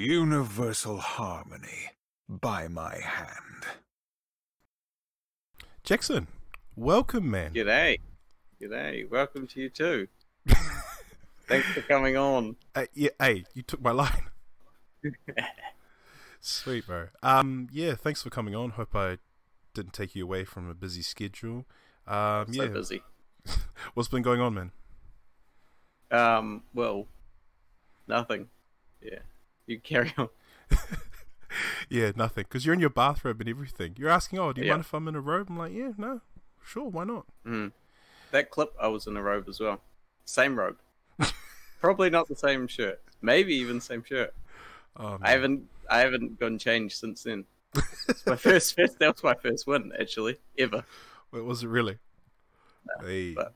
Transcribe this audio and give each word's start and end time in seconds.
Universal 0.00 0.96
harmony 0.96 1.90
by 2.26 2.68
my 2.68 2.96
hand. 2.96 3.66
Jackson, 5.84 6.26
welcome, 6.74 7.30
man. 7.30 7.52
G'day. 7.52 7.98
G'day. 8.62 9.10
Welcome 9.10 9.46
to 9.48 9.60
you 9.60 9.68
too. 9.68 10.08
Thanks 11.46 11.66
for 11.74 11.82
coming 11.82 12.16
on. 12.16 12.56
Uh, 12.74 12.86
yeah, 12.94 13.10
hey, 13.18 13.44
you 13.52 13.60
took 13.60 13.82
my 13.82 13.90
line. 13.90 14.30
Sweet, 16.40 16.86
bro. 16.86 17.08
Um, 17.22 17.68
yeah, 17.70 17.94
thanks 17.94 18.22
for 18.22 18.30
coming 18.30 18.54
on. 18.54 18.70
Hope 18.70 18.96
I 18.96 19.18
didn't 19.74 19.92
take 19.92 20.14
you 20.14 20.24
away 20.24 20.44
from 20.44 20.70
a 20.70 20.74
busy 20.74 21.02
schedule. 21.02 21.66
Um, 22.06 22.50
So 22.50 22.62
yeah, 22.62 22.68
busy. 22.68 23.02
what's 23.92 24.08
been 24.08 24.22
going 24.22 24.40
on, 24.40 24.54
man? 24.54 24.72
Um, 26.10 26.62
well, 26.72 27.06
nothing. 28.08 28.48
Yeah. 29.02 29.18
You 29.70 29.78
carry 29.80 30.12
on. 30.18 30.28
Yeah, 31.88 32.12
nothing. 32.14 32.44
Because 32.48 32.64
you're 32.64 32.74
in 32.74 32.80
your 32.80 32.90
bathrobe 32.90 33.40
and 33.40 33.48
everything. 33.48 33.94
You're 33.98 34.08
asking, 34.10 34.38
oh, 34.38 34.52
do 34.52 34.60
you 34.60 34.68
Yeah. 34.68 34.74
mind 34.74 34.82
if 34.84 34.94
I'm 34.94 35.08
in 35.08 35.16
a 35.16 35.20
robe? 35.20 35.48
I'm 35.50 35.58
like, 35.58 35.72
yeah, 35.72 35.90
no, 35.98 36.20
sure, 36.64 36.84
why 36.88 37.02
not? 37.02 37.26
Mm. 37.44 37.72
That 38.30 38.50
clip, 38.50 38.72
I 38.80 38.86
was 38.86 39.08
in 39.08 39.16
a 39.16 39.22
robe 39.22 39.46
as 39.48 39.58
well. 39.58 39.80
Same 40.24 40.56
robe. 40.56 40.76
Probably 41.80 42.08
not 42.08 42.28
the 42.28 42.36
same 42.36 42.68
shirt. 42.68 43.00
Maybe 43.20 43.54
even 43.56 43.80
same 43.80 44.04
shirt. 44.04 44.32
Oh, 44.96 45.18
I 45.20 45.32
haven't 45.32 45.68
I 45.90 45.98
haven't 46.00 46.38
gone 46.38 46.56
changed 46.58 46.96
since 46.98 47.24
then. 47.24 47.44
It's 48.08 48.24
my 48.26 48.36
first, 48.36 48.74
first 48.76 48.98
that 49.00 49.14
was 49.14 49.24
my 49.24 49.34
first 49.34 49.66
win 49.66 49.92
actually 50.00 50.38
ever. 50.56 50.84
What 51.30 51.44
was 51.44 51.64
it 51.64 51.68
really? 51.68 51.98
hey, 53.00 53.34
but- 53.34 53.54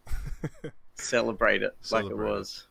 Celebrate 0.95 1.63
it 1.63 1.77
like 1.91 2.05
it 2.05 2.09
Celebrate 2.09 2.27
it. 2.29 2.31
was. 2.39 2.67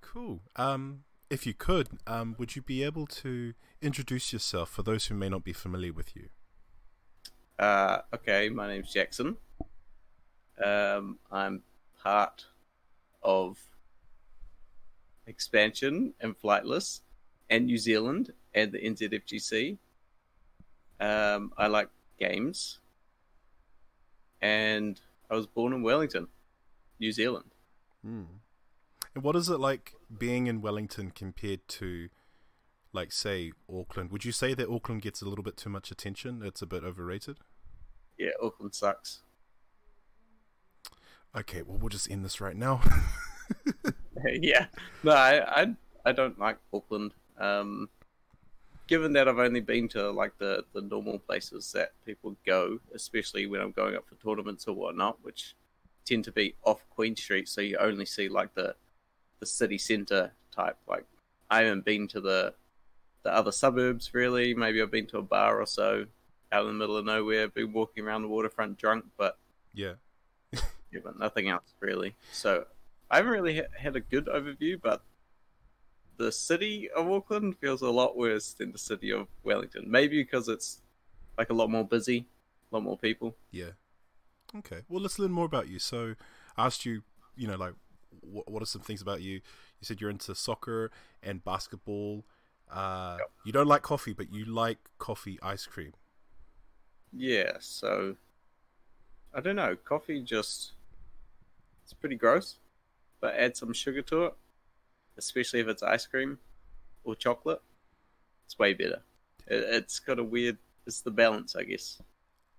cool. 0.00 0.40
Um, 0.56 1.02
if 1.32 1.46
you 1.46 1.54
could, 1.54 1.88
um, 2.06 2.36
would 2.38 2.54
you 2.54 2.60
be 2.60 2.82
able 2.82 3.06
to 3.06 3.54
introduce 3.80 4.34
yourself 4.34 4.68
for 4.68 4.82
those 4.82 5.06
who 5.06 5.14
may 5.14 5.30
not 5.30 5.42
be 5.42 5.54
familiar 5.54 5.90
with 5.90 6.14
you? 6.14 6.28
Uh, 7.58 8.00
okay, 8.14 8.50
my 8.50 8.68
name's 8.68 8.92
Jackson. 8.92 9.38
Um, 10.62 11.18
I'm 11.30 11.62
part 12.02 12.44
of 13.22 13.58
expansion 15.26 16.12
and 16.20 16.38
flightless 16.38 17.00
and 17.48 17.64
New 17.64 17.78
Zealand 17.78 18.34
and 18.54 18.70
the 18.70 18.78
NZFGC. 18.80 19.78
Um, 21.00 21.54
I 21.56 21.66
like 21.68 21.88
games, 22.18 22.78
and 24.42 25.00
I 25.30 25.34
was 25.34 25.46
born 25.46 25.72
in 25.72 25.82
Wellington, 25.82 26.28
New 27.00 27.10
Zealand. 27.10 27.50
Hmm. 28.04 28.24
And 29.14 29.24
what 29.24 29.34
is 29.34 29.48
it 29.48 29.58
like 29.58 29.94
being 30.16 30.46
in 30.46 30.60
Wellington 30.60 31.10
compared 31.10 31.66
to, 31.68 32.08
like, 32.92 33.12
say, 33.12 33.52
Auckland? 33.72 34.10
Would 34.10 34.24
you 34.24 34.32
say 34.32 34.54
that 34.54 34.68
Auckland 34.68 35.02
gets 35.02 35.22
a 35.22 35.28
little 35.28 35.44
bit 35.44 35.56
too 35.56 35.70
much 35.70 35.90
attention? 35.90 36.42
It's 36.44 36.62
a 36.62 36.66
bit 36.66 36.84
overrated? 36.84 37.38
Yeah, 38.18 38.30
Auckland 38.42 38.74
sucks. 38.74 39.20
Okay, 41.34 41.62
well, 41.62 41.78
we'll 41.78 41.88
just 41.88 42.10
end 42.10 42.24
this 42.24 42.40
right 42.40 42.56
now. 42.56 42.82
yeah, 44.26 44.66
no, 45.02 45.12
I, 45.12 45.62
I, 45.62 45.74
I 46.04 46.12
don't 46.12 46.38
like 46.38 46.58
Auckland. 46.72 47.14
Um, 47.38 47.88
given 48.86 49.14
that 49.14 49.26
I've 49.26 49.38
only 49.38 49.60
been 49.60 49.88
to 49.88 50.10
like 50.10 50.36
the 50.38 50.64
the 50.74 50.82
normal 50.82 51.18
places 51.18 51.72
that 51.72 51.92
people 52.04 52.36
go, 52.44 52.78
especially 52.94 53.46
when 53.46 53.62
I'm 53.62 53.72
going 53.72 53.96
up 53.96 54.04
for 54.06 54.16
tournaments 54.16 54.68
or 54.68 54.74
whatnot, 54.74 55.16
which 55.22 55.54
tend 56.04 56.24
to 56.24 56.32
be 56.32 56.54
off 56.64 56.84
Queen 56.90 57.16
Street, 57.16 57.48
so 57.48 57.62
you 57.62 57.78
only 57.78 58.04
see 58.04 58.28
like 58.28 58.54
the 58.54 58.74
the 59.42 59.46
city 59.46 59.76
centre 59.76 60.30
type. 60.54 60.76
Like 60.88 61.04
I 61.50 61.62
haven't 61.62 61.84
been 61.84 62.06
to 62.08 62.20
the 62.20 62.54
the 63.24 63.34
other 63.34 63.50
suburbs 63.50 64.14
really. 64.14 64.54
Maybe 64.54 64.80
I've 64.80 64.92
been 64.92 65.08
to 65.08 65.18
a 65.18 65.22
bar 65.22 65.60
or 65.60 65.66
so 65.66 66.06
out 66.52 66.66
in 66.66 66.68
the 66.68 66.78
middle 66.78 66.96
of 66.96 67.04
nowhere. 67.04 67.48
Been 67.48 67.72
walking 67.72 68.04
around 68.04 68.22
the 68.22 68.28
waterfront 68.28 68.78
drunk, 68.78 69.04
but 69.16 69.36
yeah. 69.74 69.94
yeah, 70.52 71.00
but 71.02 71.18
nothing 71.18 71.48
else 71.48 71.74
really. 71.80 72.14
So 72.30 72.66
I 73.10 73.16
haven't 73.16 73.32
really 73.32 73.56
ha- 73.56 73.76
had 73.76 73.96
a 73.96 74.00
good 74.00 74.26
overview, 74.26 74.80
but 74.80 75.02
the 76.18 76.30
city 76.30 76.88
of 76.94 77.10
Auckland 77.10 77.58
feels 77.58 77.82
a 77.82 77.90
lot 77.90 78.16
worse 78.16 78.52
than 78.52 78.70
the 78.70 78.78
city 78.78 79.10
of 79.10 79.26
Wellington. 79.42 79.90
Maybe 79.90 80.22
because 80.22 80.46
it's 80.46 80.82
like 81.36 81.50
a 81.50 81.54
lot 81.54 81.68
more 81.68 81.84
busy, 81.84 82.26
a 82.70 82.76
lot 82.76 82.84
more 82.84 82.96
people. 82.96 83.34
Yeah. 83.50 83.72
Okay. 84.56 84.82
Well, 84.88 85.02
let's 85.02 85.18
learn 85.18 85.32
more 85.32 85.46
about 85.46 85.68
you. 85.68 85.80
So, 85.80 86.14
I 86.56 86.66
asked 86.66 86.84
you, 86.86 87.02
you 87.34 87.48
know, 87.48 87.56
like, 87.56 87.72
what, 88.20 88.50
what 88.50 88.62
are 88.62 88.66
some 88.66 88.82
things 88.82 89.02
about 89.02 89.22
you? 89.22 89.34
You 89.34 89.40
said 89.82 90.00
you're 90.00 90.10
into 90.10 90.34
soccer 90.34 90.90
and 91.22 91.44
basketball. 91.44 92.24
Uh, 92.70 93.16
Yep. 93.18 93.30
You 93.44 93.52
don't 93.52 93.66
like 93.66 93.82
coffee, 93.82 94.12
but 94.12 94.32
you 94.32 94.44
like 94.44 94.78
coffee 94.98 95.38
ice 95.42 95.66
cream. 95.66 95.92
Yeah, 97.12 97.52
so 97.60 98.16
I 99.34 99.40
don't 99.40 99.56
know. 99.56 99.76
Coffee 99.76 100.22
just 100.22 100.72
it's 101.84 101.92
pretty 101.92 102.16
gross, 102.16 102.56
but 103.20 103.34
add 103.34 103.56
some 103.56 103.72
sugar 103.72 104.02
to 104.02 104.24
it, 104.26 104.34
especially 105.18 105.60
if 105.60 105.68
it's 105.68 105.82
ice 105.82 106.06
cream 106.06 106.38
or 107.04 107.14
chocolate. 107.14 107.60
It's 108.46 108.58
way 108.58 108.72
better. 108.74 109.02
It, 109.46 109.64
it's 109.74 109.98
got 109.98 110.18
a 110.18 110.24
weird. 110.24 110.58
It's 110.86 111.00
the 111.02 111.10
balance, 111.10 111.54
I 111.54 111.64
guess. 111.64 112.00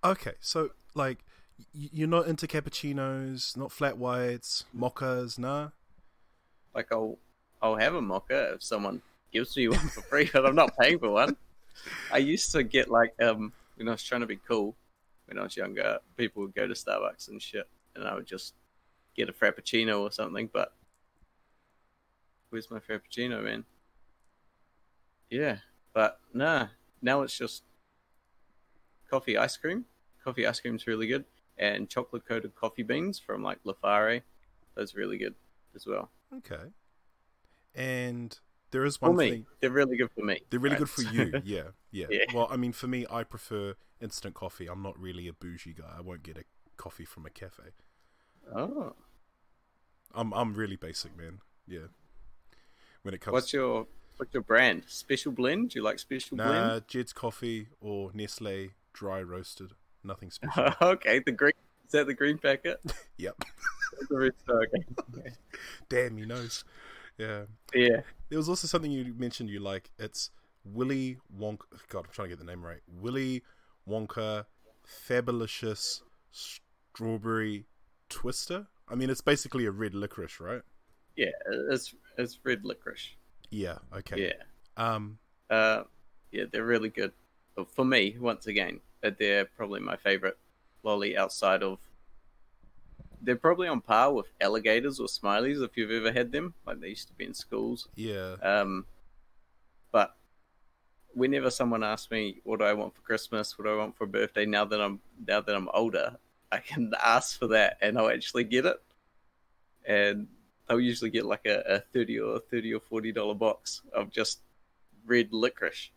Okay. 0.04 0.34
So, 0.40 0.70
like, 0.94 1.24
you're 1.72 2.08
not 2.08 2.26
into 2.26 2.46
cappuccinos, 2.46 3.56
not 3.56 3.72
flat 3.72 3.98
whites, 3.98 4.64
mochas, 4.76 5.38
nah? 5.38 5.70
Like 6.74 6.88
I'll 6.92 7.18
I'll 7.62 7.76
have 7.76 7.94
a 7.94 8.02
mocha 8.02 8.54
if 8.54 8.62
someone 8.62 9.02
gives 9.32 9.56
me 9.56 9.68
one 9.68 9.78
for 9.88 10.02
free, 10.02 10.30
but 10.32 10.46
I'm 10.46 10.54
not 10.54 10.76
paying 10.78 10.98
for 10.98 11.10
one. 11.10 11.36
I 12.12 12.18
used 12.18 12.52
to 12.52 12.62
get 12.62 12.90
like 12.90 13.14
um 13.22 13.52
when 13.76 13.88
I 13.88 13.92
was 13.92 14.02
trying 14.02 14.20
to 14.20 14.26
be 14.26 14.38
cool 14.48 14.74
when 15.26 15.38
I 15.38 15.42
was 15.42 15.56
younger, 15.56 15.98
people 16.16 16.42
would 16.42 16.54
go 16.54 16.66
to 16.66 16.74
Starbucks 16.74 17.28
and 17.28 17.40
shit, 17.40 17.68
and 17.94 18.06
I 18.06 18.14
would 18.14 18.26
just 18.26 18.54
get 19.16 19.28
a 19.28 19.32
frappuccino 19.32 20.00
or 20.00 20.12
something. 20.12 20.50
But 20.52 20.72
where's 22.50 22.70
my 22.70 22.78
frappuccino, 22.78 23.42
man? 23.42 23.64
Yeah, 25.30 25.58
but 25.92 26.20
nah. 26.32 26.68
Now 27.02 27.22
it's 27.22 27.36
just 27.36 27.62
coffee 29.10 29.36
ice 29.36 29.56
cream. 29.56 29.84
Coffee 30.22 30.46
ice 30.46 30.60
cream's 30.60 30.86
really 30.86 31.06
good, 31.06 31.24
and 31.58 31.88
chocolate 31.88 32.26
coated 32.26 32.54
coffee 32.54 32.82
beans 32.82 33.18
from 33.18 33.42
like 33.42 33.62
Lafare. 33.64 34.22
Those 34.74 34.94
are 34.94 34.98
really 34.98 35.18
good 35.18 35.34
as 35.74 35.86
well. 35.86 36.10
Okay. 36.38 36.70
And 37.74 38.38
there 38.70 38.84
is 38.84 39.00
one 39.00 39.16
thing. 39.16 39.46
they're 39.60 39.70
really 39.70 39.96
good 39.96 40.10
for 40.10 40.24
me. 40.24 40.40
They're 40.50 40.60
really 40.60 40.74
right? 40.74 40.80
good 40.80 40.90
for 40.90 41.02
you. 41.02 41.32
Yeah, 41.44 41.62
yeah. 41.90 42.06
Yeah. 42.10 42.24
Well, 42.34 42.48
I 42.50 42.56
mean, 42.56 42.72
for 42.72 42.86
me, 42.86 43.06
I 43.10 43.22
prefer 43.24 43.74
instant 44.00 44.34
coffee. 44.34 44.68
I'm 44.68 44.82
not 44.82 44.98
really 44.98 45.28
a 45.28 45.32
bougie 45.32 45.74
guy. 45.74 45.94
I 45.96 46.00
won't 46.00 46.22
get 46.22 46.36
a 46.36 46.44
coffee 46.76 47.04
from 47.04 47.26
a 47.26 47.30
cafe. 47.30 47.64
oh, 48.54 48.94
I'm 50.14 50.32
I'm 50.32 50.54
really 50.54 50.76
basic, 50.76 51.16
man. 51.16 51.40
Yeah. 51.66 51.88
When 53.02 53.14
it 53.14 53.20
comes 53.20 53.32
what's 53.32 53.52
your 53.52 53.86
what's 54.16 54.32
your 54.32 54.42
brand? 54.42 54.84
Special 54.86 55.32
blend? 55.32 55.70
Do 55.70 55.78
you 55.78 55.84
like 55.84 55.98
special 55.98 56.36
blend? 56.36 56.52
nah, 56.52 56.80
Jed's 56.86 57.12
coffee 57.12 57.68
or 57.80 58.10
Nestle 58.14 58.70
dry 58.92 59.22
roasted. 59.22 59.72
Nothing 60.04 60.30
special. 60.30 60.74
okay, 60.82 61.20
the 61.24 61.32
green 61.32 61.52
is 61.86 61.92
that 61.92 62.06
the 62.06 62.14
green 62.14 62.38
packet? 62.38 62.80
yep. 63.18 63.36
Okay. 64.10 64.84
Damn, 65.88 66.16
he 66.16 66.26
knows. 66.26 66.64
Yeah. 67.18 67.42
Yeah, 67.74 68.00
There 68.28 68.38
was 68.38 68.48
also 68.48 68.66
something 68.66 68.90
you 68.90 69.14
mentioned 69.16 69.48
you 69.50 69.60
like. 69.60 69.90
It's 69.98 70.30
Willy 70.64 71.18
Wonka. 71.38 71.60
God, 71.88 72.06
I'm 72.06 72.10
trying 72.12 72.28
to 72.30 72.36
get 72.36 72.38
the 72.44 72.50
name 72.50 72.64
right. 72.64 72.80
Willy 73.00 73.42
Wonka 73.88 74.46
Fabulous 74.84 76.02
Strawberry 76.32 77.66
Twister. 78.08 78.66
I 78.88 78.94
mean, 78.96 79.10
it's 79.10 79.20
basically 79.20 79.64
a 79.66 79.70
red 79.70 79.94
licorice, 79.94 80.40
right? 80.40 80.62
yeah, 81.16 81.30
it's 81.70 81.94
it's 82.18 82.38
red 82.44 82.64
licorice. 82.64 83.14
Yeah. 83.50 83.78
Okay. 83.96 84.26
Yeah, 84.26 84.42
Um. 84.84 85.18
uh, 85.50 85.84
yeah, 86.32 86.44
they're 86.50 86.64
really 86.64 86.88
good. 86.88 87.12
For 87.76 87.84
me, 87.84 88.16
once 88.18 88.48
again, 88.48 88.80
they're 89.10 89.44
probably 89.44 89.80
my 89.80 89.96
favorite 89.96 90.38
lolly 90.82 91.16
outside 91.16 91.62
of. 91.62 91.78
They're 93.20 93.36
probably 93.36 93.68
on 93.68 93.80
par 93.80 94.12
with 94.12 94.26
alligators 94.40 95.00
or 95.00 95.06
smileys 95.06 95.62
if 95.64 95.76
you've 95.76 95.90
ever 95.90 96.12
had 96.12 96.30
them. 96.32 96.54
Like 96.66 96.80
they 96.80 96.88
used 96.88 97.08
to 97.08 97.14
be 97.14 97.24
in 97.24 97.34
schools. 97.34 97.88
Yeah. 97.94 98.36
Um, 98.42 98.84
but 99.92 100.14
whenever 101.14 101.50
someone 101.50 101.82
asks 101.82 102.10
me 102.10 102.40
what 102.44 102.58
do 102.58 102.66
I 102.66 102.74
want 102.74 102.94
for 102.94 103.00
Christmas, 103.02 103.58
what 103.58 103.64
do 103.64 103.72
I 103.72 103.76
want 103.76 103.96
for 103.96 104.04
a 104.04 104.08
birthday, 104.08 104.44
now 104.44 104.64
that 104.66 104.80
I'm 104.80 105.00
now 105.26 105.40
that 105.40 105.54
I'm 105.54 105.68
older, 105.72 106.16
I 106.52 106.58
can 106.58 106.92
ask 107.04 107.38
for 107.38 107.48
that 107.48 107.78
and 107.80 107.98
I'll 107.98 108.10
actually 108.10 108.44
get 108.44 108.66
it. 108.66 108.76
And 109.86 110.28
they'll 110.68 110.80
usually 110.80 111.10
get 111.10 111.24
like 111.26 111.46
a, 111.46 111.62
a 111.66 111.80
thirty 111.80 112.18
or 112.18 112.40
thirty 112.40 112.72
or 112.74 112.80
forty 112.80 113.12
dollar 113.12 113.34
box 113.34 113.82
of 113.92 114.10
just 114.10 114.40
red 115.06 115.32
licorice, 115.32 115.90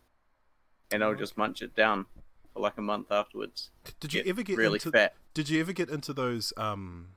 and 0.91 1.03
I'll 1.03 1.15
just 1.15 1.37
munch 1.37 1.61
it 1.61 1.75
down 1.75 2.05
for 2.57 2.63
like 2.63 2.77
a 2.77 2.81
month 2.81 3.11
afterwards. 3.11 3.69
Did 3.99 4.13
you 4.13 4.23
Get 4.23 4.29
ever 4.29 4.43
get 4.43 4.57
really 4.57 4.75
into? 4.75 4.91
fat? 4.91 5.13
Did 5.33 5.49
you 5.49 5.59
ever 5.61 5.73
get 5.73 5.89
into 5.89 6.13
those? 6.13 6.53
Um. 6.57 7.09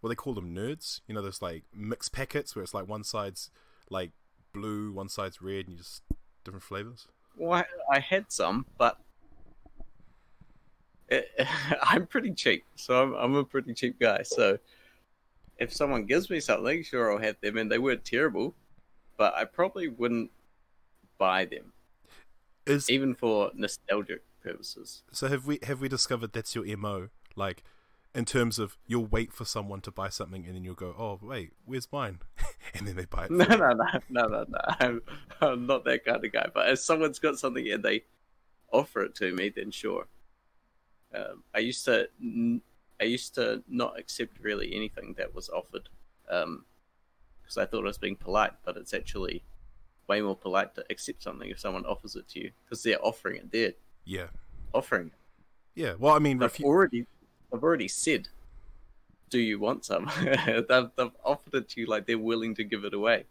What 0.00 0.08
they 0.08 0.14
call 0.14 0.32
them 0.32 0.54
nerds? 0.54 1.00
You 1.06 1.14
know, 1.14 1.20
those 1.20 1.42
like 1.42 1.64
mixed 1.74 2.12
packets 2.12 2.56
where 2.56 2.62
it's 2.62 2.72
like 2.72 2.88
one 2.88 3.04
side's 3.04 3.50
like 3.90 4.12
blue, 4.54 4.92
one 4.92 5.08
side's 5.10 5.42
red, 5.42 5.66
and 5.66 5.70
you 5.72 5.76
just 5.76 6.02
different 6.44 6.62
flavors? 6.62 7.06
Well, 7.36 7.52
I, 7.90 7.96
I 7.96 8.00
had 8.00 8.32
some, 8.32 8.64
but 8.78 8.98
it, 11.08 11.28
I'm 11.82 12.06
pretty 12.06 12.32
cheap, 12.32 12.64
so 12.76 13.02
I'm, 13.02 13.14
I'm 13.14 13.34
a 13.34 13.44
pretty 13.44 13.74
cheap 13.74 14.00
guy. 14.00 14.22
So 14.22 14.58
if 15.58 15.72
someone 15.72 16.06
gives 16.06 16.30
me 16.30 16.40
something, 16.40 16.82
sure, 16.82 17.12
I'll 17.12 17.18
have 17.18 17.36
them, 17.42 17.58
and 17.58 17.70
they 17.70 17.78
weren't 17.78 18.04
terrible, 18.04 18.54
but 19.18 19.34
I 19.34 19.44
probably 19.44 19.88
wouldn't 19.88 20.30
buy 21.18 21.44
them, 21.44 21.72
Is 22.66 22.90
even 22.90 23.14
for 23.14 23.50
nostalgic 23.54 24.22
purposes. 24.42 25.02
so 25.12 25.28
have 25.28 25.46
we 25.46 25.58
have 25.62 25.80
we 25.80 25.88
discovered 25.88 26.32
that's 26.32 26.54
your 26.54 26.64
mo? 26.76 27.08
Like, 27.36 27.62
in 28.14 28.24
terms 28.24 28.58
of 28.58 28.76
you'll 28.86 29.06
wait 29.06 29.32
for 29.32 29.44
someone 29.44 29.80
to 29.82 29.90
buy 29.90 30.08
something 30.08 30.44
and 30.46 30.54
then 30.54 30.64
you'll 30.64 30.74
go, 30.74 30.94
oh 30.98 31.18
wait, 31.22 31.52
where's 31.64 31.88
mine? 31.92 32.20
and 32.74 32.86
then 32.86 32.96
they 32.96 33.04
buy 33.04 33.24
it. 33.24 33.30
No, 33.30 33.44
no, 33.44 33.56
no, 33.56 33.84
no, 34.08 34.26
no, 34.26 34.44
no. 34.48 34.58
I'm, 34.80 35.02
I'm 35.40 35.66
not 35.66 35.84
that 35.84 36.04
kind 36.04 36.24
of 36.24 36.32
guy. 36.32 36.48
But 36.52 36.70
if 36.70 36.80
someone's 36.80 37.18
got 37.18 37.38
something 37.38 37.68
and 37.70 37.82
they 37.82 38.04
offer 38.72 39.02
it 39.02 39.14
to 39.16 39.32
me, 39.32 39.52
then 39.54 39.70
sure. 39.70 40.06
Um, 41.14 41.44
I 41.54 41.58
used 41.58 41.84
to, 41.86 42.08
n- 42.20 42.62
I 43.00 43.04
used 43.04 43.34
to 43.36 43.62
not 43.68 43.98
accept 43.98 44.38
really 44.40 44.74
anything 44.74 45.14
that 45.18 45.34
was 45.34 45.48
offered, 45.48 45.88
because 46.24 47.56
I 47.58 47.66
thought 47.66 47.84
I 47.84 47.88
was 47.88 47.98
being 47.98 48.16
polite. 48.16 48.52
But 48.64 48.76
it's 48.76 48.94
actually 48.94 49.42
way 50.10 50.20
more 50.20 50.36
polite 50.36 50.74
to 50.74 50.84
accept 50.90 51.22
something 51.22 51.48
if 51.50 51.58
someone 51.60 51.84
offers 51.86 52.16
it 52.16 52.26
to 52.30 52.40
you, 52.40 52.50
because 52.64 52.82
they're 52.82 53.04
offering 53.10 53.36
it. 53.36 53.52
They're 53.52 53.72
Yeah, 54.04 54.28
offering 54.74 55.06
it. 55.08 55.12
yeah. 55.82 55.94
Well, 55.98 56.14
I 56.14 56.18
mean, 56.18 56.38
They've 56.38 56.52
refu- 56.52 56.64
already, 56.64 57.06
I've 57.52 57.62
already 57.62 57.88
said, 57.88 58.28
"Do 59.30 59.38
you 59.38 59.58
want 59.60 59.84
some?" 59.84 60.10
they've, 60.68 60.90
they've 60.96 61.16
offered 61.24 61.54
it 61.54 61.68
to 61.70 61.80
you 61.80 61.86
like 61.86 62.06
they're 62.06 62.18
willing 62.32 62.54
to 62.56 62.64
give 62.64 62.84
it 62.84 62.94
away. 62.94 63.24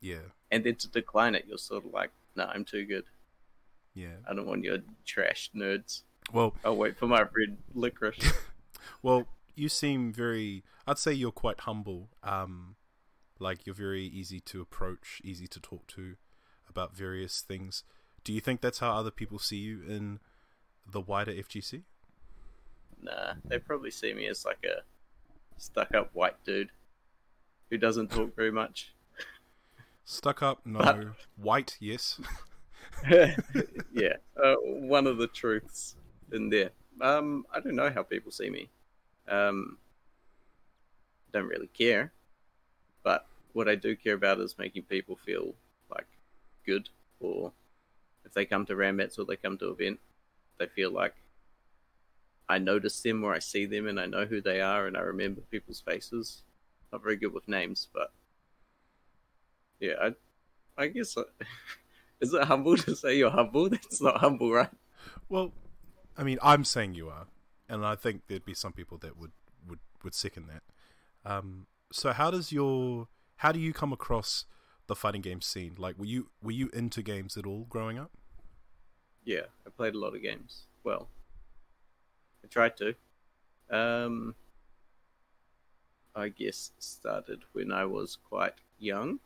yeah, 0.00 0.26
and 0.50 0.62
then 0.64 0.76
to 0.76 0.88
decline 0.88 1.34
it, 1.34 1.44
you're 1.48 1.58
sort 1.70 1.84
of 1.86 1.92
like, 1.92 2.10
"No, 2.36 2.44
I'm 2.44 2.64
too 2.64 2.84
good. 2.84 3.04
yeah. 3.94 4.16
I 4.28 4.34
don't 4.34 4.46
want 4.46 4.62
your 4.64 4.78
trash 5.06 5.50
nerds. 5.54 6.02
Well, 6.32 6.54
I'll 6.64 6.76
wait 6.76 6.96
for 6.98 7.06
my 7.06 7.22
red 7.22 7.56
licorice." 7.74 8.32
Well, 9.02 9.26
you 9.54 9.68
seem 9.68 10.12
very. 10.12 10.62
I'd 10.86 10.98
say 10.98 11.12
you're 11.12 11.32
quite 11.44 11.60
humble. 11.60 12.08
Um, 12.22 12.76
like 13.44 13.66
you're 13.66 13.74
very 13.74 14.04
easy 14.06 14.40
to 14.40 14.60
approach, 14.62 15.20
easy 15.22 15.46
to 15.46 15.60
talk 15.60 15.86
to 15.88 16.16
about 16.68 16.96
various 16.96 17.42
things. 17.42 17.84
Do 18.24 18.32
you 18.32 18.40
think 18.40 18.62
that's 18.62 18.78
how 18.78 18.92
other 18.92 19.10
people 19.10 19.38
see 19.38 19.58
you 19.58 19.82
in 19.86 20.18
the 20.90 21.00
wider 21.00 21.32
FGC? 21.32 21.82
nah, 23.02 23.34
they 23.44 23.58
probably 23.58 23.90
see 23.90 24.14
me 24.14 24.26
as 24.26 24.44
like 24.44 24.64
a 24.64 24.80
stuck-up 25.58 26.10
white 26.14 26.42
dude 26.44 26.70
who 27.70 27.76
doesn't 27.76 28.10
talk 28.10 28.34
very 28.34 28.50
much. 28.50 28.92
Stuck 30.06 30.42
up, 30.42 30.60
no. 30.64 30.78
But- 30.78 31.06
White, 31.36 31.76
yes. 31.80 32.20
yeah, 33.10 34.16
uh, 34.42 34.54
one 34.62 35.06
of 35.06 35.18
the 35.18 35.26
truths 35.26 35.96
in 36.32 36.48
there. 36.48 36.70
Um, 37.00 37.44
I 37.54 37.60
don't 37.60 37.74
know 37.74 37.90
how 37.90 38.02
people 38.02 38.32
see 38.32 38.48
me. 38.48 38.70
Um, 39.28 39.78
don't 41.32 41.46
really 41.46 41.68
care, 41.68 42.12
but 43.02 43.26
what 43.54 43.68
I 43.68 43.76
do 43.76 43.96
care 43.96 44.14
about 44.14 44.40
is 44.40 44.58
making 44.58 44.82
people 44.82 45.16
feel 45.24 45.54
like 45.90 46.06
good, 46.66 46.90
or 47.20 47.52
if 48.24 48.34
they 48.34 48.44
come 48.44 48.66
to 48.66 48.74
Rambats 48.74 49.18
or 49.18 49.24
they 49.24 49.36
come 49.36 49.56
to 49.58 49.70
event, 49.70 50.00
they 50.58 50.66
feel 50.66 50.90
like 50.90 51.14
I 52.48 52.58
notice 52.58 53.00
them 53.00 53.24
or 53.24 53.32
I 53.32 53.38
see 53.38 53.64
them 53.64 53.88
and 53.88 53.98
I 53.98 54.06
know 54.06 54.26
who 54.26 54.40
they 54.40 54.60
are 54.60 54.86
and 54.86 54.96
I 54.96 55.00
remember 55.00 55.40
people's 55.40 55.80
faces. 55.80 56.42
Not 56.92 57.02
very 57.02 57.16
good 57.16 57.32
with 57.32 57.48
names, 57.48 57.88
but 57.94 58.12
yeah, 59.80 59.94
I, 60.00 60.82
I 60.82 60.88
guess. 60.88 61.16
Is 62.20 62.32
it 62.32 62.44
humble 62.44 62.76
to 62.76 62.94
say 62.94 63.16
you're 63.16 63.30
humble? 63.30 63.68
That's 63.70 64.00
not 64.00 64.18
humble, 64.18 64.52
right? 64.52 64.70
Well, 65.28 65.52
I 66.16 66.22
mean, 66.22 66.38
I'm 66.42 66.64
saying 66.64 66.94
you 66.94 67.08
are, 67.08 67.26
and 67.68 67.84
I 67.84 67.96
think 67.96 68.22
there'd 68.28 68.44
be 68.44 68.54
some 68.54 68.72
people 68.72 68.98
that 68.98 69.18
would 69.18 69.32
would 69.68 69.80
would 70.02 70.14
second 70.14 70.48
that. 70.48 70.62
Um, 71.30 71.66
so 71.92 72.12
how 72.12 72.30
does 72.30 72.52
your 72.52 73.08
how 73.44 73.52
do 73.52 73.60
you 73.60 73.74
come 73.74 73.92
across 73.92 74.46
the 74.86 74.96
fighting 74.96 75.20
game 75.20 75.42
scene? 75.42 75.74
Like, 75.76 75.98
were 75.98 76.06
you 76.06 76.30
were 76.42 76.50
you 76.50 76.70
into 76.72 77.02
games 77.02 77.36
at 77.36 77.44
all 77.44 77.66
growing 77.68 77.98
up? 77.98 78.10
Yeah, 79.22 79.42
I 79.66 79.70
played 79.70 79.94
a 79.94 79.98
lot 79.98 80.16
of 80.16 80.22
games. 80.22 80.62
Well, 80.82 81.08
I 82.42 82.46
tried 82.46 82.74
to. 82.78 82.94
Um, 83.68 84.34
I 86.16 86.30
guess 86.30 86.70
started 86.78 87.42
when 87.52 87.70
I 87.70 87.84
was 87.84 88.16
quite 88.16 88.54
young, 88.78 89.20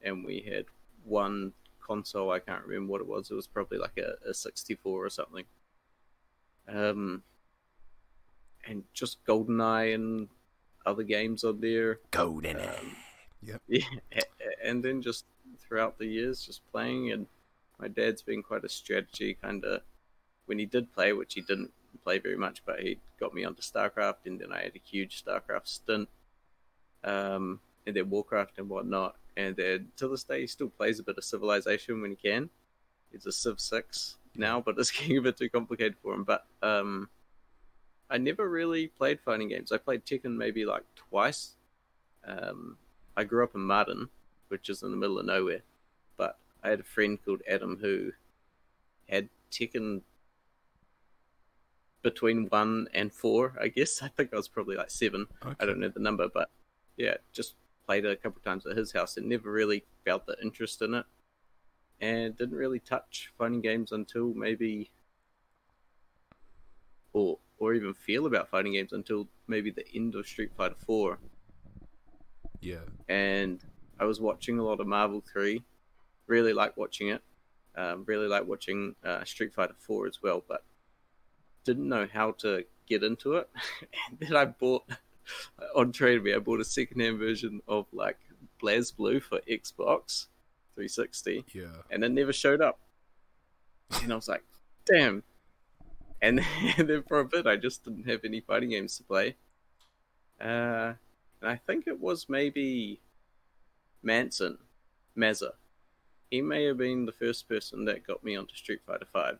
and 0.00 0.24
we 0.24 0.40
had 0.40 0.64
one 1.04 1.52
console. 1.86 2.30
I 2.30 2.38
can't 2.38 2.64
remember 2.64 2.90
what 2.90 3.02
it 3.02 3.06
was. 3.06 3.30
It 3.30 3.34
was 3.34 3.46
probably 3.46 3.76
like 3.76 3.98
a, 3.98 4.14
a 4.30 4.32
64 4.32 5.04
or 5.04 5.10
something. 5.10 5.44
Um, 6.66 7.22
and 8.66 8.84
just 8.94 9.22
GoldenEye 9.26 9.94
and 9.94 10.28
other 10.86 11.02
games 11.02 11.44
on 11.44 11.60
there. 11.60 12.00
Golden 12.10 12.56
Um, 12.56 12.96
Yep. 13.42 13.62
yeah, 13.68 13.82
and 14.64 14.84
then 14.84 15.02
just 15.02 15.24
throughout 15.58 15.98
the 15.98 16.06
years, 16.06 16.44
just 16.44 16.60
playing. 16.70 17.12
And 17.12 17.26
my 17.78 17.88
dad's 17.88 18.22
been 18.22 18.42
quite 18.42 18.64
a 18.64 18.68
strategy 18.68 19.36
kind 19.40 19.64
of. 19.64 19.82
When 20.46 20.58
he 20.58 20.64
did 20.64 20.92
play, 20.94 21.12
which 21.12 21.34
he 21.34 21.40
didn't 21.40 21.72
play 22.04 22.18
very 22.18 22.36
much, 22.36 22.62
but 22.64 22.80
he 22.80 22.98
got 23.18 23.34
me 23.34 23.44
onto 23.44 23.62
StarCraft, 23.62 24.26
and 24.26 24.40
then 24.40 24.52
I 24.52 24.62
had 24.62 24.76
a 24.76 24.80
huge 24.84 25.24
StarCraft 25.24 25.66
stint, 25.66 26.08
um, 27.02 27.58
and 27.84 27.96
then 27.96 28.08
Warcraft 28.10 28.58
and 28.58 28.68
whatnot. 28.68 29.16
And 29.36 29.56
then 29.56 29.88
to 29.96 30.08
this 30.08 30.22
day, 30.22 30.42
he 30.42 30.46
still 30.46 30.68
plays 30.68 31.00
a 31.00 31.02
bit 31.02 31.18
of 31.18 31.24
Civilization 31.24 32.00
when 32.00 32.10
he 32.10 32.16
can. 32.16 32.48
He's 33.10 33.26
a 33.26 33.32
Civ 33.32 33.60
Six 33.60 34.16
now, 34.36 34.60
but 34.60 34.78
it's 34.78 34.90
getting 34.98 35.18
a 35.18 35.22
bit 35.22 35.36
too 35.36 35.50
complicated 35.50 35.96
for 36.00 36.14
him. 36.14 36.24
But 36.24 36.46
um, 36.62 37.08
I 38.08 38.18
never 38.18 38.48
really 38.48 38.86
played 38.86 39.20
fighting 39.20 39.48
games. 39.48 39.72
I 39.72 39.78
played 39.78 40.04
Tekken 40.04 40.36
maybe 40.36 40.64
like 40.64 40.84
twice. 40.94 41.56
Um, 42.26 42.76
I 43.16 43.24
grew 43.24 43.44
up 43.44 43.54
in 43.54 43.62
Martin, 43.62 44.08
which 44.48 44.68
is 44.68 44.82
in 44.82 44.90
the 44.90 44.96
middle 44.96 45.18
of 45.18 45.26
nowhere, 45.26 45.62
but 46.16 46.38
I 46.62 46.70
had 46.70 46.80
a 46.80 46.84
friend 46.84 47.18
called 47.24 47.42
Adam 47.48 47.78
who 47.80 48.12
had 49.08 49.28
Tekken 49.50 50.02
between 52.02 52.46
one 52.46 52.88
and 52.94 53.12
four, 53.12 53.54
I 53.60 53.68
guess. 53.68 54.02
I 54.02 54.08
think 54.08 54.32
I 54.32 54.36
was 54.36 54.48
probably 54.48 54.76
like 54.76 54.90
seven. 54.90 55.26
Okay. 55.44 55.56
I 55.58 55.66
don't 55.66 55.80
know 55.80 55.88
the 55.88 56.00
number, 56.00 56.28
but 56.32 56.50
yeah, 56.96 57.14
just 57.32 57.54
played 57.86 58.04
it 58.04 58.12
a 58.12 58.16
couple 58.16 58.40
times 58.42 58.66
at 58.66 58.76
his 58.76 58.92
house 58.92 59.16
and 59.16 59.28
never 59.28 59.50
really 59.50 59.84
felt 60.04 60.26
the 60.26 60.36
interest 60.42 60.82
in 60.82 60.94
it. 60.94 61.06
And 62.00 62.36
didn't 62.36 62.58
really 62.58 62.80
touch 62.80 63.32
fighting 63.38 63.62
games 63.62 63.90
until 63.90 64.34
maybe 64.34 64.90
or 67.14 67.38
or 67.58 67.72
even 67.72 67.94
feel 67.94 68.26
about 68.26 68.50
fighting 68.50 68.74
games 68.74 68.92
until 68.92 69.26
maybe 69.48 69.70
the 69.70 69.86
end 69.94 70.14
of 70.14 70.26
Street 70.26 70.50
Fighter 70.54 70.74
Four. 70.78 71.18
Yeah. 72.60 72.80
And 73.08 73.62
I 73.98 74.04
was 74.04 74.20
watching 74.20 74.58
a 74.58 74.64
lot 74.64 74.80
of 74.80 74.86
Marvel 74.86 75.22
Three. 75.32 75.62
Really 76.26 76.52
like 76.52 76.76
watching 76.76 77.08
it. 77.08 77.22
Um, 77.76 78.04
really 78.06 78.26
like 78.26 78.46
watching 78.46 78.94
uh, 79.04 79.22
Street 79.24 79.52
Fighter 79.54 79.74
Four 79.78 80.06
as 80.06 80.22
well, 80.22 80.42
but 80.48 80.64
didn't 81.64 81.88
know 81.88 82.06
how 82.12 82.32
to 82.32 82.64
get 82.86 83.02
into 83.02 83.34
it. 83.34 83.48
and 84.10 84.18
then 84.18 84.36
I 84.36 84.46
bought 84.46 84.84
on 85.76 85.92
Trade 85.92 86.22
Me, 86.22 86.34
I 86.34 86.38
bought 86.38 86.60
a 86.60 86.64
secondhand 86.64 87.18
version 87.18 87.60
of 87.68 87.86
like 87.92 88.18
BlazBlue 88.62 89.22
for 89.22 89.40
Xbox 89.40 90.26
360 90.74 91.44
Yeah. 91.52 91.64
and 91.90 92.04
it 92.04 92.10
never 92.10 92.32
showed 92.32 92.60
up. 92.60 92.78
And 94.02 94.12
I 94.12 94.16
was 94.16 94.28
like, 94.28 94.44
damn. 94.86 95.22
And, 96.22 96.40
and 96.78 96.88
then 96.88 97.02
for 97.06 97.20
a 97.20 97.24
bit, 97.24 97.46
I 97.46 97.56
just 97.56 97.84
didn't 97.84 98.08
have 98.08 98.24
any 98.24 98.40
fighting 98.40 98.70
games 98.70 98.96
to 98.96 99.02
play. 99.04 99.36
Uh, 100.40 100.94
and 101.40 101.50
I 101.50 101.56
think 101.56 101.86
it 101.86 102.00
was 102.00 102.28
maybe 102.28 103.00
Manson, 104.02 104.58
Mazza. 105.16 105.52
He 106.30 106.42
may 106.42 106.64
have 106.64 106.78
been 106.78 107.06
the 107.06 107.12
first 107.12 107.48
person 107.48 107.84
that 107.84 108.06
got 108.06 108.24
me 108.24 108.36
onto 108.36 108.54
Street 108.54 108.80
Fighter 108.86 109.06
Five. 109.12 109.38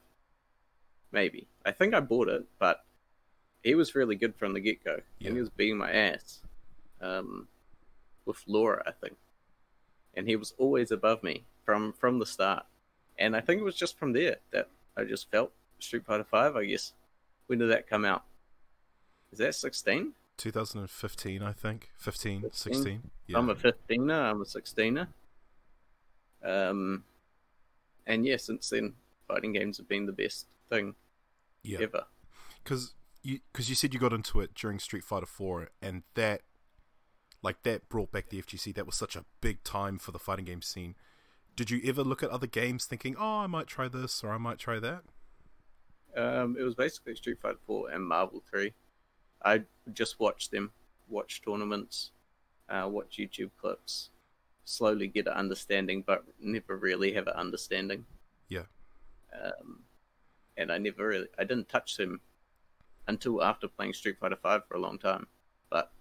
Maybe. 1.12 1.46
I 1.64 1.72
think 1.72 1.94
I 1.94 2.00
bought 2.00 2.28
it, 2.28 2.44
but 2.58 2.84
he 3.62 3.74
was 3.74 3.94
really 3.94 4.16
good 4.16 4.34
from 4.36 4.52
the 4.52 4.60
get 4.60 4.84
go. 4.84 5.00
Yeah. 5.18 5.28
And 5.28 5.36
he 5.36 5.40
was 5.40 5.50
beating 5.50 5.78
my 5.78 5.92
ass. 5.92 6.40
Um, 7.00 7.48
with 8.24 8.42
Laura, 8.46 8.82
I 8.86 8.90
think 8.90 9.16
and 10.16 10.26
he 10.26 10.34
was 10.34 10.54
always 10.58 10.90
above 10.90 11.22
me 11.22 11.44
from 11.64 11.92
from 11.92 12.18
the 12.18 12.26
start. 12.26 12.64
And 13.18 13.36
I 13.36 13.40
think 13.40 13.60
it 13.60 13.64
was 13.64 13.76
just 13.76 13.98
from 13.98 14.12
there 14.12 14.36
that 14.52 14.68
I 14.96 15.04
just 15.04 15.30
felt 15.30 15.52
Street 15.78 16.06
Fighter 16.06 16.24
Five. 16.24 16.56
I 16.56 16.64
guess. 16.64 16.94
When 17.46 17.60
did 17.60 17.70
that 17.70 17.88
come 17.88 18.04
out? 18.04 18.24
Is 19.30 19.38
that 19.38 19.54
sixteen? 19.54 20.12
2015, 20.37 21.43
I 21.43 21.52
think. 21.52 21.90
15, 21.97 22.43
15? 22.43 22.75
16. 22.75 23.11
Yeah. 23.26 23.38
I'm 23.38 23.50
a 23.50 23.55
fifteen-er. 23.55 24.12
I'm 24.12 24.43
a 24.43 24.47
sixteen-er. 24.47 25.09
Um, 26.45 27.05
and 28.07 28.25
yeah, 28.25 28.37
since 28.37 28.71
then, 28.71 28.95
fighting 29.26 29.52
games 29.52 29.78
have 29.78 29.88
been 29.88 30.07
the 30.07 30.12
best 30.12 30.47
thing 30.69 30.95
yeah. 31.62 31.78
ever. 31.81 32.05
Because 32.62 32.95
you, 33.23 33.40
cause 33.52 33.69
you 33.69 33.75
said 33.75 33.93
you 33.93 34.00
got 34.00 34.12
into 34.12 34.40
it 34.40 34.55
during 34.55 34.78
Street 34.78 35.05
Fighter 35.05 35.26
4, 35.26 35.71
and 35.83 36.02
that, 36.14 36.43
like, 37.43 37.62
that 37.64 37.88
brought 37.88 38.12
back 38.12 38.28
the 38.28 38.40
FGC. 38.40 38.75
That 38.75 38.87
was 38.87 38.95
such 38.95 39.16
a 39.16 39.25
big 39.40 39.64
time 39.64 39.99
for 39.99 40.12
the 40.12 40.19
fighting 40.19 40.45
game 40.45 40.62
scene. 40.62 40.95
Did 41.57 41.71
you 41.71 41.81
ever 41.85 42.02
look 42.02 42.23
at 42.23 42.31
other 42.31 42.47
games 42.47 42.85
thinking, 42.85 43.16
"Oh, 43.19 43.38
I 43.38 43.47
might 43.47 43.66
try 43.66 43.88
this 43.88 44.23
or 44.23 44.31
I 44.31 44.38
might 44.38 44.59
try 44.59 44.78
that"? 44.78 45.02
Um, 46.16 46.57
it 46.59 46.62
was 46.62 46.75
basically 46.75 47.14
Street 47.14 47.38
Fighter 47.40 47.59
4 47.66 47.90
and 47.90 48.05
Marvel 48.05 48.43
3. 48.50 48.73
I 49.45 49.62
just 49.93 50.19
watched 50.19 50.50
them, 50.50 50.73
watch 51.09 51.43
tournaments, 51.43 52.11
uh, 52.69 52.88
watch 52.90 53.19
YouTube 53.19 53.50
clips, 53.61 54.11
slowly 54.64 55.07
get 55.07 55.26
an 55.26 55.35
understanding, 55.35 56.02
but 56.07 56.25
never 56.40 56.76
really 56.76 57.12
have 57.12 57.26
an 57.26 57.35
understanding. 57.35 58.05
Yeah. 58.49 58.64
Um, 59.33 59.81
and 60.57 60.73
I 60.73 60.78
never 60.78 61.09
really, 61.09 61.28
I 61.38 61.45
didn't 61.45 61.69
touch 61.69 61.97
them 61.97 62.21
until 63.09 63.43
after 63.43 63.69
playing 63.69 63.93
Street 63.93 64.19
Fighter 64.19 64.37
5 64.37 64.62
for 64.66 64.76
a 64.76 64.81
long 64.81 64.99
time. 64.99 65.26
But 65.71 65.93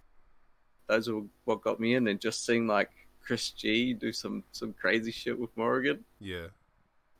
those 0.88 1.08
are 1.08 1.22
what 1.46 1.62
got 1.62 1.80
me 1.80 1.96
in, 1.96 2.08
and 2.08 2.20
just 2.20 2.46
seeing 2.46 2.68
like 2.68 2.92
Chris 3.22 3.50
G 3.52 3.94
do 3.94 4.12
some 4.12 4.44
some 4.52 4.74
crazy 4.74 5.12
shit 5.12 5.38
with 5.38 5.56
Morrigan. 5.56 6.04
Yeah. 6.20 6.48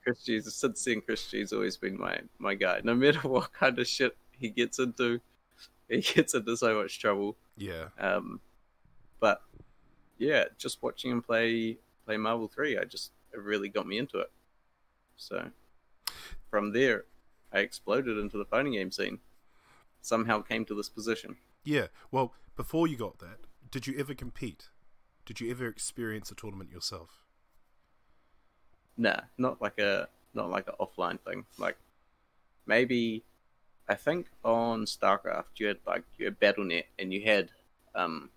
Chris 0.04 0.24
G's 0.24 0.54
since 0.54 0.82
seeing 0.82 1.02
Chris 1.02 1.30
G's 1.30 1.52
always 1.52 1.78
been 1.78 1.98
my 1.98 2.20
my 2.38 2.54
guy. 2.54 2.82
No 2.84 2.94
matter 2.94 3.20
what 3.28 3.52
kind 3.54 3.78
of 3.80 3.88
shit 3.88 4.16
he 4.32 4.50
gets 4.50 4.80
into, 4.80 5.20
he 5.90 6.02
gets 6.02 6.34
into 6.34 6.58
so 6.58 6.82
much 6.82 7.00
trouble. 7.00 7.36
Yeah. 7.58 7.88
Um, 8.00 8.40
but 9.20 9.42
yeah, 10.18 10.46
just 10.58 10.82
watching 10.82 11.12
him 11.12 11.22
play 11.22 11.78
play 12.06 12.18
Marvel 12.18 12.48
Three, 12.48 12.78
I 12.78 12.84
just 12.84 13.12
it 13.34 13.40
really 13.40 13.70
got 13.70 13.88
me 13.88 13.98
into 13.98 14.20
it. 14.20 14.32
So 15.18 15.50
from 16.50 16.74
there, 16.74 17.06
I 17.52 17.60
exploded 17.60 18.18
into 18.18 18.38
the 18.38 18.46
fighting 18.46 18.74
game 18.74 18.92
scene. 18.92 19.20
Somehow 20.02 20.42
came 20.42 20.66
to 20.66 20.76
this 20.76 20.90
position. 20.90 21.38
Yeah. 21.64 21.88
Well, 22.12 22.34
before 22.56 22.88
you 22.88 22.96
got 22.96 23.20
that, 23.20 23.40
did 23.72 23.88
you 23.88 23.96
ever 23.98 24.14
compete? 24.14 24.70
Did 25.26 25.42
you 25.42 25.50
ever 25.50 25.68
experience 25.68 26.30
a 26.30 26.36
tournament 26.36 26.72
yourself? 26.72 27.24
Nah, 28.98 29.22
not 29.38 29.62
like 29.62 29.80
a 29.80 30.08
not 30.34 30.50
like 30.50 30.68
an 30.68 30.76
offline 30.80 31.20
thing. 31.22 31.46
Like 31.58 31.78
maybe 32.68 33.24
I 33.88 33.96
think 33.96 34.28
on 34.44 34.86
StarCraft 34.86 35.58
you 35.58 35.68
had 35.68 35.78
like 35.86 36.04
you 36.18 36.26
had 36.26 36.40
BattleNet 36.40 36.86
and 36.98 37.14
you 37.14 37.22
had 37.22 37.52
um 37.94 38.30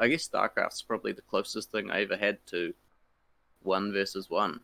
I 0.00 0.08
guess 0.08 0.28
StarCraft's 0.28 0.82
probably 0.82 1.12
the 1.12 1.22
closest 1.22 1.70
thing 1.72 1.90
I 1.90 2.02
ever 2.02 2.16
had 2.16 2.38
to 2.48 2.74
one 3.62 3.92
versus 3.92 4.30
one. 4.30 4.60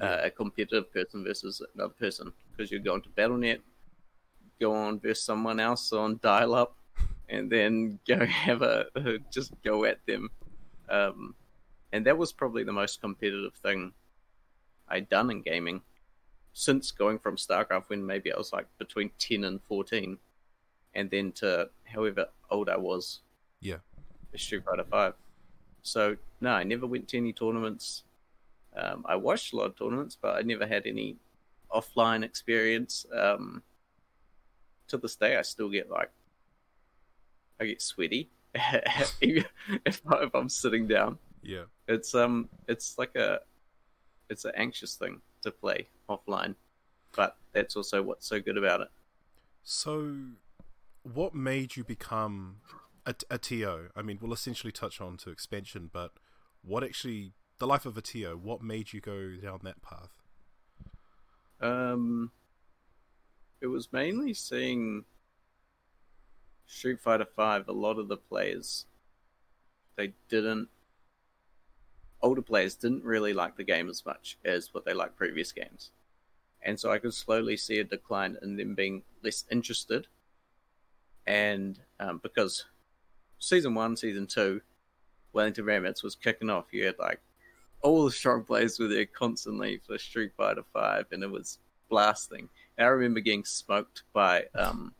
Uh, 0.00 0.18
a 0.24 0.30
competitive 0.30 0.92
person 0.92 1.24
versus 1.24 1.60
another 1.74 1.94
person 1.94 2.32
because 2.50 2.70
you're 2.70 2.78
going 2.80 3.02
to 3.02 3.08
BattleNet, 3.08 3.58
go 4.60 4.72
on 4.72 5.00
versus 5.00 5.24
someone 5.24 5.58
else 5.58 5.92
on 5.92 6.20
dial 6.22 6.54
up, 6.54 6.76
and 7.28 7.50
then 7.50 7.98
go 8.06 8.24
have 8.24 8.62
a 8.62 8.86
just 9.32 9.52
go 9.64 9.84
at 9.84 9.98
them. 10.06 10.30
Um, 10.88 11.34
and 11.92 12.06
that 12.06 12.16
was 12.16 12.32
probably 12.32 12.62
the 12.62 12.72
most 12.72 13.00
competitive 13.00 13.54
thing 13.54 13.92
I'd 14.88 15.08
done 15.08 15.30
in 15.30 15.42
gaming 15.42 15.82
since 16.58 16.90
going 16.90 17.20
from 17.20 17.36
StarCraft 17.36 17.88
when 17.88 18.04
maybe 18.04 18.32
I 18.32 18.36
was 18.36 18.52
like 18.52 18.66
between 18.78 19.12
10 19.20 19.44
and 19.44 19.62
14 19.62 20.18
and 20.92 21.08
then 21.08 21.30
to 21.32 21.70
however 21.84 22.26
old 22.50 22.68
I 22.68 22.76
was. 22.76 23.20
Yeah. 23.60 23.76
Street 24.34 24.64
Fighter 24.64 24.82
5 24.82 25.14
so 25.82 26.16
no 26.40 26.50
I 26.50 26.64
never 26.64 26.84
went 26.84 27.06
to 27.08 27.16
any 27.16 27.32
tournaments. 27.32 28.02
Um, 28.76 29.06
I 29.08 29.14
watched 29.14 29.52
a 29.52 29.56
lot 29.56 29.66
of 29.66 29.78
tournaments 29.78 30.18
but 30.20 30.34
I 30.34 30.42
never 30.42 30.66
had 30.66 30.84
any 30.88 31.14
offline 31.72 32.24
experience. 32.24 33.06
Um, 33.16 33.62
to 34.88 34.96
this 34.96 35.14
day 35.14 35.36
I 35.36 35.42
still 35.42 35.68
get 35.68 35.88
like 35.88 36.10
I 37.60 37.66
get 37.66 37.80
sweaty 37.80 38.30
if, 39.20 40.02
if 40.02 40.34
I'm 40.34 40.48
sitting 40.48 40.88
down. 40.88 41.18
Yeah. 41.40 41.66
it's 41.86 42.16
um 42.16 42.48
it's 42.66 42.98
like 42.98 43.14
a 43.14 43.42
it's 44.28 44.44
an 44.44 44.52
anxious 44.56 44.96
thing 44.96 45.20
to 45.42 45.50
play 45.50 45.88
offline 46.08 46.54
but 47.16 47.36
that's 47.52 47.76
also 47.76 48.02
what's 48.02 48.26
so 48.26 48.40
good 48.40 48.56
about 48.56 48.80
it 48.80 48.88
So, 49.62 50.32
what 51.02 51.34
made 51.34 51.76
you 51.76 51.84
become 51.84 52.60
a, 53.06 53.14
a 53.30 53.38
TO? 53.38 53.90
I 53.94 54.02
mean, 54.02 54.18
we'll 54.20 54.32
essentially 54.32 54.72
touch 54.72 55.00
on 55.00 55.16
to 55.18 55.30
expansion, 55.30 55.90
but 55.92 56.12
what 56.62 56.84
actually 56.84 57.32
the 57.58 57.66
life 57.66 57.86
of 57.86 57.96
a 57.96 58.02
TO? 58.02 58.36
What 58.36 58.62
made 58.62 58.92
you 58.92 59.00
go 59.00 59.36
down 59.36 59.60
that 59.64 59.82
path? 59.82 60.20
um 61.60 62.30
it 63.60 63.66
was 63.66 63.92
mainly 63.92 64.34
seeing 64.34 65.04
street 66.66 67.00
fighter 67.00 67.24
5 67.24 67.66
a 67.68 67.72
lot 67.72 67.98
of 67.98 68.06
the 68.08 68.16
players 68.16 68.86
they 69.96 70.14
didn't 70.28 70.68
older 72.20 72.42
players 72.42 72.74
didn't 72.74 73.04
really 73.04 73.32
like 73.32 73.56
the 73.56 73.64
game 73.64 73.88
as 73.88 74.04
much 74.04 74.38
as 74.44 74.72
what 74.74 74.84
they 74.84 74.94
liked 74.94 75.16
previous 75.16 75.52
games 75.52 75.92
and 76.62 76.78
so 76.78 76.90
I 76.90 76.98
could 76.98 77.14
slowly 77.14 77.56
see 77.56 77.78
a 77.78 77.84
decline 77.84 78.36
in 78.42 78.56
them 78.56 78.74
being 78.74 79.02
less 79.22 79.44
interested. 79.50 80.06
And 81.26 81.78
um, 82.00 82.20
because 82.22 82.64
season 83.38 83.74
one, 83.74 83.96
season 83.96 84.26
two, 84.26 84.60
Wellington 85.32 85.64
Rambats 85.64 86.02
was 86.02 86.14
kicking 86.14 86.50
off, 86.50 86.66
you 86.72 86.86
had 86.86 86.98
like 86.98 87.20
all 87.82 88.04
the 88.04 88.10
strong 88.10 88.42
players 88.42 88.78
were 88.78 88.88
there 88.88 89.06
constantly 89.06 89.80
for 89.86 89.98
Street 89.98 90.32
Fighter 90.36 90.64
Five, 90.72 91.06
and 91.12 91.22
it 91.22 91.30
was 91.30 91.58
blasting. 91.88 92.48
And 92.76 92.86
I 92.86 92.90
remember 92.90 93.20
getting 93.20 93.44
smoked 93.44 94.02
by 94.12 94.46
um, 94.54 94.94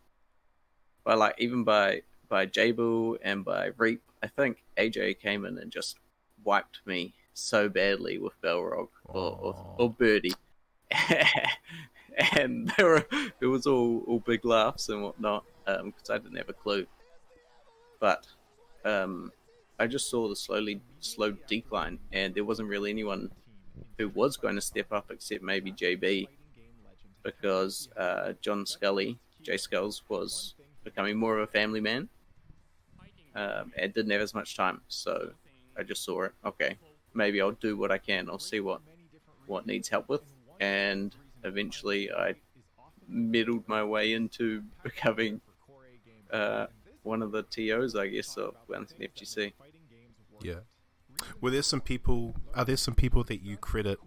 by 1.05 1.15
like 1.15 1.35
even 1.39 1.65
by 1.65 2.03
by 2.29 2.47
Jabu 2.47 3.17
and 3.23 3.45
by 3.45 3.71
Reap. 3.77 4.03
I 4.23 4.29
think 4.29 4.63
AJ 4.77 5.21
came 5.21 5.45
in 5.45 5.59
and 5.59 5.73
just 5.73 5.99
wiped 6.45 6.81
me 6.85 7.15
so 7.35 7.69
badly 7.69 8.19
with 8.19 8.41
Balrog 8.43 8.89
or, 9.05 9.39
or, 9.41 9.75
or 9.79 9.91
Birdie. 9.91 10.35
and 12.37 12.73
there 12.77 12.87
were 12.87 13.07
it 13.41 13.47
was 13.47 13.67
all 13.67 14.03
all 14.07 14.21
big 14.21 14.45
laughs 14.45 14.89
and 14.89 15.03
whatnot 15.03 15.45
because 15.67 16.11
I 16.11 16.19
didn't 16.19 16.37
have 16.37 16.49
a 16.49 16.55
clue. 16.55 16.87
But 18.01 18.27
um, 18.85 19.33
I 19.79 19.87
just 19.87 20.11
saw 20.11 20.29
the 20.29 20.37
slowly 20.37 20.81
slow 21.01 21.33
decline, 21.47 21.99
and 22.13 22.35
there 22.35 22.45
wasn't 22.45 22.69
really 22.69 22.91
anyone 22.91 23.31
who 23.99 24.09
was 24.09 24.37
going 24.37 24.55
to 24.55 24.61
step 24.61 24.93
up 24.93 25.11
except 25.11 25.43
maybe 25.43 25.73
JB, 25.73 26.29
because 27.23 27.89
uh, 27.97 28.33
John 28.41 28.67
Scully, 28.67 29.19
Jay 29.43 29.57
Skulls, 29.57 30.03
was 30.09 30.55
becoming 30.85 31.17
more 31.17 31.39
of 31.39 31.49
a 31.49 31.53
family 31.53 31.81
man, 31.81 32.09
um, 33.35 33.73
and 33.77 33.93
didn't 33.93 34.11
have 34.11 34.21
as 34.21 34.35
much 34.35 34.57
time. 34.57 34.81
So 34.89 35.33
I 35.79 35.83
just 35.83 36.05
saw 36.05 36.23
it. 36.23 36.33
Okay, 36.45 36.77
maybe 37.15 37.41
I'll 37.41 37.53
do 37.53 37.77
what 37.77 37.93
I 37.93 37.99
can. 37.99 38.29
I'll 38.29 38.39
see 38.39 38.61
what 38.61 38.81
what 39.47 39.67
needs 39.67 39.89
help 39.89 40.09
with 40.09 40.23
and 40.61 41.15
eventually 41.45 42.11
I 42.13 42.35
meddled 43.09 43.67
my 43.69 43.83
way 43.85 44.13
into 44.13 44.63
becoming 44.83 45.41
uh, 46.33 46.67
one 47.03 47.23
of 47.23 47.33
the 47.33 47.43
TOs, 47.43 47.95
I 47.95 48.09
guess, 48.09 48.37
of 48.37 48.55
Wellington 48.69 48.99
FGC. 49.01 49.53
Yeah. 50.43 50.61
Were 51.41 51.51
there 51.51 51.63
some 51.63 51.81
people? 51.81 52.37
Are 52.55 52.65
there 52.65 52.77
some 52.77 52.95
people 52.95 53.25
that 53.25 53.43
you 53.43 53.57
credit 53.57 53.99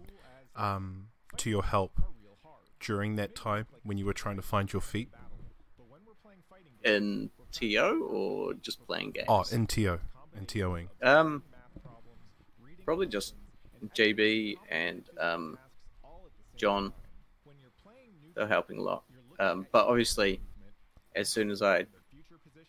um, 0.56 1.08
to 1.38 1.50
your 1.50 1.64
help 1.64 2.00
during 2.80 3.16
that 3.16 3.34
time 3.34 3.66
when 3.82 3.98
you 3.98 4.06
were 4.06 4.14
trying 4.14 4.36
to 4.36 4.42
find 4.42 4.72
your 4.72 4.80
feet? 4.80 5.10
In 6.84 7.30
TO 7.52 8.08
or 8.10 8.54
just 8.54 8.84
playing 8.86 9.10
games? 9.10 9.26
Oh, 9.28 9.44
in 9.52 9.66
TO, 9.66 9.98
in 10.36 10.46
TOing. 10.46 10.88
Um, 11.02 11.42
probably 12.84 13.06
just 13.06 13.34
JB 13.96 14.56
and 14.70 15.02
um, 15.18 15.58
John. 16.56 16.92
They're 18.34 18.46
helping 18.46 18.78
a 18.78 18.82
lot. 18.82 19.04
Um, 19.38 19.66
but 19.72 19.86
obviously, 19.86 20.40
as 21.14 21.28
soon 21.28 21.50
as 21.50 21.62
I 21.62 21.86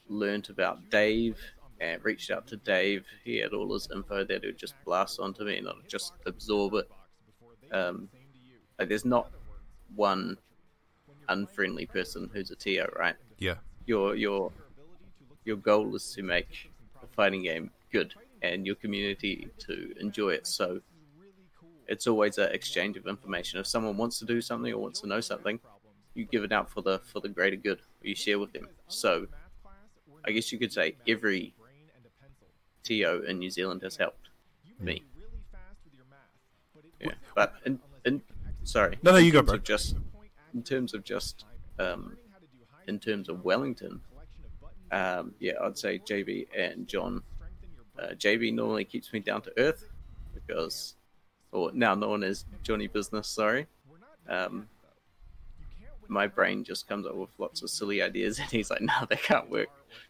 learned 0.09 0.49
about 0.49 0.89
Dave 0.89 1.37
and 1.79 2.03
reached 2.03 2.31
out 2.31 2.47
to 2.47 2.57
Dave, 2.57 3.05
he 3.23 3.37
had 3.37 3.53
all 3.53 3.73
his 3.73 3.87
info 3.93 4.23
that 4.25 4.43
would 4.43 4.57
just 4.57 4.75
blast 4.85 5.19
onto 5.19 5.43
me 5.43 5.57
and 5.57 5.67
I'd 5.67 5.87
just 5.87 6.13
absorb 6.25 6.73
it. 6.73 6.89
Um, 7.71 8.09
like 8.77 8.89
there's 8.89 9.05
not 9.05 9.31
one 9.95 10.37
unfriendly 11.29 11.85
person 11.85 12.29
who's 12.33 12.51
a 12.51 12.55
TO, 12.55 12.85
right? 12.97 13.15
Yeah. 13.37 13.55
Your 13.85 14.15
your 14.15 14.51
your 15.45 15.57
goal 15.57 15.95
is 15.95 16.11
to 16.13 16.23
make 16.23 16.71
a 17.01 17.07
fighting 17.07 17.43
game 17.43 17.69
good 17.91 18.13
and 18.43 18.65
your 18.65 18.75
community 18.75 19.47
to 19.57 19.93
enjoy 19.99 20.29
it. 20.29 20.45
So 20.45 20.81
it's 21.87 22.07
always 22.07 22.37
an 22.37 22.51
exchange 22.51 22.97
of 22.97 23.07
information. 23.07 23.59
If 23.59 23.67
someone 23.67 23.97
wants 23.97 24.19
to 24.19 24.25
do 24.25 24.41
something 24.41 24.71
or 24.71 24.77
wants 24.77 25.01
to 25.01 25.07
know 25.07 25.21
something, 25.21 25.59
you 26.13 26.25
give 26.25 26.43
it 26.43 26.51
out 26.51 26.69
for 26.69 26.81
the 26.81 26.99
for 26.99 27.19
the 27.21 27.29
greater 27.29 27.55
good. 27.55 27.79
Or 27.79 28.07
you 28.07 28.15
share 28.15 28.37
with 28.37 28.53
them. 28.53 28.67
So, 28.87 29.27
I 30.25 30.31
guess 30.31 30.51
you 30.51 30.59
could 30.59 30.71
say 30.71 30.95
every 31.07 31.53
TO 32.83 33.23
in 33.27 33.39
New 33.39 33.49
Zealand 33.49 33.81
has 33.81 33.95
helped 33.95 34.29
me. 34.79 35.03
Yeah, 36.99 37.13
but 37.35 37.55
in, 37.65 37.79
in 38.05 38.21
sorry, 38.63 38.97
No, 39.01 39.11
no, 39.11 39.17
you 39.17 39.31
go, 39.31 39.39
terms 39.39 39.47
bro. 39.47 39.55
of 39.55 39.63
Just 39.63 39.95
in 40.53 40.63
terms 40.63 40.93
of 40.93 41.03
just 41.03 41.45
um, 41.79 42.17
in 42.87 42.99
terms 42.99 43.27
of 43.29 43.43
Wellington, 43.43 43.99
um, 44.91 45.33
yeah, 45.39 45.53
I'd 45.61 45.77
say 45.77 45.99
JB 45.99 46.47
and 46.57 46.87
John. 46.87 47.23
Uh, 47.97 48.13
JB 48.15 48.53
normally 48.53 48.85
keeps 48.85 49.13
me 49.13 49.19
down 49.19 49.41
to 49.43 49.53
earth 49.57 49.89
because 50.33 50.95
or 51.51 51.71
now 51.73 51.93
known 51.93 52.23
as 52.23 52.45
Johnny 52.63 52.87
Business. 52.87 53.27
Sorry. 53.27 53.67
Um, 54.27 54.67
my 56.07 56.27
brain 56.27 56.63
just 56.63 56.87
comes 56.87 57.05
up 57.05 57.15
with 57.15 57.29
lots 57.37 57.61
of 57.61 57.69
silly 57.69 58.01
ideas, 58.01 58.39
and 58.41 58.49
he's 58.49 58.69
like, 58.69 58.81
"No, 58.81 58.93
they 59.09 59.15
can't 59.15 59.49
work. 59.49 59.69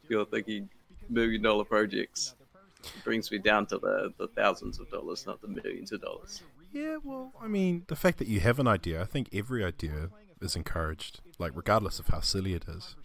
You're 0.10 0.26
thinking 0.26 0.70
million 1.10 1.42
dollar 1.42 1.66
projects." 1.66 2.36
It 2.84 3.04
brings 3.06 3.32
me 3.32 3.38
down 3.38 3.66
to 3.68 3.78
the, 3.78 4.14
the 4.18 4.28
thousands 4.28 4.78
of 4.80 4.90
dollars, 4.90 5.26
not 5.26 5.42
the 5.42 5.48
millions 5.48 5.94
of 5.94 6.02
dollars. 6.02 6.42
Yeah, 6.74 6.98
well, 7.02 7.32
I 7.40 7.48
mean, 7.48 7.84
the 7.88 7.96
fact 7.96 8.18
that 8.18 8.28
you 8.28 8.42
have 8.42 8.60
an 8.60 8.68
idea, 8.68 9.02
I 9.02 9.06
think 9.06 9.30
every 9.32 9.64
idea 9.64 10.10
is 10.42 10.56
encouraged, 10.58 11.22
like 11.40 11.54
regardless 11.56 12.00
of 12.00 12.08
how 12.08 12.20
silly 12.20 12.54
it 12.54 12.66
is. 12.68 12.96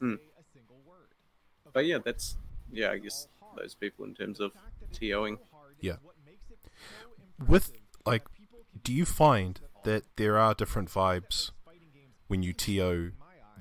Hmm. 0.00 0.14
But 1.72 1.84
yeah, 1.86 1.98
that's 2.02 2.36
yeah, 2.72 2.90
I 2.90 2.98
guess 2.98 3.28
those 3.56 3.74
people 3.74 4.04
in 4.04 4.14
terms 4.14 4.40
of 4.40 4.52
TOing. 4.92 5.38
Yeah. 5.80 5.96
With 7.46 7.72
like, 8.06 8.24
do 8.82 8.92
you 8.92 9.04
find 9.04 9.60
that 9.84 10.04
there 10.16 10.38
are 10.38 10.54
different 10.54 10.90
vibes 10.90 11.50
when 12.28 12.42
you 12.42 12.52
TO 12.52 13.12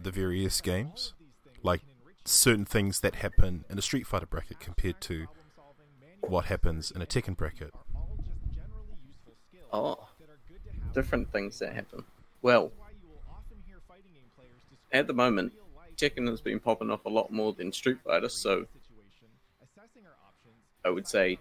the 0.02 0.12
various 0.12 0.62
games? 0.62 1.14
Like 1.62 1.82
certain 2.26 2.66
things 2.66 3.02
that 3.02 3.16
happen 3.16 3.66
in 3.70 3.78
a 3.78 3.82
Street 3.82 4.08
Fighter 4.08 4.26
bracket 4.26 4.60
compared 4.60 5.02
to 5.02 5.28
what 6.22 6.46
happens 6.46 6.92
in 6.92 7.02
a 7.02 7.06
Tekken 7.06 7.36
bracket. 7.36 7.74
Oh, 9.72 10.08
different 10.94 11.32
things 11.32 11.60
that 11.60 11.74
happen. 11.74 12.04
Well, 12.42 12.72
at 14.92 15.08
the 15.08 15.14
moment, 15.14 15.54
Tekken 15.98 16.28
has 16.30 16.42
been 16.42 16.60
popping 16.60 16.92
off 16.92 17.06
a 17.06 17.10
lot 17.10 17.32
more 17.32 17.54
than 17.54 17.72
Street 17.72 17.98
Fighter, 18.06 18.30
so 18.30 18.66
I 20.86 20.90
would 20.90 21.08
say 21.08 21.40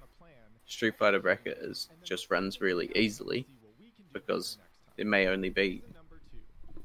Street 0.66 0.96
Fighter 0.98 1.20
bracket 1.20 1.58
is 1.60 1.88
just 2.04 2.30
runs 2.30 2.60
really 2.60 2.90
easily 2.94 3.46
because 4.12 4.58
there 4.96 5.06
may 5.06 5.26
only 5.26 5.50
be 5.50 5.82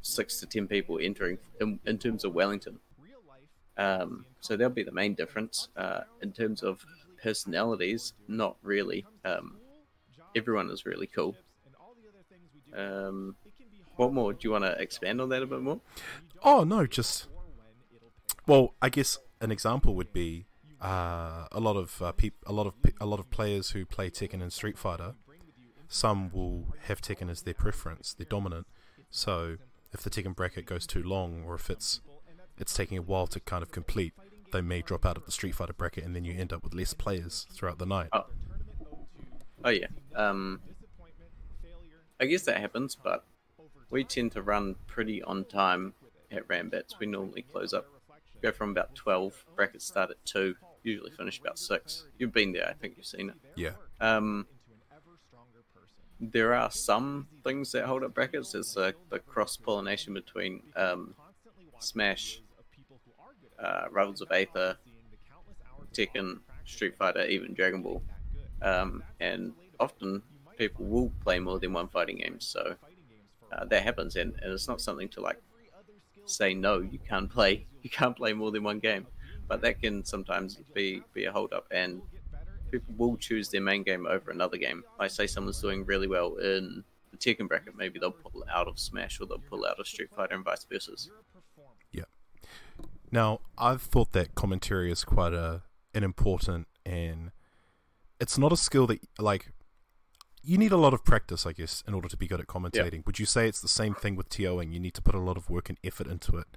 six 0.02 0.40
to 0.40 0.46
ten 0.46 0.68
people 0.68 1.00
entering 1.02 1.38
in, 1.62 1.80
in 1.86 1.98
terms 1.98 2.24
of 2.24 2.34
Wellington. 2.34 2.80
Um, 3.78 4.26
so 4.42 4.58
that'll 4.58 4.74
be 4.74 4.84
the 4.84 4.92
main 4.92 5.14
difference. 5.14 5.70
Uh, 5.78 6.02
in 6.22 6.32
terms 6.32 6.64
of 6.64 6.84
personalities, 7.22 8.14
not 8.28 8.56
really. 8.64 9.06
Um, 9.24 9.58
everyone 10.36 10.70
is 10.72 10.86
really 10.86 11.08
cool. 11.08 11.36
Um, 12.76 13.36
what 13.96 14.14
more? 14.14 14.34
Do 14.34 14.40
you 14.44 14.52
want 14.52 14.64
to 14.66 14.72
expand 14.80 15.22
on 15.22 15.30
that 15.30 15.44
a 15.44 15.48
bit 15.48 15.62
more? 15.62 15.80
Oh 16.44 16.64
no, 16.64 16.86
just 16.86 17.28
well, 18.46 18.74
I 18.82 18.90
guess 18.90 19.18
an 19.42 19.52
example 19.52 19.96
would 19.96 20.14
be 20.14 20.46
uh, 20.82 21.48
a 21.52 21.60
lot 21.60 21.76
of 21.76 22.02
uh, 22.02 22.12
peop- 22.12 22.44
a 22.46 22.54
lot 22.54 22.68
of 22.68 22.82
pe- 22.82 22.92
a 23.00 23.06
lot 23.06 23.20
of 23.20 23.30
players 23.30 23.72
who 23.72 23.86
play 23.86 24.10
Tekken 24.10 24.42
and 24.42 24.52
Street 24.52 24.78
Fighter. 24.78 25.16
Some 25.90 26.32
will 26.32 26.76
have 26.84 27.02
Tekken 27.02 27.30
as 27.30 27.44
their 27.44 27.54
preference, 27.54 28.14
their 28.14 28.26
dominant. 28.26 28.68
So 29.10 29.58
if 29.94 30.02
the 30.02 30.10
Tekken 30.10 30.36
bracket 30.36 30.66
goes 30.66 30.86
too 30.86 31.02
long, 31.02 31.44
or 31.46 31.56
if 31.56 31.70
it's 31.70 32.02
it's 32.58 32.74
taking 32.74 32.98
a 32.98 33.02
while 33.02 33.28
to 33.28 33.40
kind 33.40 33.64
of 33.64 33.72
complete, 33.72 34.14
they 34.52 34.62
may 34.62 34.82
drop 34.82 35.06
out 35.06 35.18
of 35.18 35.26
the 35.26 35.32
Street 35.32 35.56
Fighter 35.56 35.74
bracket, 35.74 36.04
and 36.04 36.16
then 36.16 36.26
you 36.26 36.34
end 36.34 36.54
up 36.54 36.64
with 36.64 36.74
less 36.74 36.94
players 36.94 37.48
throughout 37.52 37.80
the 37.80 37.86
night. 37.86 38.10
Oh, 38.14 38.26
oh 39.64 39.70
yeah. 39.70 39.88
Um, 40.16 40.60
I 42.20 42.26
guess 42.26 42.44
that 42.44 42.58
happens, 42.60 42.96
but 42.96 43.26
we 43.90 44.04
tend 44.04 44.32
to 44.34 44.42
run 44.42 44.76
pretty 44.88 45.22
on 45.24 45.46
time 45.46 45.94
at 46.32 46.48
Rambats. 46.48 47.00
We 47.00 47.06
normally 47.06 47.44
close 47.44 47.74
up, 47.74 47.86
go 48.42 48.52
from 48.52 48.72
about 48.72 48.96
12, 48.96 49.46
brackets 49.56 49.86
start 49.86 50.12
at 50.12 50.26
2, 50.26 50.56
usually 50.88 51.12
finish 51.12 51.40
about 51.40 51.60
6. 51.60 52.06
You've 52.18 52.34
been 52.34 52.52
there, 52.54 52.68
I 52.68 52.74
think 52.74 52.94
you've 52.98 53.06
seen 53.06 53.30
it. 53.30 53.36
Yeah, 53.56 53.72
Um, 54.00 54.48
there 56.20 56.54
are 56.54 56.72
some 56.72 57.28
things 57.44 57.72
that 57.74 57.86
hold 57.86 58.04
up 58.04 58.14
brackets. 58.14 58.52
There's 58.54 58.74
the, 58.74 58.96
the 59.10 59.20
cross 59.20 59.56
pollination 59.56 60.14
between 60.14 60.64
um, 60.76 61.14
Smash, 61.80 62.42
uh, 63.60 63.86
Rivals 63.92 64.22
of 64.22 64.32
Aether, 64.32 64.78
Tekken, 65.94 66.40
Street 66.66 66.96
Fighter, 66.98 67.26
even 67.26 67.54
Dragon 67.54 67.82
Ball. 67.84 68.02
Um, 68.62 69.04
and 69.20 69.54
often 69.80 70.24
people 70.58 70.86
will 70.86 71.12
play 71.24 71.40
more 71.40 71.60
than 71.60 71.74
one 71.74 71.88
fighting 71.88 72.18
game, 72.18 72.40
so 72.40 72.76
uh, 73.52 73.66
that 73.66 73.84
happens, 73.84 74.16
and, 74.16 74.34
and 74.42 74.52
it's 74.52 74.68
not 74.68 74.82
something 74.82 75.08
to 75.10 75.22
like 75.22 75.40
say 76.26 76.54
no, 76.54 76.80
you 76.80 77.00
can't 77.08 77.30
play, 77.30 77.68
you 77.84 77.90
can't 77.90 78.16
play 78.18 78.34
more 78.34 78.52
than 78.52 78.64
one 78.64 78.80
game, 78.80 79.06
but 79.48 79.62
that 79.62 79.82
can 79.82 80.04
sometimes 80.04 80.58
be 80.74 81.02
be 81.14 81.26
a 81.26 81.32
hold 81.32 81.54
up, 81.54 81.66
and 81.72 82.02
people 82.72 82.94
will 82.98 83.18
choose 83.18 83.50
their 83.50 83.62
main 83.62 83.84
game 83.84 84.06
over 84.06 84.32
another 84.32 84.58
game. 84.58 84.84
I 85.00 85.08
say 85.08 85.28
someone's 85.28 85.62
doing 85.62 85.86
really 85.86 86.08
well 86.08 86.36
in 86.36 86.84
the 87.12 87.18
Tekken 87.18 87.48
bracket, 87.48 87.76
maybe 87.78 88.00
they'll 88.00 88.12
pull 88.12 88.44
out 88.52 88.68
of 88.68 88.80
Smash 88.80 89.20
or 89.22 89.26
they'll 89.26 89.40
pull 89.40 89.66
out 89.66 89.80
of 89.80 89.88
Street 89.88 90.10
Fighter, 90.16 90.36
and 90.36 90.44
vice 90.44 90.66
versa. 90.66 90.92
yeah. 91.92 92.04
Now 93.12 93.42
I've 93.58 93.82
thought 93.82 94.12
that 94.14 94.36
commentary 94.36 94.92
is 94.92 95.04
quite 95.04 95.34
a 95.34 95.64
an 95.94 96.04
important 96.04 96.68
and 96.86 97.32
it's 98.20 98.38
not 98.38 98.52
a 98.52 98.58
skill 98.58 98.86
that 98.88 99.00
like 99.18 99.52
you 100.44 100.58
need 100.58 100.72
a 100.72 100.78
lot 100.78 100.94
of 100.94 101.04
practice, 101.04 101.46
I 101.46 101.52
guess, 101.52 101.84
in 101.86 101.94
order 101.94 102.08
to 102.08 102.16
be 102.16 102.26
good 102.26 102.40
at 102.40 102.48
commentating. 102.48 103.06
Would 103.06 103.20
you 103.20 103.26
say 103.26 103.50
it's 103.50 103.60
the 103.60 103.68
same 103.68 103.94
thing 103.94 104.16
with 104.16 104.30
TOing? 104.30 104.72
You 104.72 104.80
need 104.80 104.94
to 104.94 105.02
put 105.02 105.14
a 105.14 105.20
lot 105.20 105.36
of 105.36 105.50
work 105.50 105.68
and 105.68 105.78
effort 105.84 106.08
into 106.08 106.38
it. 106.38 106.48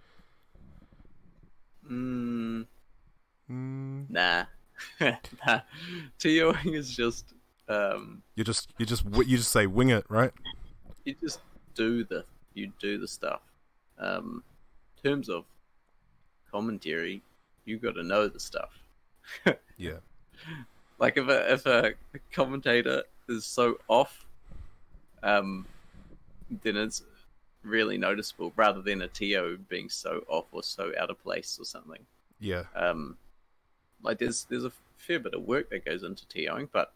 Mm, 1.91 2.67
Mm, 3.51 4.09
nah, 4.09 4.45
nah. 5.01 5.61
TOing 6.19 6.75
is 6.75 6.95
just 6.95 7.35
um, 7.69 8.23
you 8.37 8.45
just 8.45 8.73
you 8.79 8.87
just 8.87 9.05
you 9.05 9.37
just 9.37 9.53
say 9.53 9.67
wing 9.67 9.91
it, 9.91 10.05
right? 10.09 10.33
you 11.05 11.15
just 11.21 11.41
do 11.75 12.05
the 12.05 12.25
you 12.55 12.73
do 12.81 12.99
the 12.99 13.09
stuff. 13.09 13.41
Um, 13.99 14.43
in 15.03 15.11
terms 15.11 15.29
of 15.29 15.45
commentary, 16.51 17.23
you 17.65 17.79
got 17.79 17.95
to 17.95 18.03
know 18.03 18.29
the 18.29 18.41
stuff. 18.41 18.71
Yeah. 19.77 20.01
Like 20.99 21.17
if 21.17 21.27
a 21.29 21.55
if 21.55 21.65
a 21.65 21.95
commentator 22.33 23.03
is 23.31 23.47
so 23.47 23.79
off, 23.89 24.27
um, 25.23 25.65
then 26.63 26.77
it's 26.77 27.03
really 27.63 27.97
noticeable 27.97 28.53
rather 28.57 28.83
than 28.83 29.01
a 29.01 29.09
TO 29.09 29.59
being 29.71 29.89
so 29.89 30.23
off 30.29 30.45
or 30.53 30.63
so 30.63 30.93
out 30.99 31.09
of 31.09 31.23
place 31.23 31.57
or 31.59 31.65
something. 31.65 32.05
Yeah. 32.41 32.65
Um, 32.77 33.17
like 34.03 34.19
there's 34.19 34.45
there's 34.45 34.65
a 34.65 34.73
fair 34.97 35.19
bit 35.19 35.35
of 35.35 35.43
work 35.43 35.71
that 35.71 35.85
goes 35.85 36.03
into 36.03 36.27
TOing, 36.27 36.69
but 36.73 36.93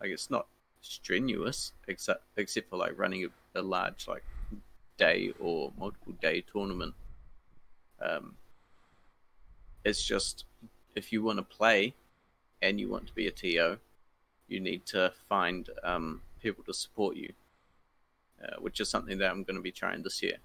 like 0.00 0.10
it's 0.10 0.30
not 0.30 0.46
strenuous 0.80 1.72
except 1.88 2.22
except 2.36 2.68
for 2.68 2.76
like 2.76 2.98
running 2.98 3.24
a, 3.24 3.60
a 3.60 3.62
large 3.62 4.06
like 4.06 4.24
day 4.96 5.32
or 5.40 5.72
multiple 5.78 6.14
day 6.20 6.42
tournament. 6.52 6.94
Um, 8.00 8.36
it's 9.84 10.02
just 10.02 10.44
if 10.94 11.12
you 11.12 11.22
want 11.22 11.38
to 11.38 11.42
play 11.42 11.94
and 12.62 12.78
you 12.78 12.88
want 12.88 13.06
to 13.06 13.14
be 13.14 13.26
a 13.26 13.30
TO, 13.30 13.78
you 14.48 14.60
need 14.60 14.86
to 14.86 15.12
find 15.28 15.68
um, 15.82 16.22
people 16.40 16.64
to 16.64 16.72
support 16.74 17.16
you, 17.16 17.32
uh, 18.42 18.56
which 18.60 18.80
is 18.80 18.88
something 18.88 19.18
that 19.18 19.30
I'm 19.30 19.42
going 19.44 19.56
to 19.56 19.62
be 19.62 19.72
trying 19.72 20.02
this 20.02 20.22
year 20.22 20.36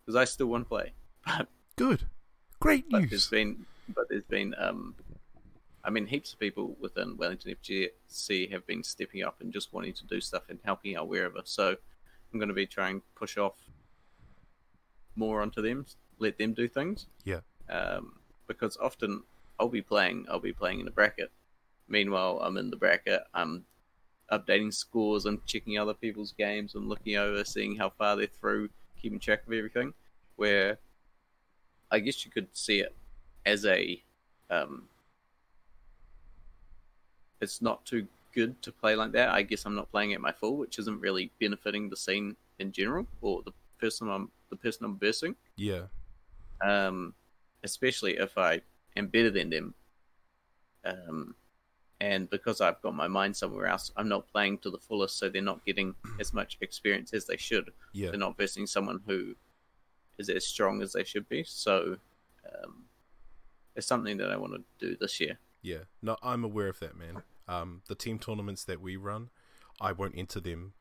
because 0.00 0.16
I 0.16 0.24
still 0.24 0.46
want 0.46 0.64
to 0.64 0.68
play, 0.68 0.92
but 1.26 1.48
Good. 1.76 2.06
Great 2.58 2.90
but 2.90 3.08
there's 3.08 3.10
news. 3.10 3.28
been 3.28 3.66
but 3.94 4.08
there's 4.08 4.24
been 4.24 4.54
um 4.58 4.94
I 5.84 5.90
mean 5.90 6.06
heaps 6.06 6.32
of 6.32 6.38
people 6.38 6.76
within 6.80 7.16
Wellington 7.16 7.54
FGC 7.62 8.50
have 8.52 8.66
been 8.66 8.82
stepping 8.82 9.22
up 9.22 9.40
and 9.40 9.52
just 9.52 9.72
wanting 9.72 9.94
to 9.94 10.06
do 10.06 10.20
stuff 10.20 10.42
and 10.48 10.58
helping 10.64 10.96
out 10.96 11.08
wherever. 11.08 11.40
So 11.44 11.76
I'm 12.32 12.38
going 12.38 12.48
to 12.48 12.54
be 12.54 12.66
trying 12.66 13.00
to 13.00 13.06
push 13.14 13.38
off 13.38 13.54
more 15.16 15.42
onto 15.42 15.62
them, 15.62 15.86
let 16.18 16.38
them 16.38 16.52
do 16.52 16.68
things. 16.68 17.06
Yeah. 17.24 17.40
Um, 17.68 18.16
because 18.46 18.76
often 18.76 19.22
I'll 19.58 19.68
be 19.68 19.82
playing, 19.82 20.26
I'll 20.30 20.38
be 20.38 20.52
playing 20.52 20.80
in 20.80 20.88
a 20.88 20.90
bracket. 20.90 21.30
Meanwhile, 21.88 22.40
I'm 22.42 22.56
in 22.56 22.70
the 22.70 22.76
bracket. 22.76 23.22
I'm 23.34 23.64
updating 24.30 24.72
scores 24.72 25.26
and 25.26 25.44
checking 25.46 25.78
other 25.78 25.94
people's 25.94 26.32
games 26.32 26.74
and 26.74 26.88
looking 26.88 27.16
over, 27.16 27.44
seeing 27.44 27.76
how 27.76 27.90
far 27.90 28.16
they're 28.16 28.26
through, 28.26 28.68
keeping 29.00 29.18
track 29.18 29.46
of 29.46 29.52
everything. 29.52 29.92
Where 30.36 30.78
I 31.90 31.98
guess 31.98 32.24
you 32.24 32.30
could 32.30 32.48
see 32.52 32.80
it 32.80 32.94
as 33.46 33.64
a 33.66 34.02
um, 34.50 34.88
it's 37.40 37.62
not 37.62 37.84
too 37.86 38.06
good 38.34 38.60
to 38.62 38.72
play 38.72 38.94
like 38.94 39.12
that. 39.12 39.30
I 39.30 39.42
guess 39.42 39.64
I'm 39.64 39.74
not 39.74 39.90
playing 39.90 40.12
at 40.12 40.20
my 40.20 40.32
full, 40.32 40.56
which 40.56 40.78
isn't 40.78 41.00
really 41.00 41.30
benefiting 41.40 41.88
the 41.88 41.96
scene 41.96 42.36
in 42.58 42.72
general 42.72 43.06
or 43.20 43.42
the 43.44 43.52
person 43.78 44.08
I'm 44.10 44.30
the 44.50 44.56
person 44.56 44.84
I'm 44.84 44.98
versing. 44.98 45.34
Yeah. 45.56 45.82
Um, 46.62 47.14
especially 47.64 48.16
if 48.18 48.36
I 48.36 48.60
am 48.96 49.06
better 49.08 49.30
than 49.30 49.50
them. 49.50 49.74
Um, 50.84 51.34
and 52.00 52.28
because 52.30 52.60
I've 52.62 52.80
got 52.82 52.94
my 52.94 53.06
mind 53.08 53.36
somewhere 53.36 53.66
else, 53.66 53.92
I'm 53.96 54.08
not 54.08 54.26
playing 54.32 54.58
to 54.58 54.70
the 54.70 54.78
fullest, 54.78 55.18
so 55.18 55.28
they're 55.28 55.42
not 55.42 55.64
getting 55.66 55.94
as 56.20 56.32
much 56.32 56.56
experience 56.60 57.12
as 57.12 57.26
they 57.26 57.36
should 57.36 57.70
Yeah. 57.92 58.10
they're 58.10 58.18
not 58.18 58.36
versing 58.38 58.66
someone 58.66 59.00
who 59.06 59.34
is 60.18 60.28
as 60.30 60.46
strong 60.46 60.82
as 60.82 60.92
they 60.92 61.04
should 61.04 61.28
be. 61.28 61.44
So 61.44 61.96
um, 62.64 62.84
something 63.86 64.16
that 64.18 64.30
I 64.30 64.36
want 64.36 64.52
to 64.54 64.62
do 64.86 64.96
this 65.00 65.20
year. 65.20 65.38
Yeah. 65.62 65.84
No, 66.02 66.16
I'm 66.22 66.44
aware 66.44 66.68
of 66.68 66.78
that, 66.80 66.96
man. 66.96 67.22
Um, 67.48 67.82
the 67.88 67.94
team 67.94 68.18
tournaments 68.18 68.64
that 68.64 68.80
we 68.80 68.96
run, 68.96 69.30
I 69.80 69.92
won't 69.92 70.14
enter 70.16 70.40
them 70.40 70.72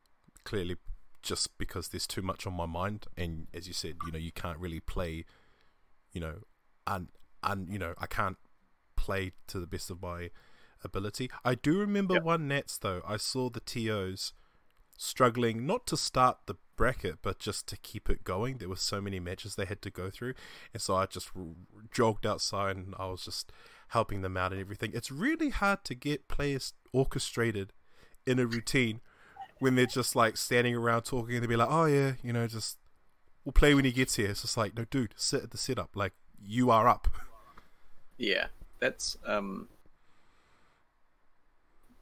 clearly 0.44 0.76
just 1.22 1.58
because 1.58 1.90
there's 1.90 2.08
too 2.08 2.22
much 2.22 2.48
on 2.48 2.54
my 2.54 2.66
mind. 2.66 3.08
And 3.18 3.48
as 3.54 3.68
you 3.68 3.74
said, 3.74 3.96
you 4.06 4.12
know, 4.12 4.18
you 4.18 4.32
can't 4.32 4.58
really 4.60 4.80
play, 4.80 5.26
you 6.14 6.22
know, 6.22 6.36
and 6.88 7.10
and 7.44 7.72
you 7.72 7.80
know, 7.80 7.94
I 7.98 8.06
can't 8.08 8.38
play 8.96 9.32
to 9.48 9.60
the 9.60 9.68
best 9.68 9.90
of 9.90 10.02
my 10.02 10.30
ability. 10.84 11.30
I 11.44 11.56
do 11.56 11.78
remember 11.78 12.16
Yep. 12.16 12.24
one 12.24 12.48
Nets 12.48 12.78
though. 12.78 13.02
I 13.06 13.18
saw 13.18 13.50
the 13.50 13.60
TOs 13.60 14.34
struggling 15.02 15.66
not 15.66 15.88
to 15.88 15.96
start 15.96 16.40
the 16.46 16.56
bracket, 16.76 17.20
but 17.22 17.40
just 17.40 17.68
to 17.68 17.78
keep 17.78 18.10
it 18.10 18.24
going. 18.26 18.58
There 18.58 18.68
were 18.68 18.76
so 18.76 19.00
many 19.00 19.20
matches 19.20 19.56
they 19.56 19.66
had 19.66 19.82
to 19.84 19.90
go 19.90 20.10
through, 20.10 20.34
and 20.74 20.82
so 20.82 20.96
I 20.96 21.06
just 21.06 21.30
r- 21.36 21.44
jogged 21.92 22.26
outside 22.26 22.76
and 22.76 22.94
I 23.00 23.08
was 23.08 23.24
just 23.24 23.52
helping 23.90 24.22
them 24.22 24.36
out 24.36 24.52
and 24.52 24.60
everything. 24.60 24.92
It's 24.94 25.10
really 25.10 25.50
hard 25.50 25.84
to 25.86 25.96
get 25.96 26.28
players 26.28 26.74
orchestrated 26.92 27.72
in 28.26 28.40
a 28.40 28.46
routine 28.46 29.00
when 29.60 29.76
they're 29.76 29.86
just 29.86 30.16
like 30.16 30.36
standing 30.38 30.76
around 30.76 31.04
talking 31.04 31.36
and 31.36 31.44
they'll 31.44 31.50
be 31.50 31.56
like, 31.56 31.72
"Oh 31.72 31.86
yeah, 31.86 32.14
you 32.22 32.34
know, 32.34 32.46
just 32.46 32.78
we'll 33.46 33.54
play 33.54 33.74
when 33.74 33.86
he 33.86 33.92
gets 33.92 34.16
here." 34.16 34.30
It's 34.30 34.42
just 34.42 34.58
like, 34.58 34.76
no, 34.76 34.86
dude, 34.86 35.14
sit 35.16 35.44
at 35.44 35.52
the 35.52 35.58
setup. 35.58 35.96
Like 35.96 36.14
you 36.46 36.72
are 36.72 36.88
up. 36.90 37.08
Yeah, 38.18 38.48
that's 38.80 39.18
um, 39.26 39.70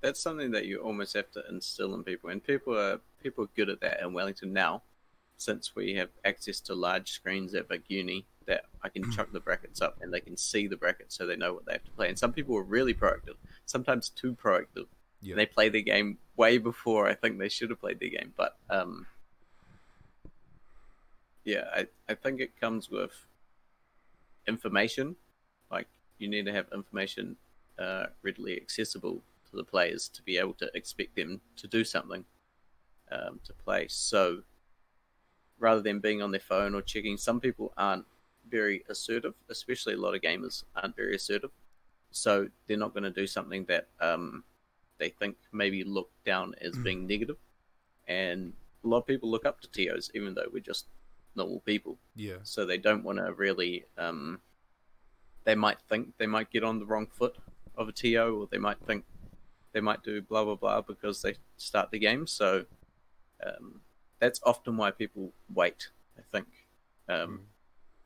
that's 0.02 0.20
something 0.20 0.52
that 0.52 0.66
you 0.66 0.80
almost 0.80 1.14
have 1.16 1.32
to 1.32 1.44
instill 1.50 1.96
in 1.96 2.04
people, 2.04 2.30
and 2.30 2.44
people 2.44 2.78
are 2.78 3.00
people 3.22 3.46
are 3.46 3.50
good 3.56 3.70
at 3.70 3.82
that 3.82 4.02
in 4.02 4.14
Wellington 4.14 4.54
now, 4.54 4.84
since 5.38 5.76
we 5.76 5.96
have 5.96 6.10
access 6.24 6.60
to 6.62 6.76
large 6.76 7.12
screens 7.12 7.54
at 7.54 7.68
Big 7.70 7.84
Uni. 7.88 8.26
That 8.46 8.64
I 8.82 8.88
can 8.88 9.12
chuck 9.12 9.34
the 9.34 9.42
brackets 9.42 9.82
up 9.82 9.98
and 10.00 10.14
they 10.14 10.22
can 10.22 10.38
see 10.38 10.68
the 10.68 10.78
brackets, 10.78 11.18
so 11.18 11.26
they 11.26 11.36
know 11.36 11.54
what 11.54 11.66
they 11.66 11.74
have 11.74 11.84
to 11.84 11.92
play. 11.92 12.08
And 12.08 12.18
some 12.18 12.32
people 12.32 12.56
are 12.56 12.64
really 12.64 12.94
proactive, 12.94 13.36
sometimes 13.66 14.08
too 14.10 14.34
proactive. 14.42 14.86
They 15.36 15.46
play 15.46 15.68
the 15.68 15.82
game 15.82 16.20
way 16.38 16.58
before 16.58 17.10
I 17.10 17.14
think 17.14 17.40
they 17.40 17.50
should 17.50 17.72
have 17.72 17.82
played 17.82 18.00
the 18.00 18.10
game, 18.10 18.34
but 18.38 18.56
um, 18.70 19.08
yeah, 21.44 21.64
I, 21.74 21.88
I 22.08 22.14
think 22.14 22.40
it 22.40 22.60
comes 22.60 22.90
with 22.90 23.12
information. 24.48 25.16
Like 25.70 25.88
you 26.20 26.30
need 26.30 26.46
to 26.46 26.54
have 26.54 26.68
information 26.74 27.36
uh, 27.80 28.08
readily 28.22 28.56
accessible 28.56 29.24
to 29.58 29.64
the 29.64 29.70
players 29.70 30.08
to 30.10 30.22
be 30.22 30.38
able 30.38 30.54
to 30.54 30.70
expect 30.74 31.16
them 31.16 31.42
to 31.58 31.68
do 31.68 31.84
something 31.84 32.26
um, 33.12 33.40
to 33.44 33.54
play. 33.54 33.88
So 33.90 34.44
rather 35.60 35.82
than 35.82 36.00
being 36.00 36.22
on 36.22 36.32
their 36.32 36.40
phone 36.40 36.76
or 36.76 36.82
checking, 36.82 37.18
some 37.18 37.40
people 37.40 37.74
aren't 37.78 38.06
very 38.50 38.84
assertive, 38.90 39.34
especially 39.50 39.94
a 39.94 39.98
lot 39.98 40.16
of 40.16 40.22
gamers 40.22 40.64
aren't 40.76 40.96
very 40.96 41.16
assertive. 41.16 41.52
So 42.12 42.48
they're 42.68 42.78
not 42.78 42.94
going 42.94 43.04
to 43.04 43.12
do 43.12 43.28
something 43.28 43.66
that 43.66 43.88
um, 44.00 44.44
they 44.98 45.10
think 45.10 45.36
maybe 45.52 45.84
look 45.84 46.10
down 46.26 46.54
as 46.62 46.76
being 46.78 47.08
negative. 47.08 47.38
And 48.08 48.54
a 48.84 48.88
lot 48.88 49.00
of 49.00 49.06
people 49.08 49.30
look 49.30 49.46
up 49.46 49.60
to 49.62 49.68
TOs, 49.68 50.10
even 50.14 50.34
though 50.34 50.48
we're 50.52 50.60
just 50.60 50.86
normal 51.36 51.60
people 51.60 52.00
Yeah. 52.16 52.38
so 52.42 52.66
they 52.66 52.80
don't 52.80 53.04
want 53.04 53.20
to 53.20 53.32
really 53.32 53.86
um, 53.96 54.40
they 55.44 55.54
might 55.54 55.78
think 55.88 56.18
they 56.18 56.26
might 56.26 56.50
get 56.50 56.64
on 56.64 56.80
the 56.80 56.86
wrong 56.86 57.06
foot 57.06 57.36
of 57.76 57.88
a 57.88 57.92
to 57.92 58.16
or 58.18 58.48
they 58.48 58.58
might 58.58 58.80
think 58.88 59.06
they 59.78 59.82
might 59.82 60.02
do 60.02 60.24
blah 60.24 60.44
blah 60.44 60.56
blah 60.56 60.82
because 60.82 61.22
they 61.22 61.36
start 61.58 61.92
the 61.92 62.00
game 62.00 62.26
so 62.26 62.66
um, 63.46 63.82
that's 64.20 64.40
often 64.44 64.76
why 64.76 64.90
people 64.90 65.32
wait 65.54 65.90
i 66.18 66.22
think 66.32 66.48
um, 67.08 67.42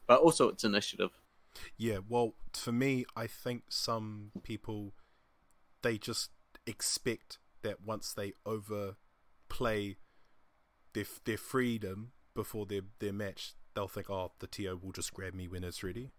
but 0.05 0.19
also 0.19 0.49
it's 0.49 0.65
initiative 0.65 1.11
Yeah, 1.77 1.99
well, 2.07 2.33
for 2.53 2.71
me, 2.71 3.05
I 3.15 3.27
think 3.27 3.63
some 3.69 4.31
people 4.43 4.93
they 5.81 5.97
just 5.97 6.31
expect 6.65 7.39
that 7.61 7.81
once 7.85 8.13
they 8.13 8.33
overplay 8.45 9.97
their 10.93 11.05
their 11.25 11.37
freedom 11.37 12.11
before 12.33 12.65
their 12.65 12.83
their 12.99 13.13
match, 13.13 13.53
they'll 13.73 13.87
think, 13.87 14.09
"Oh, 14.09 14.31
the 14.39 14.47
TO 14.47 14.79
will 14.81 14.93
just 14.93 15.13
grab 15.13 15.33
me 15.33 15.47
when 15.47 15.63
it's 15.63 15.83
ready." 15.83 16.11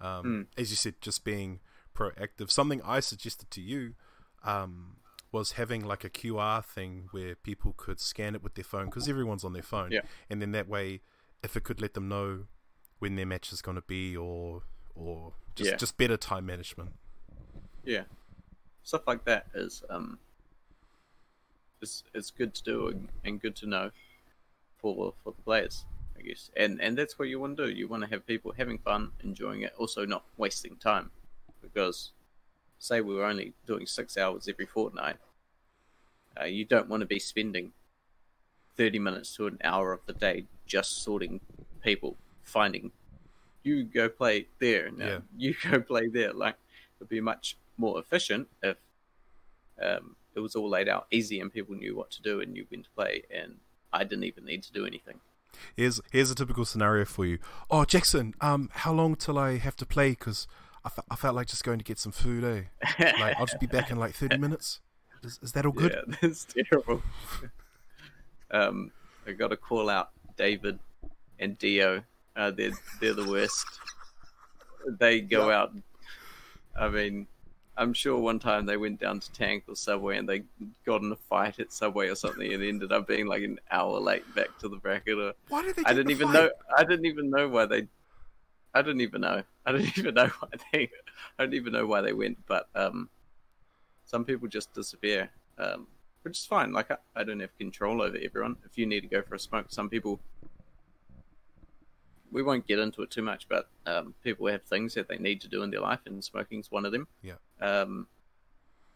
Um, 0.00 0.22
Hmm. 0.22 0.42
As 0.60 0.70
you 0.70 0.76
said, 0.76 0.94
just 1.00 1.24
being 1.24 1.60
proactive. 1.96 2.50
Something 2.50 2.80
I 2.84 3.00
suggested 3.00 3.50
to 3.52 3.60
you 3.60 3.94
um, 4.44 4.96
was 5.32 5.52
having 5.52 5.84
like 5.84 6.04
a 6.04 6.10
QR 6.10 6.64
thing 6.64 7.08
where 7.10 7.34
people 7.34 7.74
could 7.76 7.98
scan 8.00 8.34
it 8.34 8.42
with 8.42 8.54
their 8.54 8.64
phone 8.64 8.86
because 8.86 9.08
everyone's 9.08 9.44
on 9.44 9.52
their 9.52 9.62
phone, 9.74 9.90
Yeah. 9.92 10.02
and 10.30 10.40
then 10.42 10.52
that 10.52 10.68
way, 10.68 11.00
if 11.42 11.56
it 11.56 11.64
could 11.64 11.80
let 11.80 11.94
them 11.94 12.08
know 12.08 12.46
when 12.98 13.16
their 13.16 13.26
match 13.26 13.52
is 13.52 13.60
going 13.62 13.74
to 13.76 13.82
be, 13.96 14.16
or 14.16 14.62
or 14.94 15.34
just 15.54 15.70
Yeah. 15.70 15.76
just 15.76 15.96
better 15.96 16.16
time 16.16 16.46
management. 16.46 16.92
yeah 17.84 18.04
stuff 18.82 19.02
like 19.06 19.24
that 19.24 19.46
is 19.54 19.82
um 19.90 20.18
is 21.82 22.02
it's 22.14 22.30
good 22.30 22.54
to 22.54 22.62
do 22.62 22.88
and, 22.88 23.08
and 23.24 23.40
good 23.40 23.54
to 23.56 23.66
know 23.66 23.90
for 24.78 25.12
for 25.22 25.32
the 25.36 25.42
players 25.42 25.84
i 26.18 26.22
guess 26.22 26.50
and 26.56 26.80
and 26.80 26.96
that's 26.96 27.18
what 27.18 27.28
you 27.28 27.38
want 27.38 27.56
to 27.56 27.66
do 27.66 27.72
you 27.72 27.86
want 27.88 28.02
to 28.02 28.08
have 28.08 28.26
people 28.26 28.52
having 28.56 28.78
fun 28.78 29.10
enjoying 29.22 29.62
it 29.62 29.72
also 29.78 30.04
not 30.06 30.24
wasting 30.36 30.76
time 30.76 31.10
because 31.72 32.12
say 32.78 33.00
we 33.00 33.14
were 33.14 33.24
only 33.24 33.52
doing 33.66 33.86
six 33.86 34.16
hours 34.16 34.48
every 34.48 34.66
fortnight 34.66 35.16
uh, 36.40 36.44
you 36.44 36.64
don't 36.64 36.88
want 36.88 37.00
to 37.00 37.06
be 37.06 37.18
spending 37.18 37.72
30 38.76 38.98
minutes 38.98 39.34
to 39.36 39.46
an 39.46 39.58
hour 39.64 39.92
of 39.92 40.00
the 40.06 40.12
day 40.12 40.44
just 40.66 41.02
sorting 41.02 41.40
people 41.82 42.16
finding 42.42 42.90
you 43.62 43.82
go 43.84 44.08
play 44.08 44.46
there 44.58 44.90
now 44.90 45.06
Yeah. 45.06 45.18
you 45.36 45.54
go 45.70 45.80
play 45.80 46.08
there 46.08 46.32
like 46.32 46.56
it'd 47.00 47.08
be 47.08 47.20
much 47.20 47.56
more 47.76 47.98
efficient 47.98 48.48
if 48.62 48.76
um, 49.82 50.16
it 50.34 50.40
was 50.40 50.54
all 50.54 50.68
laid 50.68 50.88
out 50.88 51.06
easy 51.10 51.40
and 51.40 51.52
people 51.52 51.74
knew 51.74 51.96
what 51.96 52.10
to 52.12 52.22
do 52.22 52.40
and 52.40 52.52
knew 52.52 52.66
when 52.70 52.82
to 52.82 52.90
play 52.90 53.22
and 53.30 53.56
I 53.92 54.04
didn't 54.04 54.24
even 54.24 54.44
need 54.44 54.62
to 54.64 54.72
do 54.72 54.86
anything. 54.86 55.20
Here's 55.74 56.00
here's 56.12 56.30
a 56.30 56.34
typical 56.34 56.64
scenario 56.64 57.04
for 57.06 57.24
you. 57.24 57.38
Oh, 57.70 57.84
Jackson, 57.84 58.34
um, 58.40 58.68
how 58.72 58.92
long 58.92 59.16
till 59.16 59.38
I 59.38 59.56
have 59.56 59.76
to 59.76 59.86
play? 59.86 60.10
Because 60.10 60.46
I, 60.86 60.88
fe- 60.88 61.02
I 61.10 61.16
felt 61.16 61.34
like 61.34 61.48
just 61.48 61.64
going 61.64 61.78
to 61.78 61.84
get 61.84 61.98
some 61.98 62.12
food. 62.12 62.44
Eh, 62.44 63.12
like 63.20 63.36
I'll 63.38 63.46
just 63.46 63.58
be 63.60 63.66
back 63.66 63.90
in 63.90 63.98
like 63.98 64.14
thirty 64.14 64.36
minutes. 64.46 64.80
Is, 65.24 65.40
is 65.42 65.52
that 65.52 65.66
all 65.66 65.72
good? 65.72 65.92
Yeah, 66.08 66.14
that's 66.22 66.46
terrible. 66.70 67.02
um, 68.52 68.92
I 69.26 69.32
got 69.32 69.48
to 69.48 69.56
call 69.56 69.90
out 69.90 70.10
David 70.36 70.78
and 71.40 71.58
Dio. 71.58 72.02
Uh, 72.36 72.52
they're 72.52 72.70
they're 73.00 73.14
the 73.14 73.28
worst. 73.28 73.66
They 74.98 75.20
go 75.20 75.50
out. 75.50 75.72
I 76.78 76.88
mean, 76.88 77.26
I'm 77.76 77.92
sure 77.92 78.18
one 78.18 78.38
time 78.38 78.66
they 78.66 78.76
went 78.76 79.00
down 79.00 79.18
to 79.20 79.32
Tank 79.32 79.64
or 79.68 79.74
Subway 79.74 80.18
and 80.18 80.28
they 80.28 80.44
got 80.84 81.02
in 81.02 81.10
a 81.10 81.16
fight 81.16 81.58
at 81.58 81.72
Subway 81.72 82.08
or 82.08 82.14
something 82.14 82.52
and 82.52 82.62
ended 82.62 82.92
up 82.92 83.08
being 83.08 83.26
like 83.26 83.42
an 83.42 83.58
hour 83.72 83.98
late 83.98 84.22
back 84.36 84.56
to 84.60 84.68
the 84.68 84.76
bracket. 84.76 85.18
Or 85.18 85.32
Why 85.48 85.62
did 85.62 85.74
they? 85.76 85.82
I 85.84 85.94
didn't 85.94 86.12
even 86.12 86.28
fight? 86.28 86.34
know. 86.34 86.50
I 86.78 86.84
didn't 86.84 87.06
even 87.06 87.30
know 87.30 87.48
why 87.48 87.66
they. 87.66 87.88
I 88.76 88.82
didn't 88.82 89.00
even 89.00 89.22
know. 89.22 89.42
I 89.64 89.72
didn't 89.72 89.96
even 89.98 90.14
know 90.14 90.26
why 90.38 90.48
they. 90.72 90.90
I 91.38 91.44
don't 91.44 91.54
even 91.54 91.72
know 91.72 91.86
why 91.86 92.02
they 92.02 92.12
went. 92.12 92.38
But 92.46 92.68
um, 92.74 93.08
some 94.04 94.24
people 94.24 94.48
just 94.48 94.74
disappear, 94.74 95.30
um, 95.58 95.86
which 96.22 96.38
is 96.38 96.44
fine. 96.44 96.72
Like 96.72 96.90
I, 96.90 96.96
I 97.14 97.24
don't 97.24 97.40
have 97.40 97.56
control 97.58 98.02
over 98.02 98.18
everyone. 98.22 98.56
If 98.66 98.76
you 98.76 98.84
need 98.84 99.00
to 99.00 99.08
go 99.08 99.22
for 99.22 99.34
a 99.34 99.38
smoke, 99.38 99.66
some 99.70 99.88
people. 99.88 100.20
We 102.30 102.42
won't 102.42 102.66
get 102.66 102.80
into 102.80 103.00
it 103.02 103.10
too 103.10 103.22
much, 103.22 103.48
but 103.48 103.68
um, 103.86 104.12
people 104.22 104.46
have 104.48 104.62
things 104.64 104.92
that 104.94 105.08
they 105.08 105.16
need 105.16 105.40
to 105.42 105.48
do 105.48 105.62
in 105.62 105.70
their 105.70 105.80
life, 105.80 106.00
and 106.04 106.22
smoking's 106.22 106.70
one 106.70 106.84
of 106.84 106.92
them. 106.92 107.06
Yeah. 107.22 107.36
Um, 107.60 108.08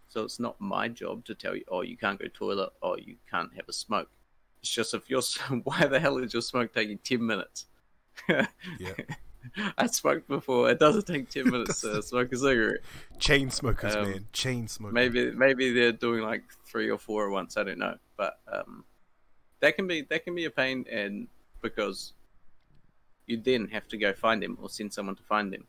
so 0.09 0.25
it's 0.25 0.41
not 0.41 0.61
my 0.61 0.89
job 0.89 1.25
to 1.25 1.35
tell 1.35 1.57
you, 1.57 1.65
oh, 1.69 1.81
you 1.81 1.97
can't 1.97 2.19
go 2.19 2.27
toilet, 2.35 2.71
or 2.83 2.99
you 2.99 3.17
can't 3.31 3.51
have 3.55 3.67
a 3.69 3.73
smoke. 3.73 4.11
It's 4.61 4.71
just 4.71 4.93
if 4.93 5.09
you're, 5.09 5.23
why 5.65 5.87
the 5.87 6.01
hell 6.01 6.19
is 6.19 6.35
your 6.35 6.43
smoke 6.43 6.75
taking 6.75 6.99
ten 6.99 7.25
minutes? 7.25 7.67
Yeah. 8.79 8.95
I 9.79 9.87
smoked 9.87 10.29
before. 10.29 10.71
It 10.71 10.79
doesn't 10.79 11.07
take 11.07 11.29
ten 11.31 11.51
minutes 11.51 11.81
to 11.83 12.03
smoke 12.03 12.33
a 12.33 12.37
cigarette. 12.37 12.81
Chain 13.19 13.51
smokers, 13.51 13.95
Um, 13.97 14.11
man. 14.11 14.27
Chain 14.33 14.69
smokers. 14.69 14.95
Maybe 14.95 15.31
maybe 15.33 15.73
they're 15.73 15.93
doing 15.93 16.23
like 16.23 16.43
three 16.67 16.91
or 16.91 16.99
four 16.99 17.27
at 17.27 17.33
once. 17.33 17.57
I 17.57 17.63
don't 17.65 17.79
know, 17.79 17.97
but 18.17 18.39
um, 18.53 18.85
that 19.61 19.77
can 19.77 19.87
be 19.87 20.03
that 20.03 20.25
can 20.25 20.35
be 20.35 20.45
a 20.45 20.51
pain, 20.51 20.85
and 20.91 21.29
because 21.63 22.13
you 23.27 23.37
then 23.37 23.69
have 23.69 23.87
to 23.89 23.97
go 23.97 24.13
find 24.13 24.43
them 24.43 24.59
or 24.61 24.69
send 24.69 24.93
someone 24.93 25.17
to 25.17 25.23
find 25.23 25.53
them. 25.53 25.65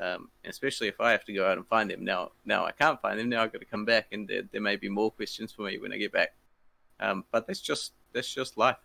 Um, 0.00 0.30
especially 0.46 0.88
if 0.88 0.98
I 0.98 1.10
have 1.10 1.24
to 1.26 1.32
go 1.34 1.46
out 1.46 1.58
and 1.58 1.66
find 1.66 1.90
them 1.90 2.04
now. 2.04 2.30
Now 2.46 2.64
I 2.64 2.72
can't 2.72 2.98
find 3.02 3.18
them. 3.18 3.28
Now 3.28 3.42
I've 3.42 3.52
got 3.52 3.58
to 3.58 3.66
come 3.66 3.84
back, 3.84 4.06
and 4.12 4.26
there, 4.26 4.42
there 4.50 4.60
may 4.60 4.76
be 4.76 4.88
more 4.88 5.10
questions 5.10 5.52
for 5.52 5.62
me 5.62 5.76
when 5.78 5.92
I 5.92 5.98
get 5.98 6.10
back. 6.12 6.34
Um, 7.00 7.24
but 7.30 7.46
that's 7.46 7.60
just 7.60 7.92
that's 8.12 8.32
just 8.32 8.56
life. 8.56 8.78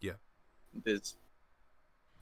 Yeah. 0.00 0.12
There's 0.84 1.16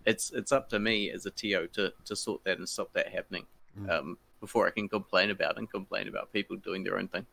it's 0.06 0.30
it's 0.32 0.52
up 0.52 0.68
to 0.70 0.78
me 0.78 1.10
as 1.10 1.26
a 1.26 1.30
TO 1.30 1.68
to 1.72 1.92
to 2.04 2.16
sort 2.16 2.44
that 2.44 2.58
and 2.58 2.68
stop 2.68 2.92
that 2.94 3.08
happening. 3.08 3.46
Mm. 3.78 3.90
Um, 3.90 4.18
before 4.40 4.66
I 4.66 4.70
can 4.70 4.88
complain 4.88 5.30
about 5.30 5.58
and 5.58 5.70
complain 5.70 6.08
about 6.08 6.32
people 6.32 6.56
doing 6.56 6.82
their 6.82 6.98
own 6.98 7.08
thing. 7.08 7.26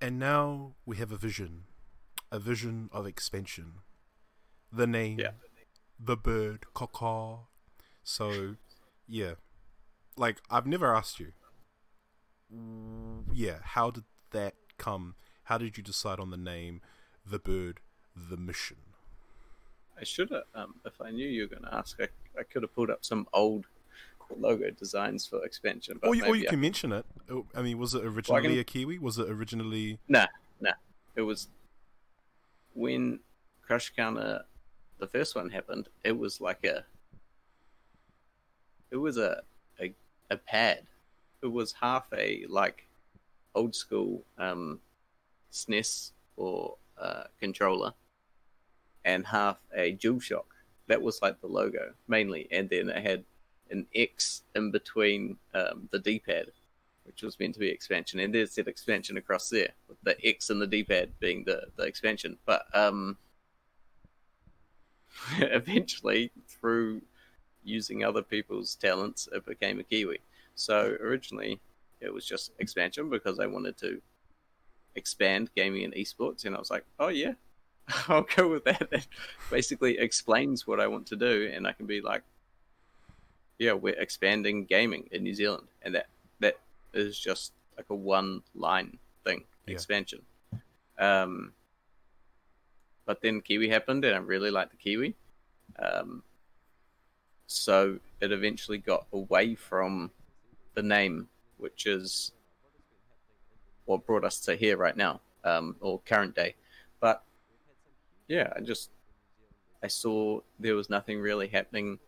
And 0.00 0.18
now 0.18 0.72
we 0.86 0.96
have 0.96 1.12
a 1.12 1.16
vision, 1.16 1.64
a 2.32 2.38
vision 2.38 2.88
of 2.92 3.06
expansion. 3.06 3.74
The 4.72 4.86
name, 4.86 5.18
Yeah. 5.20 5.32
the 5.98 6.16
bird, 6.16 6.64
caw. 6.72 7.40
So, 8.02 8.56
yeah, 9.06 9.34
like 10.16 10.38
I've 10.50 10.66
never 10.66 10.94
asked 10.94 11.20
you, 11.20 11.32
yeah, 13.32 13.58
how 13.62 13.90
did 13.90 14.04
that 14.30 14.54
come? 14.78 15.14
How 15.44 15.58
did 15.58 15.76
you 15.76 15.82
decide 15.82 16.20
on 16.20 16.30
the 16.30 16.36
name, 16.36 16.80
the 17.24 17.38
bird, 17.38 17.80
the 18.16 18.36
mission? 18.36 18.78
I 20.00 20.04
should 20.04 20.30
have, 20.30 20.44
um, 20.54 20.74
if 20.84 21.00
I 21.00 21.10
knew 21.10 21.26
you 21.28 21.42
were 21.42 21.48
going 21.48 21.62
to 21.64 21.74
ask, 21.74 21.98
I, 22.00 22.08
I 22.38 22.42
could 22.44 22.62
have 22.62 22.74
pulled 22.74 22.90
up 22.90 23.04
some 23.04 23.26
old 23.32 23.66
logo 24.38 24.70
designs 24.70 25.26
for 25.26 25.44
expansion. 25.44 25.98
But 26.00 26.08
Or 26.08 26.14
you, 26.14 26.24
or 26.26 26.36
you 26.36 26.46
I- 26.46 26.50
can 26.50 26.60
mention 26.60 26.92
it. 26.92 27.04
Oh, 27.30 27.46
I 27.54 27.62
mean, 27.62 27.78
was 27.78 27.94
it 27.94 28.04
originally 28.04 28.42
can- 28.50 28.58
a 28.58 28.64
Kiwi? 28.64 28.98
Was 28.98 29.18
it 29.18 29.28
originally? 29.28 29.98
Nah, 30.08 30.26
nah. 30.60 30.72
It 31.16 31.22
was 31.22 31.48
when 32.74 33.20
Crush 33.66 33.90
Counter, 33.96 34.44
the 34.98 35.06
first 35.06 35.34
one 35.34 35.50
happened. 35.50 35.88
It 36.04 36.16
was 36.16 36.40
like 36.40 36.64
a, 36.64 36.84
it 38.90 38.96
was 38.96 39.16
a 39.16 39.42
a, 39.80 39.92
a 40.30 40.36
pad. 40.36 40.82
It 41.42 41.46
was 41.52 41.72
half 41.72 42.06
a 42.12 42.44
like 42.48 42.86
old 43.54 43.74
school 43.74 44.22
um, 44.38 44.80
SNES 45.52 46.10
or 46.36 46.76
uh, 47.00 47.24
controller, 47.40 47.92
and 49.04 49.26
half 49.26 49.58
a 49.74 49.96
DualShock. 49.96 50.44
That 50.86 51.02
was 51.02 51.20
like 51.20 51.40
the 51.40 51.46
logo 51.46 51.92
mainly, 52.06 52.48
and 52.50 52.68
then 52.70 52.88
it 52.88 53.02
had 53.06 53.24
an 53.70 53.86
X 53.94 54.42
in 54.54 54.70
between 54.70 55.36
um, 55.54 55.88
the 55.90 55.98
D-pad 55.98 56.46
which 57.08 57.22
was 57.22 57.40
meant 57.40 57.54
to 57.54 57.60
be 57.60 57.68
expansion, 57.68 58.20
and 58.20 58.34
there's 58.34 58.54
that 58.56 58.68
expansion 58.68 59.16
across 59.16 59.48
there, 59.48 59.70
with 59.88 59.96
the 60.02 60.14
X 60.24 60.50
and 60.50 60.60
the 60.60 60.66
D-pad 60.66 61.08
being 61.18 61.42
the, 61.42 61.62
the 61.76 61.84
expansion. 61.84 62.36
But 62.44 62.66
um, 62.74 63.16
eventually, 65.38 66.30
through 66.46 67.00
using 67.64 68.04
other 68.04 68.22
people's 68.22 68.74
talents, 68.74 69.26
it 69.32 69.46
became 69.46 69.80
a 69.80 69.82
Kiwi. 69.82 70.18
So 70.54 70.98
originally, 71.00 71.60
it 72.02 72.12
was 72.12 72.26
just 72.26 72.52
expansion 72.58 73.08
because 73.08 73.40
I 73.40 73.46
wanted 73.46 73.78
to 73.78 74.02
expand 74.94 75.50
gaming 75.56 75.84
and 75.84 75.94
esports, 75.94 76.44
and 76.44 76.54
I 76.54 76.58
was 76.58 76.70
like, 76.70 76.84
oh 77.00 77.08
yeah, 77.08 77.32
I'll 78.08 78.22
go 78.36 78.48
with 78.48 78.64
that. 78.64 78.90
That 78.90 79.06
basically 79.50 79.98
explains 79.98 80.66
what 80.66 80.80
I 80.80 80.86
want 80.86 81.06
to 81.08 81.16
do, 81.16 81.50
and 81.52 81.66
I 81.66 81.72
can 81.72 81.86
be 81.86 82.00
like, 82.00 82.22
yeah, 83.58 83.72
we're 83.72 83.98
expanding 83.98 84.64
gaming 84.64 85.08
in 85.10 85.22
New 85.22 85.34
Zealand, 85.34 85.68
and 85.82 85.94
that 85.94 86.06
that 86.40 86.58
is 86.92 87.18
just 87.18 87.52
like 87.76 87.86
a 87.90 87.94
one 87.94 88.42
line 88.54 88.98
thing 89.24 89.44
Yeah. 89.66 89.74
expansion. 89.74 90.22
Um, 90.98 91.52
but 93.04 93.20
then 93.22 93.40
Kiwi 93.40 93.68
happened, 93.68 94.04
and 94.04 94.14
I 94.14 94.18
really 94.18 94.50
liked 94.50 94.70
the 94.72 94.76
Kiwi. 94.76 95.14
Um, 95.78 96.22
so 97.46 97.98
it 98.20 98.32
eventually 98.32 98.78
got 98.78 99.06
away 99.12 99.54
from 99.54 100.10
the 100.74 100.82
name, 100.82 101.28
which 101.56 101.86
is 101.86 102.32
what 103.86 104.04
brought 104.04 104.24
us 104.24 104.38
to 104.40 104.54
here 104.54 104.76
right 104.76 104.96
now, 104.96 105.20
um, 105.44 105.76
or 105.80 106.00
current 106.04 106.34
day. 106.34 106.54
Yeah, 108.28 108.52
I 108.54 108.60
just 108.60 108.90
I 109.82 109.88
saw 109.88 110.40
there 110.58 110.74
was 110.74 110.90
nothing 110.90 111.20
really 111.20 111.48
happening. 111.48 111.98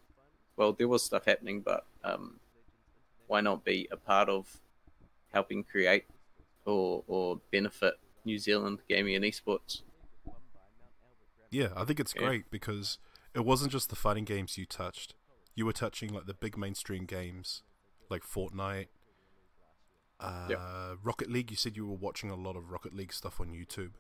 Well, 0.57 0.73
there 0.73 0.89
was 0.89 1.03
stuff 1.03 1.25
happening, 1.25 1.61
but 1.61 1.87
um, 2.05 2.39
why 3.27 3.41
not 3.41 3.65
be 3.65 3.89
a 3.91 3.97
part 3.97 4.29
of 4.29 4.61
helping 5.33 5.65
create 5.65 6.05
or 6.65 7.03
or 7.07 7.41
benefit 7.51 7.95
New 8.25 8.39
Zealand 8.39 8.81
gaming 8.89 9.15
and 9.15 9.25
esports? 9.25 9.83
Yeah, 11.51 11.69
I 11.77 11.85
think 11.85 11.99
it's 12.01 12.15
Yeah. 12.15 12.27
great 12.27 12.51
because 12.51 12.99
it 13.35 13.45
wasn't 13.45 13.73
just 13.73 13.89
the 13.91 13.97
fighting 13.97 14.25
games 14.25 14.59
you 14.59 14.67
touched. 14.67 15.15
You 15.55 15.67
were 15.67 15.73
touching 15.73 16.13
like 16.13 16.27
the 16.27 16.35
big 16.35 16.57
mainstream 16.57 17.07
games, 17.07 17.63
like 18.09 18.23
Fortnite, 18.23 18.89
uh, 20.21 20.97
Rocket 21.03 21.31
League. 21.31 21.51
You 21.51 21.57
said 21.57 21.77
you 21.77 21.87
were 21.87 21.97
watching 21.97 22.31
a 22.31 22.37
lot 22.37 22.57
of 22.57 22.71
Rocket 22.71 22.95
League 22.95 23.13
stuff 23.13 23.41
on 23.41 23.53
YouTube. 23.53 23.93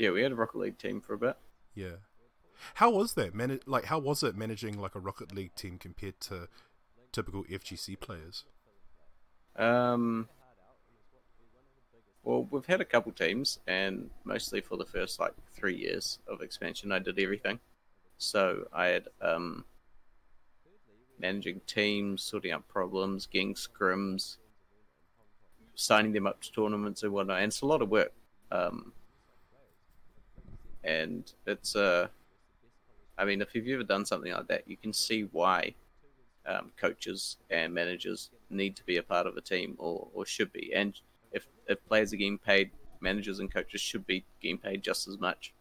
Yeah, 0.00 0.12
we 0.12 0.22
had 0.22 0.32
a 0.32 0.34
Rocket 0.34 0.56
League 0.56 0.78
team 0.78 1.02
for 1.02 1.12
a 1.12 1.18
bit. 1.18 1.36
Yeah. 1.74 1.96
How 2.72 2.90
was 2.90 3.12
that? 3.14 3.34
Man- 3.34 3.60
like, 3.66 3.84
how 3.84 3.98
was 3.98 4.22
it 4.22 4.34
managing 4.34 4.80
like 4.80 4.94
a 4.94 4.98
Rocket 4.98 5.34
League 5.34 5.54
team 5.54 5.76
compared 5.76 6.18
to 6.20 6.48
typical 7.12 7.44
FGC 7.44 8.00
players? 8.00 8.44
Um, 9.56 10.26
well, 12.22 12.48
we've 12.50 12.64
had 12.64 12.80
a 12.80 12.84
couple 12.86 13.12
teams, 13.12 13.58
and 13.66 14.08
mostly 14.24 14.62
for 14.62 14.78
the 14.78 14.86
first 14.86 15.20
like 15.20 15.34
three 15.52 15.76
years 15.76 16.18
of 16.26 16.40
expansion, 16.40 16.92
I 16.92 16.98
did 16.98 17.18
everything. 17.18 17.60
So 18.16 18.68
I 18.72 18.86
had 18.86 19.08
um, 19.20 19.66
managing 21.18 21.60
teams, 21.66 22.22
sorting 22.22 22.52
out 22.52 22.66
problems, 22.68 23.26
getting 23.26 23.52
scrims, 23.52 24.38
signing 25.74 26.12
them 26.12 26.26
up 26.26 26.40
to 26.40 26.52
tournaments 26.52 27.02
and 27.02 27.12
whatnot. 27.12 27.42
And 27.42 27.48
it's 27.48 27.60
a 27.60 27.66
lot 27.66 27.82
of 27.82 27.90
work. 27.90 28.14
Um, 28.50 28.94
and 30.84 31.32
it's 31.46 31.76
uh, 31.76 32.08
I 33.20 33.24
mean, 33.24 33.42
if 33.42 33.54
you've 33.54 33.68
ever 33.68 33.84
done 33.84 34.06
something 34.06 34.32
like 34.32 34.48
that, 34.48 34.66
you 34.66 34.76
can 34.76 34.92
see 34.92 35.28
why 35.32 35.74
um, 36.46 36.72
coaches 36.78 37.36
and 37.50 37.72
managers 37.72 38.30
need 38.48 38.76
to 38.76 38.84
be 38.84 38.96
a 38.96 39.02
part 39.02 39.26
of 39.26 39.36
a 39.36 39.42
team 39.42 39.74
or, 39.78 40.08
or 40.14 40.24
should 40.24 40.52
be. 40.52 40.72
And 40.74 40.98
if, 41.32 41.46
if 41.66 41.84
players 41.86 42.12
are 42.14 42.16
getting 42.16 42.38
paid, 42.38 42.70
managers 43.00 43.38
and 43.38 43.52
coaches 43.52 43.80
should 43.80 44.06
be 44.06 44.24
getting 44.40 44.56
paid 44.56 44.82
just 44.82 45.06
as 45.06 45.18
much. 45.18 45.52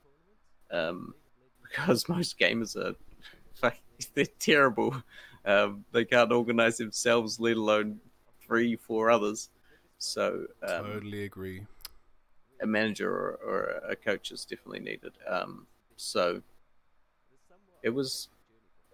Um, 0.72 1.14
because 1.64 2.08
most 2.10 2.40
gamers 2.40 2.76
are 2.76 2.96
they're 4.14 4.26
terrible. 4.40 4.96
Um, 5.46 5.84
they 5.92 6.06
can't 6.06 6.32
organize 6.32 6.78
themselves, 6.78 7.40
let 7.40 7.58
alone 7.58 8.00
three, 8.42 8.76
four 8.76 9.12
others. 9.12 9.50
So 9.98 10.46
um, 10.64 10.86
totally 10.86 11.24
agree. 11.26 11.66
A 12.62 12.68
manager 12.68 13.10
or, 13.10 13.40
or 13.46 13.82
a 13.90 13.96
coach 13.96 14.32
is 14.32 14.46
definitely 14.46 14.80
needed. 14.80 15.14
Um, 15.28 15.68
so 15.96 16.42
it 17.84 17.90
was 17.90 18.30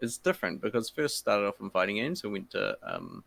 it's 0.02 0.18
different 0.18 0.62
because 0.62 0.90
first 0.90 1.18
started 1.18 1.48
off 1.48 1.60
in 1.62 1.70
fighting 1.70 1.96
games 1.96 2.24
and 2.24 2.34
went 2.34 2.52
to 2.52 2.78
um, 2.84 3.24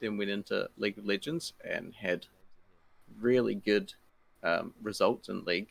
then 0.00 0.16
went 0.16 0.30
into 0.30 0.68
League 0.76 0.98
of 0.98 1.06
Legends 1.06 1.52
and 1.64 1.94
had 1.94 2.26
really 3.20 3.54
good 3.54 3.92
um, 4.42 4.74
results 4.82 5.28
in 5.28 5.44
League. 5.44 5.68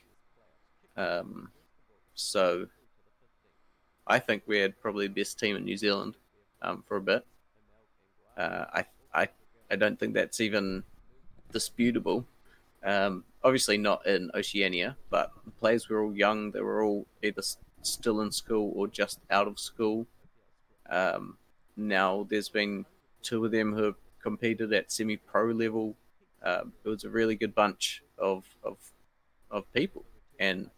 Um, 0.95 1.49
so 2.13 2.67
I 4.07 4.19
think 4.19 4.43
we 4.45 4.59
had 4.59 4.79
probably 4.81 5.07
the 5.07 5.13
best 5.13 5.39
team 5.39 5.55
in 5.55 5.65
New 5.65 5.77
Zealand 5.77 6.15
um, 6.61 6.83
for 6.87 6.97
a 6.97 7.01
bit. 7.01 7.25
Uh, 8.37 8.65
I 8.73 8.85
I 9.13 9.27
I 9.69 9.75
don't 9.75 9.99
think 9.99 10.13
that's 10.13 10.39
even 10.39 10.83
disputable. 11.51 12.25
Um, 12.83 13.23
obviously 13.43 13.77
not 13.77 14.05
in 14.05 14.31
Oceania, 14.33 14.97
but 15.09 15.31
the 15.45 15.51
players 15.51 15.89
were 15.89 16.03
all 16.03 16.15
young. 16.15 16.51
They 16.51 16.61
were 16.61 16.83
all 16.83 17.07
either 17.21 17.41
still 17.81 18.21
in 18.21 18.31
school 18.31 18.71
or 18.75 18.87
just 18.87 19.19
out 19.29 19.47
of 19.47 19.59
school. 19.59 20.07
Um, 20.89 21.37
now 21.77 22.27
there's 22.29 22.49
been 22.49 22.85
two 23.21 23.45
of 23.45 23.51
them 23.51 23.73
who 23.73 23.83
have 23.83 23.95
competed 24.21 24.73
at 24.73 24.91
semi-pro 24.91 25.51
level. 25.51 25.95
Um, 26.43 26.73
it 26.83 26.89
was 26.89 27.03
a 27.03 27.09
really 27.09 27.35
good 27.35 27.53
bunch 27.53 28.03
of 28.17 28.45
of 28.63 28.77
of 29.49 29.71
people, 29.73 30.05
and 30.39 30.69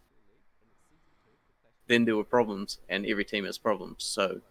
then 1.88 2.06
there 2.06 2.16
were 2.16 2.24
problems, 2.24 2.80
and 2.90 3.06
every 3.06 3.24
team 3.24 3.46
has 3.46 3.58
problems. 3.58 4.04
So 4.04 4.42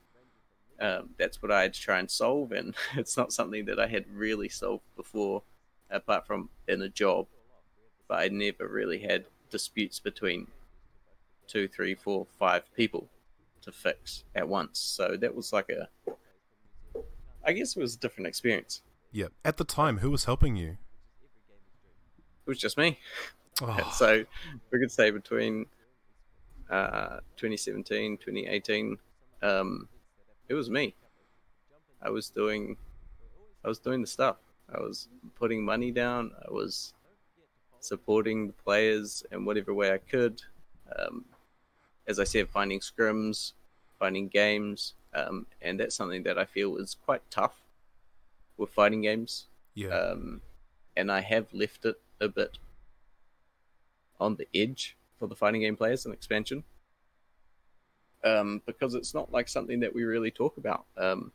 um, 0.80 1.10
that's 1.18 1.42
what 1.42 1.52
I 1.52 1.62
had 1.62 1.74
to 1.74 1.80
try 1.80 1.98
and 1.98 2.10
solve, 2.10 2.52
and 2.52 2.74
it's 2.96 3.16
not 3.16 3.32
something 3.32 3.66
that 3.66 3.78
I 3.78 3.86
had 3.86 4.04
really 4.12 4.48
solved 4.48 4.84
before, 4.96 5.42
apart 5.90 6.26
from 6.26 6.48
in 6.66 6.82
a 6.82 6.88
job. 6.88 7.26
But 8.12 8.24
I 8.24 8.28
never 8.28 8.68
really 8.68 8.98
had 8.98 9.24
disputes 9.48 9.98
between 9.98 10.46
two, 11.46 11.66
three, 11.66 11.94
four, 11.94 12.26
five 12.38 12.62
people 12.76 13.08
to 13.62 13.72
fix 13.72 14.24
at 14.34 14.46
once. 14.46 14.78
So 14.78 15.16
that 15.18 15.34
was 15.34 15.50
like 15.50 15.70
a, 15.70 15.88
I 17.42 17.54
guess 17.54 17.74
it 17.74 17.80
was 17.80 17.94
a 17.94 17.98
different 17.98 18.26
experience. 18.26 18.82
Yeah. 19.12 19.28
At 19.46 19.56
the 19.56 19.64
time, 19.64 19.96
who 19.96 20.10
was 20.10 20.26
helping 20.26 20.56
you? 20.56 20.76
It 22.44 22.48
was 22.50 22.58
just 22.58 22.76
me. 22.76 22.98
Oh, 23.62 23.90
so 23.96 24.26
we 24.70 24.78
could 24.78 24.92
say 24.92 25.10
between 25.10 25.64
uh, 26.70 27.20
2017 27.36 28.18
2018 28.18 28.98
um, 29.42 29.88
it 30.48 30.54
was 30.54 30.68
me 30.70 30.94
i 32.02 32.08
was 32.08 32.30
doing 32.30 32.78
i 33.62 33.68
was 33.68 33.78
doing 33.78 34.00
the 34.00 34.06
stuff 34.06 34.36
i 34.74 34.80
was 34.80 35.08
putting 35.34 35.62
money 35.62 35.90
down 35.90 36.30
i 36.48 36.50
was 36.50 36.94
supporting 37.82 38.46
the 38.46 38.52
players 38.52 39.24
in 39.32 39.44
whatever 39.44 39.74
way 39.74 39.92
i 39.92 39.98
could 39.98 40.40
um, 40.96 41.24
as 42.06 42.18
i 42.18 42.24
said 42.24 42.48
finding 42.48 42.80
scrims 42.80 43.52
finding 43.98 44.28
games 44.28 44.94
um, 45.14 45.46
and 45.60 45.78
that's 45.78 45.94
something 45.94 46.22
that 46.22 46.38
i 46.38 46.44
feel 46.44 46.76
is 46.76 46.96
quite 47.04 47.22
tough 47.30 47.60
with 48.56 48.70
fighting 48.70 49.02
games 49.02 49.46
yeah. 49.74 49.88
um, 49.88 50.40
and 50.96 51.10
I 51.10 51.20
have 51.20 51.46
left 51.52 51.84
it 51.84 52.00
a 52.20 52.28
bit 52.28 52.58
on 54.20 54.36
the 54.36 54.46
edge 54.54 54.96
for 55.18 55.26
the 55.26 55.34
fighting 55.34 55.62
game 55.62 55.76
players 55.76 56.04
and 56.04 56.14
expansion, 56.14 56.64
um, 58.24 58.62
because 58.66 58.94
it's 58.94 59.14
not 59.14 59.32
like 59.32 59.48
something 59.48 59.80
that 59.80 59.94
we 59.94 60.04
really 60.04 60.30
talk 60.30 60.56
about. 60.56 60.84
Um, 60.96 61.32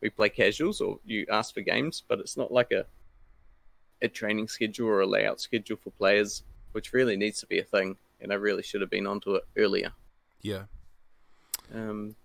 we 0.00 0.10
play 0.10 0.28
casuals 0.28 0.80
or 0.80 0.98
you 1.04 1.26
ask 1.30 1.54
for 1.54 1.60
games, 1.60 2.02
but 2.06 2.20
it's 2.20 2.36
not 2.36 2.52
like 2.52 2.72
a 2.72 2.86
a 4.02 4.08
training 4.08 4.48
schedule 4.48 4.88
or 4.88 5.00
a 5.00 5.06
layout 5.06 5.40
schedule 5.40 5.76
for 5.76 5.90
players, 5.90 6.42
which 6.72 6.92
really 6.92 7.16
needs 7.16 7.40
to 7.40 7.46
be 7.46 7.58
a 7.58 7.64
thing. 7.64 7.96
And 8.20 8.32
I 8.32 8.36
really 8.36 8.62
should 8.62 8.80
have 8.80 8.90
been 8.90 9.06
onto 9.06 9.34
it 9.34 9.44
earlier. 9.56 9.92
Yeah. 10.42 10.64
Um, 11.74 12.16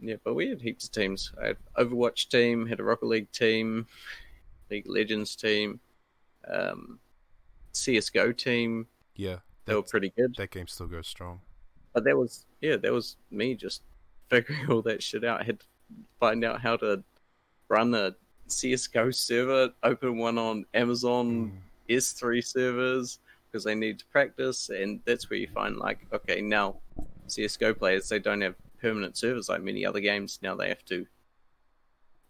yeah, 0.00 0.16
but 0.22 0.34
we 0.34 0.48
had 0.48 0.60
heaps 0.60 0.84
of 0.84 0.92
teams. 0.92 1.32
I 1.42 1.48
had 1.48 1.56
Overwatch 1.76 2.28
team, 2.28 2.66
had 2.66 2.80
a 2.80 2.84
Rocket 2.84 3.06
League 3.06 3.32
team, 3.32 3.86
League 4.70 4.88
Legends 4.88 5.34
team, 5.34 5.80
um, 6.48 6.98
CS:GO 7.72 8.32
team. 8.32 8.86
Yeah. 9.16 9.38
They 9.64 9.74
were 9.74 9.82
pretty 9.82 10.10
good. 10.10 10.34
that 10.36 10.50
game 10.50 10.68
still 10.68 10.86
goes 10.86 11.08
strong. 11.08 11.40
But 11.92 12.04
that 12.04 12.16
was 12.16 12.44
yeah, 12.60 12.76
that 12.76 12.92
was 12.92 13.16
me 13.30 13.54
just 13.54 13.82
figuring 14.28 14.70
all 14.70 14.82
that 14.82 15.02
shit 15.02 15.24
out. 15.24 15.40
I 15.40 15.44
had 15.44 15.60
to 15.60 15.66
find 16.20 16.44
out 16.44 16.60
how 16.60 16.76
to 16.76 17.02
run 17.68 17.94
a 17.94 18.14
CS:GO 18.48 19.10
server, 19.10 19.70
open 19.82 20.18
one 20.18 20.38
on 20.38 20.66
Amazon 20.74 21.60
S3 21.88 22.44
servers 22.44 23.18
because 23.46 23.64
they 23.64 23.74
need 23.74 23.98
to 23.98 24.06
practice, 24.06 24.70
and 24.70 25.00
that's 25.04 25.28
where 25.30 25.38
you 25.38 25.48
find 25.48 25.76
like 25.76 26.06
okay 26.12 26.40
now 26.40 26.76
CS:GO 27.26 27.74
players 27.74 28.08
they 28.08 28.18
don't 28.18 28.40
have 28.40 28.54
permanent 28.80 29.16
servers 29.16 29.48
like 29.48 29.62
many 29.62 29.84
other 29.84 30.00
games. 30.00 30.38
Now 30.42 30.54
they 30.54 30.68
have 30.68 30.84
to 30.86 31.06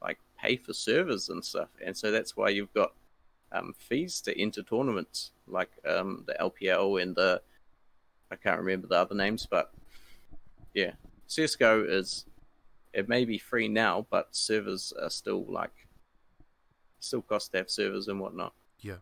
like 0.03 0.19
pay 0.39 0.57
for 0.57 0.73
servers 0.73 1.29
and 1.29 1.45
stuff, 1.45 1.69
and 1.85 1.97
so 1.97 2.11
that's 2.11 2.37
why 2.37 2.49
you've 2.49 2.73
got 2.73 2.93
um, 3.53 3.75
fees 3.79 4.21
to 4.23 4.41
enter 4.41 4.63
tournaments 4.63 5.33
like 5.47 5.71
um, 5.87 6.25
the 6.27 6.35
LPL 6.41 7.03
and 7.03 7.15
the 7.15 7.43
I 8.31 8.37
can't 8.37 8.59
remember 8.59 8.89
the 8.89 8.97
other 8.97 9.15
names, 9.15 9.47
but 9.49 9.73
yeah, 10.75 10.93
CS:GO 11.27 11.85
is 11.85 12.27
it 12.93 13.09
may 13.09 13.27
be 13.27 13.37
free 13.37 13.69
now, 13.69 14.07
but 14.11 14.35
servers 14.35 14.93
are 15.01 15.11
still 15.11 15.45
like 15.45 15.86
still 17.07 17.23
cost 17.23 17.53
to 17.53 17.59
have 17.59 17.71
servers 17.71 18.09
and 18.09 18.21
whatnot. 18.21 18.53
Yeah. 18.81 18.97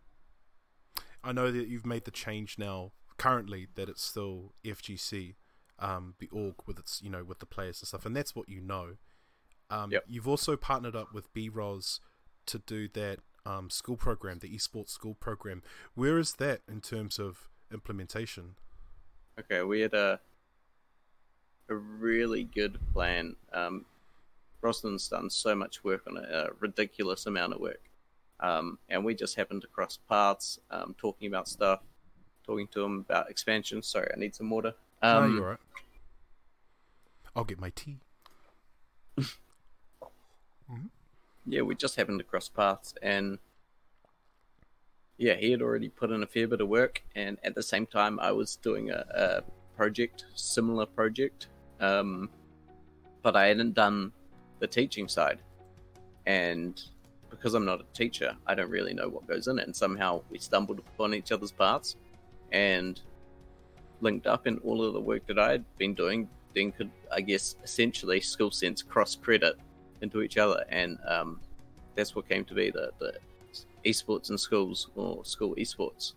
I 1.23 1.33
know 1.33 1.51
that 1.51 1.69
you've 1.69 1.87
made 1.87 2.05
the 2.05 2.11
change 2.11 2.59
now, 2.59 2.93
currently, 3.17 3.69
that 3.75 3.89
it's 3.89 4.05
still 4.05 4.53
FGC, 4.65 5.35
um, 5.79 6.15
the 6.19 6.29
org 6.29 6.57
with 6.67 6.79
its, 6.79 7.01
you 7.03 7.11
know, 7.11 7.25
with 7.25 7.39
the 7.39 7.47
players 7.47 7.81
and 7.81 7.89
stuff, 7.89 8.07
and 8.07 8.15
that's 8.15 8.35
what 8.35 8.49
you 8.49 8.61
know. 8.61 8.97
Um, 9.71 9.91
Yep. 9.91 10.05
You've 10.09 10.29
also 10.29 10.57
partnered 10.57 10.95
up 10.95 11.15
with 11.15 11.33
BROS 11.33 12.01
to 12.47 12.59
do 12.59 12.89
that 12.89 13.21
um, 13.47 13.71
school 13.71 13.97
program, 13.97 14.39
the 14.39 14.55
esports 14.55 14.91
school 14.91 15.15
program. 15.15 15.63
Where 15.95 16.19
is 16.19 16.35
that 16.35 16.61
in 16.69 16.81
terms 16.81 17.19
of 17.19 17.49
implementation? 17.73 18.57
Okay, 19.39 19.63
we 19.63 19.81
had 19.81 19.95
a 19.95 20.21
a 21.69 21.75
really 21.75 22.45
good 22.45 22.79
plan. 22.93 23.37
Um, 23.53 23.87
Roslyn's 24.61 25.09
done 25.09 25.31
so 25.31 25.55
much 25.55 25.83
work 25.83 26.03
on 26.07 26.19
it, 26.19 26.29
a 26.31 26.51
ridiculous 26.61 27.27
amount 27.27 27.55
of 27.55 27.61
work, 27.61 27.81
um, 28.45 28.79
and 28.91 29.03
we 29.05 29.15
just 29.15 29.37
happened 29.37 29.63
to 29.63 29.69
cross 29.69 29.99
paths, 30.09 30.59
um, 30.71 30.95
talking 30.99 31.29
about 31.29 31.49
stuff, 31.49 31.81
talking 32.45 32.69
to 32.69 32.85
him 32.85 33.01
about 33.09 33.31
expansion. 33.31 33.83
Sorry, 33.83 34.11
I 34.15 34.19
need 34.19 34.35
some 34.35 34.51
water. 34.51 34.75
no, 35.03 35.19
Um, 35.23 35.37
you're 35.37 35.49
right. 35.51 35.59
I'll 37.35 37.45
get 37.45 37.59
my 37.59 37.71
tea. 37.71 38.01
yeah, 41.47 41.63
we 41.63 41.75
just 41.75 41.97
happened 41.97 42.19
to 42.19 42.25
cross 42.25 42.49
paths, 42.49 42.95
and 43.03 43.39
yeah, 45.17 45.35
he 45.35 45.51
had 45.51 45.63
already 45.63 45.89
put 45.89 46.11
in 46.11 46.23
a 46.23 46.27
fair 46.27 46.47
bit 46.47 46.61
of 46.61 46.69
work, 46.69 47.03
and 47.15 47.39
at 47.45 47.55
the 47.55 47.63
same 47.63 47.87
time, 47.87 48.21
I 48.21 48.33
was 48.33 48.57
doing 48.57 48.91
a, 48.91 49.05
a 49.15 49.43
project, 49.75 50.27
similar 50.35 50.85
project, 50.87 51.49
um, 51.81 52.29
but 53.23 53.37
I 53.37 53.47
hadn't 53.47 53.73
done 53.73 54.13
the 54.59 54.67
teaching 54.67 55.09
side, 55.09 55.39
and 56.27 56.81
because 57.45 57.53
I'm 57.53 57.67
not 57.67 57.83
a 57.83 57.85
teacher, 57.93 58.35
I 58.47 58.55
don't 58.55 58.71
really 58.71 58.95
know 58.95 59.07
what 59.07 59.27
goes 59.27 59.49
in 59.49 59.59
it, 59.59 59.67
and 59.67 59.77
somehow 59.77 60.23
we 60.31 60.39
stumbled 60.39 60.79
upon 60.79 61.13
each 61.13 61.31
other's 61.31 61.53
paths, 61.53 61.97
and 62.53 62.99
linked 64.01 64.27
up, 64.27 64.47
in 64.47 64.57
all 64.65 64.83
of 64.83 64.95
the 64.95 65.01
work 65.01 65.27
that 65.27 65.39
I 65.39 65.51
had 65.51 65.65
been 65.77 65.93
doing 65.93 66.27
then 66.55 66.73
could, 66.73 66.91
I 67.13 67.21
guess, 67.21 67.57
essentially 67.63 68.23
school 68.23 68.51
sense 68.51 68.81
cross 68.81 69.15
credit 69.15 69.57
into 70.01 70.23
each 70.23 70.39
other, 70.39 70.65
and 70.71 70.97
um, 71.07 71.39
that's 71.95 72.17
what 72.17 72.27
came 72.31 72.47
to 72.47 72.55
be 72.55 72.71
the, 72.71 72.93
the 72.99 73.13
esports 73.85 74.31
in 74.31 74.39
schools 74.39 74.89
or 74.95 75.23
school 75.27 75.55
esports. 75.57 76.15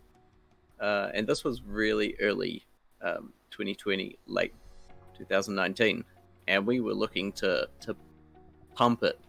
Uh, 0.80 1.10
and 1.14 1.28
this 1.28 1.44
was 1.44 1.62
really 1.62 2.16
early 2.22 2.66
um, 3.02 3.34
2020, 3.52 4.18
late 4.28 4.54
2019, 5.18 6.06
and 6.48 6.66
we 6.66 6.80
were 6.80 6.94
looking 6.94 7.34
to 7.34 7.68
to 7.82 7.98
pump 8.76 9.04
it. 9.04 9.20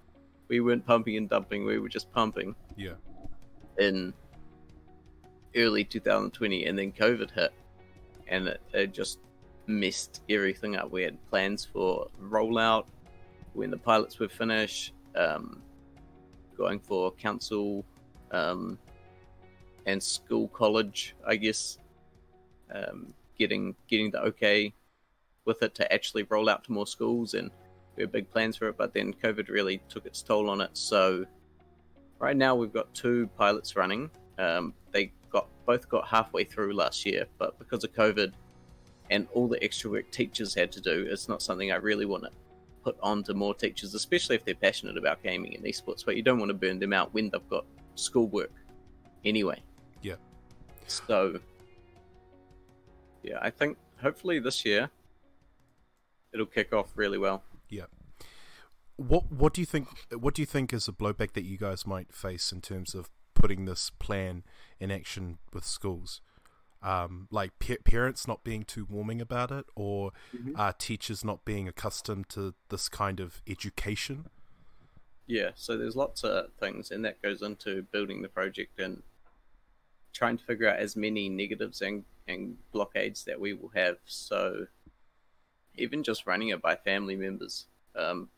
We 0.48 0.60
weren't 0.60 0.86
pumping 0.86 1.16
and 1.16 1.28
dumping; 1.28 1.64
we 1.64 1.78
were 1.78 1.88
just 1.88 2.10
pumping 2.12 2.54
Yeah. 2.76 2.94
in 3.78 4.14
early 5.56 5.84
2020, 5.84 6.64
and 6.66 6.78
then 6.78 6.92
COVID 6.92 7.30
hit, 7.30 7.52
and 8.28 8.48
it, 8.48 8.60
it 8.72 8.92
just 8.92 9.18
messed 9.66 10.22
everything 10.28 10.76
up. 10.76 10.90
We 10.90 11.02
had 11.02 11.18
plans 11.28 11.64
for 11.64 12.08
rollout 12.20 12.86
when 13.52 13.70
the 13.70 13.76
pilots 13.76 14.18
were 14.18 14.28
finished, 14.28 14.92
um, 15.14 15.62
going 16.56 16.80
for 16.80 17.12
council 17.12 17.84
um, 18.30 18.78
and 19.86 20.02
school 20.02 20.48
college, 20.48 21.14
I 21.26 21.36
guess, 21.36 21.78
um, 22.74 23.12
getting 23.38 23.74
getting 23.88 24.10
the 24.10 24.20
okay 24.22 24.72
with 25.44 25.62
it 25.62 25.74
to 25.76 25.92
actually 25.92 26.24
roll 26.24 26.48
out 26.48 26.64
to 26.64 26.72
more 26.72 26.86
schools, 26.86 27.34
and 27.34 27.50
we 27.98 28.02
had 28.04 28.12
big 28.12 28.30
plans 28.30 28.56
for 28.56 28.68
it. 28.68 28.76
But 28.78 28.94
then 28.94 29.12
COVID 29.12 29.48
really 29.48 29.82
took 29.88 30.06
its 30.06 30.22
toll 30.22 30.48
on 30.48 30.60
it, 30.60 30.70
so 30.72 31.26
right 32.18 32.36
now 32.36 32.54
we've 32.54 32.72
got 32.72 32.92
two 32.94 33.28
pilots 33.36 33.76
running. 33.76 34.10
Um, 34.38 34.72
they 34.92 35.12
got 35.30 35.48
both 35.66 35.88
got 35.88 36.06
halfway 36.06 36.44
through 36.44 36.72
last 36.74 37.04
year, 37.04 37.26
but 37.38 37.58
because 37.58 37.84
of 37.84 37.92
COVID 37.92 38.32
and 39.10 39.26
all 39.34 39.48
the 39.48 39.62
extra 39.62 39.90
work 39.90 40.10
teachers 40.10 40.54
had 40.54 40.72
to 40.72 40.80
do, 40.80 41.06
it's 41.10 41.28
not 41.28 41.42
something 41.42 41.72
I 41.72 41.76
really 41.76 42.06
want 42.06 42.22
to 42.24 42.30
put 42.84 42.96
on 43.02 43.22
to 43.24 43.34
more 43.34 43.54
teachers, 43.54 43.94
especially 43.94 44.36
if 44.36 44.44
they're 44.44 44.54
passionate 44.54 44.96
about 44.96 45.22
gaming 45.22 45.54
and 45.54 45.64
esports. 45.64 46.04
But 46.04 46.16
you 46.16 46.22
don't 46.22 46.38
want 46.38 46.50
to 46.50 46.54
burn 46.54 46.78
them 46.78 46.92
out 46.92 47.12
when 47.12 47.30
they've 47.30 47.48
got 47.50 47.64
schoolwork 47.96 48.52
anyway. 49.24 49.60
Yeah. 50.02 50.14
So, 50.86 51.40
yeah, 53.22 53.38
I 53.42 53.50
think 53.50 53.76
hopefully 54.00 54.38
this 54.38 54.64
year 54.64 54.88
it'll 56.32 56.46
kick 56.46 56.72
off 56.72 56.92
really 56.94 57.18
well. 57.18 57.42
What 58.98 59.30
What 59.30 59.54
do 59.54 59.60
you 59.60 59.66
think? 59.66 59.88
What 60.12 60.34
do 60.34 60.42
you 60.42 60.46
think 60.46 60.72
is 60.72 60.88
a 60.88 60.92
blowback 60.92 61.32
that 61.32 61.44
you 61.44 61.56
guys 61.56 61.86
might 61.86 62.12
face 62.12 62.50
in 62.50 62.60
terms 62.60 62.94
of 62.94 63.08
putting 63.32 63.64
this 63.64 63.90
plan 63.90 64.42
in 64.80 64.90
action 64.90 65.38
with 65.52 65.64
schools? 65.64 66.20
Um, 66.82 67.28
like 67.30 67.56
pa- 67.60 67.82
parents 67.84 68.26
not 68.26 68.42
being 68.42 68.64
too 68.64 68.86
warming 68.90 69.20
about 69.20 69.52
it, 69.52 69.66
or 69.76 70.10
uh, 70.56 70.72
teachers 70.78 71.24
not 71.24 71.44
being 71.44 71.68
accustomed 71.68 72.28
to 72.30 72.54
this 72.70 72.88
kind 72.88 73.20
of 73.20 73.40
education. 73.48 74.26
Yeah, 75.28 75.50
so 75.54 75.76
there's 75.76 75.94
lots 75.94 76.24
of 76.24 76.52
things, 76.58 76.90
and 76.90 77.04
that 77.04 77.22
goes 77.22 77.40
into 77.40 77.82
building 77.92 78.22
the 78.22 78.28
project 78.28 78.80
and 78.80 79.02
trying 80.12 80.38
to 80.38 80.44
figure 80.44 80.68
out 80.68 80.80
as 80.80 80.96
many 80.96 81.28
negatives 81.28 81.82
and, 81.82 82.04
and 82.26 82.56
blockades 82.72 83.24
that 83.24 83.38
we 83.38 83.52
will 83.52 83.70
have. 83.76 83.98
So 84.06 84.66
even 85.76 86.02
just 86.02 86.26
running 86.26 86.48
it 86.48 86.60
by 86.60 86.74
family 86.74 87.14
members 87.14 87.66
um, 87.94 88.28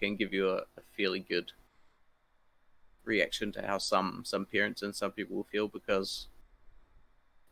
can 0.00 0.16
give 0.16 0.32
you 0.32 0.50
a, 0.50 0.56
a 0.56 0.82
fairly 0.96 1.20
good 1.20 1.52
reaction 3.04 3.52
to 3.52 3.62
how 3.62 3.78
some 3.78 4.22
some 4.24 4.44
parents 4.44 4.82
and 4.82 4.94
some 4.94 5.12
people 5.12 5.36
will 5.36 5.44
feel 5.44 5.68
because 5.68 6.28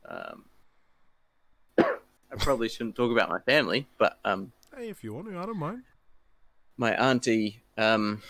um, 0.08 0.44
I 1.78 2.36
probably 2.38 2.68
shouldn't 2.68 2.96
talk 2.96 3.12
about 3.12 3.28
my 3.28 3.38
family, 3.40 3.86
but 3.98 4.18
um, 4.24 4.52
Hey, 4.76 4.88
if 4.88 5.04
you 5.04 5.14
want 5.14 5.28
to, 5.28 5.38
I 5.38 5.46
don't 5.46 5.58
mind. 5.58 5.82
my 6.76 6.92
auntie, 6.94 7.62
um, 7.78 8.22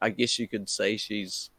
I 0.00 0.08
guess 0.10 0.38
you 0.38 0.48
could 0.48 0.68
say 0.70 0.96
she's 0.96 1.50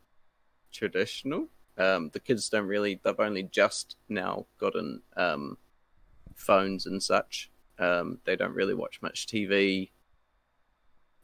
traditional. 0.72 1.48
Um, 1.78 2.10
the 2.12 2.20
kids 2.20 2.50
don't 2.50 2.66
really, 2.66 3.00
they've 3.04 3.20
only 3.20 3.44
just 3.44 3.96
now 4.10 4.48
gotten 4.60 5.04
um, 5.16 5.58
phones 6.36 6.88
and 6.88 7.02
such. 7.02 7.52
Um, 7.78 8.18
they 8.26 8.36
don't 8.36 8.56
really 8.56 8.74
watch 8.74 9.00
much 9.04 9.28
TV. 9.28 9.92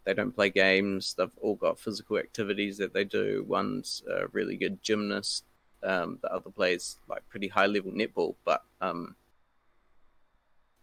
They 0.06 0.14
don't 0.14 0.36
play 0.36 0.50
games. 0.50 1.14
They've 1.18 1.30
all 1.42 1.56
got 1.56 1.80
physical 1.80 2.18
activities 2.18 2.78
that 2.78 2.94
they 2.94 3.04
do. 3.04 3.46
One's 3.48 4.04
a 4.10 4.28
really 4.28 4.58
good 4.58 4.84
gymnast. 4.84 5.46
Um, 5.82 6.20
the 6.22 6.34
other 6.34 6.50
plays 6.50 6.98
like 7.08 7.28
pretty 7.30 7.48
high 7.48 7.68
level 7.68 7.92
netball. 7.92 8.36
But 8.44 8.64
um, 8.82 9.16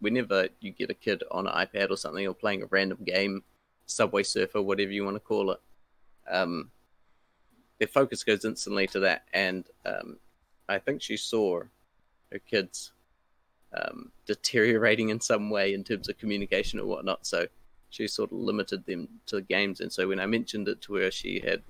whenever 0.00 0.48
you 0.60 0.70
get 0.72 0.90
a 0.90 0.94
kid 0.94 1.22
on 1.30 1.46
an 1.46 1.54
iPad 1.54 1.90
or 1.90 1.96
something 1.96 2.26
or 2.26 2.34
playing 2.34 2.62
a 2.62 2.66
random 2.66 2.98
game, 3.04 3.42
Subway 3.86 4.22
Surfer, 4.22 4.62
whatever 4.62 4.92
you 4.92 5.04
want 5.04 5.16
to 5.16 5.20
call 5.20 5.50
it, 5.50 5.60
um, 6.30 6.70
their 7.78 7.88
focus 7.88 8.24
goes 8.24 8.44
instantly 8.44 8.86
to 8.88 9.00
that. 9.00 9.24
And 9.34 9.64
um, 9.84 10.18
I 10.68 10.78
think 10.78 11.02
she 11.02 11.16
saw 11.16 11.62
her 12.32 12.38
kids 12.38 12.92
um, 13.76 14.12
deteriorating 14.26 15.10
in 15.10 15.20
some 15.20 15.50
way 15.50 15.74
in 15.74 15.84
terms 15.84 16.08
of 16.08 16.18
communication 16.18 16.80
or 16.80 16.86
whatnot. 16.86 17.26
So 17.26 17.46
she 17.90 18.06
sort 18.06 18.32
of 18.32 18.38
limited 18.38 18.86
them 18.86 19.08
to 19.26 19.40
games. 19.42 19.80
And 19.80 19.92
so 19.92 20.08
when 20.08 20.20
I 20.20 20.26
mentioned 20.26 20.68
it 20.68 20.80
to 20.82 20.94
her, 20.94 21.10
she 21.10 21.40
had 21.40 21.62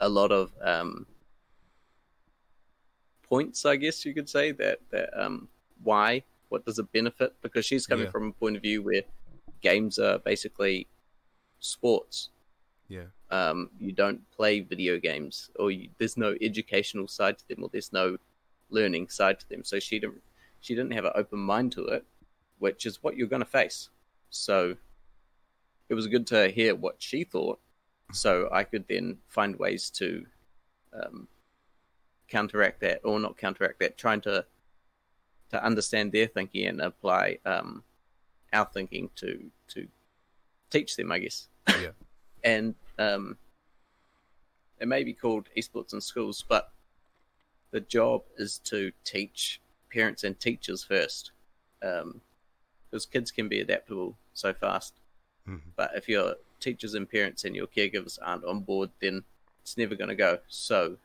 a 0.00 0.08
lot 0.08 0.32
of 0.32 0.52
um, 0.62 1.06
points, 3.22 3.64
I 3.64 3.76
guess 3.76 4.04
you 4.04 4.14
could 4.14 4.28
say 4.28 4.52
that 4.52 4.80
that 4.90 5.10
um, 5.18 5.48
why, 5.82 6.24
what 6.48 6.64
does 6.64 6.78
it 6.78 6.90
benefit? 6.92 7.34
Because 7.42 7.64
she's 7.64 7.86
coming 7.86 8.06
Yeah. 8.06 8.10
from 8.10 8.28
a 8.28 8.32
point 8.32 8.56
of 8.56 8.62
view 8.62 8.82
where 8.82 9.02
games 9.60 9.98
are 9.98 10.18
basically 10.18 10.86
sports. 11.60 12.30
Yeah. 12.88 13.06
Um, 13.30 13.70
you 13.80 13.92
don't 13.92 14.20
play 14.30 14.60
video 14.60 14.98
games, 14.98 15.50
or 15.58 15.70
you, 15.70 15.88
there's 15.98 16.16
no 16.16 16.36
educational 16.40 17.08
side 17.08 17.38
to 17.38 17.48
them, 17.48 17.62
or 17.62 17.68
there's 17.68 17.92
no 17.92 18.16
learning 18.70 19.08
side 19.08 19.40
to 19.40 19.48
them. 19.48 19.64
So 19.64 19.78
she 19.80 19.98
didn't 19.98 20.22
she 20.60 20.74
didn't 20.74 20.92
have 20.92 21.04
an 21.04 21.12
open 21.14 21.40
mind 21.40 21.72
to 21.72 21.84
it, 21.86 22.04
which 22.58 22.86
is 22.86 23.02
what 23.02 23.16
you're 23.16 23.28
going 23.28 23.42
to 23.42 23.46
face. 23.60 23.90
So 24.30 24.76
it 25.88 25.94
was 25.94 26.06
good 26.06 26.26
to 26.28 26.48
hear 26.48 26.74
what 26.74 26.96
she 26.98 27.24
thought, 27.24 27.60
so 28.12 28.48
I 28.52 28.64
could 28.64 28.86
then 28.88 29.18
find 29.28 29.56
ways 29.56 29.90
to 29.90 30.26
um, 30.92 31.28
counteract 32.28 32.80
that, 32.80 33.00
or 33.04 33.20
not 33.20 33.36
counteract 33.36 33.80
that, 33.80 33.96
trying 33.96 34.20
to 34.22 34.44
to 35.50 35.64
understand 35.64 36.10
their 36.10 36.26
thinking 36.26 36.66
and 36.66 36.80
apply 36.80 37.38
um, 37.44 37.84
our 38.52 38.66
thinking 38.66 39.10
to 39.16 39.50
to 39.68 39.86
teach 40.70 40.96
them, 40.96 41.12
I 41.12 41.18
guess. 41.20 41.48
Yeah. 41.68 41.90
and 42.44 42.74
um, 42.98 43.36
it 44.80 44.88
may 44.88 45.04
be 45.04 45.12
called 45.12 45.48
esports 45.56 45.92
in 45.92 46.00
schools, 46.00 46.44
but 46.48 46.72
the 47.70 47.80
job 47.80 48.22
is 48.38 48.58
to 48.64 48.92
teach 49.04 49.60
parents 49.92 50.24
and 50.24 50.38
teachers 50.38 50.84
first, 50.84 51.32
because 51.80 53.06
kids 53.06 53.30
can 53.30 53.48
be 53.48 53.60
adaptable 53.60 54.16
so 54.34 54.52
fast. 54.52 54.94
Mhm. 55.46 55.60
But 55.76 55.92
if 55.94 56.08
your 56.08 56.36
teachers 56.60 56.94
and 56.94 57.08
parents 57.08 57.44
and 57.44 57.54
your 57.54 57.66
caregivers 57.66 58.18
aren't 58.22 58.44
on 58.44 58.60
board, 58.60 58.90
then 59.00 59.24
it's 59.60 59.76
never 59.76 59.94
going 59.94 60.08
to 60.08 60.14
go. 60.14 60.40
So 60.48 60.98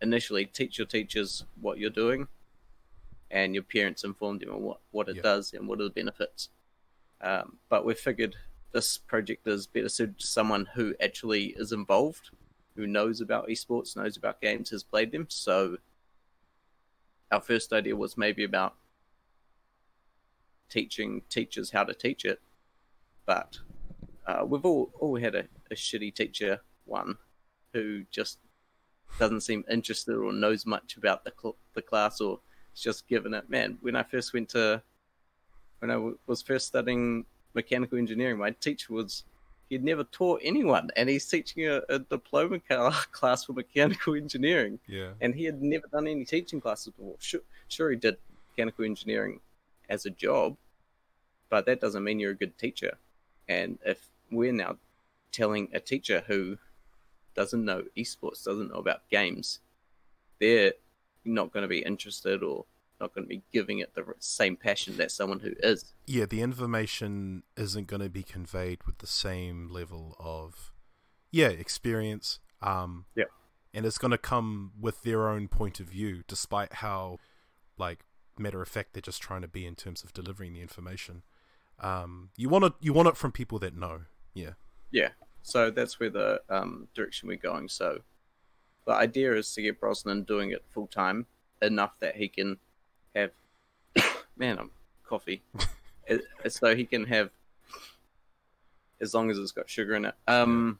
initially, 0.00 0.46
teach 0.46 0.78
your 0.78 0.86
teachers 0.86 1.44
what 1.60 1.78
you're 1.78 1.90
doing, 1.90 2.28
and 3.30 3.54
your 3.54 3.64
parents 3.64 4.04
inform 4.04 4.38
them 4.38 4.50
on 4.50 4.62
what, 4.62 4.80
what 4.90 5.08
it 5.08 5.16
Yeah. 5.16 5.22
does 5.22 5.54
and 5.54 5.66
what 5.68 5.80
are 5.80 5.84
the 5.84 5.90
benefits. 5.90 6.50
Um, 7.20 7.58
but 7.68 7.84
we 7.84 7.94
figured 7.94 8.36
this 8.72 8.98
project 8.98 9.46
is 9.46 9.66
better 9.66 9.88
suited 9.88 10.18
to 10.18 10.26
someone 10.26 10.66
who 10.66 10.94
actually 11.00 11.54
is 11.56 11.72
involved, 11.72 12.30
who 12.74 12.86
knows 12.86 13.20
about 13.20 13.48
esports, 13.48 13.96
knows 13.96 14.16
about 14.16 14.40
games, 14.40 14.70
has 14.70 14.82
played 14.82 15.12
them. 15.12 15.26
So 15.28 15.78
our 17.30 17.40
first 17.40 17.72
idea 17.72 17.94
was 17.96 18.16
maybe 18.16 18.44
about 18.44 18.76
teaching 20.68 21.22
teachers 21.28 21.70
how 21.70 21.84
to 21.84 21.94
teach 21.94 22.24
it, 22.24 22.40
but 23.26 23.58
uh, 24.26 24.44
we've 24.46 24.64
all 24.64 24.90
all 25.00 25.16
had 25.16 25.34
a, 25.34 25.44
a 25.70 25.74
shitty 25.74 26.14
teacher 26.14 26.60
one 26.84 27.16
who 27.72 28.04
just 28.10 28.38
doesn't 29.18 29.40
seem 29.42 29.64
interested 29.70 30.14
or 30.16 30.32
knows 30.32 30.64
much 30.66 30.96
about 30.96 31.24
the 31.24 31.32
cl- 31.40 31.56
the 31.74 31.82
class 31.82 32.20
or 32.20 32.40
is 32.74 32.80
just 32.80 33.06
given 33.08 33.34
it. 33.34 33.48
Man, 33.50 33.78
when 33.80 33.96
I 33.96 34.02
first 34.02 34.32
went 34.32 34.48
to 34.50 34.82
when 35.80 35.90
I 35.90 35.94
w- 35.94 36.18
was 36.26 36.42
first 36.42 36.66
studying 36.66 37.24
mechanical 37.54 37.98
engineering, 37.98 38.38
my 38.38 38.50
teacher 38.50 38.92
was 38.94 39.24
he'd 39.68 39.84
never 39.84 40.04
taught 40.04 40.40
anyone, 40.44 40.90
and 40.96 41.08
he's 41.08 41.26
teaching 41.26 41.66
a, 41.66 41.80
a 41.88 41.98
diploma 41.98 42.58
ca- 42.68 43.04
class 43.12 43.44
for 43.44 43.52
mechanical 43.54 44.14
engineering, 44.14 44.78
Yeah. 44.86 45.10
and 45.20 45.34
he 45.34 45.44
had 45.44 45.62
never 45.62 45.86
done 45.88 46.06
any 46.06 46.24
teaching 46.24 46.60
classes 46.60 46.92
before. 46.92 47.16
Sure, 47.18 47.40
sure, 47.68 47.90
he 47.90 47.96
did 47.96 48.16
mechanical 48.50 48.84
engineering 48.84 49.40
as 49.88 50.04
a 50.06 50.10
job, 50.10 50.56
but 51.50 51.66
that 51.66 51.80
doesn't 51.80 52.04
mean 52.04 52.20
you're 52.20 52.32
a 52.32 52.36
good 52.36 52.56
teacher. 52.58 52.96
And 53.48 53.78
if 53.84 54.08
we're 54.30 54.52
now 54.52 54.76
telling 55.30 55.68
a 55.72 55.80
teacher 55.80 56.24
who 56.26 56.58
doesn't 57.34 57.64
know 57.64 57.84
esports, 57.96 58.44
doesn't 58.44 58.70
know 58.70 58.78
about 58.78 59.08
games, 59.10 59.60
they're 60.40 60.72
not 61.24 61.52
going 61.52 61.62
to 61.62 61.68
be 61.68 61.80
interested 61.80 62.42
or 62.42 62.64
not 63.00 63.14
going 63.14 63.24
to 63.24 63.28
be 63.28 63.42
giving 63.52 63.80
it 63.80 63.94
the 63.94 64.04
same 64.18 64.56
passion 64.56 64.96
that 64.96 65.10
someone 65.10 65.40
who 65.40 65.52
is. 65.60 65.92
Yeah, 66.06 66.26
the 66.26 66.40
information 66.40 67.42
isn't 67.56 67.88
going 67.88 68.02
to 68.02 68.08
be 68.08 68.22
conveyed 68.22 68.84
with 68.86 68.98
the 68.98 69.06
same 69.06 69.68
level 69.68 70.16
of, 70.18 70.72
yeah, 71.30 71.48
experience. 71.48 72.38
Um, 72.60 73.06
Yeah. 73.14 73.24
And 73.74 73.86
it's 73.86 73.98
going 73.98 74.10
to 74.10 74.18
come 74.18 74.72
with 74.78 75.02
their 75.02 75.28
own 75.28 75.48
point 75.48 75.80
of 75.80 75.86
view, 75.86 76.22
despite 76.28 76.74
how, 76.74 77.18
like, 77.78 78.00
matter 78.38 78.60
of 78.60 78.68
fact 78.68 78.92
they're 78.92 79.00
just 79.00 79.22
trying 79.22 79.40
to 79.42 79.48
be 79.48 79.66
in 79.66 79.74
terms 79.74 80.04
of 80.04 80.12
delivering 80.12 80.52
the 80.52 80.60
information. 80.60 81.22
Um, 81.82 82.30
you 82.36 82.48
want 82.48 82.64
it, 82.64 82.72
you 82.80 82.92
want 82.92 83.08
it 83.08 83.16
from 83.16 83.32
people 83.32 83.58
that 83.58 83.76
know. 83.76 84.02
Yeah. 84.34 84.52
Yeah. 84.90 85.08
So 85.42 85.70
that's 85.70 85.98
where 85.98 86.10
the 86.10 86.40
um, 86.48 86.88
direction 86.94 87.28
we're 87.28 87.36
going. 87.36 87.68
So 87.68 88.00
the 88.86 88.92
idea 88.92 89.34
is 89.34 89.52
to 89.54 89.62
get 89.62 89.80
Brosnan 89.80 90.22
doing 90.22 90.52
it 90.52 90.64
full 90.72 90.86
time 90.86 91.26
enough 91.60 91.98
that 92.00 92.16
he 92.16 92.28
can 92.28 92.58
have, 93.14 93.32
man, 94.36 94.58
I'm 94.58 94.70
coffee, 95.04 95.42
It- 96.06 96.24
so 96.52 96.74
he 96.76 96.84
can 96.84 97.04
have, 97.06 97.30
as 99.00 99.14
long 99.14 99.30
as 99.30 99.38
it's 99.38 99.52
got 99.52 99.68
sugar 99.68 99.94
in 99.96 100.04
it. 100.04 100.14
Um, 100.28 100.78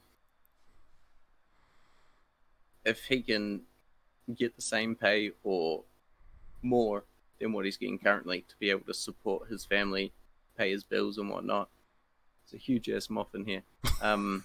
if 2.85 3.05
he 3.05 3.21
can 3.21 3.61
get 4.35 4.55
the 4.55 4.61
same 4.61 4.95
pay 4.95 5.31
or 5.43 5.83
more 6.61 7.03
than 7.39 7.51
what 7.51 7.65
he's 7.65 7.77
getting 7.77 7.99
currently 7.99 8.41
to 8.47 8.55
be 8.59 8.69
able 8.69 8.85
to 8.85 8.93
support 8.93 9.49
his 9.49 9.65
family, 9.65 10.13
pay 10.57 10.71
his 10.71 10.83
bills 10.83 11.17
and 11.17 11.29
whatnot. 11.29 11.69
It's 12.43 12.53
a 12.53 12.57
huge 12.57 12.89
ass 12.89 13.09
muffin 13.09 13.45
here. 13.45 13.63
Um, 14.01 14.43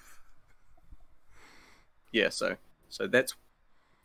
yeah, 2.13 2.29
so 2.31 2.57
so 2.89 3.07
that's 3.07 3.35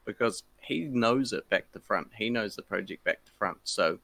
because 0.06 0.43
he 0.62 0.82
knows 0.82 1.34
it 1.34 1.49
back 1.49 1.72
to 1.72 1.80
front. 1.80 2.10
He 2.18 2.30
knows 2.30 2.56
the 2.56 2.62
project 2.62 3.04
back 3.04 3.24
to 3.26 3.32
front. 3.32 3.58
So 3.64 3.99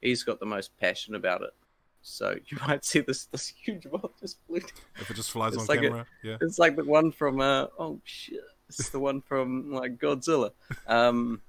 he's 0.00 0.22
got 0.24 0.40
the 0.40 0.46
most 0.46 0.76
passion 0.78 1.14
about 1.14 1.42
it. 1.42 1.54
So 2.02 2.36
you 2.46 2.58
might 2.66 2.84
see 2.84 3.00
this 3.00 3.26
this 3.26 3.48
huge 3.48 3.86
moth 3.90 4.18
just 4.20 4.38
flew. 4.46 4.60
If 5.00 5.10
it 5.10 5.14
just 5.14 5.30
flies 5.30 5.54
It's 5.54 5.62
on 5.62 5.66
like 5.68 5.78
a- 5.80 5.88
camera, 5.88 6.06
yeah. 6.22 6.36
It's 6.40 6.58
like 6.58 6.76
the 6.76 6.84
one 6.84 7.12
from 7.12 7.40
uh 7.40 7.66
oh 7.78 8.00
shit. 8.04 8.40
It's 8.68 8.88
the 8.88 8.98
one 9.00 9.20
from 9.20 9.72
like 9.72 9.98
Godzilla. 9.98 10.50
Um 10.86 11.42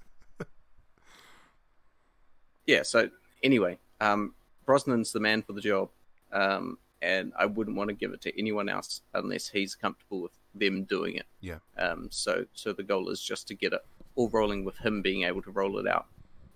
Yeah, 2.66 2.84
so 2.84 3.10
anyway, 3.42 3.78
um 4.00 4.34
Brosnan's 4.66 5.12
the 5.12 5.20
man 5.20 5.42
for 5.42 5.54
the 5.54 5.62
job. 5.62 5.90
Um 6.32 6.78
and 7.02 7.34
I 7.38 7.46
wouldn't 7.46 7.76
want 7.76 7.90
to 7.90 7.94
give 7.94 8.14
it 8.14 8.22
to 8.22 8.40
anyone 8.40 8.70
else 8.70 9.02
unless 9.14 9.50
he's 9.50 9.76
comfortable 9.76 10.22
with 10.22 10.32
them 10.56 10.84
doing 10.84 11.16
it. 11.16 11.26
Yeah. 11.42 11.60
Um 11.78 12.08
so 12.12 12.46
so 12.54 12.74
the 12.74 12.84
goal 12.84 13.10
is 13.10 13.22
just 13.22 13.48
to 13.50 13.56
get 13.56 13.74
it 13.74 13.82
all 14.16 14.30
rolling 14.30 14.64
with 14.64 14.78
him 14.78 15.02
being 15.02 15.24
able 15.24 15.42
to 15.44 15.52
roll 15.52 15.78
it 15.80 15.88
out. 15.88 16.08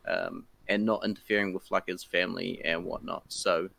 Um 0.08 0.45
and 0.68 0.86
not 0.86 1.05
interfering 1.05 1.53
with 1.53 1.72
like 1.72 1.88
his 1.88 2.03
family 2.03 2.62
and 2.64 2.86
whatnot. 2.86 3.24
So 3.30 3.70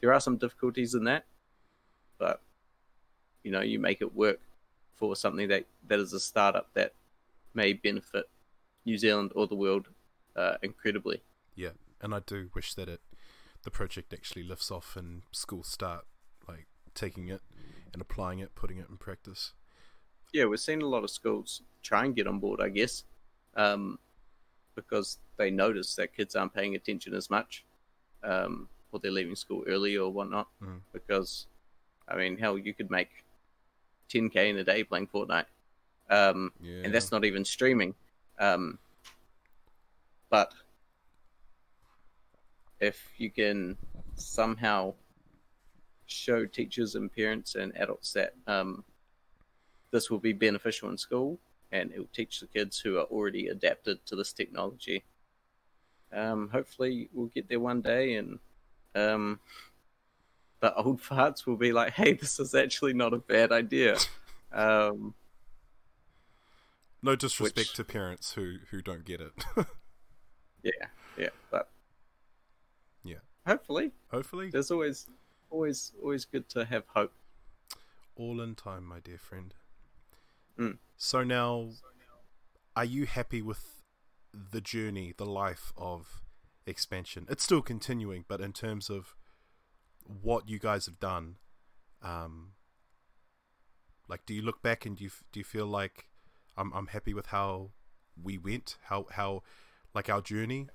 there 0.00 0.12
are 0.12 0.20
some 0.20 0.36
difficulties 0.36 0.94
in 0.94 1.04
that. 1.04 1.24
But 2.18 2.40
you 3.42 3.50
know, 3.50 3.60
you 3.60 3.78
make 3.78 4.00
it 4.00 4.14
work 4.14 4.40
for 4.96 5.16
something 5.16 5.48
that 5.48 5.64
that 5.88 5.98
is 5.98 6.12
a 6.12 6.20
startup 6.20 6.68
that 6.74 6.92
may 7.54 7.72
benefit 7.72 8.28
New 8.84 8.96
Zealand 8.98 9.32
or 9.34 9.46
the 9.46 9.54
world 9.54 9.88
uh, 10.36 10.56
incredibly. 10.62 11.22
Yeah, 11.54 11.70
and 12.00 12.14
I 12.14 12.20
do 12.20 12.50
wish 12.54 12.74
that 12.74 12.88
it 12.88 13.00
the 13.64 13.70
project 13.70 14.12
actually 14.12 14.42
lifts 14.42 14.70
off 14.70 14.96
and 14.96 15.22
schools 15.32 15.68
start 15.68 16.04
like 16.48 16.66
taking 16.94 17.28
it 17.28 17.40
and 17.92 18.02
applying 18.02 18.38
it, 18.38 18.54
putting 18.54 18.78
it 18.78 18.86
in 18.88 18.96
practice. 18.96 19.52
Yeah, 20.32 20.46
we're 20.46 20.56
seeing 20.56 20.82
a 20.82 20.86
lot 20.86 21.04
of 21.04 21.10
schools 21.10 21.62
try 21.82 22.04
and 22.04 22.14
get 22.16 22.26
on 22.26 22.38
board, 22.38 22.60
I 22.60 22.70
guess, 22.70 23.04
um, 23.54 23.98
because 24.74 25.18
they 25.36 25.50
notice 25.50 25.94
that 25.96 26.16
kids 26.16 26.34
aren't 26.34 26.54
paying 26.54 26.74
attention 26.74 27.14
as 27.14 27.28
much, 27.28 27.64
um, 28.22 28.68
or 28.90 29.00
they're 29.00 29.10
leaving 29.10 29.36
school 29.36 29.62
early 29.66 29.96
or 29.96 30.10
whatnot. 30.10 30.48
Mhm. 30.60 30.80
Because, 30.92 31.46
I 32.08 32.16
mean, 32.16 32.38
hell, 32.38 32.56
you 32.58 32.72
could 32.72 32.90
make 32.90 33.24
10k 34.08 34.48
in 34.48 34.56
a 34.56 34.64
day 34.64 34.84
playing 34.84 35.08
Fortnite. 35.08 35.46
Um, 36.08 36.52
Yeah, 36.60 36.82
and 36.84 36.94
that's 36.94 37.10
not 37.12 37.24
even 37.24 37.44
streaming. 37.44 37.94
Um, 38.38 38.78
but 40.30 40.54
if 42.82 43.12
you 43.16 43.30
can 43.30 43.76
somehow 44.16 44.92
show 46.06 46.44
teachers 46.44 46.94
and 46.96 47.14
parents 47.14 47.54
and 47.54 47.74
adults 47.76 48.12
that 48.12 48.34
um, 48.46 48.84
this 49.92 50.10
will 50.10 50.18
be 50.18 50.32
beneficial 50.32 50.90
in 50.90 50.98
school 50.98 51.38
and 51.70 51.90
it 51.92 51.98
will 51.98 52.08
teach 52.12 52.40
the 52.40 52.46
kids 52.46 52.78
who 52.80 52.98
are 52.98 53.04
already 53.04 53.46
adapted 53.46 54.04
to 54.04 54.16
this 54.16 54.32
technology. 54.32 55.04
Um, 56.12 56.50
hopefully, 56.52 57.08
we'll 57.14 57.28
get 57.28 57.48
there 57.48 57.60
one 57.60 57.80
day 57.80 58.16
and 58.16 58.38
um, 58.94 59.40
the 60.60 60.74
old 60.74 61.00
farts 61.08 61.46
will 61.46 61.56
be 61.56 61.72
like, 61.72 61.94
hey, 61.94 62.12
this 62.14 62.38
is 62.38 62.54
actually 62.54 62.92
not 62.92 63.14
a 63.14 63.18
bad 63.18 63.52
idea. 63.52 63.96
Um, 64.52 65.14
no 67.00 67.16
disrespect 67.16 67.56
which- 67.68 67.72
to 67.74 67.84
parents 67.84 68.34
who 68.34 68.56
who 68.70 68.82
don't 68.82 69.04
get 69.04 69.20
it. 69.20 69.32
Yeah, 70.64 70.86
yeah, 71.18 71.30
but. 71.50 71.71
Hopefully 73.46 73.92
Hopefully, 74.10 74.50
there's 74.50 74.70
always 74.70 75.06
always 75.50 75.92
always 76.02 76.24
good 76.24 76.48
to 76.50 76.64
have 76.66 76.84
hope. 76.88 77.12
All 78.14 78.40
in 78.40 78.54
time, 78.54 78.84
my 78.84 79.00
dear 79.00 79.18
friend. 79.18 79.54
Mm. 80.58 80.78
So 80.96 81.24
now, 81.24 81.68
are 82.76 82.84
you 82.84 83.06
happy 83.06 83.40
with 83.40 83.82
the 84.32 84.60
journey, 84.60 85.14
the 85.16 85.24
life 85.24 85.72
of 85.78 86.20
expansion? 86.66 87.26
It's 87.30 87.42
still 87.42 87.62
continuing, 87.62 88.26
but 88.28 88.40
in 88.42 88.52
terms 88.52 88.90
of 88.90 89.16
what 90.04 90.48
you 90.48 90.58
guys 90.58 90.84
have 90.86 91.00
done, 91.00 91.36
um, 92.02 92.52
like, 94.08 94.26
do 94.26 94.34
you 94.34 94.42
look 94.42 94.62
back 94.62 94.84
and 94.84 94.96
do 94.96 95.04
you 95.04 95.10
do 95.32 95.40
you 95.40 95.44
feel 95.44 95.66
like 95.66 96.08
I'm 96.56 96.70
I'm 96.74 96.88
happy 96.88 97.14
with 97.14 97.26
how 97.26 97.70
we 98.22 98.36
went, 98.36 98.76
how 98.84 99.06
how 99.12 99.42
like 99.94 100.10
our 100.10 100.20
journey? 100.20 100.68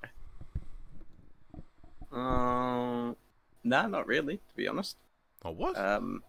Um, 2.11 3.15
nah, 3.63 3.87
not 3.87 4.07
really, 4.07 4.37
to 4.37 4.55
be 4.55 4.67
honest. 4.67 4.97
Oh, 5.43 5.51
what? 5.51 5.77
Um, 5.77 6.23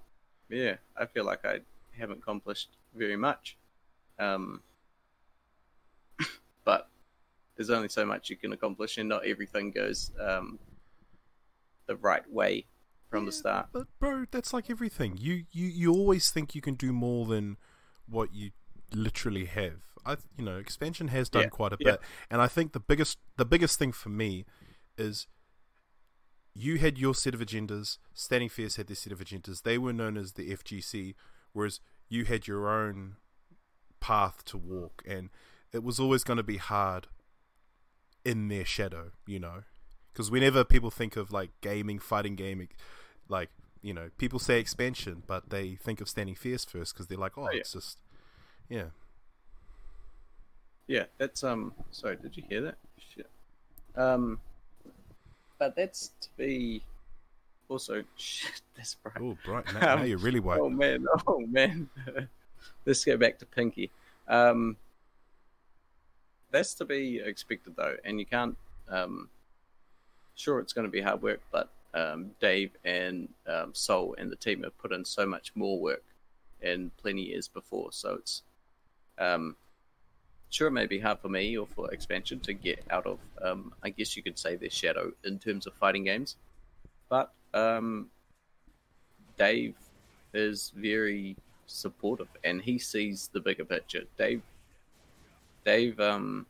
yeah, 0.49 0.77
I 0.97 1.07
feel 1.07 1.25
like 1.25 1.45
I 1.45 1.61
haven't 1.97 2.19
accomplished 2.19 2.71
very 2.95 3.17
much. 3.17 3.57
Um, 4.19 4.63
but 6.65 6.89
there's 7.57 7.71
only 7.71 7.89
so 7.89 8.05
much 8.05 8.31
you 8.31 8.37
can 8.37 8.53
accomplish, 8.53 8.99
and 8.99 9.09
not 9.09 9.27
everything 9.27 9.71
goes 9.71 10.11
um, 10.21 10.59
the 11.87 11.97
right 11.97 12.29
way 12.31 12.67
from 13.11 13.27
the 13.27 13.33
start. 13.33 13.69
But 13.73 13.87
bro, 13.99 14.27
that's 14.31 14.53
like 14.53 14.71
everything. 14.71 15.17
You 15.19 15.45
you 15.53 15.67
you 15.67 15.93
always 15.93 16.31
think 16.31 16.55
you 16.55 16.61
can 16.61 16.75
do 16.75 16.93
more 16.93 17.27
than 17.27 17.57
what 18.09 18.35
you 18.35 18.51
literally 18.93 19.47
have. 19.47 19.81
I 20.05 20.17
you 20.37 20.45
know, 20.45 20.57
expansion 20.57 21.09
has 21.09 21.29
done 21.29 21.45
Yeah, 21.45 21.49
quite 21.49 21.73
a 21.73 21.79
yeah. 21.81 21.93
bit, 21.93 22.01
and 22.31 22.41
I 22.41 22.47
think 22.49 22.73
the 22.73 22.81
biggest 22.81 23.19
the 23.37 23.45
biggest 23.45 23.79
thing 23.79 23.93
for 23.93 24.09
me 24.09 24.45
is 24.97 25.27
you 26.59 26.79
had 26.79 26.99
your 26.99 27.15
set 27.15 27.35
of 27.35 27.41
agendas. 27.41 27.99
Standing 28.15 28.49
Fierce 28.49 28.77
had 28.77 28.89
their 28.89 28.97
set 28.97 29.13
of 29.13 29.21
agendas. 29.21 29.63
They 29.63 29.79
were 29.79 29.93
known 29.93 30.17
as 30.17 30.33
the 30.33 30.51
FGC, 30.55 31.15
whereas 31.53 31.81
you 32.09 32.25
had 32.25 32.47
your 32.47 32.69
own 32.69 33.17
path 34.01 34.45
to 34.47 34.57
walk, 34.59 35.03
and 35.07 35.31
it 35.73 35.83
was 35.83 36.01
always 36.01 36.25
going 36.25 36.37
to 36.39 36.43
be 36.43 36.57
hard 36.57 37.07
in 38.25 38.49
their 38.49 38.65
shadow, 38.65 39.13
you 39.27 39.39
know. 39.39 39.63
Because 40.13 40.31
whenever 40.31 40.65
people 40.65 40.91
think 40.91 41.17
of 41.17 41.33
like 41.33 41.51
gaming, 41.61 41.99
fighting 41.99 42.35
game, 42.35 42.67
like 43.29 43.51
you 43.83 43.95
know, 43.95 44.11
people 44.19 44.39
say 44.41 44.59
expansion, 44.59 45.23
but 45.27 45.51
they 45.51 45.77
think 45.77 46.01
of 46.01 46.09
Standing 46.09 46.35
Fierce 46.35 46.65
first 46.65 46.93
because 46.95 47.07
they're 47.07 47.19
like, 47.19 47.39
oh, 47.39 47.43
Oh, 47.47 47.51
yeah. 47.53 47.61
it's 47.61 47.73
just, 47.73 47.99
yeah. 48.69 48.87
Yeah, 50.89 51.05
that's 51.19 51.45
um. 51.45 51.75
Sorry, 51.93 52.17
did 52.17 52.37
you 52.37 52.43
hear 52.49 52.63
that? 52.63 52.77
Shit. 53.15 53.29
Um, 53.95 54.41
but 55.59 55.75
that's 55.77 56.13
to 56.21 56.29
be 56.37 56.83
also 57.69 58.03
shit. 58.17 58.63
That's 58.77 58.95
bright. 58.95 59.17
Oh, 59.21 59.37
bright. 59.45 59.67
Now, 59.75 59.81
now 59.81 59.97
Um, 59.99 60.07
you're 60.07 60.19
really 60.19 60.41
white. 60.41 60.61
Oh 60.61 60.71
man, 60.71 61.05
oh 61.27 61.41
man. 61.41 61.89
Let's 62.87 63.05
go 63.05 63.17
back 63.17 63.39
to 63.41 63.47
Pinky. 63.47 63.91
Um, 64.29 64.77
that's 66.51 66.75
to 66.75 66.85
be 66.85 67.19
expected 67.19 67.75
though, 67.77 67.97
and 68.05 68.19
you 68.19 68.27
can't. 68.27 68.57
Um, 68.89 69.29
sure, 70.35 70.61
it's 70.61 70.73
going 70.73 70.87
to 70.87 70.91
be 70.91 71.01
hard 71.01 71.21
work, 71.23 71.41
but 71.53 71.69
um, 71.93 72.31
Dave 72.41 72.71
and 72.85 73.29
um, 73.47 73.75
Soul 73.75 74.15
and 74.17 74.31
the 74.31 74.37
team 74.37 74.63
have 74.63 74.79
put 74.79 74.93
in 74.93 75.05
so 75.05 75.27
much 75.27 75.53
more 75.55 75.79
work 75.79 76.05
in 76.63 76.91
plenty 76.97 77.23
years 77.23 77.49
before, 77.49 77.93
so 77.93 78.15
it's. 78.15 78.43
Um, 79.19 79.57
sure, 80.51 80.69
it 80.69 80.73
may 80.73 80.87
be 80.87 80.99
hard 80.99 81.19
for 81.21 81.29
me 81.29 81.57
or 81.57 81.67
for 81.67 81.91
expansion 81.93 82.41
to 82.41 82.53
get 82.53 82.85
out 82.91 83.07
of. 83.07 83.19
Um, 83.43 83.73
I 83.83 83.91
guess 83.91 84.17
you 84.17 84.23
could 84.23 84.39
say 84.39 84.57
their 84.57 84.71
shadow 84.71 85.13
in 85.25 85.39
terms 85.39 85.67
of 85.67 85.75
fighting 85.75 86.05
games, 86.05 86.37
but 87.09 87.33
um, 87.55 88.11
Dave 89.37 89.75
is 90.35 90.73
very 90.75 91.37
supportive 91.67 92.29
and 92.45 92.61
he 92.63 92.79
sees 92.79 93.29
the 93.33 93.41
bigger 93.41 93.65
picture. 93.65 94.05
Dave 94.17 94.43
Dave 95.65 96.01
um 96.01 96.47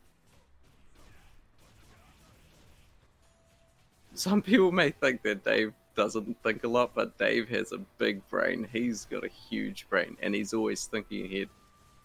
some 4.13 4.41
people 4.41 4.71
may 4.71 4.91
think 4.91 5.21
that 5.23 5.43
Dave 5.43 5.73
doesn't 5.95 6.41
think 6.43 6.63
a 6.63 6.67
lot, 6.67 6.91
but 6.95 7.17
Dave 7.17 7.47
has 7.49 7.71
a 7.71 7.77
big 7.97 8.27
brain. 8.29 8.67
He's 8.71 9.05
got 9.05 9.23
a 9.23 9.29
huge 9.29 9.87
brain 9.89 10.17
and 10.21 10.33
he's 10.33 10.53
always 10.53 10.85
thinking 10.85 11.25
ahead. 11.25 11.49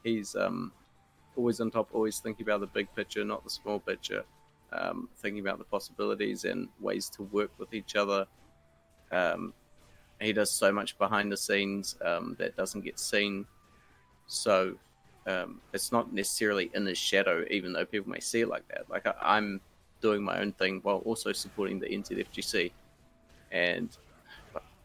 He's 0.02 0.34
um 0.36 0.72
always 1.36 1.60
on 1.60 1.70
top, 1.70 1.88
always 1.92 2.18
thinking 2.18 2.44
about 2.44 2.60
the 2.60 2.66
big 2.66 2.88
picture, 2.94 3.24
not 3.24 3.44
the 3.44 3.50
small 3.50 3.78
picture. 3.78 4.24
Um, 4.72 5.08
thinking 5.18 5.40
about 5.40 5.58
the 5.58 5.64
possibilities 5.64 6.44
and 6.44 6.68
ways 6.80 7.08
to 7.10 7.22
work 7.22 7.50
with 7.58 7.72
each 7.72 7.94
other. 7.94 8.26
Um, 9.12 9.54
he 10.20 10.32
does 10.32 10.50
so 10.50 10.72
much 10.72 10.98
behind 10.98 11.30
the 11.30 11.36
scenes 11.36 11.96
um, 12.04 12.34
that 12.38 12.56
doesn't 12.56 12.80
get 12.80 12.98
seen. 12.98 13.46
So 14.26 14.74
um, 15.26 15.60
it's 15.72 15.92
not 15.92 16.12
necessarily 16.12 16.70
in 16.74 16.86
his 16.86 16.98
shadow, 16.98 17.44
even 17.50 17.72
though 17.72 17.84
people 17.84 18.10
may 18.10 18.20
see 18.20 18.40
it 18.40 18.48
like 18.48 18.66
that. 18.68 18.88
Like 18.90 19.06
I, 19.06 19.14
I'm 19.22 19.60
doing 20.00 20.22
my 20.22 20.40
own 20.40 20.52
thing 20.52 20.80
while 20.82 20.98
also 20.98 21.32
supporting 21.32 21.78
the 21.78 21.86
NZFGC, 21.86 22.72
and 23.52 23.96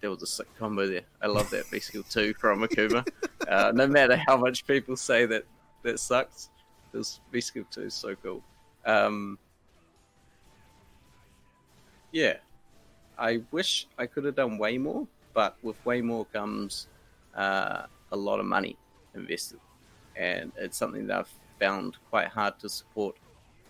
there 0.02 0.10
was 0.10 0.22
a 0.24 0.28
sick 0.28 0.48
combo 0.58 0.88
there. 0.88 1.02
I 1.22 1.28
love 1.28 1.50
that 1.50 1.66
V-Skill 1.72 2.04
two 2.10 2.34
from 2.36 2.62
Akuma. 2.62 3.08
uh, 3.48 3.72
no 3.74 3.88
matter 3.88 4.16
how 4.28 4.38
much 4.38 4.66
people 4.66 4.96
say 4.96 5.26
that 5.26 5.44
that 5.84 6.00
sucks, 6.00 6.50
this 6.92 7.20
V-Skill 7.32 7.66
two 7.72 7.84
is 7.84 7.94
so 7.94 8.16
cool. 8.16 8.44
Um, 8.86 9.38
yeah, 12.12 12.38
I 13.18 13.42
wish 13.52 13.88
I 13.98 14.06
could 14.06 14.26
have 14.26 14.36
done 14.36 14.58
way 14.58 14.78
more, 14.78 15.08
but 15.34 15.56
with 15.62 15.84
way 15.86 16.02
more 16.02 16.26
comes 16.26 16.88
uh, 17.36 17.84
a 18.12 18.18
lot 18.18 18.40
of 18.40 18.46
money 18.46 18.78
invested, 19.16 19.60
and 20.16 20.52
it's 20.58 20.78
something 20.78 21.08
that 21.08 21.20
I've 21.20 21.34
found 21.60 21.98
quite 22.10 22.28
hard 22.28 22.58
to 22.60 22.70
support 22.70 23.16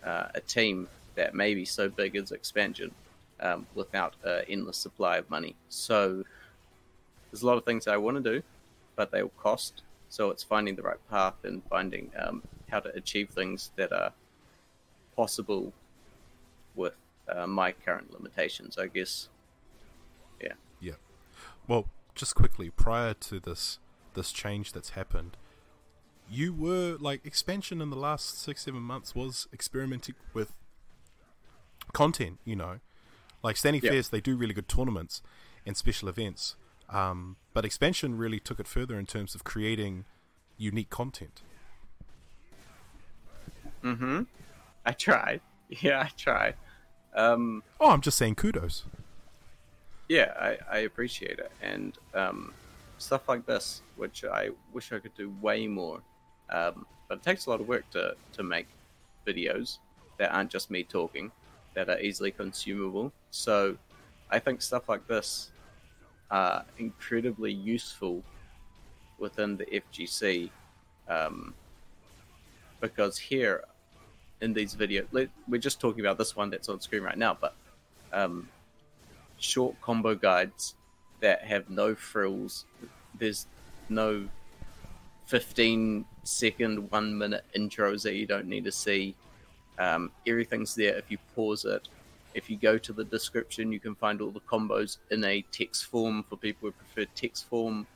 uh, 0.03 0.28
a 0.36 0.39
team 0.39 0.88
that 1.16 1.34
may 1.34 1.53
be 1.53 1.66
so 1.66 1.89
big 1.89 2.16
as 2.16 2.32
expansion 2.32 2.91
um, 3.41 3.66
without 3.76 4.16
an 4.24 4.43
endless 4.47 4.78
supply 4.78 5.18
of 5.18 5.30
money. 5.30 5.55
So 5.68 6.24
there's 7.32 7.41
a 7.41 7.47
lot 7.47 7.57
of 7.57 7.66
things 7.66 7.88
I 7.88 7.97
want 7.97 8.24
to 8.24 8.34
do, 8.36 8.43
but 8.95 9.12
they 9.12 9.22
will 9.22 9.32
cost. 9.38 9.82
So 10.10 10.32
it's 10.32 10.43
finding 10.43 10.76
the 10.76 10.82
right 10.82 10.99
path 11.10 11.36
and 11.43 11.62
finding 11.70 12.12
um, 12.20 12.43
how 12.70 12.80
to 12.80 12.89
achieve 12.95 13.30
things 13.30 13.72
that 13.76 13.91
are 13.91 14.12
possible 15.16 15.72
with 16.76 16.95
uh, 17.28 17.45
my 17.45 17.72
current 17.72 18.12
limitations, 18.12 18.78
I 18.78 18.88
guess. 18.88 19.30
Yeah. 20.41 20.53
Yeah. 20.80 20.93
Well, 21.68 21.88
just 22.16 22.36
quickly, 22.36 22.70
prior 22.70 23.14
to 23.14 23.39
this 23.39 23.80
this 24.16 24.32
change 24.32 24.74
that's 24.74 24.91
happened, 24.91 25.38
you 26.30 26.53
were 26.53 26.97
like 26.99 27.26
expansion 27.26 27.82
in 27.82 27.89
the 27.89 27.95
last 27.95 28.41
six, 28.41 28.64
seven 28.64 28.82
months 28.82 29.14
was 29.14 29.47
experimenting 29.53 30.16
with 30.34 30.53
content, 31.93 32.39
you 32.45 32.55
know. 32.55 32.80
Like 33.43 33.57
Standing 33.57 33.82
Yeah. 33.84 33.91
Fierce, 33.91 34.10
they 34.10 34.22
do 34.22 34.36
really 34.36 34.53
good 34.53 34.68
tournaments 34.68 35.22
and 35.66 35.78
special 35.78 36.10
events. 36.10 36.55
Um, 36.92 37.36
but 37.54 37.66
expansion 37.66 38.18
really 38.18 38.40
took 38.40 38.60
it 38.60 38.68
further 38.68 38.98
in 38.98 39.06
terms 39.06 39.36
of 39.36 39.44
creating 39.44 40.06
unique 40.58 40.90
content. 40.90 41.42
Mm-hmm. 43.84 44.24
I 44.86 44.92
tried. 44.92 45.42
Yeah, 45.82 46.00
I 46.00 46.10
tried. 46.18 46.56
Um, 47.14 47.62
Oh, 47.80 47.92
I'm 47.92 48.02
just 48.02 48.18
saying 48.18 48.34
kudos. 48.34 48.86
yeah, 50.08 50.34
I, 50.40 50.58
I 50.68 50.78
appreciate 50.80 51.38
it. 51.38 51.52
And 51.62 51.96
um, 52.16 52.56
stuff 52.98 53.30
like 53.30 53.46
this, 53.46 53.84
which 53.96 54.26
I 54.26 54.50
wish 54.74 54.92
I 54.92 54.98
could 54.98 55.14
do 55.14 55.32
way 55.42 55.68
more. 55.68 56.02
Um, 56.50 56.88
but 57.08 57.20
it 57.20 57.24
takes 57.24 57.46
a 57.46 57.52
lot 57.52 57.62
of 57.62 57.68
work 57.68 57.88
to, 57.92 58.16
to 58.34 58.42
make 58.42 58.66
videos 59.28 59.78
that 60.18 60.34
aren't 60.34 60.50
just 60.50 60.72
me 60.72 60.84
talking, 60.84 61.32
that 61.76 61.88
are 61.88 62.00
easily 62.00 62.32
consumable. 62.32 63.14
So 63.30 63.78
I 64.32 64.40
think 64.40 64.64
stuff 64.64 64.90
like 64.90 65.08
this 65.08 65.52
are 66.32 66.66
incredibly 66.78 67.52
useful 67.52 68.24
within 69.18 69.58
the 69.58 69.66
FGC 69.66 70.50
um, 71.08 71.54
because 72.80 73.18
here 73.18 73.64
in 74.42 74.54
these 74.54 74.76
videos, 74.76 75.30
we're 75.48 75.58
just 75.60 75.80
talking 75.82 76.02
about 76.02 76.18
this 76.18 76.36
one 76.36 76.50
that's 76.50 76.70
on 76.70 76.80
screen 76.80 77.04
right 77.04 77.18
now, 77.18 77.38
but 77.40 77.56
um, 78.14 78.48
short 79.38 79.80
combo 79.82 80.16
guides 80.16 80.76
that 81.20 81.44
have 81.44 81.70
no 81.70 81.96
frills. 81.96 82.66
There's 83.18 83.48
no 83.90 84.28
15 85.26 86.06
second, 86.24 86.92
one 86.92 87.18
minute 87.18 87.44
intros 87.56 88.04
that 88.04 88.16
you 88.16 88.26
don't 88.26 88.48
need 88.48 88.64
to 88.66 88.72
see. 88.72 89.16
Um, 89.78 90.12
everything's 90.28 90.76
there 90.76 90.96
if 90.98 91.10
you 91.10 91.18
pause 91.36 91.66
it. 91.66 91.88
If 92.34 92.50
you 92.50 92.58
go 92.58 92.78
to 92.78 92.94
the 92.94 93.04
description, 93.04 93.72
you 93.72 93.80
can 93.80 93.96
find 93.96 94.22
all 94.22 94.32
the 94.32 94.42
combos 94.42 94.98
in 95.12 95.24
a 95.24 95.42
text 95.52 95.86
form 95.86 96.24
for 96.30 96.38
people 96.38 96.70
who 96.70 96.72
prefer 96.72 97.10
text 97.16 97.48
form. 97.50 97.88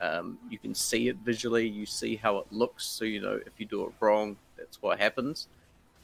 Um, 0.00 0.38
you 0.50 0.58
can 0.58 0.74
see 0.74 1.08
it 1.08 1.16
visually, 1.18 1.68
you 1.68 1.86
see 1.86 2.16
how 2.16 2.38
it 2.38 2.46
looks, 2.50 2.84
so 2.84 3.04
you 3.04 3.20
know 3.20 3.38
if 3.46 3.52
you 3.58 3.66
do 3.66 3.84
it 3.84 3.92
wrong, 4.00 4.36
that's 4.56 4.82
what 4.82 4.98
happens. 4.98 5.46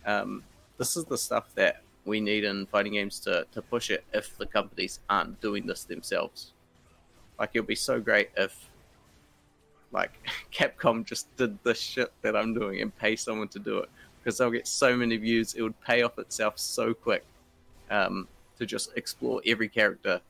Um, 0.06 0.44
this 0.76 0.96
is 0.96 1.04
the 1.06 1.18
stuff 1.18 1.52
that 1.56 1.82
we 2.04 2.20
need 2.20 2.44
in 2.44 2.66
fighting 2.66 2.92
games 2.92 3.18
to, 3.20 3.46
to 3.52 3.60
push 3.60 3.90
it 3.90 4.04
if 4.12 4.36
the 4.38 4.46
companies 4.46 5.00
aren't 5.10 5.40
doing 5.40 5.66
this 5.66 5.84
themselves. 5.84 6.52
Like 7.38 7.50
it'll 7.54 7.66
be 7.66 7.74
so 7.74 8.00
great 8.00 8.30
if 8.36 8.68
like 9.90 10.12
Capcom 10.52 11.04
just 11.04 11.34
did 11.36 11.58
the 11.64 11.74
shit 11.74 12.12
that 12.22 12.36
I'm 12.36 12.54
doing 12.54 12.80
and 12.82 12.96
pay 12.96 13.16
someone 13.16 13.48
to 13.48 13.58
do 13.58 13.78
it 13.78 13.90
because 14.18 14.38
they'll 14.38 14.50
get 14.50 14.68
so 14.68 14.96
many 14.96 15.16
views. 15.16 15.54
It 15.54 15.62
would 15.62 15.80
pay 15.80 16.02
off 16.02 16.18
itself 16.18 16.58
so 16.58 16.94
quick 16.94 17.24
um, 17.90 18.28
to 18.58 18.66
just 18.66 18.90
explore 18.96 19.40
every 19.46 19.68
character 19.68 20.20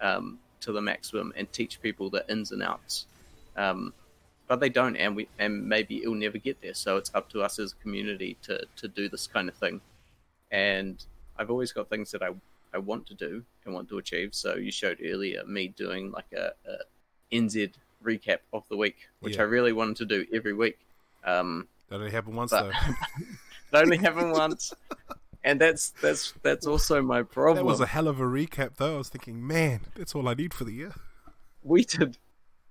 um, 0.00 0.38
to 0.60 0.72
the 0.72 0.80
maximum 0.80 1.32
and 1.36 1.50
teach 1.52 1.80
people 1.80 2.10
the 2.10 2.24
ins 2.30 2.52
and 2.52 2.62
outs. 2.62 3.06
Um, 3.56 3.92
but 4.46 4.60
they 4.60 4.68
don't, 4.70 4.96
and 4.96 5.14
we 5.14 5.28
and 5.38 5.68
maybe 5.68 5.98
it'll 6.02 6.14
never 6.14 6.38
get 6.38 6.60
there. 6.62 6.74
So 6.74 6.96
it's 6.96 7.14
up 7.14 7.28
to 7.30 7.42
us 7.42 7.58
as 7.58 7.72
a 7.72 7.82
community 7.82 8.36
to 8.42 8.64
to 8.76 8.88
do 8.88 9.08
this 9.08 9.26
kind 9.26 9.48
of 9.48 9.54
thing. 9.54 9.80
And 10.50 11.04
I've 11.38 11.50
always 11.50 11.72
got 11.72 11.90
things 11.90 12.10
that 12.12 12.22
I 12.22 12.30
I 12.72 12.78
want 12.78 13.06
to 13.08 13.14
do 13.14 13.44
and 13.64 13.74
want 13.74 13.88
to 13.90 13.98
achieve. 13.98 14.34
So 14.34 14.54
you 14.56 14.70
showed 14.70 14.98
earlier 15.04 15.44
me 15.44 15.68
doing 15.68 16.10
like 16.12 16.32
a, 16.34 16.52
a 16.66 16.76
NZ 17.34 17.72
recap 18.02 18.38
of 18.52 18.64
the 18.68 18.76
week, 18.76 19.08
which 19.20 19.36
Yeah. 19.36 19.42
I 19.42 19.44
really 19.44 19.72
wanted 19.72 19.96
to 19.96 20.06
do 20.06 20.26
every 20.32 20.54
week. 20.54 20.78
Um, 21.24 21.68
That 21.90 21.96
only 21.96 22.10
happened 22.10 22.36
once 22.36 22.50
though. 22.52 22.70
it 23.18 23.74
only 23.74 23.96
happened 23.98 24.32
once, 24.32 24.72
and 25.48 25.58
that's 25.60 25.90
that's 26.02 26.34
that's 26.42 26.66
also 26.66 27.00
my 27.00 27.22
problem. 27.22 27.56
That 27.56 27.64
was 27.64 27.80
a 27.80 27.86
hell 27.86 28.06
of 28.06 28.20
a 28.20 28.24
recap 28.24 28.76
though. 28.76 28.96
I 28.96 28.98
was 28.98 29.08
thinking, 29.08 29.46
man, 29.46 29.80
that's 29.96 30.14
all 30.14 30.28
I 30.28 30.34
need 30.34 30.52
for 30.52 30.64
the 30.64 30.72
year. 30.72 30.92
we 31.62 31.84
did 31.84 32.18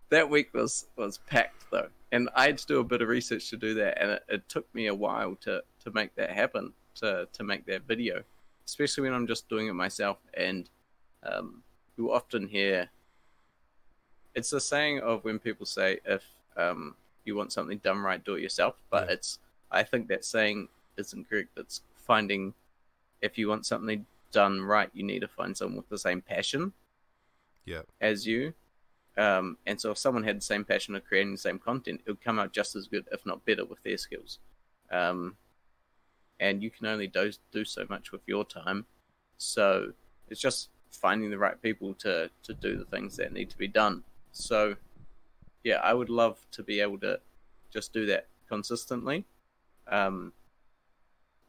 that 0.09 0.30
week 0.30 0.53
was 0.53 0.86
was 0.95 1.17
packed 1.28 1.65
though, 1.71 1.89
and 2.11 2.30
I 2.36 2.45
had 2.45 2.57
to 2.59 2.67
do 2.67 2.80
a 2.80 2.84
bit 2.84 3.01
of 3.01 3.07
research 3.07 3.49
to 3.49 3.57
do 3.57 3.73
that, 3.75 4.01
and 4.01 4.11
it, 4.11 4.23
it 4.30 4.49
took 4.49 4.73
me 4.75 4.88
a 4.88 4.93
while 4.95 5.36
to 5.41 5.63
to 5.84 5.91
make 5.91 6.13
that 6.15 6.30
happen, 6.30 6.71
to 6.95 7.28
to 7.34 7.43
make 7.43 7.65
that 7.65 7.82
video, 7.88 8.21
especially 8.67 9.03
when 9.05 9.13
I'm 9.13 9.28
just 9.28 9.49
doing 9.49 9.67
it 9.67 9.73
myself. 9.73 10.17
And 10.36 10.69
um, 11.23 11.63
you 11.97 12.13
often 12.13 12.47
hear 12.47 12.89
it's 14.36 14.51
the 14.51 14.61
saying 14.61 14.99
of 14.99 15.23
when 15.23 15.39
people 15.39 15.65
say 15.65 15.99
if 16.05 16.23
um, 16.55 16.95
you 17.25 17.36
want 17.36 17.51
something 17.51 17.80
done 17.80 17.99
right, 17.99 18.23
do 18.23 18.36
it 18.36 18.41
yourself. 18.41 18.75
But 18.91 19.07
Yeah. 19.07 19.13
it's 19.15 19.39
I 19.71 19.82
think 19.84 20.07
that 20.09 20.23
saying 20.23 20.69
isn't 20.95 21.28
correct. 21.28 21.49
It's 21.57 21.82
finding 21.95 22.53
if 23.22 23.38
you 23.38 23.47
want 23.47 23.65
something 23.65 24.05
done 24.32 24.61
right, 24.61 24.89
you 24.93 25.03
need 25.03 25.20
to 25.20 25.28
find 25.28 25.55
someone 25.55 25.78
with 25.78 25.89
the 25.89 25.97
same 25.97 26.22
passion 26.22 26.74
Yeah. 27.65 27.84
as 28.01 28.28
you. 28.28 28.53
Um, 29.18 29.57
and 29.65 29.82
so 29.82 29.91
if 29.91 29.97
someone 29.97 30.24
had 30.24 30.38
the 30.38 30.41
same 30.41 30.63
passion 30.63 30.95
of 30.95 31.03
creating 31.05 31.32
the 31.32 31.38
same 31.39 31.57
content, 31.57 32.01
it 32.05 32.11
would 32.11 32.22
come 32.22 32.38
out 32.38 32.53
just 32.53 32.76
as 32.76 32.88
good, 32.88 33.07
if 33.11 33.26
not 33.26 33.43
better, 33.45 33.65
with 33.65 33.82
their 33.84 33.97
skills. 33.97 34.39
Um, 34.91 35.38
and 36.39 36.61
you 36.61 36.70
can 36.70 36.86
only 36.86 37.07
do, 37.07 37.32
do 37.51 37.65
so 37.65 37.86
much 37.89 38.11
with 38.11 38.22
your 38.28 38.45
time. 38.45 38.86
So 39.39 39.93
it's 40.30 40.39
just 40.39 40.70
finding 40.91 41.32
the 41.32 41.38
right 41.38 41.59
people 41.61 41.95
to, 41.95 42.30
to 42.43 42.53
do 42.53 42.78
the 42.78 42.86
things 42.86 43.18
that 43.18 43.34
need 43.34 43.49
to 43.49 43.57
be 43.57 43.68
done. 43.68 44.03
So, 44.32 44.76
yeah, 45.63 45.78
I 45.78 45.93
would 45.93 46.09
love 46.09 46.38
to 46.51 46.61
be 46.61 46.80
able 46.80 46.99
to 46.99 47.20
just 47.72 47.91
do 47.91 48.05
that 48.05 48.28
consistently. 48.47 49.26
Um, 49.88 50.32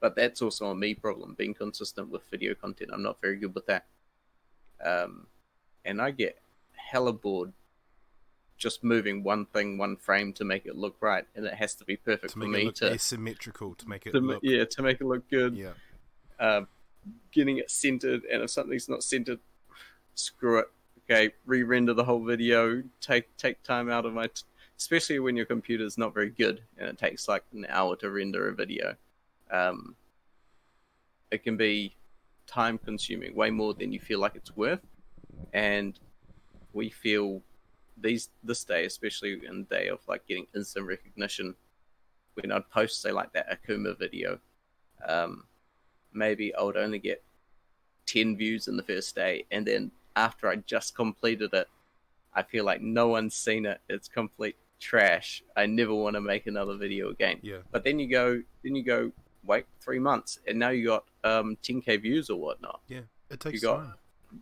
but 0.01 0.15
that's 0.17 0.43
also 0.43 0.67
a 0.71 0.75
me 0.75 0.95
problem, 0.95 1.35
being 1.37 1.55
consistent 1.55 2.11
with 2.11 2.23
video 2.31 2.55
content. 2.55 2.91
I'm 2.93 3.03
not 3.03 3.21
very 3.21 3.37
good 3.37 3.55
with 3.55 3.67
that. 3.67 3.87
Um, 4.85 5.27
and 5.85 6.01
I 6.01 6.11
get 6.11 6.39
hella 6.75 7.13
bored 7.13 7.53
just 8.57 8.83
moving 8.83 9.23
one 9.23 9.47
thing, 9.47 9.79
one 9.79 9.97
frame 9.97 10.33
to 10.35 10.45
make 10.45 10.67
it 10.67 10.77
look 10.77 10.97
right, 11.01 11.25
and 11.35 11.47
it 11.47 11.55
has 11.55 11.75
to 11.77 11.85
be 11.85 11.97
perfect 11.97 12.33
To 12.33 12.41
for 12.41 12.47
make 12.47 12.51
me 12.51 12.61
it 12.63 12.65
look 12.67 12.75
to, 12.77 12.91
asymmetrical, 12.93 13.75
to 13.77 13.89
make 13.89 14.07
it 14.07 14.13
to 14.13 14.19
look 14.21 14.41
yeah 14.43 14.65
to 14.65 14.83
make 14.83 15.01
it 15.01 15.07
look 15.07 15.29
good. 15.31 15.57
yeah. 15.57 15.73
Uh, 16.39 16.63
getting 17.33 17.59
it 17.59 17.71
centered, 17.71 18.25
and 18.25 18.43
if 18.43 18.51
something's 18.51 18.89
not 18.89 19.03
centered, 19.03 19.39
screw 20.15 20.59
it. 20.59 20.67
Okay, 21.11 21.33
re-render 21.47 21.95
the 21.95 22.05
whole 22.05 22.23
video. 22.23 22.83
Take 23.01 23.35
take 23.37 23.63
time 23.63 23.89
out 23.89 24.05
of 24.05 24.13
my, 24.13 24.27
t- 24.27 24.43
especially 24.77 25.19
when 25.21 25.37
your 25.37 25.47
computer's 25.47 25.97
not 25.97 26.13
very 26.13 26.29
good 26.31 26.61
and 26.77 26.89
it 26.89 26.99
takes 26.99 27.29
like 27.29 27.45
an 27.53 27.67
hour 27.69 27.97
to 27.97 28.11
render 28.11 28.49
a 28.49 28.55
video. 28.55 28.95
Um, 29.51 29.95
it 31.31 31.43
can 31.43 31.57
be 31.57 31.95
time 32.47 32.79
consuming, 32.79 33.35
way 33.35 33.51
more 33.51 33.75
than 33.75 33.93
you 33.93 34.01
feel 34.01 34.19
like 34.19 34.35
it's 34.35 34.57
worth, 34.57 34.81
and 35.53 35.99
we 36.73 36.91
feel 36.91 37.43
these 38.01 38.31
this 38.43 38.65
day, 38.65 38.85
especially 38.85 39.41
in 39.47 39.67
the 39.69 39.77
day 39.77 39.89
of 39.89 40.01
like 40.09 40.27
getting 40.27 40.47
instant 40.55 40.87
recognition, 40.87 41.55
when 42.35 42.53
I'd 42.53 42.71
post 42.71 43.03
say 43.03 43.13
like 43.13 43.33
that 43.33 43.49
Akuma 43.51 43.99
video, 43.99 44.39
um, 45.07 45.45
maybe 46.13 46.55
I 46.55 46.63
would 46.63 46.77
only 46.77 46.99
get 46.99 47.23
ten 48.07 48.37
views 48.37 48.69
in 48.69 48.77
the 48.77 48.83
first 48.83 49.15
day, 49.15 49.45
and 49.51 49.67
then 49.67 49.91
after 50.17 50.49
I 50.49 50.57
just 50.57 50.95
completed 50.95 51.53
it, 51.53 51.69
I 52.35 52.43
feel 52.43 52.65
like 52.65 52.81
no 52.81 53.09
one's 53.09 53.35
seen 53.35 53.67
it. 53.67 53.81
It's 53.89 54.09
complete 54.09 54.57
trash. 54.81 55.43
I 55.57 55.67
never 55.67 55.95
want 55.95 56.15
to 56.15 56.21
make 56.21 56.47
another 56.47 56.77
video 56.77 57.11
again. 57.11 57.39
Yeah. 57.43 57.59
But 57.71 57.85
then 57.85 57.99
you 57.99 58.09
go, 58.09 58.43
then 58.63 58.75
you 58.75 58.85
go, 58.85 59.13
wait 59.49 59.65
three 59.81 59.99
months, 59.99 60.39
and 60.47 60.59
now 60.59 60.69
you 60.69 60.87
got 60.87 61.05
um 61.25 61.57
10k 61.65 62.01
views 62.03 62.31
or 62.31 62.39
whatnot 62.39 62.81
Yeah. 62.87 63.01
It 63.31 63.41
takes 63.41 63.61
got- 63.63 63.79
time. 63.79 63.95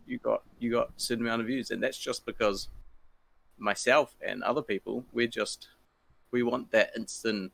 you 0.06 0.18
got 0.18 0.42
you 0.58 0.70
got 0.70 0.88
a 0.88 0.92
certain 1.00 1.24
amount 1.24 1.40
of 1.40 1.46
views 1.46 1.70
and 1.70 1.82
that's 1.82 1.96
just 1.98 2.26
because 2.26 2.68
myself 3.56 4.14
and 4.20 4.42
other 4.42 4.60
people 4.62 5.04
we're 5.12 5.26
just 5.28 5.68
we 6.32 6.42
want 6.42 6.70
that 6.72 6.90
instant 6.96 7.52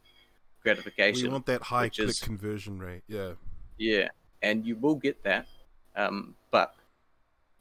gratification. 0.63 1.25
We 1.29 1.33
want 1.33 1.47
that 1.47 1.63
high 1.63 1.89
click 1.91 2.09
is- 2.09 2.21
conversion 2.21 2.79
rate. 2.79 3.03
Yeah. 3.07 3.33
yeah 3.79 4.09
and 4.43 4.67
you 4.67 4.75
will 4.77 4.97
get 4.97 5.23
that 5.23 5.47
um, 5.95 6.35
but 6.51 6.75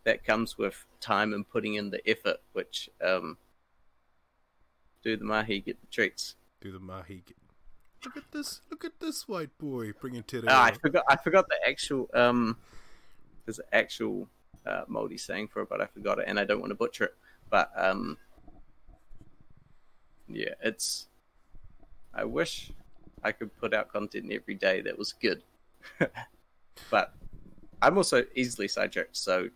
that 0.05 0.23
comes 0.23 0.57
with 0.57 0.85
time 1.01 1.33
and 1.33 1.47
putting 1.47 1.75
in 1.75 1.89
the 1.91 2.01
effort 2.09 2.37
which 2.53 2.89
um, 3.05 3.37
do 5.03 5.17
the 5.17 5.25
mahi 5.25 5.59
get 5.59 5.79
the 5.81 5.87
treats 5.87 6.35
Do 6.61 6.71
the 6.71 6.79
mahi. 6.79 7.23
Get... 7.25 7.35
Look 8.03 8.17
at 8.17 8.31
this! 8.31 8.61
Look 8.69 8.83
at 8.83 8.99
this 8.99 9.27
white 9.27 9.55
boy 9.59 9.93
bringing 9.99 10.23
to 10.23 10.43
Ah, 10.47 10.65
I 10.65 10.71
forgot. 10.71 11.03
I 11.07 11.15
forgot 11.17 11.47
the 11.47 11.57
actual. 11.67 12.09
Um, 12.13 12.57
there's 13.45 13.59
an 13.59 13.65
actual 13.73 14.27
uh, 14.65 14.85
Māori 14.89 15.19
saying 15.19 15.49
for 15.49 15.61
it, 15.61 15.69
but 15.69 15.81
I 15.81 15.85
forgot 15.85 16.19
it, 16.19 16.25
and 16.27 16.39
I 16.39 16.45
don't 16.45 16.59
want 16.59 16.71
to 16.71 16.75
butcher 16.75 17.05
it. 17.05 17.15
But 17.49 17.71
um, 17.75 18.17
yeah, 20.27 20.53
it's. 20.63 21.07
I 22.13 22.25
wish 22.25 22.71
I 23.23 23.31
could 23.31 23.55
put 23.57 23.73
out 23.73 23.91
content 23.91 24.31
every 24.31 24.55
day 24.55 24.81
that 24.81 24.97
was 24.97 25.13
good, 25.13 25.43
but 26.89 27.13
I'm 27.81 27.97
also 27.97 28.25
easily 28.35 28.67
sidetracked. 28.67 29.15
So 29.15 29.49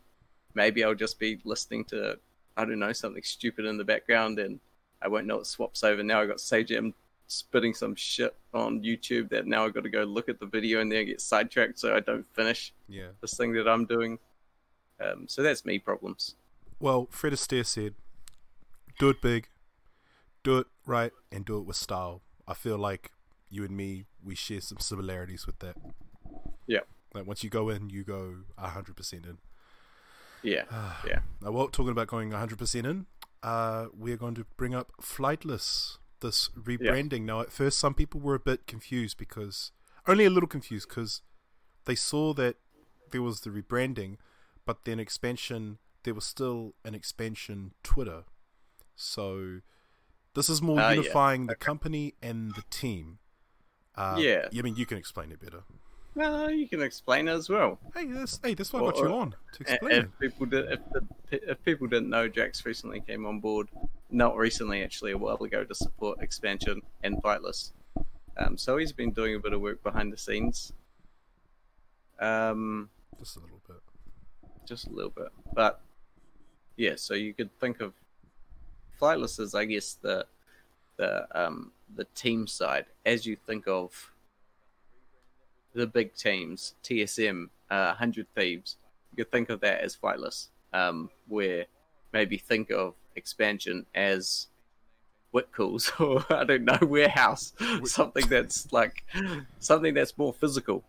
maybe 0.54 0.84
I'll 0.84 0.96
just 0.96 1.20
be 1.20 1.40
listening 1.44 1.86
to 1.86 2.20
I 2.56 2.66
don't 2.66 2.80
know 2.80 2.94
something 2.94 3.24
stupid 3.24 3.66
in 3.66 3.78
the 3.78 3.84
background, 3.84 4.38
and 4.38 4.60
I 5.02 5.08
won't 5.08 5.26
know 5.26 5.40
it 5.40 5.48
swaps 5.48 5.84
over. 5.84 6.04
Now 6.04 6.22
I 6.22 6.28
got 6.28 6.40
Sage 6.40 6.72
M 6.72 6.94
spitting 7.28 7.74
some 7.74 7.96
shit 7.96 8.36
on 8.54 8.82
YouTube 8.84 9.30
that 9.30 9.48
now 9.48 9.66
I've 9.66 9.74
got 9.74 9.84
to 9.84 9.90
go 9.90 10.04
look 10.04 10.30
at 10.30 10.40
the 10.40 10.46
video 10.46 10.80
and 10.82 10.92
then 10.92 11.06
get 11.06 11.20
sidetracked 11.22 11.80
so 11.80 11.96
I 11.96 12.00
don't 12.00 12.26
finish 12.34 12.74
Yeah. 12.88 13.10
this 13.22 13.36
thing 13.36 13.54
that 13.54 13.68
I'm 13.68 13.86
doing. 13.86 14.20
Um, 15.00 15.28
so 15.28 15.42
that's 15.44 15.66
me 15.66 15.80
problems. 15.80 16.36
Well, 16.80 17.08
Fred 17.10 17.34
Astaire 17.34 17.66
said, 17.66 17.96
"Do 19.00 19.10
it 19.10 19.22
big, 19.22 19.50
do 20.44 20.60
it 20.60 20.68
right, 20.86 21.12
and 21.32 21.44
do 21.46 21.58
it 21.58 21.66
with 21.66 21.76
style." 21.78 22.22
I 22.48 22.54
feel 22.54 22.78
like 22.78 23.12
you 23.50 23.64
and 23.64 23.76
me, 23.76 24.06
we 24.24 24.36
share 24.36 24.62
some 24.62 24.80
similarities 24.80 25.46
with 25.48 25.60
that. 25.60 25.76
Yeah. 26.68 26.82
Like 27.14 27.26
once 27.26 27.44
you 27.44 27.50
go 27.50 27.70
in, 27.70 27.90
you 27.90 28.04
go 28.04 28.36
hundred 28.58 28.96
percent 28.96 29.26
in. 29.26 29.38
Yeah, 30.44 30.66
yeah, 31.08 31.20
Now, 31.42 31.52
while 31.52 31.70
talking 31.70 31.92
about 31.92 32.06
going 32.06 32.30
100% 32.30 32.86
in, 32.86 33.08
uh, 33.42 33.88
we're 33.98 34.18
going 34.18 34.36
to 34.36 34.46
bring 34.58 34.76
up 34.76 34.92
Flightless, 35.02 35.98
this 36.22 36.50
rebranding. 36.58 37.22
Now, 37.22 37.42
at 37.42 37.52
first, 37.52 37.80
some 37.80 37.94
people 37.94 38.20
were 38.20 38.36
a 38.36 38.40
bit 38.40 38.68
confused 38.68 39.18
because, 39.18 39.72
only 40.08 40.26
a 40.26 40.30
little 40.30 40.48
confused 40.50 40.90
because 40.90 41.22
they 41.86 41.96
saw 41.96 42.34
that 42.34 42.56
there 43.12 43.22
was 43.22 43.42
the 43.42 43.50
rebranding, 43.50 44.18
but 44.66 44.86
then 44.86 45.00
expansion, 45.00 45.78
there 46.04 46.14
was 46.14 46.26
still 46.26 46.74
an 46.84 46.96
expansion 46.96 47.74
Twitter. 47.84 48.24
So, 48.96 49.60
this 50.34 50.50
is 50.50 50.62
more 50.62 50.80
yeah. 50.80 50.92
unifying 50.92 51.48
the 51.48 51.56
company 51.56 52.14
and 52.22 52.54
the 52.56 52.64
team. 52.70 53.20
Uh, 53.96 54.18
Yeah. 54.20 54.48
I 54.58 54.62
mean, 54.62 54.76
you 54.76 54.86
can 54.86 54.98
explain 54.98 55.32
it 55.32 55.40
better. 55.40 55.64
well, 56.16 56.50
you 56.50 56.68
can 56.68 56.82
explain 56.82 57.28
it 57.28 57.34
as 57.34 57.50
well. 57.50 57.80
Hey, 57.94 58.06
that's, 58.08 58.40
hey, 58.44 58.54
that's 58.54 58.72
why 58.74 58.80
I 58.80 58.84
got 58.84 58.98
you 58.98 59.06
or- 59.08 59.22
on 59.22 59.36
to 59.54 59.62
explain 59.62 59.92
it. 59.92 60.06
If 60.06 60.20
people 60.20 60.46
did, 60.46 60.72
if, 60.72 60.80
the, 60.92 61.52
if 61.52 61.64
people 61.64 61.88
didn't 61.88 62.10
know, 62.10 62.28
Jax 62.28 62.66
recently 62.66 63.02
came 63.02 63.26
on 63.26 63.40
board. 63.40 63.70
Not 64.16 64.38
recently, 64.38 64.82
actually, 64.82 65.12
a 65.12 65.18
while 65.18 65.36
ago, 65.44 65.66
to 65.66 65.76
support 65.76 66.22
expansion 66.22 66.82
and 67.04 67.22
Flightless. 67.22 67.74
Um, 68.38 68.58
so 68.58 68.78
he's 68.78 68.94
been 68.94 69.12
doing 69.12 69.36
a 69.36 69.40
bit 69.40 69.52
of 69.52 69.60
work 69.60 69.84
behind 69.84 70.14
the 70.14 70.18
scenes. 70.18 70.72
Um, 72.22 72.90
Just 73.20 73.36
a 73.36 73.40
little 73.42 73.60
bit. 73.68 73.76
just 74.66 74.88
a 74.88 74.90
little 74.90 75.12
bit. 75.12 75.28
But 75.54 75.82
yeah, 76.78 76.94
so 76.96 77.14
you 77.14 77.34
could 77.34 77.52
think 77.60 77.82
of 77.82 77.92
flightless 79.02 79.38
as 79.38 79.54
I 79.54 79.66
guess 79.66 79.96
the 80.02 80.26
the 80.96 81.28
um 81.38 81.74
the 81.94 82.06
team 82.16 82.48
side 82.48 82.86
as 83.06 83.26
you 83.26 83.36
think 83.36 83.68
of 83.68 84.14
the 85.74 85.88
big 85.88 86.16
teams, 86.16 86.76
TSM, 86.86 87.50
uh, 87.70 87.94
Hundred 87.96 88.28
Thieves. 88.34 88.78
You 89.12 89.26
could 89.26 89.32
think 89.34 89.50
of 89.50 89.60
that 89.60 89.82
as 89.82 89.94
flightless, 89.98 90.48
um, 90.72 91.10
where 91.28 91.66
maybe 92.16 92.38
think 92.38 92.72
of 92.72 92.94
expansion 93.18 93.86
as 93.94 94.48
Whitcoulls 95.34 95.92
or 96.00 96.26
I 96.34 96.46
don't 96.46 96.64
know 96.64 96.80
warehouse, 96.82 97.54
something 97.84 98.28
that's 98.30 98.72
like 98.72 99.04
something 99.60 99.94
that's 99.94 100.18
more 100.18 100.34
physical. 100.34 100.84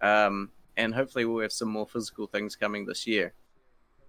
Um, 0.00 0.48
and 0.78 0.94
hopefully 0.94 1.26
we'll 1.26 1.42
have 1.42 1.52
some 1.52 1.68
more 1.68 1.86
physical 1.86 2.26
things 2.26 2.56
coming 2.56 2.86
this 2.86 3.06
year. 3.06 3.34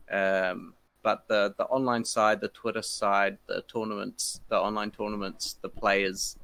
Um, 0.10 0.74
but 1.04 1.28
the 1.28 1.54
the 1.58 1.66
online 1.66 2.06
side, 2.06 2.40
the 2.40 2.48
Twitter 2.48 2.82
side, 2.82 3.38
the 3.48 3.64
tournaments, 3.64 4.40
the 4.48 4.58
online 4.58 4.92
tournaments, 4.92 5.58
the 5.62 5.70
players, 5.70 6.38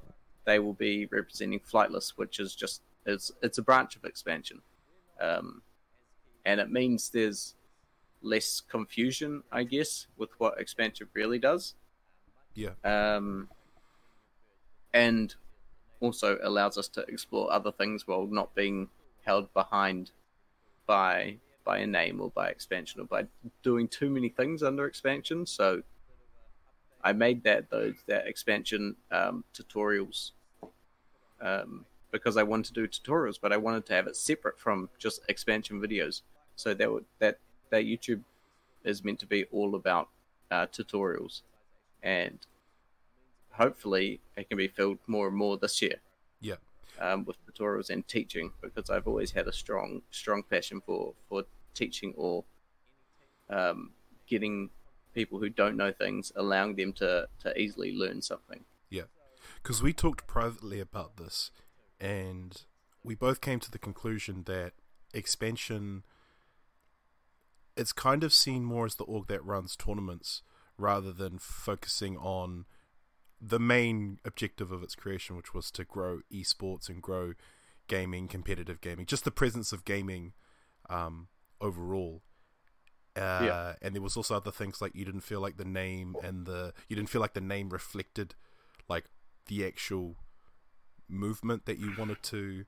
they 0.46 0.60
will 0.60 0.74
be 0.74 1.06
representing 1.06 1.62
Flightless, 1.62 2.10
which 2.18 2.42
is 2.42 2.54
just 2.54 2.82
it's 3.06 3.32
it's 3.42 3.58
a 3.58 3.62
branch 3.62 3.96
of 3.96 4.04
expansion, 4.04 4.62
um, 5.22 5.62
and 6.46 6.60
it 6.60 6.70
means 6.70 7.10
there's 7.10 7.56
less 8.22 8.62
confusion, 8.62 9.44
I 9.52 9.64
guess, 9.64 10.08
with 10.18 10.30
what 10.38 10.60
expansion 10.60 11.08
really 11.14 11.40
does. 11.40 11.76
Yeah. 12.54 12.72
Um, 12.84 13.50
and 14.94 15.34
also 16.00 16.38
allows 16.44 16.78
us 16.78 16.88
to 16.90 17.02
explore 17.02 17.52
other 17.52 17.72
things 17.72 18.08
while 18.08 18.28
not 18.28 18.56
being 18.56 18.90
held 19.26 19.54
behind 19.54 20.12
by 20.86 21.38
by 21.66 21.80
a 21.80 21.88
name 21.88 22.20
or 22.20 22.32
by 22.32 22.50
expansion 22.50 23.00
or 23.02 23.06
by 23.06 23.28
doing 23.62 23.88
too 23.88 24.10
many 24.10 24.30
things 24.30 24.64
under 24.64 24.86
expansion. 24.86 25.46
So 25.46 25.84
I 27.04 27.14
made 27.14 27.44
that 27.44 27.70
those 27.70 27.96
that 28.08 28.28
expansion 28.28 28.96
um, 29.12 29.44
tutorials 29.54 30.32
um, 31.42 31.86
because 32.12 32.38
I 32.38 32.44
wanted 32.44 32.74
to 32.74 32.74
do 32.74 32.88
tutorials, 32.88 33.38
but 33.42 33.54
I 33.54 33.58
wanted 33.58 33.86
to 33.88 33.94
have 33.94 34.08
it 34.08 34.16
separate 34.16 34.60
from 34.60 34.90
just 34.98 35.22
expansion 35.30 35.80
videos. 35.80 36.22
So 36.56 36.74
that 36.74 36.92
would, 36.92 37.06
that 37.20 37.40
that 37.70 37.84
YouTube 37.86 38.22
is 38.84 39.04
meant 39.04 39.20
to 39.20 39.26
be 39.26 39.46
all 39.52 39.76
about 39.76 40.10
uh, 40.52 40.66
tutorials, 40.68 41.42
and 42.02 42.40
hopefully 43.52 44.20
it 44.38 44.48
can 44.50 44.58
be 44.58 44.68
filled 44.68 45.00
more 45.08 45.28
and 45.28 45.36
more 45.36 45.58
this 45.58 45.82
year 45.82 45.96
Yeah. 46.40 46.56
um, 47.00 47.26
with 47.26 47.38
tutorials 47.46 47.90
and 47.90 48.08
teaching 48.08 48.52
because 48.62 48.90
I've 48.90 49.08
always 49.08 49.32
had 49.32 49.48
a 49.48 49.54
strong 49.54 50.02
strong 50.12 50.44
passion 50.44 50.82
for 50.86 51.14
for 51.28 51.44
teaching 51.74 52.14
or 52.16 52.46
um, 53.50 53.92
getting 54.28 54.70
people 55.14 55.40
who 55.40 55.50
don't 55.50 55.76
know 55.76 55.92
things, 55.92 56.32
allowing 56.36 56.76
them 56.76 56.94
to 56.94 57.28
to 57.44 57.60
easily 57.60 57.96
learn 57.96 58.22
something. 58.22 58.64
Yeah, 58.90 59.04
because 59.62 59.84
we 59.84 59.94
talked 59.94 60.26
privately 60.28 60.80
about 60.80 61.18
this, 61.18 61.52
and 62.00 62.64
we 63.04 63.16
both 63.16 63.42
came 63.42 63.60
to 63.60 63.72
the 63.72 63.80
conclusion 63.80 64.44
that 64.46 64.74
expansion 65.14 66.04
it's 67.80 67.94
kind 67.94 68.24
of 68.24 68.34
seen 68.34 68.64
more 68.64 68.86
as 68.86 68.96
the 68.96 69.04
org 69.06 69.28
that 69.28 69.44
runs 69.46 69.76
tournaments 69.76 70.42
rather 70.78 71.12
than 71.12 71.40
focusing 71.40 72.18
on 72.18 72.66
the 73.42 73.60
main 73.60 74.20
objective 74.26 74.72
of 74.72 74.84
its 74.84 74.96
creation, 74.96 75.36
which 75.38 75.54
was 75.54 75.72
to 75.72 75.84
grow 75.84 76.20
esports 76.32 76.90
and 76.90 77.02
grow 77.02 77.34
gaming, 77.88 78.28
competitive 78.28 78.80
gaming, 78.82 79.06
just 79.06 79.24
the 79.24 79.32
presence 79.32 79.72
of 79.72 79.86
gaming 79.86 80.34
um, 80.90 81.28
overall. 81.62 82.22
Uh, 83.16 83.40
Yeah. 83.42 83.74
And 83.82 83.96
there 83.96 84.02
was 84.02 84.18
also 84.18 84.36
other 84.36 84.52
things 84.52 84.82
like 84.82 84.94
you 84.96 85.06
didn't 85.06 85.22
feel 85.22 85.42
like 85.42 85.58
the 85.58 85.66
name 85.66 86.16
and 86.24 86.46
the 86.46 86.74
you 86.88 86.96
didn't 86.96 87.10
feel 87.10 87.22
like 87.22 87.34
the 87.34 87.42
name 87.56 87.70
reflected 87.70 88.36
like 88.88 89.06
the 89.48 89.66
actual 89.66 90.18
movement 91.08 91.66
that 91.66 91.80
you 91.80 91.94
wanted 91.98 92.22
to, 92.24 92.66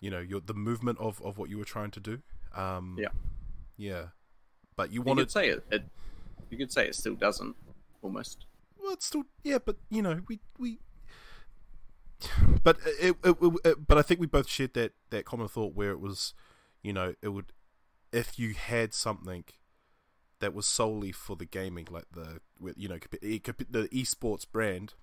you 0.00 0.10
know, 0.10 0.20
your 0.20 0.40
the 0.40 0.54
movement 0.54 0.98
of 0.98 1.20
of 1.22 1.38
what 1.38 1.48
you 1.50 1.58
were 1.58 1.64
trying 1.64 1.90
to 1.92 2.00
do. 2.00 2.22
Um, 2.54 2.96
Yeah. 2.98 3.08
Yeah. 3.76 4.06
But 4.76 4.92
you 4.92 5.02
wanted 5.02 5.22
could 5.22 5.32
say 5.32 5.48
it, 5.48 5.64
it. 5.70 5.84
You 6.50 6.58
could 6.58 6.72
say 6.72 6.86
it 6.86 6.94
still 6.94 7.14
doesn't 7.14 7.56
almost. 8.02 8.46
well, 8.78 8.92
it's 8.92 9.06
still 9.06 9.24
yeah, 9.42 9.58
but 9.64 9.76
you 9.90 10.02
know, 10.02 10.20
we 10.28 10.40
we. 10.58 10.78
But 12.62 12.78
it, 12.84 13.16
it, 13.22 13.36
it, 13.64 13.86
but 13.86 13.98
I 13.98 14.02
think 14.02 14.20
we 14.20 14.26
both 14.26 14.48
shared 14.48 14.74
that 14.74 14.92
that 15.10 15.24
common 15.24 15.48
thought 15.48 15.74
where 15.74 15.90
it 15.90 16.00
was, 16.00 16.34
you 16.82 16.92
know, 16.92 17.14
it 17.22 17.28
would, 17.28 17.52
if 18.12 18.38
you 18.38 18.54
had 18.54 18.94
something 18.94 19.44
that 20.40 20.54
was 20.54 20.66
solely 20.66 21.12
for 21.12 21.36
the 21.36 21.44
gaming, 21.44 21.86
like 21.90 22.06
the 22.12 22.40
you 22.76 22.88
know 22.88 22.98
the 23.20 23.88
esports 23.92 24.46
brand, 24.50 24.94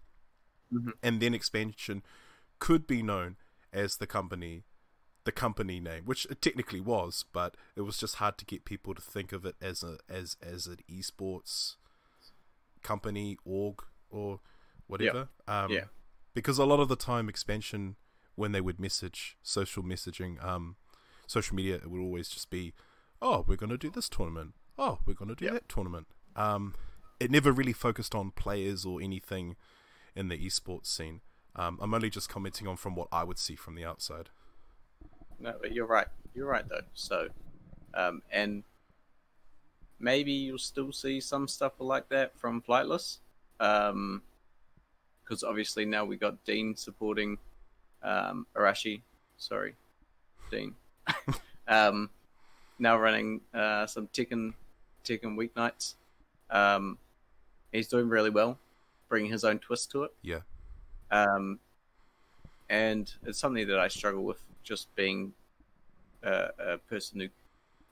Mhm. 0.73 0.93
and 1.03 1.21
then 1.21 1.33
expansion 1.33 2.03
could 2.59 2.87
be 2.87 3.03
known 3.03 3.37
as 3.71 3.97
the 3.97 4.07
company, 4.07 4.63
the 5.25 5.31
company 5.31 5.79
name, 5.79 6.03
which 6.05 6.25
it 6.25 6.41
technically 6.41 6.81
was, 6.81 7.23
but 7.31 7.55
it 7.75 7.81
was 7.81 7.97
just 7.97 8.15
hard 8.15 8.37
to 8.39 8.45
get 8.45 8.65
people 8.65 8.93
to 8.93 9.01
think 9.01 9.31
of 9.31 9.45
it 9.45 9.55
as 9.61 9.83
a 9.83 9.97
as 10.09 10.35
as 10.41 10.67
an 10.67 10.77
esports 10.91 11.75
company 12.81 13.37
org 13.45 13.83
or 14.09 14.39
whatever. 14.87 15.29
Um, 15.47 15.71
Yeah. 15.71 15.85
Because 16.33 16.57
a 16.57 16.65
lot 16.65 16.79
of 16.79 16.89
the 16.89 16.95
time, 16.95 17.29
expansion 17.29 17.95
when 18.35 18.51
they 18.53 18.61
would 18.61 18.79
message 18.79 19.37
social 19.43 19.83
messaging, 19.83 20.43
um, 20.43 20.75
social 21.27 21.55
media, 21.55 21.75
it 21.75 21.89
would 21.91 22.01
always 22.01 22.27
just 22.27 22.49
be, 22.49 22.73
"Oh, 23.21 23.45
we're 23.47 23.55
going 23.55 23.69
to 23.69 23.77
do 23.77 23.91
this 23.91 24.09
tournament. 24.09 24.55
Oh, 24.77 24.99
we're 25.05 25.13
going 25.13 25.29
to 25.29 25.35
do 25.35 25.45
Yeah. 25.45 25.51
that 25.53 25.69
tournament." 25.69 26.07
Um, 26.35 26.73
it 27.19 27.29
never 27.29 27.51
really 27.51 27.73
focused 27.73 28.15
on 28.15 28.31
players 28.31 28.83
or 28.85 28.99
anything 28.99 29.55
in 30.15 30.27
the 30.29 30.37
esports 30.43 30.87
scene. 30.87 31.21
Um, 31.55 31.77
I'm 31.79 31.93
only 31.93 32.09
just 32.09 32.27
commenting 32.29 32.67
on 32.67 32.75
from 32.77 32.95
what 32.95 33.07
I 33.11 33.23
would 33.23 33.37
see 33.37 33.55
from 33.55 33.75
the 33.75 33.85
outside. 33.85 34.31
No, 35.39 35.53
but 35.61 35.73
you're 35.73 35.85
right. 35.85 36.07
You're 36.33 36.47
right 36.47 36.67
though. 36.67 36.81
So, 36.93 37.27
um, 37.93 38.21
and 38.31 38.63
maybe 39.99 40.31
you'll 40.31 40.57
still 40.57 40.91
see 40.91 41.19
some 41.19 41.47
stuff 41.47 41.73
like 41.79 42.09
that 42.09 42.37
from 42.37 42.61
Flightless, 42.61 43.17
um, 43.59 44.21
because 45.23 45.43
obviously 45.43 45.85
now 45.85 46.05
we 46.05 46.17
got 46.17 46.43
Dean 46.45 46.75
supporting 46.75 47.37
um, 48.01 48.47
Arashi. 48.55 49.01
Sorry, 49.37 49.75
Dean. 50.51 50.75
um, 51.67 52.09
now 52.79 52.97
running 52.97 53.41
uh, 53.53 53.85
some 53.85 54.07
Tekken 54.07 54.53
Tekken 55.03 55.35
weeknights. 55.37 55.95
Um, 56.49 56.97
he's 57.71 57.87
doing 57.87 58.09
really 58.09 58.29
well, 58.29 58.57
bringing 59.09 59.31
his 59.31 59.43
own 59.43 59.59
twist 59.59 59.91
to 59.91 60.03
it. 60.03 60.11
Yeah, 60.21 60.39
Um, 61.11 61.59
and 62.69 63.11
it's 63.25 63.39
something 63.39 63.67
that 63.67 63.79
I 63.79 63.87
struggle 63.87 64.23
with, 64.23 64.41
just 64.63 64.93
being 64.95 65.33
a, 66.23 66.49
a 66.59 66.77
person 66.77 67.19
who 67.19 67.27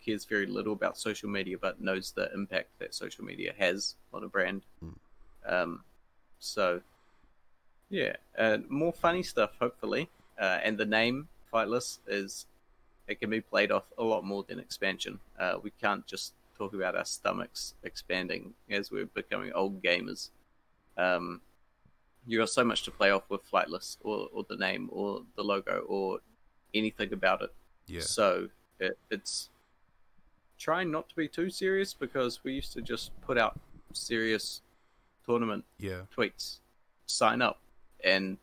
cares 0.04 0.26
very 0.26 0.46
little 0.46 0.74
about 0.74 0.98
social 0.98 1.30
media, 1.30 1.58
but 1.58 1.82
knows 1.82 2.12
the 2.12 2.32
impact 2.34 2.70
that 2.80 2.96
social 2.96 3.24
media 3.24 3.54
has 3.58 3.96
on 4.14 4.24
a 4.24 4.28
brand. 4.28 4.64
Mm. 4.84 4.94
Um, 5.46 5.84
so, 6.40 6.82
yeah, 7.90 8.16
uh, 8.38 8.58
more 8.68 8.94
funny 8.94 9.24
stuff, 9.24 9.52
hopefully. 9.60 10.10
Uh, 10.40 10.60
and 10.64 10.78
the 10.78 10.86
name 10.86 11.28
Flightless 11.54 12.00
is 12.08 12.46
it 13.08 13.20
can 13.20 13.30
be 13.30 13.42
played 13.42 13.72
off 13.72 13.84
a 13.98 14.04
lot 14.04 14.24
more 14.24 14.44
than 14.48 14.60
expansion. 14.60 15.20
Uh, 15.40 15.56
we 15.62 15.72
can't 15.82 16.06
just 16.08 16.34
talk 16.58 16.74
about 16.74 16.96
our 16.96 17.06
stomachs 17.06 17.74
expanding 17.84 18.54
as 18.70 18.92
we're 18.92 19.06
becoming 19.06 19.52
old 19.54 19.84
gamers. 19.84 20.30
Um, 20.98 21.42
you 22.26 22.40
got 22.40 22.50
so 22.50 22.64
much 22.64 22.84
to 22.84 22.92
play 22.92 23.12
off 23.12 23.24
with 23.30 23.50
Flightless, 23.52 23.98
or, 24.04 24.28
or 24.32 24.46
the 24.48 24.56
name, 24.56 24.90
or 24.92 25.24
the 25.36 25.44
logo, 25.44 25.84
or 25.88 26.20
anything 26.74 27.14
about 27.14 27.42
it. 27.42 27.54
yeah, 27.88 28.02
So 28.02 28.50
it, 28.80 28.98
it's 29.10 29.50
trying 30.58 30.92
not 30.92 31.10
to 31.10 31.16
be 31.16 31.28
too 31.28 31.50
serious 31.50 31.94
because 31.94 32.44
we 32.44 32.54
used 32.54 32.74
to 32.74 32.82
just 32.82 33.12
put 33.22 33.38
out 33.38 33.60
serious 33.94 34.62
tournament 35.26 35.66
yeah, 35.80 36.02
tweets, 36.16 36.60
sign 37.06 37.42
up, 37.42 37.60
and 38.04 38.38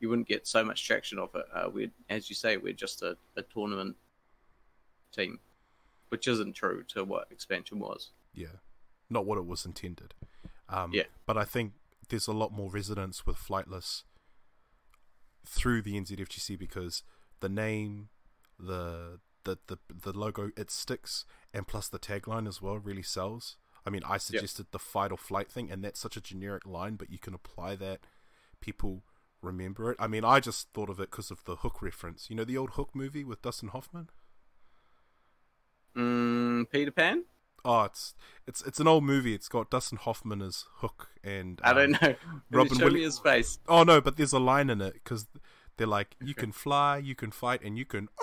you 0.00 0.08
wouldn't 0.08 0.28
get 0.28 0.46
so 0.46 0.64
much 0.64 0.86
traction 0.86 1.18
off 1.18 1.34
it. 1.34 1.46
Uh, 1.52 1.68
we, 1.72 1.90
as 2.10 2.28
you 2.28 2.36
say, 2.36 2.56
we're 2.56 2.72
just 2.72 3.02
a, 3.02 3.16
a 3.36 3.42
tournament 3.42 3.96
team, 5.14 5.38
which 6.08 6.28
isn't 6.28 6.54
true 6.54 6.82
to 6.88 7.04
what 7.04 7.28
expansion 7.30 7.78
was. 7.78 8.10
yeah. 8.34 8.48
Not 9.10 9.26
what 9.26 9.36
it 9.36 9.46
was 9.46 9.66
intended. 9.66 10.14
Um, 10.68 10.90
Yeah. 10.92 11.04
But 11.26 11.36
I 11.36 11.44
think 11.44 11.72
there's 12.08 12.26
a 12.26 12.32
lot 12.32 12.52
more 12.52 12.70
resonance 12.70 13.26
with 13.26 13.36
Flightless 13.36 14.02
through 15.46 15.82
the 15.82 16.00
NZFGC 16.00 16.58
because 16.58 17.02
the 17.44 17.48
name, 17.50 18.08
the 18.58 19.20
the 19.44 19.58
the 19.66 19.76
the 19.90 20.18
logo, 20.18 20.50
it 20.56 20.70
sticks, 20.70 21.26
and 21.52 21.68
plus 21.68 21.88
the 21.88 21.98
tagline 21.98 22.48
as 22.48 22.62
well 22.62 22.78
really 22.78 23.02
sells. 23.02 23.58
I 23.86 23.90
mean, 23.90 24.02
I 24.08 24.16
suggested 24.16 24.68
the 24.70 24.78
fight 24.78 25.12
or 25.12 25.18
flight 25.18 25.50
thing, 25.50 25.70
and 25.70 25.84
that's 25.84 26.00
such 26.00 26.16
a 26.16 26.22
generic 26.22 26.64
line, 26.64 26.94
but 26.96 27.10
you 27.10 27.18
can 27.18 27.34
apply 27.34 27.76
that. 27.76 28.00
People 28.62 29.02
remember 29.42 29.90
it. 29.90 29.98
I 30.00 30.06
mean, 30.06 30.24
I 30.24 30.40
just 30.40 30.68
thought 30.72 30.88
of 30.88 30.98
it 31.00 31.10
because 31.10 31.30
of 31.30 31.44
the 31.44 31.56
Hook 31.56 31.82
reference. 31.82 32.30
You 32.30 32.36
know, 32.36 32.44
the 32.44 32.56
old 32.56 32.70
Hook 32.70 32.92
movie 32.94 33.24
with 33.24 33.42
Dustin 33.42 33.68
Hoffman. 33.68 34.08
Mm, 35.94 36.70
Peter 36.70 36.92
Pan? 36.92 37.24
Oh, 37.62 37.82
it's 37.82 38.14
it's 38.46 38.62
it's 38.62 38.80
an 38.80 38.88
old 38.88 39.04
movie. 39.04 39.34
It's 39.34 39.48
got 39.48 39.70
Dustin 39.70 39.98
Hoffman 39.98 40.40
as 40.40 40.64
Hook 40.76 41.10
and 41.22 41.60
I 41.62 41.72
um, 41.72 41.76
don't 41.76 42.02
know. 42.02 42.14
Robin 42.50 42.78
Show 42.78 42.88
me 42.88 43.02
his 43.02 43.18
face. 43.18 43.58
Oh 43.68 43.82
no, 43.82 44.00
but 44.00 44.16
there's 44.16 44.32
a 44.32 44.38
line 44.38 44.70
in 44.70 44.80
it 44.80 44.94
because 44.94 45.26
they're 45.76 45.86
like, 45.86 46.16
you 46.20 46.34
can 46.34 46.52
fly, 46.52 46.98
you 46.98 47.14
can 47.14 47.30
fight, 47.30 47.62
and 47.62 47.76
you 47.78 47.84
can. 47.84 48.08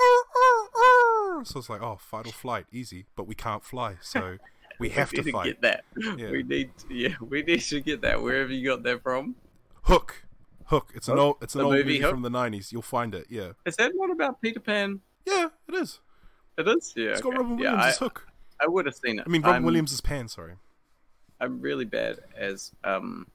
So 1.44 1.58
it's 1.60 1.70
like, 1.70 1.82
oh, 1.82 1.96
fight 2.00 2.28
or 2.28 2.32
flight, 2.34 2.66
easy, 2.72 3.06
but 3.16 3.26
we 3.26 3.34
can't 3.34 3.64
fly. 3.64 3.96
So 4.02 4.38
We 4.80 4.90
have 4.90 5.12
need 5.12 5.24
to 5.26 5.32
fight. 5.32 5.46
get 5.46 5.62
that. 5.62 5.84
Yeah. 6.20 6.30
We 6.32 6.44
need, 6.44 6.70
yeah, 6.90 7.16
we 7.20 7.42
need 7.42 7.62
to 7.62 7.80
get 7.82 8.02
that 8.02 8.22
wherever 8.22 8.52
you 8.52 8.68
got 8.68 8.84
that 8.84 9.02
from. 9.02 9.36
Hook, 9.84 10.24
Hook. 10.66 10.92
It's 10.94 11.08
an 11.08 11.18
old, 11.18 11.38
it's 11.42 11.56
an 11.56 11.60
The 11.60 11.66
old 11.66 11.74
movie 11.76 12.00
movie 12.00 12.10
from 12.12 12.22
the 12.22 12.30
nineties. 12.30 12.72
You'll 12.72 12.82
find 12.84 13.16
it. 13.16 13.26
Yeah, 13.30 13.54
Is 13.66 13.76
that 13.78 13.92
one 13.96 14.12
about 14.12 14.40
Peter 14.42 14.60
Pan? 14.60 15.00
yeah, 15.26 15.48
it 15.68 15.76
is. 15.76 16.00
It 16.58 16.68
is. 16.68 16.94
Yeah, 16.96 17.10
It's 17.12 17.22
got. 17.22 17.36
Robin 17.38 17.58
yeah, 17.58 17.74
I, 17.74 17.90
as 17.90 17.98
Hook. 17.98 18.28
I 18.60 18.68
would 18.68 18.86
have 18.86 18.96
seen 18.96 19.18
it. 19.20 19.24
I 19.26 19.30
mean, 19.30 19.42
Robin 19.42 19.54
I'm- 19.56 19.64
Williams 19.64 19.92
as 19.94 20.02
Pan. 20.02 20.28
Sorry. 20.28 20.56
I'm 21.40 21.60
really 21.60 21.86
bad 21.86 22.20
as 22.38 22.72
um 22.84 23.28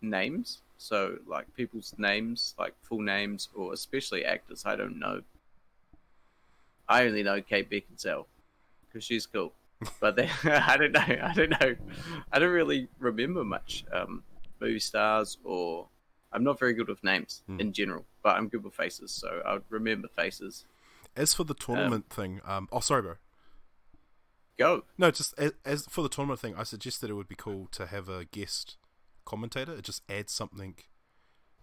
names. 0.00 0.62
So 0.78 1.16
like 1.26 1.52
people's 1.54 1.94
names, 1.98 2.54
like 2.58 2.74
full 2.82 3.00
names, 3.00 3.48
or 3.54 3.72
especially 3.72 4.24
actors, 4.24 4.64
I 4.66 4.76
don't 4.76 4.98
know. 4.98 5.22
I 6.88 7.04
only 7.04 7.22
know 7.22 7.40
Kate 7.42 7.68
Beckinsale 7.68 8.26
because 8.86 9.02
she's 9.04 9.26
cool, 9.26 9.52
but 10.00 10.16
then, 10.16 10.30
I 10.44 10.76
don't 10.76 10.92
know. 10.92 11.00
I 11.00 11.32
don't 11.34 11.50
know. 11.50 11.74
I 12.32 12.38
don't 12.38 12.52
really 12.52 12.88
remember 12.98 13.44
much 13.44 13.84
um, 13.92 14.22
movie 14.60 14.78
stars, 14.78 15.38
or 15.44 15.88
I'm 16.32 16.44
not 16.44 16.58
very 16.58 16.74
good 16.74 16.88
with 16.88 17.02
names 17.02 17.42
Hmm. 17.46 17.60
in 17.60 17.72
general. 17.72 18.04
But 18.22 18.36
I'm 18.36 18.48
good 18.48 18.64
with 18.64 18.74
faces, 18.74 19.10
so 19.12 19.40
I 19.46 19.54
would 19.54 19.64
remember 19.70 20.08
faces. 20.08 20.64
As 21.16 21.32
for 21.32 21.44
the 21.44 21.54
tournament 21.54 22.10
thing, 22.10 22.40
um, 22.44 22.68
oh 22.70 22.80
sorry, 22.80 23.02
bro. 23.02 23.14
Go. 24.58 24.84
No, 24.98 25.10
just 25.10 25.34
as, 25.38 25.52
as 25.64 25.86
for 25.86 26.02
the 26.02 26.08
tournament 26.08 26.40
thing, 26.40 26.54
I 26.56 26.62
suggested 26.62 27.10
it 27.10 27.14
would 27.14 27.28
be 27.28 27.34
cool 27.36 27.68
to 27.72 27.86
have 27.86 28.08
a 28.08 28.24
guest 28.24 28.76
commentator. 29.26 29.74
It 29.74 29.82
just 29.84 30.02
adds 30.10 30.32
something 30.32 30.76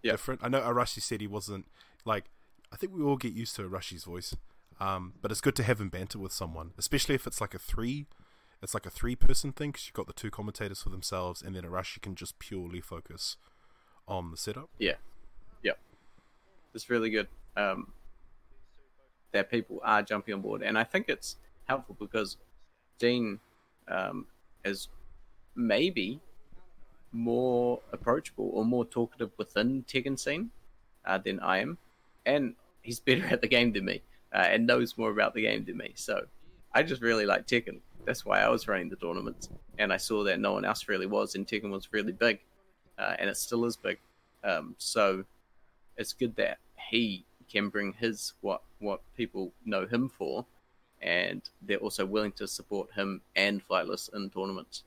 Yeah. 0.02 0.12
different. 0.12 0.44
I 0.44 0.48
know 0.48 0.60
Arashi 0.60 1.02
said 1.02 1.20
he 1.20 1.26
wasn't 1.26 1.66
like. 2.04 2.26
I 2.70 2.76
think 2.76 2.92
we 2.92 3.02
all 3.02 3.16
get 3.16 3.32
used 3.32 3.56
to 3.56 3.62
Arashi's 3.68 4.04
voice, 4.04 4.36
um, 4.80 5.14
but 5.20 5.30
it's 5.30 5.40
good 5.40 5.56
to 5.56 5.62
have 5.62 5.80
him 5.80 5.88
banter 5.88 6.18
with 6.18 6.32
someone, 6.32 6.72
especially 6.78 7.14
if 7.14 7.26
it's 7.26 7.40
like 7.40 7.54
a 7.54 7.58
three. 7.58 8.06
It's 8.62 8.74
like 8.74 8.86
a 8.86 8.90
three-person 8.90 9.52
thing 9.52 9.72
because 9.72 9.86
you've 9.86 9.94
got 9.94 10.06
the 10.06 10.12
two 10.12 10.30
commentators 10.30 10.82
for 10.82 10.88
themselves, 10.90 11.42
and 11.42 11.54
then 11.54 11.64
Arashi 11.64 12.00
can 12.00 12.14
just 12.14 12.38
purely 12.38 12.80
focus 12.80 13.36
on 14.08 14.30
the 14.30 14.36
setup. 14.36 14.70
Yeah. 14.78 14.94
Yep. 15.62 15.78
It's 16.72 16.88
really 16.88 17.10
good. 17.10 17.28
Um, 17.56 17.92
that 19.32 19.50
people 19.50 19.80
are 19.84 20.02
jumping 20.02 20.32
on 20.34 20.40
board. 20.40 20.62
And 20.62 20.78
I 20.78 20.84
think 20.84 21.08
it's 21.08 21.36
helpful 21.68 21.96
because 21.98 22.36
Dean 22.98 23.40
um, 23.88 24.26
is 24.64 24.88
maybe 25.54 26.20
more 27.14 27.80
approachable 27.92 28.50
or 28.52 28.64
more 28.64 28.84
talkative 28.84 29.30
within 29.38 29.84
Tekken 29.84 30.18
scene 30.18 30.50
uh, 31.06 31.18
than 31.18 31.40
I 31.40 31.58
am. 31.58 31.78
And 32.26 32.54
he's 32.82 33.00
better 33.00 33.24
at 33.30 33.40
the 33.40 33.48
game 33.48 33.72
than 33.72 33.84
me 33.84 34.02
uh, 34.32 34.38
and 34.50 34.66
knows 34.66 34.98
more 34.98 35.10
about 35.10 35.34
the 35.34 35.42
game 35.42 35.64
than 35.64 35.76
me. 35.76 35.92
So 35.94 36.26
I 36.74 36.82
just 36.82 37.00
really 37.00 37.24
like 37.24 37.46
Tekken. 37.46 37.80
That's 38.04 38.24
why 38.24 38.40
I 38.40 38.48
was 38.48 38.68
running 38.68 38.90
the 38.90 38.96
tournaments. 38.96 39.48
And 39.78 39.92
I 39.92 39.96
saw 39.96 40.24
that 40.24 40.40
no 40.40 40.52
one 40.52 40.64
else 40.64 40.88
really 40.88 41.06
was, 41.06 41.34
and 41.34 41.46
Tekken 41.46 41.70
was 41.70 41.92
really 41.92 42.12
big. 42.12 42.40
Uh, 42.98 43.14
and 43.18 43.30
it 43.30 43.36
still 43.36 43.64
is 43.64 43.76
big. 43.76 43.98
Um, 44.44 44.74
so 44.78 45.24
it's 45.96 46.12
good 46.12 46.36
that 46.36 46.58
he 46.90 47.24
can 47.50 47.68
bring 47.68 47.92
his 47.94 48.34
what 48.40 48.62
what 48.78 49.00
people 49.16 49.52
know 49.64 49.86
him 49.86 50.08
for, 50.08 50.44
and 51.00 51.42
they're 51.62 51.78
also 51.78 52.04
willing 52.04 52.32
to 52.32 52.46
support 52.46 52.92
him 52.92 53.20
and 53.34 53.66
Flightless 53.66 54.14
in 54.14 54.30
tournaments. 54.30 54.84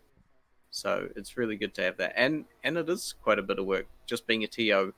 So 0.78 1.10
it's 1.16 1.38
really 1.38 1.56
good 1.56 1.74
to 1.74 1.82
have 1.82 1.98
that, 1.98 2.14
and 2.16 2.46
and 2.64 2.78
it 2.78 2.88
is 2.88 3.16
quite 3.24 3.40
a 3.40 3.42
bit 3.42 3.58
of 3.58 3.66
work 3.66 3.88
just 4.06 4.28
being 4.28 4.44
a 4.44 4.48
TO. 4.48 4.94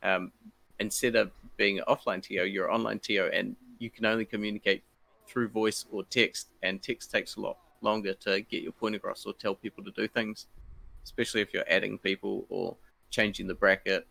Um, 0.00 0.30
instead 0.78 1.16
of 1.16 1.32
being 1.56 1.78
an 1.80 1.84
offline 1.88 2.22
TO, 2.22 2.46
you're 2.46 2.70
online 2.70 3.00
TO, 3.00 3.28
and 3.32 3.56
you 3.80 3.90
can 3.90 4.06
only 4.06 4.24
communicate 4.24 4.84
through 5.26 5.48
voice 5.48 5.84
or 5.90 6.04
text, 6.04 6.50
and 6.62 6.80
text 6.80 7.10
takes 7.10 7.34
a 7.34 7.40
lot 7.40 7.58
longer 7.80 8.14
to 8.14 8.40
get 8.42 8.62
your 8.62 8.70
point 8.70 8.94
across 8.94 9.26
or 9.26 9.32
tell 9.32 9.56
people 9.56 9.82
to 9.82 9.90
do 9.90 10.06
things, 10.06 10.46
especially 11.02 11.40
if 11.40 11.52
you're 11.52 11.68
adding 11.68 11.98
people 11.98 12.46
or 12.48 12.76
changing 13.10 13.48
the 13.48 13.54
bracket. 13.54 14.06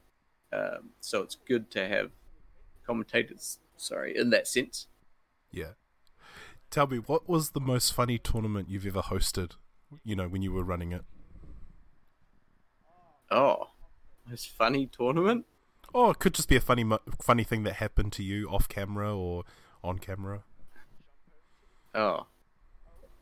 Um, 0.52 0.90
so 1.00 1.22
it's 1.22 1.38
good 1.48 1.72
to 1.72 1.88
have 1.88 2.12
commentators, 2.86 3.60
sorry, 3.78 4.18
in 4.18 4.32
that 4.32 4.50
sense. 4.50 4.88
Yeah. 5.50 5.76
Tell 6.70 6.88
me, 6.88 6.98
what 6.98 7.30
was 7.30 7.52
the 7.52 7.62
most 7.62 7.94
funny 7.94 8.18
tournament 8.18 8.70
you've 8.70 8.86
ever 8.86 9.02
hosted? 9.02 9.52
You 10.04 10.16
know, 10.16 10.28
when 10.28 10.42
you 10.42 10.52
were 10.52 10.64
running 10.64 10.92
it. 10.92 11.04
Oh, 13.32 13.70
most 14.30 14.50
funny 14.50 14.88
tournament? 14.88 15.46
Oh, 15.94 16.10
it 16.10 16.20
could 16.20 16.34
just 16.34 16.50
be 16.50 16.56
a 16.56 16.62
funny, 16.62 16.86
funny 17.22 17.44
thing 17.44 17.64
that 17.64 17.76
happened 17.76 18.12
to 18.14 18.24
you 18.24 18.50
off 18.50 18.68
camera 18.68 19.16
or 19.16 19.44
on 19.84 20.00
camera. 20.00 20.44
Oh, 21.94 22.28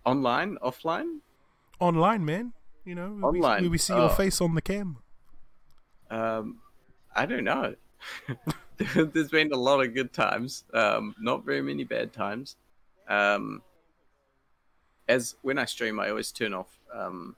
online, 0.06 0.58
offline? 0.64 1.20
Online, 1.80 2.26
man. 2.26 2.54
You 2.86 2.96
know, 2.96 3.12
we- 3.12 3.40
Online, 3.40 3.62
We, 3.64 3.70
we 3.70 3.78
see 3.78 3.94
oh. 3.94 4.08
your 4.08 4.10
face 4.10 4.42
on 4.42 4.56
the 4.56 4.62
cam. 4.62 4.98
Um, 6.10 6.60
I 7.16 7.26
don't 7.26 7.44
know. 7.44 7.76
There's 8.78 9.30
been 9.30 9.52
a 9.54 9.58
lot 9.58 9.82
of 9.86 9.94
good 9.94 10.12
times, 10.12 10.64
um, 10.74 11.16
not 11.20 11.46
very 11.46 11.62
many 11.62 11.84
bad 11.84 12.12
times. 12.12 12.58
Um, 13.08 13.62
as 15.08 15.36
when 15.42 15.58
I 15.58 15.66
stream, 15.66 16.00
I 16.00 16.10
always 16.10 16.32
turn 16.32 16.54
off. 16.54 16.80
Um, 16.94 17.36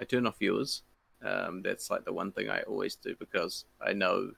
I 0.00 0.04
turn 0.04 0.26
off 0.26 0.38
viewers. 0.38 0.82
Um, 1.22 1.62
that's 1.62 1.90
like 1.90 2.04
the 2.04 2.12
one 2.12 2.32
thing 2.32 2.48
I 2.48 2.62
always 2.62 2.94
do 2.94 3.14
because 3.18 3.66
I 3.84 3.92
know, 3.92 4.32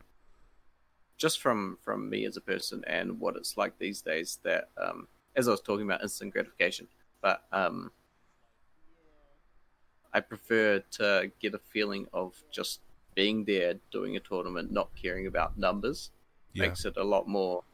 just 1.16 1.40
from 1.40 1.78
from 1.82 2.10
me 2.10 2.24
as 2.24 2.36
a 2.36 2.40
person 2.40 2.82
and 2.86 3.20
what 3.20 3.36
it's 3.36 3.56
like 3.56 3.78
these 3.78 4.02
days, 4.02 4.40
that 4.42 4.70
um, 4.76 5.06
as 5.36 5.46
I 5.46 5.52
was 5.52 5.60
talking 5.60 5.86
about 5.86 6.02
instant 6.02 6.32
gratification, 6.32 6.88
but 7.20 7.44
um, 7.52 7.92
I 10.12 10.20
prefer 10.20 10.80
to 10.92 11.30
get 11.40 11.54
a 11.54 11.58
feeling 11.58 12.06
of 12.12 12.34
just 12.50 12.80
being 13.14 13.44
there, 13.44 13.74
doing 13.90 14.16
a 14.16 14.20
tournament, 14.20 14.72
not 14.72 14.90
caring 15.00 15.26
about 15.26 15.58
numbers. 15.58 16.10
Yeah. 16.52 16.66
Makes 16.66 16.84
it 16.84 16.96
a 16.96 17.04
lot 17.04 17.28
more, 17.28 17.64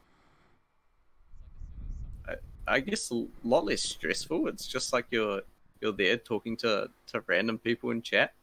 I, 2.69 2.79
guess, 2.79 3.11
a 3.11 3.25
lot 3.43 3.65
less 3.65 3.81
stressful. 3.81 4.47
It's 4.47 4.67
just 4.67 4.93
like 4.93 5.05
you're 5.11 5.41
you're 5.81 5.93
there 5.93 6.17
talking 6.17 6.57
to 6.57 6.89
to 7.07 7.23
random 7.27 7.57
people 7.57 7.91
in 7.91 8.01
chat, 8.01 8.33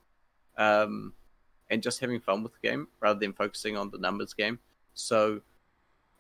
um, 0.57 1.13
and 1.71 1.83
just 1.83 2.01
having 2.01 2.21
fun 2.21 2.43
with 2.43 2.53
the 2.61 2.69
game 2.69 2.89
rather 3.01 3.21
than 3.21 3.33
focusing 3.33 3.77
on 3.77 3.91
the 3.91 3.99
numbers 3.99 4.35
game. 4.35 4.59
So. 4.95 5.41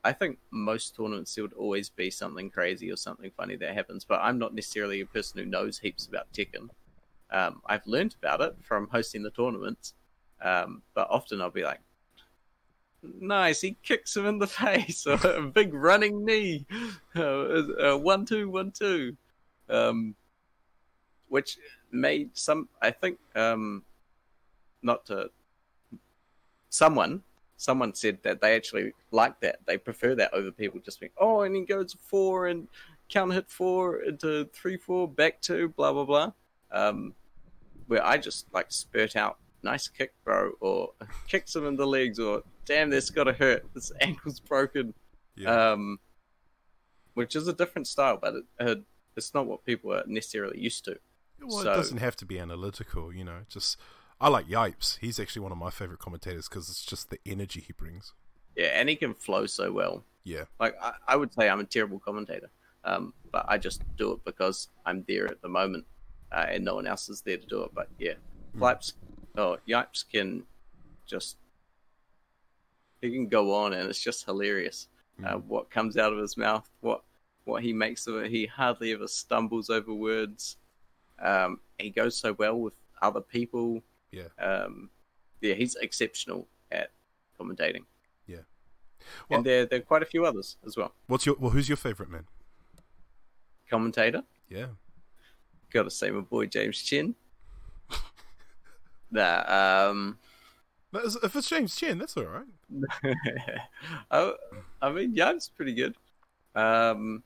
I 0.05 0.13
think 0.13 0.39
most 0.53 0.95
tournaments 0.95 1.35
there 1.35 1.43
would 1.43 1.53
always 1.55 1.89
be 1.89 2.13
something 2.13 2.49
crazy 2.49 2.93
or 2.93 2.97
something 2.97 3.29
funny 3.37 3.57
that 3.57 3.75
happens, 3.75 4.05
but 4.05 4.21
I'm 4.23 4.39
not 4.39 4.55
necessarily 4.55 5.01
a 5.01 5.07
person 5.07 5.41
who 5.41 5.47
knows 5.47 5.81
heaps 5.81 6.07
about 6.07 6.33
Tekken 6.33 6.69
um, 7.31 7.63
I've 7.67 7.87
learned 7.87 8.15
about 8.21 8.41
it 8.41 8.57
from 8.63 8.89
hosting 8.89 9.23
the 9.23 9.31
tournaments, 9.31 9.95
um, 10.43 10.83
but 10.95 11.09
often 11.11 11.41
I'll 11.41 11.51
be 11.51 11.65
like, 11.65 11.81
"Nice, 13.21 13.61
he 13.61 13.77
kicks 13.83 14.17
him 14.17 14.27
in 14.27 14.39
the 14.39 14.47
face," 14.63 15.07
a 15.07 15.51
big 15.53 15.75
running 15.75 16.25
knee, 16.25 16.67
uh, 17.15 17.23
uh, 17.23 17.97
one 17.97 18.25
two 18.25 18.49
one 18.49 18.71
two, 18.73 19.17
um, 19.69 20.15
which 21.29 21.59
made 21.91 22.37
some. 22.37 22.69
I 22.81 22.91
think 22.91 23.19
um, 23.35 23.83
not 24.83 25.07
to 25.07 25.31
someone. 26.69 27.23
Someone 27.59 27.95
said 27.95 28.19
that 28.23 28.43
they 28.43 28.55
actually 28.55 28.93
like 29.11 29.41
that. 29.41 29.61
They 29.65 29.79
prefer 29.79 30.15
that 30.17 30.35
over 30.35 30.51
people 30.51 30.81
just 30.85 31.01
being, 31.01 31.13
"Oh, 31.19 31.41
and 31.41 31.57
he 31.57 31.65
goes 31.65 31.97
four 32.01 32.49
and 32.49 32.69
counter 33.09 33.35
hit 33.35 33.51
four 33.51 34.03
into 34.03 34.45
three 34.53 34.77
four 34.77 35.09
back 35.09 35.41
two 35.41 35.69
blah 35.71 35.93
blah 35.93 36.05
blah." 36.05 36.33
um, 36.71 37.15
where 37.87 38.05
I 38.05 38.19
just 38.19 38.47
like 38.53 38.71
spurt 38.71 39.17
out 39.17 39.39
nice 39.63 39.89
kick, 39.89 40.13
bro, 40.25 40.53
or 40.61 40.91
kicks 41.29 41.55
him 41.55 41.67
in 41.67 41.77
the 41.77 41.87
legs, 41.87 42.19
or 42.19 42.43
damn, 42.67 42.91
this 42.91 43.09
gotta 43.11 43.33
hurt, 43.33 43.65
this 43.75 43.91
ankle's 44.01 44.41
broken, 44.41 44.93
Yeah. 45.37 45.73
um, 45.73 45.99
which 47.15 47.35
is 47.35 47.49
a 47.49 47.53
different 47.53 47.87
style, 47.87 48.19
but 48.21 48.35
it, 48.35 48.45
uh, 48.61 48.75
it's 49.17 49.33
not 49.33 49.47
what 49.47 49.65
people 49.65 49.95
are 49.95 50.05
necessarily 50.07 50.61
used 50.61 50.85
to. 50.85 50.99
well, 51.41 51.63
so- 51.63 51.73
it 51.73 51.77
doesn't 51.77 51.99
have 51.99 52.17
to 52.17 52.25
be 52.27 52.39
analytical, 52.39 53.13
you 53.13 53.25
know. 53.25 53.41
Just 53.49 53.79
I 54.21 54.29
like 54.29 54.47
Yipes. 54.49 54.99
He's 55.01 55.21
actually 55.21 55.43
one 55.43 55.53
of 55.53 55.59
my 55.59 55.69
favorite 55.71 55.99
commentators 55.99 56.49
because 56.49 56.71
it's 56.71 56.83
just 56.85 57.11
the 57.11 57.19
energy 57.27 57.61
he 57.61 57.73
brings. 57.75 58.15
Yeah, 58.57 58.69
and 58.69 58.89
he 58.89 58.97
can 58.97 59.13
flow 59.15 59.45
so 59.47 59.71
well. 59.71 60.05
Yeah. 60.25 60.45
Like 60.59 60.77
I, 60.83 60.93
I 61.09 61.17
would 61.17 61.33
say, 61.35 61.49
I'm 61.51 61.61
a 61.61 61.65
terrible 61.65 61.99
commentator, 62.01 62.51
um, 62.85 63.13
but 63.31 63.45
I 63.49 63.59
just 63.59 63.83
do 63.99 64.13
it 64.13 64.25
because 64.25 64.69
I'm 64.87 65.05
there 65.07 65.27
at 65.29 65.43
the 65.43 65.49
moment, 65.51 65.85
uh, 66.33 66.47
and 66.49 66.65
no 66.65 66.75
one 66.77 66.87
else 66.87 67.11
is 67.11 67.21
there 67.21 67.37
to 67.37 67.47
do 67.47 67.63
it. 67.65 67.71
But 67.75 67.89
yeah, 67.99 68.15
Flaps, 68.59 68.95
oh, 69.37 69.59
Yipes 69.69 70.05
can 70.11 70.45
just 71.07 71.37
he 73.01 73.13
can 73.13 73.29
go 73.29 73.55
on, 73.55 73.73
and 73.73 73.89
it's 73.89 74.01
just 74.01 74.25
hilarious. 74.25 74.89
Uh, 75.25 75.37
what 75.39 75.71
comes 75.71 75.97
out 75.97 76.13
of 76.13 76.19
his 76.19 76.37
mouth, 76.37 76.69
what 76.81 77.03
what 77.45 77.63
he 77.63 77.73
makes 77.73 78.07
of 78.07 78.17
it. 78.17 78.31
He 78.31 78.45
hardly 78.47 78.93
ever 78.93 79.09
stumbles 79.09 79.71
over 79.71 79.95
words. 79.95 80.57
Um, 81.19 81.61
he 81.79 81.89
goes 81.91 82.17
so 82.17 82.35
well 82.35 82.61
with 82.61 82.75
other 83.01 83.23
people. 83.23 83.83
Yeah. 84.11 84.29
Um, 84.39 84.91
yeah, 85.41 85.55
he's 85.55 85.75
exceptional 85.77 86.47
at 86.71 86.91
commentating. 87.41 87.85
Well- 89.29 89.39
and 89.39 89.47
there 89.47 89.67
there 89.67 89.79
are 89.79 89.83
quite 89.83 90.03
a 90.03 90.07
few 90.07 90.25
others 90.25 90.57
as 90.67 90.77
well. 90.77 90.93
What's 91.07 91.27
your 91.27 91.37
well? 91.39 91.51
Who's 91.51 91.69
your 91.69 91.77
favorite 91.77 92.11
man? 92.11 92.27
commentator. 93.69 94.23
Yeah. 94.49 94.67
Got 95.73 95.85
to 95.85 95.91
say, 95.91 96.11
my 96.11 96.21
boy 96.21 96.47
James 96.47 96.81
Chin. 96.81 97.17
that 99.11 99.51
um, 99.51 100.19
is- 101.05 101.17
If 101.23 101.37
it's 101.37 101.49
James 101.49 101.75
Chen, 101.77 101.99
that's 101.99 102.17
all 102.17 102.25
right. 102.25 102.47
I, 104.11 104.33
I 104.83 104.91
mean, 104.93 105.13
yeah, 105.15 105.31
it's 105.33 105.49
pretty 105.49 105.75
good. 105.75 105.95
Um, 106.55 107.23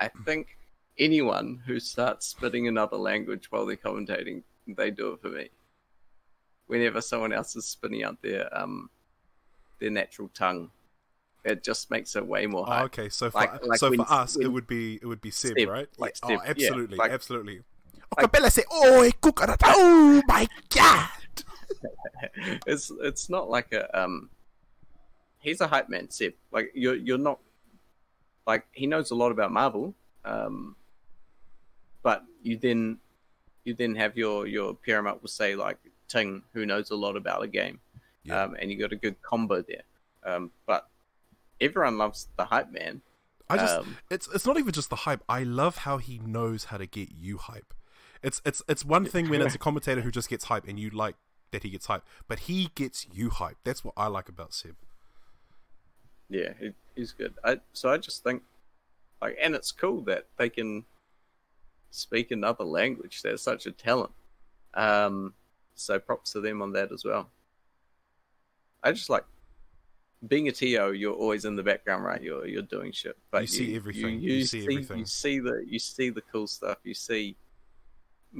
I 0.00 0.08
think 0.24 0.58
anyone 0.98 1.62
who 1.66 1.80
starts 1.80 2.26
spitting 2.26 2.68
another 2.68 2.96
language 2.96 3.50
while 3.50 3.66
they're 3.66 3.76
commentating, 3.76 4.42
they 4.66 4.90
do 4.90 5.12
it 5.12 5.20
for 5.22 5.28
me. 5.28 5.48
Whenever 6.66 7.00
someone 7.00 7.32
else 7.32 7.56
is 7.56 7.64
spitting 7.66 8.04
out 8.04 8.20
their 8.22 8.48
um 8.56 8.88
their 9.80 9.90
natural 9.90 10.30
tongue, 10.34 10.70
it 11.44 11.62
just 11.62 11.90
makes 11.90 12.16
it 12.16 12.26
way 12.26 12.46
more 12.46 12.64
Oh, 12.68 12.84
okay, 12.84 13.08
so 13.08 13.30
for 13.30 13.38
Like- 13.38 13.64
like 13.66 13.78
so 13.78 13.90
when- 13.90 13.98
for 14.04 14.12
us, 14.12 14.36
it 14.36 14.48
would 14.48 14.66
be 14.66 14.96
it 14.96 15.06
would 15.06 15.20
be 15.20 15.30
Seb, 15.30 15.58
Seb, 15.58 15.68
right? 15.68 15.88
like 15.98 16.16
oh, 16.22 16.28
Seb, 16.28 16.38
yeah, 16.44 16.50
absolutely, 16.50 16.96
like- 16.96 17.10
absolutely. 17.12 17.62
Like- 18.16 18.30
Acapella 18.32 18.50
say, 18.50 18.64
"Oh, 18.70 19.10
coconut! 19.20 19.60
Oh 19.64 20.22
my 20.26 20.46
god!" 20.70 21.08
it's 22.66 22.90
it's 23.02 23.28
not 23.28 23.48
like 23.50 23.72
a 23.72 23.84
um 23.98 24.30
he's 25.40 25.60
a 25.60 25.66
hype 25.66 25.88
man 25.88 26.10
Seb. 26.10 26.32
like 26.52 26.70
you're 26.74 26.94
you're 26.94 27.18
not 27.18 27.38
like 28.46 28.66
he 28.72 28.86
knows 28.86 29.10
a 29.10 29.14
lot 29.14 29.30
about 29.30 29.52
marvel 29.52 29.94
um 30.24 30.74
but 32.02 32.24
you 32.42 32.56
then 32.56 32.98
you 33.64 33.74
then 33.74 33.94
have 33.96 34.16
your 34.16 34.46
your 34.46 34.74
paramount 34.74 35.20
will 35.22 35.28
say 35.28 35.54
like 35.54 35.78
ting 36.08 36.42
who 36.52 36.64
knows 36.64 36.90
a 36.90 36.94
lot 36.96 37.16
about 37.16 37.42
a 37.42 37.46
game 37.48 37.80
Yeah. 38.22 38.42
um 38.44 38.56
and 38.58 38.70
you 38.70 38.78
got 38.78 38.92
a 38.92 38.96
good 38.96 39.20
combo 39.22 39.62
there 39.62 39.82
um 40.24 40.50
but 40.66 40.88
everyone 41.60 41.98
loves 41.98 42.28
the 42.36 42.44
hype 42.46 42.70
man 42.72 43.02
I 43.50 43.58
just 43.58 43.74
Um, 43.80 43.96
it's 44.10 44.28
it's 44.34 44.46
not 44.46 44.58
even 44.58 44.72
just 44.72 44.88
the 44.88 44.96
hype. 44.96 45.22
I 45.28 45.42
love 45.42 45.78
how 45.78 45.98
he 45.98 46.18
knows 46.18 46.64
how 46.64 46.78
to 46.78 46.86
get 46.86 47.10
you 47.12 47.36
hype. 47.36 47.74
It's 48.24 48.40
it's 48.44 48.62
it's 48.68 48.84
one 48.84 49.04
thing 49.04 49.28
when 49.28 49.40
it's 49.42 49.54
a 49.54 49.58
commentator 49.58 50.00
who 50.00 50.10
just 50.10 50.28
gets 50.28 50.44
hype 50.46 50.66
and 50.66 50.78
you 50.80 50.90
like 50.90 51.16
that 51.52 51.62
he 51.62 51.70
gets 51.70 51.86
hype, 51.86 52.02
but 52.26 52.38
he 52.40 52.70
gets 52.74 53.06
you 53.12 53.30
hype. 53.30 53.58
That's 53.64 53.84
what 53.84 53.94
I 53.96 54.06
like 54.08 54.28
about 54.28 54.52
Seb. 54.54 54.74
yeah 56.30 56.54
he, 56.58 56.70
he's 56.96 57.12
good 57.12 57.34
I, 57.44 57.60
so 57.74 57.90
i 57.90 57.98
just 57.98 58.24
think 58.24 58.42
like 59.20 59.36
and 59.40 59.54
it's 59.54 59.70
cool 59.72 60.00
that 60.04 60.24
they 60.38 60.48
can 60.48 60.84
speak 61.90 62.30
another 62.30 62.64
language 62.64 63.20
they're 63.22 63.36
such 63.36 63.66
a 63.66 63.72
talent 63.72 64.10
um 64.72 65.34
so 65.74 65.98
props 65.98 66.32
to 66.32 66.40
them 66.40 66.62
on 66.62 66.72
that 66.72 66.90
as 66.92 67.04
well 67.04 67.28
i 68.82 68.90
just 68.90 69.10
like 69.10 69.24
being 70.26 70.48
a 70.48 70.52
to 70.52 70.66
you're 70.66 71.12
always 71.12 71.44
in 71.44 71.56
the 71.56 71.62
background 71.62 72.02
right 72.04 72.22
you're 72.22 72.46
you're 72.46 72.62
doing 72.62 72.90
shit 72.90 73.16
but 73.30 73.42
You 73.42 73.46
see 73.46 73.76
everything. 73.76 74.20
You 74.20 74.44
see 74.46 74.62
everything. 74.62 74.98
you 75.00 75.04
see 75.06 75.38
the 75.40 75.62
you 75.68 75.78
see 75.78 76.08
the 76.08 76.22
cool 76.32 76.46
stuff 76.46 76.78
you 76.84 76.94
see 76.94 77.36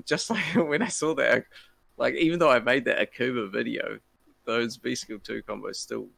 just 0.06 0.30
like 0.34 0.42
when 0.56 0.82
i 0.82 0.88
saw 0.88 1.14
that 1.14 1.44
like 1.96 2.14
even 2.14 2.38
though 2.38 2.50
i 2.50 2.58
made 2.58 2.84
that 2.84 2.98
akuma 2.98 3.50
video 3.50 3.98
those 4.46 4.76
V-Skill 4.76 5.20
2 5.20 5.42
combos 5.42 5.76
still 5.76 6.08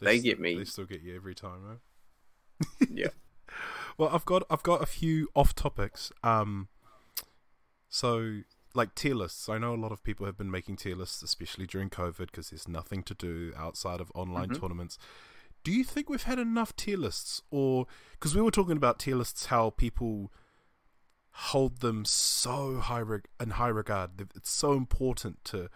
They 0.00 0.12
st- 0.16 0.24
get 0.24 0.40
me. 0.40 0.56
They 0.56 0.64
still 0.64 0.86
get 0.86 1.02
you 1.02 1.14
every 1.14 1.34
time, 1.34 1.62
right? 1.62 2.88
yeah 2.90 3.08
Well, 3.98 4.08
I've 4.10 4.24
got 4.24 4.44
I've 4.48 4.62
got 4.62 4.82
a 4.82 4.86
few 4.86 5.28
off 5.34 5.54
topics. 5.54 6.10
Um, 6.24 6.68
so 7.88 8.40
like 8.74 8.94
tier 8.94 9.14
lists. 9.14 9.48
I 9.48 9.58
know 9.58 9.74
a 9.74 9.76
lot 9.76 9.92
of 9.92 10.02
people 10.02 10.24
have 10.24 10.38
been 10.38 10.50
making 10.50 10.76
tier 10.76 10.96
lists, 10.96 11.22
especially 11.22 11.66
during 11.66 11.90
COVID, 11.90 12.26
because 12.26 12.48
there's 12.50 12.66
nothing 12.66 13.02
to 13.02 13.14
do 13.14 13.52
outside 13.56 14.00
of 14.00 14.10
online 14.14 14.48
Mhm. 14.48 14.60
tournaments. 14.60 14.96
Do 15.64 15.70
you 15.70 15.84
think 15.84 16.08
we've 16.08 16.22
had 16.22 16.38
enough 16.38 16.74
tier 16.74 16.96
lists, 16.96 17.42
or 17.50 17.86
because 18.12 18.34
we 18.34 18.40
were 18.40 18.50
talking 18.50 18.76
about 18.78 18.98
tier 18.98 19.16
lists, 19.16 19.46
how 19.46 19.70
people 19.70 20.32
hold 21.32 21.80
them 21.80 22.04
so 22.04 22.78
high 22.78 23.00
reg- 23.00 23.28
in 23.40 23.50
high 23.50 23.68
regard? 23.68 24.10
It's 24.34 24.50
so 24.50 24.72
important 24.72 25.44
to 25.46 25.68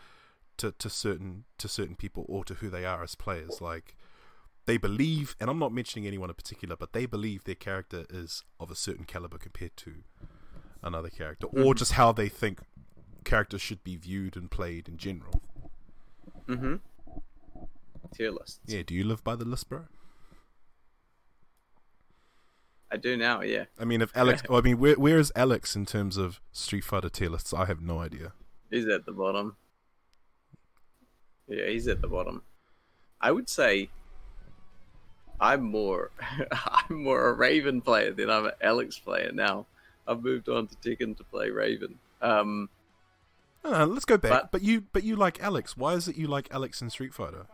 to 0.58 0.72
to 0.72 0.88
certain 0.88 1.44
to 1.58 1.68
certain 1.68 1.96
people 1.96 2.24
or 2.28 2.44
to 2.44 2.54
who 2.54 2.70
they 2.70 2.84
are 2.84 3.02
as 3.02 3.14
players. 3.14 3.60
Like 3.60 3.96
they 4.66 4.76
believe, 4.78 5.36
and 5.40 5.48
I'm 5.50 5.58
not 5.58 5.72
mentioning 5.72 6.06
anyone 6.06 6.28
in 6.30 6.34
particular, 6.34 6.76
but 6.76 6.92
they 6.92 7.06
believe 7.06 7.44
their 7.44 7.54
character 7.54 8.04
is 8.10 8.42
of 8.58 8.70
a 8.70 8.74
certain 8.74 9.04
caliber 9.04 9.38
compared 9.38 9.76
to 9.78 10.02
another 10.82 11.10
character, 11.10 11.46
or 11.48 11.72
Mhm. 11.74 11.76
just 11.76 11.92
how 11.92 12.12
they 12.12 12.28
think 12.28 12.60
characters 13.24 13.60
should 13.62 13.82
be 13.84 13.96
viewed 13.96 14.36
and 14.36 14.50
played 14.50 14.88
in 14.88 14.96
general. 14.98 15.42
mm-hmm 16.46 16.76
tier 18.14 18.30
lists 18.30 18.60
Yeah, 18.66 18.82
do 18.84 18.94
you 18.94 19.02
live 19.02 19.24
by 19.24 19.34
the 19.34 19.44
list, 19.44 19.68
bro? 19.68 19.86
I 22.90 22.96
do 22.96 23.16
now 23.16 23.42
yeah 23.42 23.64
I 23.78 23.84
mean, 23.84 24.00
if 24.02 24.16
Alex, 24.16 24.42
I 24.50 24.60
mean, 24.60 24.78
where 24.78 24.94
where 24.94 25.18
is 25.18 25.32
Alex 25.36 25.74
in 25.76 25.86
terms 25.86 26.16
of 26.16 26.40
Street 26.52 26.84
Fighter 26.84 27.08
tier 27.08 27.28
lists? 27.28 27.52
I 27.52 27.64
have 27.66 27.80
no 27.82 27.98
idea. 28.00 28.32
He's 28.70 28.86
at 28.88 29.04
the 29.06 29.12
bottom. 29.12 29.56
Yeah, 31.48 31.66
he's 31.68 31.86
at 31.88 32.00
the 32.00 32.08
bottom. 32.08 32.42
I 33.20 33.30
would 33.32 33.48
say 33.48 33.88
I'm 35.40 35.62
more 35.62 36.10
I'm 36.52 37.02
more 37.02 37.28
a 37.28 37.32
Raven 37.32 37.80
player 37.80 38.12
than 38.12 38.30
I'm 38.30 38.46
an 38.46 38.52
Alex 38.62 38.98
player 38.98 39.30
now. 39.32 39.66
I've 40.08 40.22
moved 40.22 40.48
on 40.48 40.68
to 40.68 40.74
Tekken 40.76 41.16
to 41.16 41.24
play 41.24 41.50
Raven. 41.50 41.98
Um, 42.22 42.68
No, 43.64 43.70
no, 43.72 43.84
let's 43.86 44.04
go 44.04 44.16
back. 44.16 44.30
But- 44.30 44.52
But, 44.52 44.62
you, 44.62 44.82
but 44.92 45.02
you 45.02 45.16
like 45.16 45.42
Alex. 45.42 45.76
Why 45.76 45.94
is 45.94 46.06
it 46.06 46.16
you 46.16 46.28
like 46.28 46.48
Alex 46.52 46.80
in 46.80 46.90
Street 46.90 47.12
Fighter? 47.12 47.46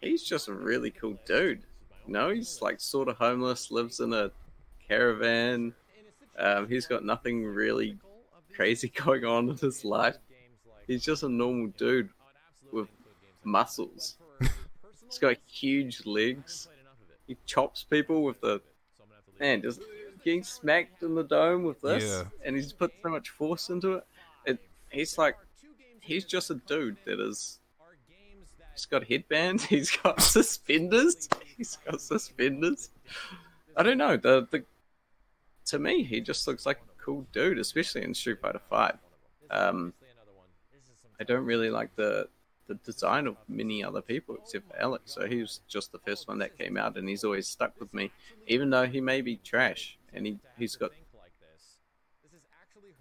he's 0.00 0.22
just 0.22 0.48
a 0.48 0.52
really 0.52 0.90
cool 0.90 1.18
dude. 1.26 1.62
No, 2.06 2.30
he's 2.30 2.60
like 2.60 2.80
sort 2.80 3.08
of 3.08 3.16
homeless, 3.16 3.70
lives 3.70 4.00
in 4.00 4.12
a 4.12 4.30
caravan. 4.88 5.74
Um, 6.38 6.68
he's 6.68 6.86
got 6.86 7.04
nothing 7.04 7.44
really 7.44 7.98
crazy 8.54 8.88
going 9.04 9.24
on 9.24 9.48
in 9.50 9.56
his 9.56 9.84
life. 9.84 10.16
He's 10.86 11.02
just 11.02 11.22
a 11.22 11.28
normal 11.28 11.68
dude 11.78 12.10
with 12.72 12.88
muscles. 13.42 14.16
He's 15.08 15.18
got 15.18 15.36
huge 15.46 16.04
legs. 16.04 16.68
He 17.26 17.36
chops 17.46 17.84
people 17.84 18.22
with 18.22 18.40
the 18.40 18.60
man, 19.40 19.62
just 19.62 19.80
getting 20.24 20.42
smacked 20.42 21.02
in 21.02 21.14
the 21.14 21.22
dome 21.24 21.64
with 21.64 21.80
this, 21.80 22.04
Yeah. 22.04 22.24
and 22.44 22.56
he's 22.56 22.72
put 22.72 22.92
so 23.02 23.08
much 23.08 23.30
force 23.30 23.70
into 23.70 23.94
it. 23.94 24.06
It 24.44 24.58
he's 24.90 25.16
like 25.16 25.36
he's 26.00 26.24
just 26.24 26.50
a 26.50 26.56
dude 26.66 26.96
that 27.06 27.20
is. 27.20 27.60
He's 28.74 28.86
got 28.86 29.04
headbands. 29.04 29.64
He's 29.74 29.90
got 29.90 30.20
suspenders. 30.20 31.28
He's 31.56 31.78
got 31.84 32.00
suspenders. 32.00 32.90
I 33.76 33.82
don't 33.82 33.98
know. 33.98 34.16
The 34.16 34.46
the 34.50 34.64
to 35.66 35.78
me, 35.78 36.02
he 36.02 36.20
just 36.20 36.46
looks 36.46 36.66
like 36.66 36.78
a 36.78 37.02
cool 37.02 37.26
dude, 37.32 37.58
especially 37.58 38.02
in 38.02 38.14
Street 38.14 38.40
Fighter 38.40 38.60
Five. 38.68 38.98
Um, 39.50 39.94
I 41.20 41.24
don't 41.24 41.44
really 41.44 41.70
like 41.70 41.94
the 41.96 42.28
the 42.66 42.74
design 42.76 43.26
of 43.26 43.36
many 43.48 43.84
other 43.84 44.00
people 44.00 44.36
except 44.36 44.70
for 44.70 44.80
Alex. 44.80 45.12
So 45.12 45.26
he 45.26 45.40
was 45.40 45.60
just 45.68 45.92
the 45.92 45.98
first 45.98 46.28
one 46.28 46.38
that 46.38 46.58
came 46.58 46.76
out, 46.76 46.96
and 46.96 47.08
he's 47.08 47.24
always 47.24 47.46
stuck 47.46 47.78
with 47.78 47.92
me, 47.94 48.10
even 48.46 48.70
though 48.70 48.86
he 48.86 49.00
may 49.00 49.20
be 49.20 49.36
trash 49.36 49.98
and 50.12 50.26
he 50.26 50.38
he's 50.58 50.76
got. 50.76 50.90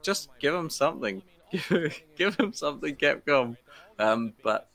Just 0.02 0.30
give 0.40 0.54
him 0.54 0.70
something. 0.70 1.22
give 2.18 2.36
him 2.36 2.52
something, 2.52 2.96
Capcom. 2.96 3.56
Um, 3.98 4.34
but 4.44 4.70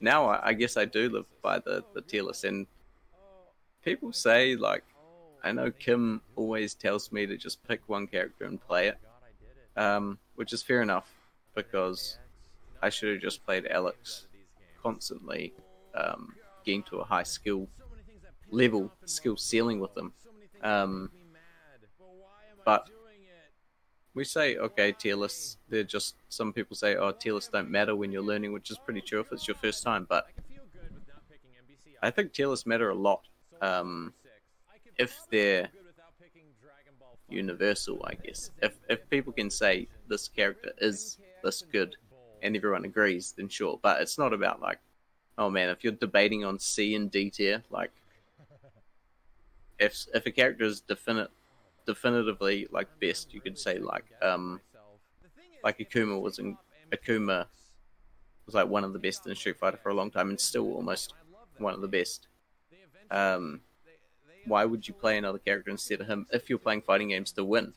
now 0.00 0.26
I, 0.26 0.48
I 0.48 0.52
guess 0.52 0.76
I 0.76 0.84
do 0.84 1.08
live 1.08 1.26
by 1.42 1.58
the 1.58 1.84
the 1.94 2.02
tier 2.02 2.22
list, 2.22 2.44
and 2.44 2.66
people 3.84 4.12
say 4.12 4.56
like, 4.56 4.84
I 5.42 5.52
know 5.52 5.70
Kim 5.70 6.20
always 6.36 6.74
tells 6.74 7.12
me 7.12 7.26
to 7.26 7.36
just 7.36 7.66
pick 7.66 7.80
one 7.86 8.06
character 8.06 8.44
and 8.44 8.60
play 8.60 8.88
it, 8.88 8.98
um, 9.76 10.18
which 10.36 10.52
is 10.52 10.62
fair 10.62 10.82
enough 10.82 11.10
because 11.54 12.18
I 12.82 12.88
should 12.88 13.14
have 13.14 13.22
just 13.22 13.44
played 13.44 13.66
Alex 13.66 14.26
constantly, 14.82 15.52
um, 15.94 16.34
getting 16.64 16.82
to 16.84 16.98
a 16.98 17.04
high 17.04 17.24
skill 17.24 17.68
level, 18.50 18.92
skill 19.04 19.36
ceiling 19.36 19.80
with 19.80 19.94
them. 19.94 20.12
Um, 20.62 21.10
but 22.64 22.88
we 24.18 24.24
say, 24.24 24.56
okay, 24.56 24.90
tier 24.92 25.16
lists, 25.16 25.58
they're 25.68 25.84
just, 25.84 26.16
some 26.28 26.52
people 26.52 26.76
say, 26.76 26.96
oh, 26.96 27.12
tier 27.12 27.34
lists 27.34 27.50
don't 27.52 27.70
matter 27.70 27.94
when 27.94 28.10
you're 28.12 28.20
learning, 28.22 28.52
which 28.52 28.70
is 28.70 28.78
pretty 28.78 29.00
true 29.00 29.20
if 29.20 29.32
it's 29.32 29.46
your 29.46 29.54
first 29.56 29.82
time, 29.84 30.06
but 30.08 30.26
I 32.02 32.10
think 32.10 32.32
tier 32.32 32.48
lists 32.48 32.66
matter 32.66 32.90
a 32.90 32.94
lot. 32.94 33.22
Um, 33.62 34.12
if 34.98 35.16
they're 35.30 35.68
universal, 37.28 38.04
I 38.04 38.14
guess. 38.14 38.50
If 38.62 38.74
if 38.88 39.08
people 39.10 39.32
can 39.32 39.50
say 39.50 39.88
this 40.08 40.28
character 40.28 40.72
is 40.78 41.18
this 41.42 41.62
good, 41.72 41.96
and 42.42 42.56
everyone 42.56 42.84
agrees, 42.84 43.34
then 43.36 43.48
sure. 43.48 43.78
But 43.82 44.00
it's 44.00 44.18
not 44.18 44.32
about 44.32 44.60
like, 44.60 44.78
oh 45.36 45.50
man, 45.50 45.68
if 45.68 45.84
you're 45.84 45.92
debating 45.92 46.44
on 46.44 46.58
C 46.58 46.94
and 46.94 47.10
D 47.10 47.30
tier, 47.30 47.62
like, 47.70 47.90
if 49.78 50.06
if 50.14 50.26
a 50.26 50.30
character 50.30 50.64
is 50.64 50.80
definite, 50.80 51.30
definitively 51.92 52.68
like 52.70 52.88
best, 53.00 53.32
you 53.34 53.40
could 53.40 53.58
say 53.58 53.78
like 53.78 54.04
um, 54.22 54.60
like 55.64 55.78
Akuma 55.78 56.20
was 56.20 56.38
in 56.38 56.56
Akuma 56.92 57.46
was 58.46 58.54
like 58.54 58.68
one 58.68 58.84
of 58.84 58.92
the 58.92 58.98
best 58.98 59.26
in 59.26 59.34
Street 59.34 59.56
Fighter 59.58 59.78
for 59.82 59.88
a 59.88 59.94
long 59.94 60.10
time, 60.10 60.28
and 60.28 60.38
still 60.38 60.72
almost 60.74 61.14
one 61.58 61.74
of 61.74 61.80
the 61.80 61.88
best. 61.88 62.28
Um, 63.10 63.60
why 64.46 64.64
would 64.64 64.86
you 64.86 64.94
play 64.94 65.18
another 65.18 65.38
character 65.38 65.70
instead 65.70 66.00
of 66.00 66.06
him 66.06 66.26
if 66.32 66.48
you're 66.48 66.58
playing 66.58 66.82
fighting 66.82 67.08
games 67.08 67.32
to 67.32 67.44
win? 67.44 67.72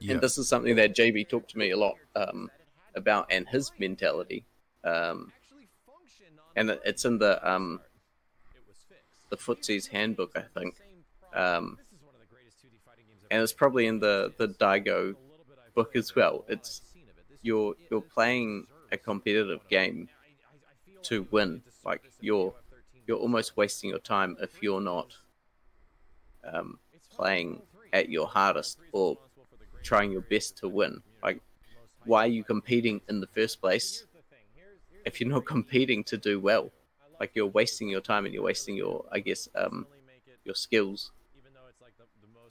Yeah. 0.00 0.12
And 0.14 0.20
this 0.22 0.38
is 0.38 0.48
something 0.48 0.76
that 0.76 0.94
JB 0.96 1.28
talked 1.28 1.50
to 1.50 1.58
me 1.58 1.70
a 1.70 1.76
lot 1.76 1.96
um, 2.16 2.50
about 2.94 3.26
and 3.30 3.46
his 3.48 3.70
mentality. 3.78 4.44
Um, 4.84 5.32
and 6.56 6.70
it- 6.70 6.82
it's 6.84 7.04
in 7.04 7.18
the 7.18 7.34
um, 7.48 7.80
the 9.30 9.36
Footsie's 9.36 9.86
handbook, 9.88 10.32
I 10.36 10.42
think. 10.58 10.74
Um, 11.32 11.78
and 13.30 13.42
it's 13.42 13.52
probably 13.52 13.86
in 13.86 14.00
the 14.00 14.32
the 14.36 14.48
Daigo 14.48 15.14
book 15.74 15.96
as 15.96 16.14
well. 16.14 16.44
It's 16.48 16.82
you're 17.42 17.74
you're 17.90 18.00
playing 18.00 18.66
a 18.92 18.96
competitive 18.96 19.60
game 19.68 20.08
to 21.02 21.26
win. 21.30 21.62
Like 21.84 22.10
you're 22.20 22.54
you're 23.06 23.18
almost 23.18 23.56
wasting 23.56 23.90
your 23.90 23.98
time 23.98 24.36
if 24.40 24.62
you're 24.62 24.80
not 24.80 25.14
um, 26.44 26.78
playing 27.10 27.62
at 27.92 28.08
your 28.08 28.26
hardest 28.26 28.78
or 28.92 29.16
trying 29.82 30.12
your 30.12 30.20
best 30.22 30.58
to 30.58 30.68
win. 30.68 31.02
Like, 31.22 31.40
why 32.04 32.24
are 32.24 32.28
you 32.28 32.44
competing 32.44 33.00
in 33.08 33.20
the 33.20 33.26
first 33.28 33.60
place 33.60 34.04
if 35.04 35.20
you're 35.20 35.28
not 35.30 35.46
competing 35.56 36.04
to 36.04 36.16
do 36.16 36.40
well? 36.40 36.70
Like, 37.18 37.32
you're 37.34 37.46
wasting 37.46 37.88
your 37.88 38.00
time 38.00 38.24
and 38.24 38.32
you're 38.32 38.42
wasting 38.42 38.76
your, 38.76 39.04
I 39.12 39.20
guess, 39.20 39.48
um, 39.54 39.86
your 40.44 40.54
skills 40.54 41.10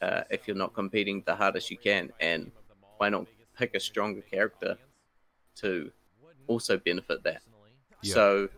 uh, 0.01 0.21
if 0.29 0.47
you're 0.47 0.57
not 0.57 0.73
competing 0.73 1.23
the 1.25 1.35
hardest 1.35 1.69
you 1.69 1.77
can. 1.77 2.11
And 2.19 2.51
why 2.97 3.09
not 3.09 3.27
pick 3.57 3.75
a 3.75 3.79
stronger 3.79 4.21
character 4.21 4.77
to 5.57 5.91
also 6.47 6.77
benefit 6.77 7.23
that? 7.23 7.41
Yeah. 8.01 8.13
So, 8.13 8.49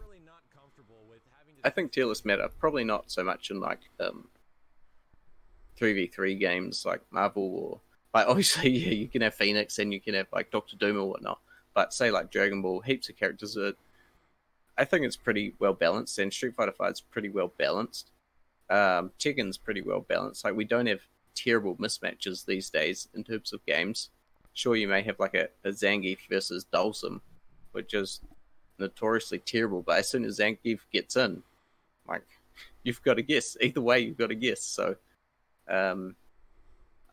I 1.64 1.70
think 1.70 1.92
tier 1.92 2.06
lists 2.06 2.26
matter. 2.26 2.50
Probably 2.60 2.84
not 2.84 3.12
so 3.12 3.24
much 3.24 3.52
in 3.52 3.60
like 3.60 3.80
um, 4.00 4.28
3v3 5.80 6.40
games 6.40 6.86
like 6.86 7.02
Marvel 7.12 7.44
or 7.44 7.82
like 8.14 8.28
obviously 8.30 8.70
yeah 8.70 8.92
you 8.92 9.08
can 9.08 9.22
have 9.22 9.34
Phoenix 9.34 9.80
and 9.80 9.94
you 9.94 10.00
can 10.00 10.14
have 10.14 10.28
like 10.32 10.52
Doctor 10.52 10.76
Doom 10.76 10.98
or 10.98 11.10
whatnot. 11.10 11.40
But 11.74 11.94
say 11.94 12.12
like 12.12 12.32
Dragon 12.32 12.62
Ball, 12.62 12.82
heaps 12.82 13.10
of 13.10 13.18
characters 13.18 13.58
are. 13.58 13.74
I 14.78 14.86
think 14.86 15.06
it's 15.06 15.18
pretty 15.18 15.54
well 15.60 15.74
balanced, 15.74 16.18
and 16.20 16.32
Street 16.34 16.56
Fighter 16.56 16.72
Five 16.72 16.94
is 16.94 17.02
pretty 17.02 17.30
well 17.30 17.54
balanced. 17.58 18.12
Um, 18.70 19.12
Tekken's 19.20 19.58
pretty 19.58 19.82
well 19.82 20.02
balanced. 20.02 20.44
Like 20.44 20.56
we 20.56 20.66
don't 20.66 20.88
have 20.88 21.02
terrible 21.36 21.76
mismatches 21.76 22.46
these 22.46 22.70
days 22.70 23.08
in 23.14 23.24
terms 23.24 23.54
of 23.54 23.66
games. 23.66 24.10
Sure, 24.54 24.76
you 24.76 24.88
may 24.88 25.02
have 25.02 25.20
like 25.20 25.34
a, 25.34 25.48
a 25.64 25.70
Zangief 25.70 26.18
versus 26.30 26.66
Dhalsim, 26.74 27.22
which 27.72 27.94
is 27.94 28.22
notoriously 28.78 29.40
terrible. 29.40 29.82
But 29.82 30.00
as 30.00 30.10
soon 30.10 30.26
as 30.26 30.40
Zangief 30.40 30.80
gets 30.92 31.16
in, 31.16 31.44
like 32.08 32.26
you've 32.84 33.02
got 33.04 33.16
to 33.16 33.24
guess. 33.24 33.56
Either 33.62 33.82
way, 33.82 34.00
you've 34.00 34.18
got 34.18 34.28
to 34.28 34.36
guess. 34.36 34.62
So, 34.62 34.96
um, 35.68 36.16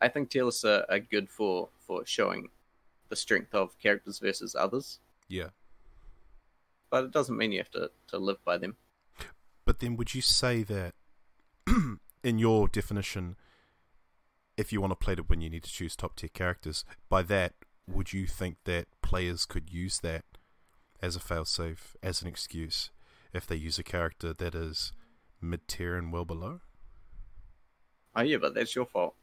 I 0.01 0.09
think 0.09 0.31
tier 0.31 0.47
are, 0.47 0.85
are 0.89 0.99
good 0.99 1.29
for 1.29 1.69
for 1.87 2.05
showing 2.05 2.49
the 3.09 3.17
strength 3.17 3.55
of 3.55 3.79
characters 3.79 4.19
versus 4.19 4.55
others, 4.55 5.01
yeah. 5.29 5.49
but 6.91 7.05
it 7.05 7.11
doesn't 7.11 7.37
mean 7.37 7.53
you 7.53 7.59
have 7.59 7.71
to, 7.71 7.91
to 8.09 8.19
live 8.19 8.37
by 8.45 8.59
them. 8.59 8.77
But 9.65 9.79
then, 9.79 9.97
would 9.97 10.15
you 10.15 10.21
say 10.21 10.63
that, 10.65 10.95
in 12.23 12.39
your 12.39 12.69
definition, 12.69 13.37
if 14.59 14.73
you 14.73 14.81
want 14.81 14.91
to 14.91 14.97
play 14.97 15.15
to 15.15 15.23
win, 15.23 15.41
you 15.41 15.49
need 15.49 15.63
to 15.63 15.71
choose 15.71 15.95
top 15.95 16.17
tier 16.17 16.29
characters? 16.29 16.85
By 17.09 17.23
that, 17.23 17.55
would 17.87 18.13
you 18.13 18.27
think 18.27 18.57
that 18.65 18.89
players 19.01 19.47
could 19.47 19.73
use 19.73 20.01
that 20.01 20.25
as 21.01 21.15
a 21.15 21.21
failsafe, 21.21 21.95
as 22.03 22.21
an 22.21 22.29
excuse, 22.29 22.91
if 23.33 23.47
they 23.47 23.55
use 23.55 23.79
a 23.79 23.85
character 23.85 24.35
that 24.35 24.57
is 24.57 24.93
mid 25.41 25.69
tier 25.69 25.97
and 25.97 26.13
well 26.13 26.25
below? 26.25 26.61
Oh 28.17 28.23
yeah, 28.23 28.39
but 28.39 28.55
that's 28.55 28.75
your 28.75 28.87
fault. 28.87 29.15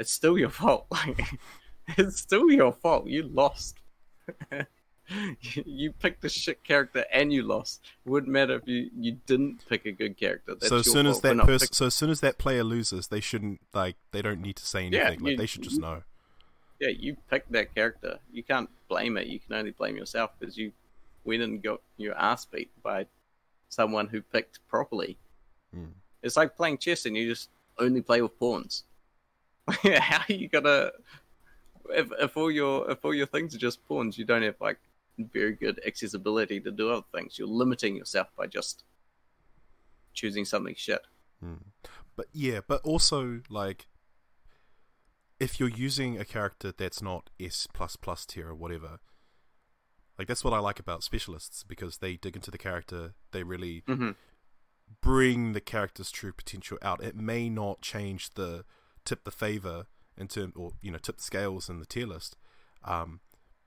It's 0.00 0.10
still 0.10 0.36
your 0.36 0.50
fault. 0.60 0.86
It's 1.96 2.20
still 2.20 2.50
your 2.50 2.72
fault. 2.72 3.06
You 3.06 3.22
lost. 3.22 3.78
you, 5.66 5.92
picked 5.92 6.24
a 6.24 6.28
shit 6.28 6.64
character 6.64 7.04
and 7.12 7.32
you 7.32 7.42
lost. 7.42 7.82
It 8.04 8.08
wouldn't 8.10 8.32
matter 8.32 8.54
if 8.56 8.66
you, 8.66 8.90
you 8.98 9.18
didn't 9.26 9.66
pick 9.68 9.86
a 9.86 9.92
good 9.92 10.16
character. 10.16 10.54
That's 10.54 10.68
so 10.68 10.78
as 10.78 10.90
soon 10.90 11.06
as 11.06 11.20
that 11.20 11.36
person, 11.38 11.72
so 11.72 11.86
as 11.86 11.94
soon 11.94 12.10
as 12.10 12.20
that 12.20 12.38
player 12.38 12.64
loses, 12.64 13.08
they 13.08 13.20
shouldn't 13.20 13.60
like 13.72 13.96
they 14.12 14.22
don't 14.22 14.40
need 14.40 14.56
to 14.56 14.66
say 14.66 14.88
Yeah, 14.88 15.00
anything. 15.06 15.20
like 15.20 15.30
you- 15.32 15.36
they 15.36 15.46
should 15.46 15.62
just 15.62 15.80
know. 15.80 16.02
yeah, 16.80 16.88
you 16.88 17.16
picked 17.30 17.52
that 17.52 17.74
character. 17.74 18.18
You 18.32 18.42
can't 18.42 18.70
blame 18.88 19.16
it. 19.16 19.26
You 19.26 19.38
can 19.40 19.54
only 19.54 19.72
blame 19.72 19.96
yourself 19.96 20.30
because 20.38 20.56
you 20.56 20.72
went 21.24 21.42
and 21.42 21.62
got 21.62 21.80
your 21.96 22.16
ass 22.18 22.44
beat 22.44 22.70
by 22.82 23.06
someone 23.68 24.08
who 24.08 24.22
picked 24.22 24.58
properly. 24.68 25.16
Mm. 25.76 25.88
It's 26.22 26.36
like 26.36 26.56
playing 26.56 26.78
chess 26.78 27.04
and 27.06 27.16
you 27.16 27.28
just 27.28 27.50
only 27.78 28.00
play 28.00 28.22
with 28.22 28.38
pawns. 28.38 28.84
How 29.68 30.22
are 30.28 30.32
you 30.32 30.48
gonna? 30.48 30.92
If, 31.90 32.10
if 32.18 32.36
all 32.36 32.50
your 32.50 32.90
if 32.90 33.04
all 33.04 33.14
your 33.14 33.26
things 33.26 33.54
are 33.54 33.58
just 33.58 33.86
pawns, 33.86 34.16
you 34.16 34.24
don't 34.24 34.42
have 34.42 34.56
like 34.60 34.78
very 35.18 35.52
good 35.52 35.80
accessibility 35.86 36.60
to 36.60 36.70
do 36.70 36.90
other 36.90 37.06
things. 37.14 37.38
You're 37.38 37.48
limiting 37.48 37.96
yourself 37.96 38.28
by 38.36 38.46
just 38.46 38.84
choosing 40.12 40.44
something 40.44 40.74
shit. 40.76 41.02
But 42.16 42.26
yeah, 42.32 42.60
but 42.66 42.80
also 42.84 43.40
like 43.50 43.86
if 45.40 45.58
you're 45.60 45.68
using 45.68 46.18
a 46.18 46.24
character 46.24 46.72
that's 46.76 47.02
not 47.02 47.28
S 47.40 47.66
plus 47.72 47.96
plus 47.96 48.24
tier 48.24 48.48
or 48.48 48.54
whatever, 48.54 48.98
like 50.18 50.28
that's 50.28 50.44
what 50.44 50.54
I 50.54 50.58
like 50.58 50.78
about 50.78 51.02
specialists 51.02 51.64
because 51.64 51.98
they 51.98 52.16
dig 52.16 52.36
into 52.36 52.50
the 52.50 52.58
character, 52.58 53.14
they 53.32 53.42
really 53.42 53.82
Mm-hmm. 53.88 54.10
bring 55.02 55.52
the 55.52 55.60
character's 55.60 56.10
true 56.10 56.32
potential 56.32 56.78
out. 56.82 57.02
It 57.02 57.16
may 57.16 57.48
not 57.48 57.82
change 57.82 58.30
the 58.34 58.64
tip 59.04 59.24
the 59.24 59.30
favor 59.30 59.86
in 60.16 60.28
term 60.28 60.52
or 60.56 60.72
you 60.80 60.90
know 60.90 60.98
tip 60.98 61.16
the 61.18 61.22
scales 61.22 61.68
in 61.68 61.78
the 61.80 61.86
tier 61.86 62.06
list, 62.06 62.36
um, 62.84 63.20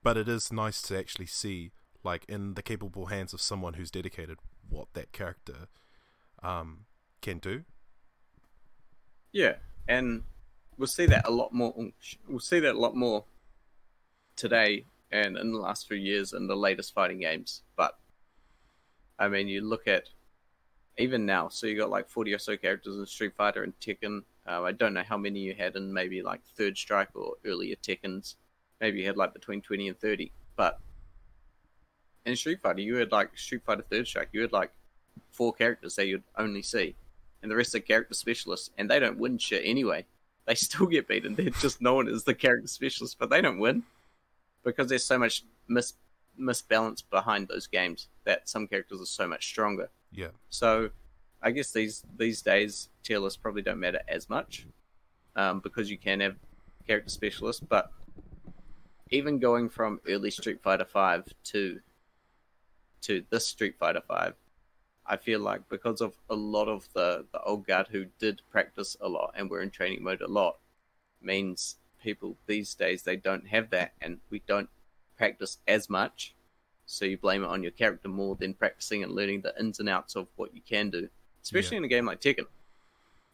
but 0.08 0.16
it 0.16 0.26
is 0.26 0.50
nice 0.50 0.80
to 0.80 0.98
actually 0.98 1.26
see 1.26 1.70
like 2.02 2.24
in 2.30 2.54
the 2.54 2.62
capable 2.62 3.06
hands 3.06 3.34
of 3.34 3.42
someone 3.42 3.74
who's 3.74 3.90
dedicated 3.90 4.38
what 4.70 4.88
that 4.94 5.12
character 5.12 5.68
um, 6.42 6.86
can 7.20 7.38
do. 7.38 7.64
Yeah, 9.32 9.56
and 9.86 10.22
we'll 10.78 10.86
see 10.86 11.04
that 11.04 11.28
a 11.28 11.30
lot 11.30 11.52
more. 11.52 11.74
We'll 12.26 12.40
see 12.40 12.58
that 12.58 12.74
a 12.74 12.78
lot 12.78 12.96
more 12.96 13.26
today 14.34 14.86
and 15.12 15.36
in 15.36 15.52
the 15.52 15.58
last 15.58 15.86
few 15.86 15.98
years 15.98 16.32
in 16.32 16.46
the 16.46 16.56
latest 16.56 16.94
fighting 16.94 17.20
games. 17.20 17.60
But 17.76 17.98
I 19.18 19.28
mean, 19.28 19.46
you 19.46 19.60
look 19.60 19.86
at 19.86 20.04
even 20.96 21.26
now. 21.26 21.50
So 21.50 21.66
you 21.66 21.76
got 21.76 21.90
like 21.90 22.08
forty 22.08 22.32
or 22.32 22.38
so 22.38 22.56
characters 22.56 22.96
in 22.96 23.04
Street 23.04 23.34
Fighter 23.36 23.62
and 23.62 23.78
Tekken. 23.78 24.22
Uh, 24.46 24.62
I 24.62 24.72
don't 24.72 24.94
know 24.94 25.04
how 25.06 25.18
many 25.18 25.40
you 25.40 25.52
had 25.52 25.76
in 25.76 25.92
maybe 25.92 26.22
like 26.22 26.40
Third 26.56 26.78
Strike 26.78 27.10
or 27.14 27.34
earlier 27.44 27.76
Tekkens. 27.76 28.36
Maybe 28.80 29.00
you 29.00 29.06
had 29.06 29.16
like 29.16 29.32
between 29.32 29.60
twenty 29.60 29.88
and 29.88 29.98
thirty. 29.98 30.32
But 30.56 30.78
in 32.24 32.36
Street 32.36 32.60
Fighter, 32.62 32.80
you 32.80 32.96
had 32.96 33.12
like 33.12 33.36
Street 33.36 33.62
Fighter 33.64 33.84
Third 33.88 34.06
Strike. 34.06 34.28
You 34.32 34.42
had 34.42 34.52
like 34.52 34.70
four 35.30 35.52
characters 35.52 35.96
that 35.96 36.06
you'd 36.06 36.22
only 36.36 36.62
see 36.62 36.94
and 37.42 37.50
the 37.50 37.56
rest 37.56 37.74
are 37.74 37.80
character 37.80 38.14
specialists, 38.14 38.70
and 38.76 38.90
they 38.90 38.98
don't 38.98 39.18
win 39.18 39.38
shit 39.38 39.62
anyway. 39.64 40.04
They 40.46 40.54
still 40.54 40.86
get 40.86 41.08
beaten. 41.08 41.34
They're 41.34 41.50
just 41.50 41.80
known 41.80 42.08
as 42.08 42.24
the 42.24 42.34
character 42.34 42.68
specialists, 42.68 43.16
but 43.18 43.30
they 43.30 43.40
don't 43.40 43.58
win 43.58 43.84
because 44.64 44.88
there's 44.88 45.04
so 45.04 45.18
much 45.18 45.44
mis 45.68 45.94
misbalance 46.40 47.02
behind 47.10 47.48
those 47.48 47.66
games 47.66 48.08
that 48.24 48.48
some 48.48 48.68
characters 48.68 49.00
are 49.00 49.06
so 49.06 49.26
much 49.26 49.46
stronger. 49.46 49.90
Yeah. 50.12 50.28
So, 50.50 50.90
I 51.42 51.50
guess 51.50 51.72
these 51.72 52.04
these 52.16 52.42
days 52.42 52.88
tier 53.02 53.18
lists 53.18 53.38
probably 53.40 53.62
don't 53.62 53.80
matter 53.80 54.00
as 54.08 54.28
much 54.28 54.66
um, 55.36 55.60
because 55.60 55.90
you 55.90 55.98
can 55.98 56.20
have 56.20 56.36
character 56.86 57.10
specialists. 57.10 57.62
But 57.66 57.90
even 59.10 59.38
going 59.38 59.68
from 59.68 60.00
early 60.08 60.30
Street 60.30 60.60
Fighter 60.62 60.84
Five 60.84 61.24
to 61.44 61.80
to 63.02 63.24
this 63.30 63.46
Street 63.46 63.76
Fighter 63.78 64.02
Five, 64.06 64.34
I 65.06 65.16
feel 65.16 65.40
like 65.40 65.68
because 65.68 66.00
of 66.00 66.14
a 66.28 66.34
lot 66.34 66.68
of 66.68 66.88
the, 66.94 67.24
the 67.32 67.40
old 67.42 67.66
guard 67.66 67.88
who 67.90 68.06
did 68.18 68.42
practice 68.50 68.96
a 69.00 69.08
lot 69.08 69.32
and 69.36 69.48
were 69.48 69.62
in 69.62 69.70
training 69.70 70.02
mode 70.02 70.20
a 70.20 70.26
lot, 70.28 70.58
means 71.22 71.76
people 72.02 72.36
these 72.46 72.74
days 72.74 73.02
they 73.02 73.16
don't 73.16 73.48
have 73.48 73.70
that 73.70 73.92
and 74.00 74.18
we 74.30 74.42
don't 74.46 74.68
practice 75.16 75.58
as 75.66 75.88
much. 75.88 76.34
So 76.86 77.04
you 77.04 77.18
blame 77.18 77.42
it 77.44 77.48
on 77.48 77.62
your 77.62 77.72
character 77.72 78.08
more 78.08 78.34
than 78.34 78.54
practicing 78.54 79.02
and 79.02 79.12
learning 79.12 79.42
the 79.42 79.54
ins 79.58 79.78
and 79.78 79.88
outs 79.88 80.16
of 80.16 80.26
what 80.36 80.54
you 80.54 80.62
can 80.66 80.90
do. 80.90 81.08
Especially 81.42 81.76
Yeah. 81.76 81.78
in 81.78 81.84
a 81.84 81.88
game 81.88 82.06
like 82.06 82.20
Tekken. 82.20 82.46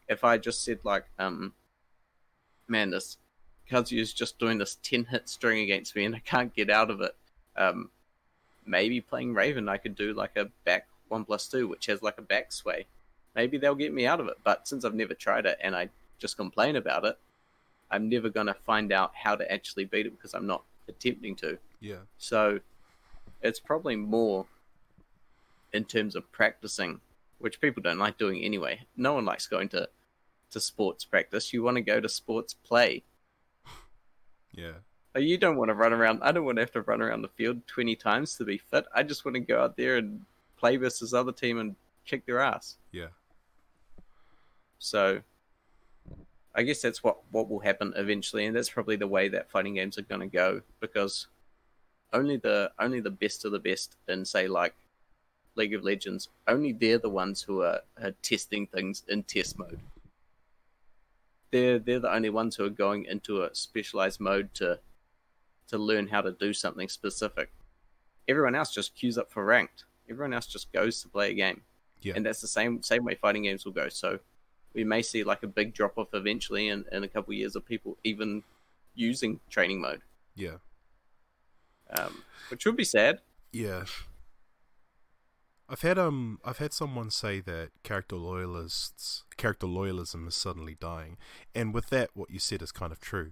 If 0.07 0.23
I 0.23 0.37
just 0.37 0.63
said 0.63 0.79
like, 0.83 1.05
um 1.17 1.53
man, 2.67 2.89
this 2.89 3.17
Kazuya's 3.69 4.13
just 4.13 4.37
doing 4.39 4.57
this 4.57 4.77
ten 4.83 5.05
hit 5.05 5.27
string 5.29 5.63
against 5.63 5.95
me 5.95 6.05
and 6.05 6.15
I 6.15 6.19
can't 6.19 6.53
get 6.53 6.69
out 6.69 6.89
of 6.89 7.01
it. 7.01 7.15
Um 7.55 7.89
maybe 8.65 9.01
playing 9.01 9.33
Raven 9.33 9.69
I 9.69 9.77
could 9.77 9.95
do 9.95 10.13
like 10.13 10.35
a 10.35 10.45
back 10.63 10.87
one 11.07 11.25
plus 11.25 11.47
two, 11.47 11.67
which 11.67 11.85
has 11.87 12.01
like 12.01 12.17
a 12.17 12.23
back 12.23 12.51
sway. 12.51 12.85
Maybe 13.35 13.57
they'll 13.57 13.75
get 13.75 13.93
me 13.93 14.05
out 14.05 14.19
of 14.19 14.27
it. 14.27 14.37
But 14.43 14.67
since 14.67 14.85
I've 14.85 14.95
never 14.95 15.13
tried 15.13 15.45
it 15.45 15.57
and 15.61 15.75
I 15.75 15.89
just 16.17 16.37
complain 16.37 16.75
about 16.75 17.05
it, 17.05 17.17
I'm 17.91 18.09
never 18.09 18.29
gonna 18.29 18.55
find 18.65 18.91
out 18.91 19.11
how 19.15 19.35
to 19.35 19.51
actually 19.51 19.85
beat 19.85 20.05
it 20.05 20.15
because 20.15 20.33
I'm 20.33 20.47
not 20.47 20.63
attempting 20.87 21.35
to. 21.37 21.57
Yeah. 21.79 22.03
So 22.17 22.59
it's 23.41 23.59
probably 23.59 23.95
more 23.95 24.47
in 25.73 25.85
terms 25.85 26.15
of 26.15 26.31
practicing 26.31 27.01
which 27.39 27.61
people 27.61 27.83
don't 27.83 27.99
like 27.99 28.17
doing 28.17 28.41
anyway. 28.43 28.79
No 28.95 29.13
one 29.13 29.25
likes 29.25 29.47
going 29.47 29.69
to 29.69 29.89
to 30.51 30.59
sports 30.59 31.03
practice. 31.03 31.53
You 31.53 31.63
want 31.63 31.75
to 31.75 31.81
go 31.81 31.99
to 31.99 32.07
sports 32.07 32.53
play. 32.53 33.03
Yeah. 34.55 34.71
Like, 35.13 35.23
You 35.23 35.37
don't 35.37 35.57
want 35.57 35.69
to 35.69 35.75
run 35.75 35.93
around. 35.93 36.19
I 36.21 36.31
don't 36.31 36.45
want 36.45 36.57
to 36.57 36.61
have 36.61 36.71
to 36.71 36.81
run 36.81 37.01
around 37.01 37.21
the 37.21 37.29
field 37.29 37.65
twenty 37.67 37.95
times 37.95 38.35
to 38.37 38.45
be 38.45 38.57
fit. 38.57 38.85
I 38.93 39.03
just 39.03 39.25
want 39.25 39.35
to 39.35 39.41
go 39.41 39.61
out 39.61 39.77
there 39.77 39.97
and 39.97 40.21
play 40.57 40.77
versus 40.77 41.13
other 41.13 41.31
team 41.31 41.59
and 41.59 41.75
kick 42.05 42.25
their 42.25 42.39
ass. 42.39 42.77
Yeah. 42.91 43.07
So 44.79 45.21
I 46.53 46.63
guess 46.63 46.81
that's 46.81 47.03
what 47.03 47.17
what 47.31 47.49
will 47.49 47.59
happen 47.59 47.93
eventually, 47.95 48.45
and 48.45 48.55
that's 48.55 48.69
probably 48.69 48.95
the 48.95 49.07
way 49.07 49.27
that 49.29 49.49
fighting 49.49 49.75
games 49.75 49.97
are 49.97 50.03
going 50.03 50.21
to 50.21 50.27
go 50.27 50.61
because 50.79 51.27
only 52.13 52.37
the 52.37 52.71
only 52.79 53.01
the 53.01 53.11
best 53.11 53.45
of 53.45 53.51
the 53.51 53.59
best 53.59 53.95
in 54.07 54.25
say 54.25 54.47
like 54.47 54.73
League 55.55 55.73
of 55.73 55.83
Legends, 55.83 56.29
only 56.47 56.71
they're 56.71 56.97
the 56.97 57.09
ones 57.09 57.41
who 57.41 57.61
are, 57.61 57.81
are 58.01 58.11
testing 58.21 58.67
things 58.67 59.03
in 59.07 59.23
test 59.23 59.57
mode. 59.57 59.79
They're 61.55 61.79
they're 61.79 62.01
the 62.01 62.13
only 62.13 62.29
ones 62.29 62.57
who 62.57 62.65
are 62.65 62.69
going 62.69 63.05
into 63.05 63.41
a 63.41 63.55
specialized 63.55 64.19
mode 64.19 64.53
to 64.55 64.79
to 65.69 65.77
learn 65.77 66.07
how 66.09 66.19
to 66.19 66.33
do 66.33 66.51
something 66.51 66.89
specific. 66.89 67.49
Everyone 68.27 68.55
else 68.55 68.73
just 68.73 68.93
queues 68.93 69.17
up 69.17 69.31
for 69.31 69.45
ranked. 69.45 69.85
Everyone 70.09 70.33
else 70.33 70.47
just 70.47 70.73
goes 70.73 71.01
to 71.01 71.07
play 71.07 71.31
a 71.31 71.33
game. 71.33 71.61
Yeah. 72.01 72.13
And 72.17 72.25
that's 72.25 72.41
the 72.41 72.49
same 72.49 72.83
same 72.83 73.05
way 73.05 73.15
fighting 73.15 73.43
games 73.43 73.63
will 73.63 73.71
go. 73.71 73.87
So 73.87 74.19
we 74.73 74.83
may 74.83 75.01
see 75.01 75.23
like 75.23 75.43
a 75.43 75.47
big 75.47 75.73
drop 75.73 75.97
off 75.97 76.09
eventually 76.13 76.67
in, 76.67 76.83
in 76.91 77.05
a 77.05 77.07
couple 77.07 77.31
of 77.31 77.37
years 77.37 77.55
of 77.55 77.65
people 77.65 77.97
even 78.03 78.43
using 78.93 79.39
training 79.49 79.79
mode. 79.79 80.01
Yeah. 80.35 80.57
Um, 81.97 82.21
which 82.49 82.65
would 82.65 82.75
be 82.75 82.83
sad. 82.83 83.21
Yeah. 83.53 83.85
I've 85.67 85.81
had 85.81 85.97
um 85.97 86.39
I've 86.45 86.59
had 86.59 86.73
someone 86.73 87.09
say 87.09 87.39
that 87.41 87.69
character 87.83 88.15
loyalists 88.17 89.23
character 89.37 89.65
loyalism 89.67 90.27
is 90.27 90.35
suddenly 90.35 90.75
dying. 90.79 91.17
And 91.55 91.73
with 91.73 91.89
that 91.89 92.11
what 92.13 92.29
you 92.29 92.39
said 92.39 92.61
is 92.61 92.71
kind 92.71 92.91
of 92.91 92.99
true. 92.99 93.31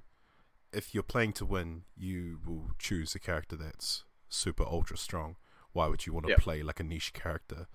If 0.72 0.94
you're 0.96 1.04
playing 1.04 1.34
to 1.34 1.46
win, 1.46 1.84
you 1.96 2.40
will 2.46 2.72
choose 2.80 3.14
a 3.14 3.20
character 3.20 3.56
that's 3.56 4.04
super 4.30 4.64
ultra 4.64 4.98
strong. 4.98 5.36
Why 5.74 5.88
would 5.88 6.06
you 6.08 6.14
want 6.14 6.26
to 6.26 6.32
Yep. 6.32 6.40
play 6.40 6.64
like 6.64 6.80
a 6.80 6.84
niche 6.84 7.14
character 7.14 7.68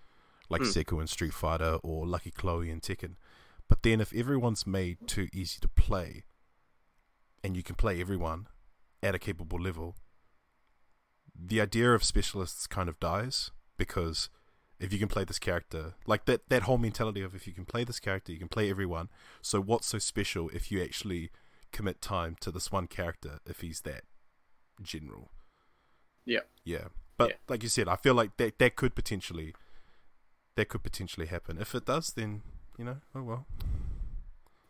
like 0.49 0.63
Hmm. 0.63 0.69
Seku 0.69 1.01
in 1.01 1.07
Street 1.07 1.35
Fighter 1.35 1.79
or 1.85 2.07
Lucky 2.07 2.33
Chloe 2.33 2.71
in 2.71 2.81
Tekken? 2.81 3.15
But 3.69 3.83
then 3.83 4.01
if 4.01 4.13
everyone's 4.13 4.67
made 4.67 5.07
too 5.07 5.29
easy 5.33 5.61
to 5.61 5.69
play 5.69 6.25
and 7.45 7.57
you 7.57 7.63
can 7.63 7.77
play 7.77 8.01
everyone 8.01 8.49
at 9.03 9.15
a 9.15 9.19
capable 9.21 9.61
level, 9.61 9.95
the 11.35 11.61
idea 11.61 11.93
of 11.95 12.03
specialists 12.03 12.67
kind 12.67 12.89
of 12.89 12.99
dies 12.99 13.53
because 13.77 14.29
if 14.81 14.93
you 14.93 14.99
can 14.99 15.09
play 15.09 15.25
this 15.25 15.39
character, 15.39 15.95
like 16.07 16.25
that 16.27 16.49
that 16.49 16.63
whole 16.63 16.79
mentality 16.79 17.23
of 17.23 17.35
if 17.35 17.47
you 17.47 17.53
can 17.53 17.65
play 17.65 17.85
this 17.85 18.01
character, 18.01 18.33
you 18.33 18.39
can 18.39 18.49
play 18.49 18.71
everyone. 18.71 19.09
So 19.43 19.61
what's 19.61 19.87
so 19.87 19.99
special 19.99 20.49
if 20.51 20.71
you 20.71 20.83
actually 20.83 21.31
commit 21.73 22.01
time 22.01 22.37
to 22.41 22.51
this 22.51 22.71
one 22.73 22.87
character 22.87 23.41
if 23.47 23.61
he's 23.61 23.81
that 23.83 24.03
general? 24.83 25.31
Yeah. 26.25 26.41
Yeah. 26.65 26.89
But 27.17 27.31
Yeah. 27.31 27.37
like 27.49 27.63
you 27.63 27.69
said, 27.69 27.89
I 27.89 27.97
feel 27.97 28.15
like 28.15 28.37
that 28.37 28.59
that 28.59 28.77
could 28.77 28.95
potentially 28.95 29.55
that 30.55 30.69
could 30.69 30.83
potentially 30.83 31.27
happen. 31.27 31.59
If 31.61 31.75
it 31.75 31.85
does, 31.85 32.13
then 32.13 32.43
you 32.77 32.85
know, 32.85 32.99
oh 33.15 33.23
well. 33.23 33.47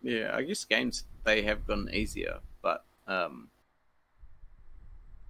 Yeah, 0.01 0.31
I 0.35 0.43
guess 0.43 0.65
games 0.65 1.05
they 1.25 1.43
have 1.43 1.67
gotten 1.67 1.93
easier, 1.93 2.39
but 2.63 2.85
um, 3.09 3.49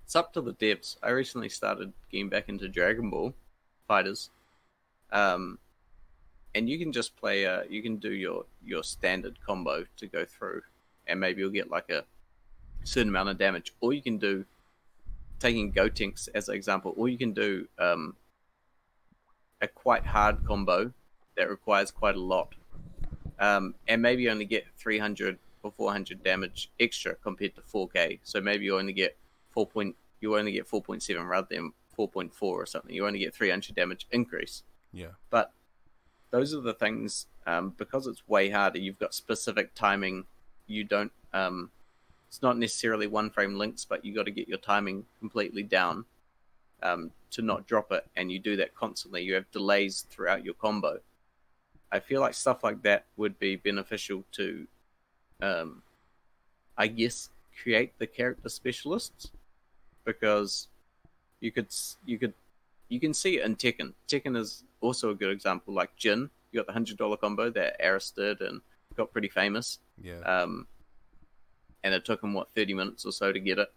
it's 0.04 0.14
up 0.14 0.32
to 0.34 0.40
the 0.40 0.52
devs. 0.52 0.96
I 1.02 1.10
recently 1.10 1.48
started 1.48 1.92
getting 2.10 2.28
back 2.28 2.48
into 2.48 2.68
Dragon 2.68 3.08
Ball 3.10 3.34
FighterZ, 3.88 4.28
um, 5.12 5.58
and 6.54 6.68
you 6.68 6.78
can 6.78 6.92
just 6.92 7.16
play. 7.16 7.46
Uh, 7.46 7.62
you 7.68 7.82
can 7.82 7.96
do 7.96 8.12
your 8.12 8.44
your 8.64 8.82
standard 8.82 9.38
combo 9.44 9.84
to 9.96 10.06
go 10.06 10.24
through, 10.24 10.62
and 11.06 11.20
maybe 11.20 11.40
you'll 11.40 11.50
get 11.50 11.70
like 11.70 11.90
a 11.90 12.04
certain 12.84 13.08
amount 13.08 13.28
of 13.28 13.38
damage, 13.38 13.74
or 13.80 13.92
you 13.92 14.02
can 14.02 14.18
do 14.18 14.44
taking 15.38 15.72
Gotenks 15.72 16.28
as 16.34 16.48
an 16.48 16.54
example, 16.54 16.94
or 16.96 17.08
you 17.08 17.18
can 17.18 17.32
do 17.32 17.68
um, 17.78 18.16
a 19.60 19.68
quite 19.68 20.06
hard 20.06 20.44
combo 20.44 20.92
that 21.36 21.48
requires 21.48 21.90
quite 21.90 22.16
a 22.16 22.20
lot 22.20 22.54
um, 23.38 23.74
and 23.86 24.02
maybe 24.02 24.28
only 24.28 24.44
get 24.44 24.66
300 24.76 25.38
or 25.62 25.72
400 25.72 26.22
damage 26.22 26.70
extra 26.78 27.14
compared 27.16 27.54
to 27.56 27.62
4K. 27.62 28.20
So 28.22 28.40
maybe 28.40 28.64
you 28.64 28.78
only 28.78 28.92
get 28.92 29.16
4 29.50 29.66
point, 29.66 29.96
you 30.20 30.36
only 30.36 30.52
get 30.52 30.68
4.7 30.68 31.26
rather 31.26 31.46
than 31.50 31.72
4.4 31.96 32.30
or 32.40 32.66
something. 32.66 32.94
You 32.94 33.06
only 33.06 33.20
get 33.20 33.34
300 33.34 33.74
damage 33.74 34.06
increase. 34.10 34.62
Yeah. 34.98 35.14
But 35.30 35.52
those 36.30 36.52
are 36.52 36.60
the 36.60 36.74
things 36.74 37.26
um, 37.46 37.72
because 37.78 38.06
it's 38.08 38.26
way 38.28 38.50
harder. 38.50 38.78
You've 38.80 38.98
got 38.98 39.14
specific 39.14 39.74
timing. 39.74 40.24
You 40.66 40.82
don't. 40.82 41.12
Um, 41.32 41.70
it's 42.26 42.42
not 42.42 42.58
necessarily 42.58 43.06
one 43.06 43.30
frame 43.30 43.56
links, 43.56 43.84
but 43.84 44.04
you 44.04 44.12
got 44.12 44.24
to 44.24 44.32
get 44.32 44.48
your 44.48 44.58
timing 44.58 45.06
completely 45.20 45.62
down 45.62 46.04
um, 46.82 47.12
to 47.30 47.42
not 47.42 47.66
drop 47.66 47.92
it, 47.92 48.06
and 48.16 48.30
you 48.30 48.40
do 48.40 48.56
that 48.56 48.74
constantly. 48.74 49.22
You 49.22 49.34
have 49.34 49.50
delays 49.52 50.04
throughout 50.10 50.44
your 50.44 50.54
combo. 50.54 50.98
I 51.90 52.00
feel 52.00 52.20
like 52.20 52.34
stuff 52.34 52.64
like 52.64 52.82
that 52.82 53.06
would 53.16 53.38
be 53.38 53.56
beneficial 53.56 54.24
to, 54.32 54.66
um, 55.40 55.82
I 56.76 56.88
guess, 56.88 57.30
create 57.62 57.98
the 57.98 58.06
character 58.06 58.48
specialists 58.48 59.30
because 60.04 60.68
you 61.40 61.50
could 61.50 61.68
you 62.04 62.18
could 62.18 62.34
you 62.88 63.00
can 63.00 63.12
see 63.14 63.38
it 63.38 63.44
in 63.44 63.56
Tekken. 63.56 63.92
Tekken 64.08 64.36
is 64.36 64.64
also 64.80 65.10
a 65.10 65.14
good 65.14 65.30
example. 65.30 65.74
Like 65.74 65.94
Jin, 65.96 66.30
you 66.52 66.58
got 66.60 66.66
the 66.66 66.72
hundred 66.72 66.96
dollar 66.98 67.16
combo 67.16 67.50
that 67.50 67.76
Aris 67.82 68.10
did 68.10 68.40
and 68.40 68.60
got 68.96 69.12
pretty 69.12 69.28
famous. 69.28 69.78
Yeah. 70.02 70.20
Um, 70.20 70.66
and 71.84 71.94
it 71.94 72.04
took 72.04 72.22
him 72.22 72.34
what 72.34 72.48
thirty 72.54 72.74
minutes 72.74 73.04
or 73.04 73.12
so 73.12 73.32
to 73.32 73.40
get 73.40 73.58
it. 73.58 73.72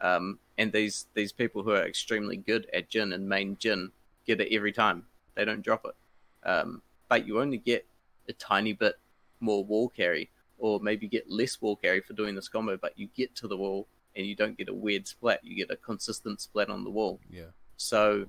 Um, 0.00 0.38
and 0.58 0.72
these 0.72 1.06
these 1.14 1.32
people 1.32 1.62
who 1.62 1.70
are 1.70 1.86
extremely 1.86 2.36
good 2.36 2.68
at 2.72 2.88
Jin 2.88 3.12
and 3.12 3.28
main 3.28 3.56
Jin 3.58 3.90
get 4.26 4.40
it 4.40 4.52
every 4.54 4.72
time. 4.72 5.04
They 5.34 5.44
don't 5.44 5.62
drop 5.62 5.84
it. 5.84 6.48
Um, 6.48 6.82
but 7.08 7.26
you 7.26 7.40
only 7.40 7.58
get 7.58 7.86
a 8.28 8.32
tiny 8.32 8.72
bit 8.72 8.96
more 9.40 9.64
wall 9.64 9.88
carry, 9.88 10.30
or 10.58 10.80
maybe 10.80 11.06
get 11.06 11.28
less 11.30 11.60
wall 11.60 11.76
carry 11.76 12.00
for 12.00 12.12
doing 12.14 12.34
this 12.34 12.48
combo. 12.48 12.76
But 12.76 12.98
you 12.98 13.08
get 13.14 13.34
to 13.36 13.48
the 13.48 13.56
wall 13.56 13.86
and 14.16 14.26
you 14.26 14.34
don't 14.34 14.56
get 14.56 14.68
a 14.68 14.74
weird 14.74 15.06
splat. 15.08 15.40
You 15.42 15.56
get 15.56 15.70
a 15.70 15.76
consistent 15.76 16.40
splat 16.40 16.70
on 16.70 16.84
the 16.84 16.90
wall. 16.90 17.20
yeah. 17.30 17.44
So 17.76 18.26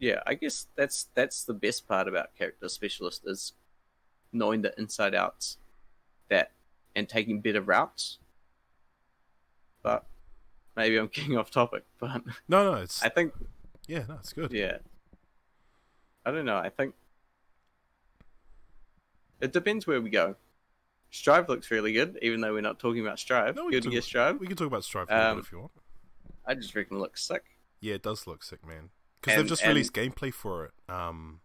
yeah, 0.00 0.20
I 0.26 0.34
guess 0.34 0.66
that's 0.74 1.04
that's 1.14 1.44
the 1.44 1.54
best 1.54 1.86
part 1.86 2.08
about 2.08 2.34
character 2.36 2.68
specialist 2.68 3.22
is 3.26 3.52
knowing 4.32 4.62
the 4.62 4.72
inside 4.78 5.14
outs 5.14 5.58
that 6.28 6.50
and 6.96 7.08
taking 7.08 7.40
better 7.40 7.60
routes. 7.62 8.18
But 9.82 10.06
maybe 10.76 10.96
I'm 10.98 11.06
getting 11.12 11.36
off 11.36 11.50
topic, 11.50 11.84
but 12.00 12.22
No, 12.48 12.72
no, 12.72 12.74
it's 12.80 13.02
I 13.04 13.08
think 13.10 13.32
yeah, 13.86 14.04
no, 14.08 14.14
it's 14.14 14.32
good. 14.32 14.50
yeah. 14.52 14.78
I 16.26 16.30
don't 16.32 16.44
know, 16.44 16.56
I 16.58 16.68
think 16.70 16.94
it 19.40 19.52
depends 19.52 19.86
where 19.86 20.00
we 20.00 20.10
go. 20.10 20.36
Strive 21.10 21.48
looks 21.48 21.70
really 21.70 21.92
good, 21.92 22.18
even 22.22 22.40
though 22.40 22.52
we're 22.52 22.60
not 22.60 22.78
talking 22.78 23.00
about 23.00 23.18
Strive. 23.18 23.56
No, 23.56 23.64
we 23.66 23.72
good 23.72 23.82
can 23.84 23.92
talk- 23.92 24.02
Strive. 24.04 24.38
We 24.38 24.46
can 24.46 24.56
talk 24.56 24.66
about 24.68 24.84
Strive 24.84 25.10
Um, 25.10 25.38
if 25.40 25.50
you 25.50 25.60
want. 25.60 25.72
I 26.46 26.54
just 26.54 26.74
reckon 26.74 26.98
it 26.98 27.00
looks 27.00 27.22
sick. 27.24 27.42
Yeah, 27.80 27.94
it 27.94 28.02
does 28.02 28.26
look 28.26 28.44
sick, 28.44 28.64
man. 28.66 28.90
Because 29.20 29.36
they've 29.36 29.48
just 29.48 29.66
released 29.66 29.92
gameplay 29.92 30.32
for 30.32 30.66
it. 30.66 30.72
Um, 30.88 31.40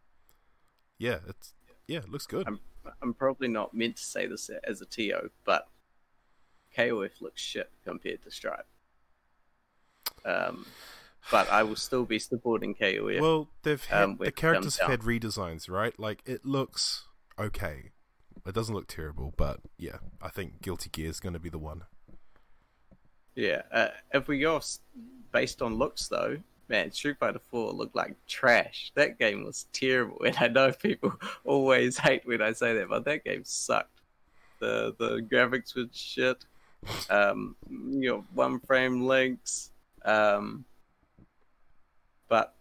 yeah, 0.98 1.20
it's 1.28 1.54
yeah, 1.88 2.00
it 2.00 2.10
looks 2.10 2.26
good. 2.26 2.48
I'm 2.48 2.60
I'm 3.02 3.14
probably 3.14 3.48
not 3.48 3.74
meant 3.74 3.98
to 3.98 4.04
say 4.04 4.28
this 4.28 4.50
as 4.64 4.82
a 4.82 4.86
TO, 4.86 5.30
but 5.44 5.68
KOF 6.76 7.22
looks 7.22 7.42
shit 7.42 7.72
compared 7.84 8.24
to 8.24 8.32
Strive. 8.32 8.64
Um, 10.24 10.66
but 11.32 11.50
I 11.52 11.64
will 11.64 11.76
still 11.76 12.06
be 12.06 12.20
supporting 12.20 12.76
KOF. 12.76 13.20
Well, 13.22 13.50
they've 13.64 13.84
had 13.84 14.04
um, 14.04 14.18
the 14.20 14.32
characters 14.32 14.78
have 14.78 14.90
had 14.90 15.02
redesigns, 15.02 15.70
right? 15.70 15.98
Like 16.00 16.22
it 16.26 16.46
looks 16.46 17.06
okay. 17.40 17.92
It 18.46 18.54
doesn't 18.54 18.76
look 18.76 18.88
terrible, 18.88 19.34
but 19.36 19.60
yeah, 19.78 19.98
I 20.22 20.30
think 20.30 20.62
Guilty 20.62 20.90
Gear 20.92 21.10
is 21.10 21.20
going 21.20 21.34
to 21.34 21.40
be 21.40 21.50
the 21.50 21.58
one. 21.58 21.84
yeah, 23.36 23.64
uh, 23.72 23.88
if 24.14 24.28
we 24.28 24.40
go 24.40 24.62
based 25.32 25.62
on 25.62 25.76
looks 25.76 26.08
though, 26.08 26.38
man, 26.68 26.92
Street 26.92 27.18
Fighter 27.20 27.42
Four 27.52 27.72
looked 27.74 27.96
like 27.96 28.16
trash. 28.28 28.92
That 28.96 29.20
game 29.20 29.44
was 29.44 29.68
terrible, 29.74 30.22
and 30.26 30.36
I 30.40 30.48
know 30.48 30.72
people 30.72 31.14
always 31.44 31.98
hate 31.98 32.26
when 32.26 32.42
I 32.42 32.54
say 32.54 32.74
that, 32.76 32.90
but 32.90 33.06
that 33.06 33.24
game 33.24 33.44
sucked. 33.44 34.02
The 34.60 34.96
the 34.98 35.22
graphics 35.22 35.76
were 35.76 35.86
shit. 35.92 36.46
Um, 37.10 37.56
you 37.70 38.10
know, 38.10 38.26
one 38.34 38.60
frame 38.60 39.06
links. 39.06 39.72
Um, 40.04 40.66
but 42.30 42.56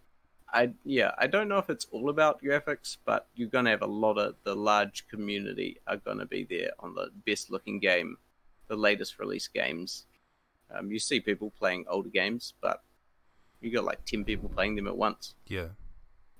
I 0.51 0.71
yeah, 0.83 1.11
I 1.17 1.27
don't 1.27 1.47
know 1.47 1.57
if 1.57 1.69
it's 1.69 1.87
all 1.91 2.09
about 2.09 2.43
graphics, 2.43 2.97
but 3.05 3.27
you're 3.35 3.49
gonna 3.49 3.69
have 3.69 3.81
a 3.81 3.87
lot 3.87 4.17
of 4.17 4.35
the 4.43 4.55
large 4.55 5.07
community 5.07 5.77
are 5.87 5.97
gonna 5.97 6.25
be 6.25 6.43
there 6.43 6.71
on 6.79 6.95
the 6.95 7.11
best 7.25 7.51
looking 7.51 7.79
game, 7.79 8.17
the 8.67 8.75
latest 8.75 9.19
release 9.19 9.47
games. 9.47 10.05
Um, 10.73 10.91
you 10.91 10.99
see 10.99 11.19
people 11.19 11.51
playing 11.51 11.85
older 11.87 12.09
games, 12.09 12.53
but 12.61 12.81
you 13.61 13.71
got 13.71 13.83
like 13.85 14.03
ten 14.05 14.23
people 14.25 14.49
playing 14.49 14.75
them 14.75 14.87
at 14.87 14.95
once 14.97 15.33
Yeah, 15.47 15.69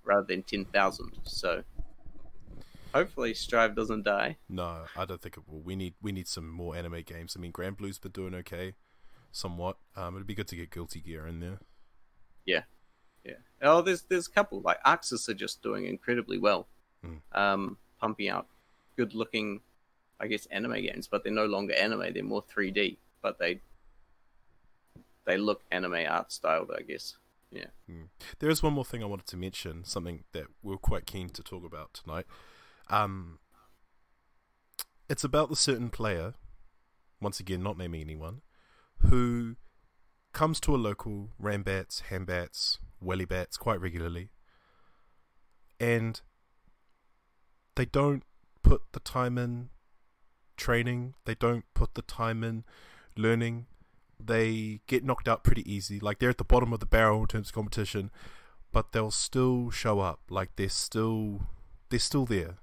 rather 0.03 0.25
than 0.27 0.43
ten 0.43 0.65
thousand. 0.65 1.11
So 1.23 1.63
hopefully 2.93 3.33
Strive 3.33 3.75
doesn't 3.75 4.03
die. 4.03 4.37
No, 4.49 4.83
I 4.95 5.05
don't 5.05 5.21
think 5.21 5.37
it 5.37 5.43
will. 5.47 5.59
We 5.61 5.75
need 5.75 5.93
we 6.01 6.11
need 6.11 6.27
some 6.27 6.49
more 6.49 6.75
anime 6.75 7.01
games. 7.05 7.35
I 7.37 7.39
mean, 7.39 7.51
Granblue's 7.51 7.97
been 7.99 8.11
doing 8.11 8.35
okay, 8.35 8.73
somewhat. 9.31 9.77
Um, 9.95 10.15
it'd 10.15 10.27
be 10.27 10.35
good 10.35 10.47
to 10.49 10.55
get 10.55 10.71
Guilty 10.71 10.99
Gear 11.01 11.27
in 11.27 11.39
there. 11.39 11.59
Yeah. 12.45 12.63
Yeah. 13.23 13.33
Oh, 13.61 13.81
there's 13.81 14.03
there's 14.03 14.27
a 14.27 14.31
couple 14.31 14.61
like 14.61 14.81
ArcSys 14.83 15.27
are 15.29 15.33
just 15.33 15.61
doing 15.63 15.85
incredibly 15.85 16.37
well, 16.37 16.67
Mm. 17.03 17.21
um, 17.33 17.77
pumping 17.99 18.29
out 18.29 18.47
good 18.97 19.13
looking, 19.13 19.59
I 20.19 20.27
guess 20.27 20.45
anime 20.47 20.81
games, 20.81 21.07
but 21.07 21.23
they're 21.23 21.33
no 21.33 21.45
longer 21.45 21.73
anime. 21.73 22.13
They're 22.13 22.23
more 22.23 22.43
3D, 22.43 22.97
but 23.21 23.37
they 23.39 23.59
they 25.25 25.37
look 25.37 25.61
anime 25.71 26.05
art 26.07 26.31
styled, 26.31 26.71
I 26.77 26.81
guess. 26.81 27.17
Yeah. 27.51 27.67
There 28.39 28.49
is 28.49 28.61
one 28.61 28.73
more 28.73 28.85
thing 28.85 29.01
I 29.01 29.05
wanted 29.05 29.27
to 29.27 29.37
mention, 29.37 29.85
something 29.85 30.23
that 30.33 30.47
we're 30.61 30.77
quite 30.77 31.05
keen 31.05 31.29
to 31.29 31.43
talk 31.43 31.63
about 31.65 31.93
tonight. 31.93 32.25
Um, 32.89 33.39
it's 35.09 35.23
about 35.23 35.49
the 35.49 35.55
certain 35.55 35.89
player, 35.89 36.33
once 37.21 37.39
again, 37.39 37.63
not 37.63 37.77
naming 37.77 38.01
anyone, 38.01 38.41
who 38.99 39.55
comes 40.33 40.59
to 40.61 40.75
a 40.75 40.77
local 40.77 41.29
Rambats, 41.41 42.03
Hambats, 42.09 42.79
Wellybats 43.03 43.57
quite 43.57 43.79
regularly, 43.79 44.29
and 45.79 46.21
they 47.75 47.85
don't 47.85 48.23
put 48.63 48.81
the 48.91 48.99
time 48.99 49.37
in 49.37 49.69
training, 50.57 51.13
they 51.25 51.35
don't 51.35 51.65
put 51.73 51.93
the 51.93 52.01
time 52.01 52.43
in 52.43 52.63
learning, 53.15 53.67
they 54.19 54.81
get 54.87 55.03
knocked 55.03 55.27
out 55.27 55.43
pretty 55.43 55.69
easy. 55.71 55.99
Like 55.99 56.19
they're 56.19 56.29
at 56.29 56.37
the 56.37 56.43
bottom 56.43 56.73
of 56.73 56.79
the 56.79 56.85
barrel 56.85 57.21
in 57.21 57.27
terms 57.27 57.49
of 57.49 57.53
competition, 57.53 58.11
but 58.71 58.91
they'll 58.91 59.11
still 59.11 59.69
show 59.71 59.99
up. 59.99 60.21
Like 60.29 60.55
they're 60.55 60.69
still 60.69 61.47
they're 61.89 61.99
still 61.99 62.25
there 62.25 62.55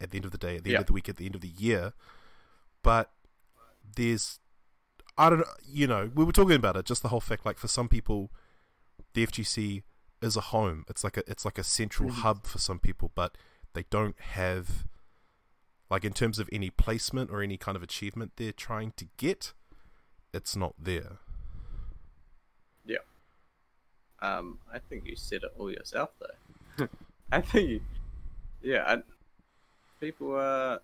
at 0.00 0.10
the 0.10 0.16
end 0.16 0.24
of 0.24 0.30
the 0.32 0.38
day, 0.38 0.56
at 0.56 0.64
the 0.64 0.70
Yeah. 0.70 0.76
end 0.78 0.82
of 0.82 0.86
the 0.88 0.92
week, 0.92 1.08
at 1.08 1.16
the 1.16 1.26
end 1.26 1.34
of 1.34 1.40
the 1.40 1.48
year. 1.48 1.92
But 2.82 3.12
there's 3.96 4.38
I 5.18 5.28
don't 5.30 5.40
know 5.40 5.46
you 5.66 5.86
know, 5.86 6.10
we 6.14 6.24
were 6.24 6.32
talking 6.32 6.56
about 6.56 6.76
it, 6.76 6.86
just 6.86 7.02
the 7.02 7.08
whole 7.08 7.20
fact 7.20 7.44
like 7.46 7.58
for 7.58 7.68
some 7.68 7.88
people 7.88 8.30
the 9.14 9.26
FGC 9.26 9.82
is 10.22 10.36
a 10.36 10.40
home. 10.40 10.84
It's 10.88 11.02
like 11.04 11.16
a 11.16 11.28
it's 11.30 11.44
like 11.44 11.58
a 11.58 11.64
central 11.64 12.10
Mhm. 12.10 12.14
hub 12.22 12.46
for 12.46 12.58
some 12.58 12.78
people, 12.78 13.10
but 13.14 13.36
they 13.74 13.84
don't 13.90 14.18
have 14.20 14.86
like 15.90 16.04
in 16.04 16.12
terms 16.12 16.38
of 16.38 16.48
any 16.52 16.70
placement 16.70 17.30
or 17.30 17.42
any 17.42 17.58
kind 17.58 17.76
of 17.76 17.82
achievement 17.82 18.32
they're 18.36 18.52
trying 18.52 18.92
to 18.92 19.06
get, 19.18 19.52
it's 20.32 20.56
not 20.56 20.74
there. 20.78 21.18
Um, 24.22 24.58
I 24.72 24.78
think 24.78 25.04
you 25.04 25.16
said 25.16 25.42
it 25.42 25.52
all 25.58 25.70
yourself, 25.70 26.10
though. 26.20 26.88
I 27.32 27.40
think, 27.40 27.68
you, 27.68 27.80
yeah, 28.62 28.84
I, 28.86 29.02
people 30.00 30.36
are. 30.36 30.80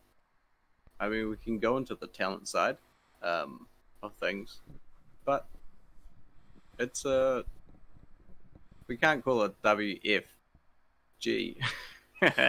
I 0.98 1.08
mean, 1.08 1.30
we 1.30 1.36
can 1.36 1.60
go 1.60 1.76
into 1.76 1.94
the 1.94 2.08
talent 2.08 2.48
side 2.48 2.78
um, 3.22 3.68
of 4.02 4.12
things, 4.14 4.60
but 5.24 5.46
it's 6.80 7.04
a. 7.04 7.44
We 8.88 8.96
can't 8.96 9.24
call 9.24 9.44
it 9.44 9.54
WFG. 9.62 10.24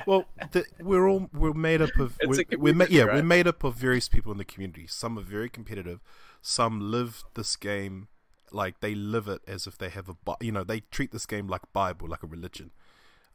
Well, 0.08 0.26
the, 0.52 0.66
we're 0.80 1.08
all 1.08 1.30
we're 1.32 1.54
made 1.54 1.80
up 1.80 1.96
of 2.00 2.18
It's 2.20 2.28
we're, 2.28 2.44
a 2.52 2.58
we're 2.58 2.74
ma- 2.74 2.88
yeah 2.90 3.04
right? 3.04 3.18
we're 3.18 3.22
made 3.22 3.46
up 3.46 3.64
of 3.64 3.76
various 3.76 4.10
people 4.10 4.32
in 4.32 4.40
the 4.40 4.44
community. 4.44 4.88
Some 4.88 5.16
are 5.20 5.22
very 5.22 5.48
competitive, 5.48 6.00
some 6.42 6.80
live 6.92 7.24
this 7.36 7.56
game 7.56 8.08
like 8.52 8.80
they 8.80 8.96
live 8.96 9.28
it 9.28 9.42
as 9.48 9.68
if 9.68 9.78
they 9.78 9.90
have 9.90 10.10
a 10.10 10.16
you 10.42 10.52
know 10.52 10.64
they 10.64 10.82
treat 10.92 11.12
this 11.12 11.26
game 11.26 11.48
like 11.48 11.72
Bible, 11.74 12.08
like 12.08 12.24
a 12.24 12.28
religion. 12.28 12.72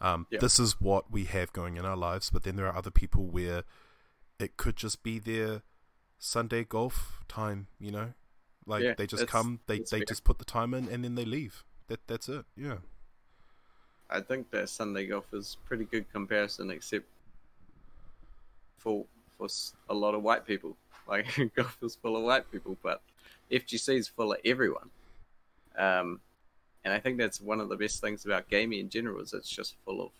Um, 0.01 0.26
Yeah. 0.31 0.40
This 0.40 0.59
is 0.59 0.81
what 0.81 1.10
we 1.10 1.24
have 1.24 1.52
going 1.52 1.76
in 1.76 1.85
our 1.85 1.97
lives, 1.97 2.31
but 2.31 2.43
then 2.43 2.56
there 2.56 2.66
are 2.66 2.76
other 2.76 2.90
people 2.90 3.26
where 3.26 3.64
it 4.39 4.56
could 4.56 4.76
just 4.76 5.02
be 5.02 5.18
their 5.18 5.62
Sunday 6.18 6.64
golf 6.64 7.22
time. 7.28 7.68
You 7.78 7.93
know, 7.93 8.14
like 8.66 8.82
Yeah, 8.82 8.94
they 8.94 9.06
just 9.06 9.26
come, 9.26 9.60
they 9.66 9.78
they 9.81 9.98
fair. 9.98 10.05
just 10.05 10.24
put 10.24 10.39
the 10.39 10.44
time 10.44 10.74
in, 10.74 10.89
and 10.89 11.05
then 11.05 11.14
they 11.14 11.24
leave. 11.24 11.64
That 11.89 12.06
that's 12.06 12.28
it. 12.28 12.44
Yeah. 12.56 12.78
I 14.10 14.20
think 14.20 14.51
that 14.51 14.68
Sunday 14.68 15.06
golf 15.06 15.32
is 15.35 15.56
pretty 15.66 15.85
good 15.85 16.10
comparison, 16.12 16.70
except 16.70 17.06
for 18.78 19.06
for 19.36 19.48
a 19.89 19.94
lot 19.94 20.14
of 20.14 20.22
white 20.22 20.47
people. 20.47 20.76
Like 21.06 21.26
golf 21.56 21.78
is 21.82 21.97
full 21.97 22.16
of 22.16 22.22
white 22.22 22.51
people, 22.51 22.76
but 22.82 23.02
FGC 23.51 23.97
is 23.98 24.09
full 24.09 24.32
of 24.32 24.39
everyone. 24.44 24.90
Um, 25.76 26.20
and 26.85 26.93
I 26.93 27.01
think 27.01 27.18
that's 27.18 27.40
one 27.40 27.60
of 27.60 27.68
the 27.68 27.76
best 27.76 28.01
things 28.01 28.24
about 28.24 28.48
gaming 28.48 28.81
in 28.81 28.89
general 28.89 29.20
is 29.20 29.32
it's 29.32 29.48
just 29.48 29.76
full 29.85 30.02
of 30.02 30.10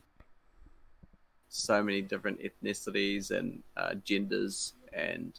so 1.48 1.82
many 1.82 2.01
different 2.01 2.40
ethnicities 2.40 3.31
and 3.31 3.62
uh, 3.77 3.94
genders 4.05 4.73
and 4.93 5.39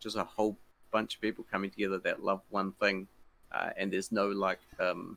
just 0.00 0.16
a 0.16 0.24
whole 0.24 0.56
bunch 0.90 1.14
of 1.14 1.20
people 1.20 1.44
coming 1.50 1.70
together 1.70 1.98
that 1.98 2.22
love 2.22 2.42
one 2.50 2.72
thing. 2.72 3.06
Uh, 3.52 3.70
and 3.76 3.92
there's 3.92 4.10
no 4.10 4.28
like 4.28 4.58
um, 4.80 5.16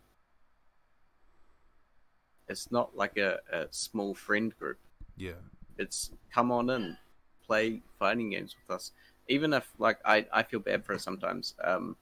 it's 2.48 2.72
not 2.72 2.95
like 2.95 3.18
a, 3.18 3.40
a 3.52 3.66
small 3.72 4.14
friend 4.14 4.58
group. 4.58 4.78
Yeah. 5.18 5.41
It's 5.78 6.12
come 6.32 6.52
on 6.52 6.70
in, 6.70 6.98
play 7.45 7.82
fighting 7.99 8.30
games 8.30 8.56
with 8.56 8.76
us. 8.76 8.91
Even 9.28 9.54
if 9.54 9.68
like 9.78 9.99
I, 10.06 10.26
I 10.32 10.44
feel 10.44 10.60
bad 10.60 10.86
for 10.86 10.94
it 10.94 11.02
sometimes, 11.02 11.54
um, 11.64 11.95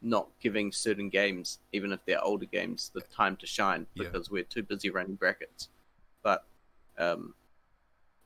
not 0.00 0.28
giving 0.40 0.72
certain 0.72 1.08
games, 1.08 1.58
even 1.72 1.92
if 1.92 2.00
they're 2.06 2.22
older 2.22 2.46
games, 2.46 2.90
the 2.94 3.00
time 3.00 3.36
to 3.36 3.46
shine 3.46 3.86
Yeah. 3.94 4.04
because 4.04 4.30
we're 4.30 4.44
too 4.44 4.62
busy 4.62 4.90
running 4.90 5.16
brackets. 5.16 5.68
But 6.22 6.44
um, 6.98 7.34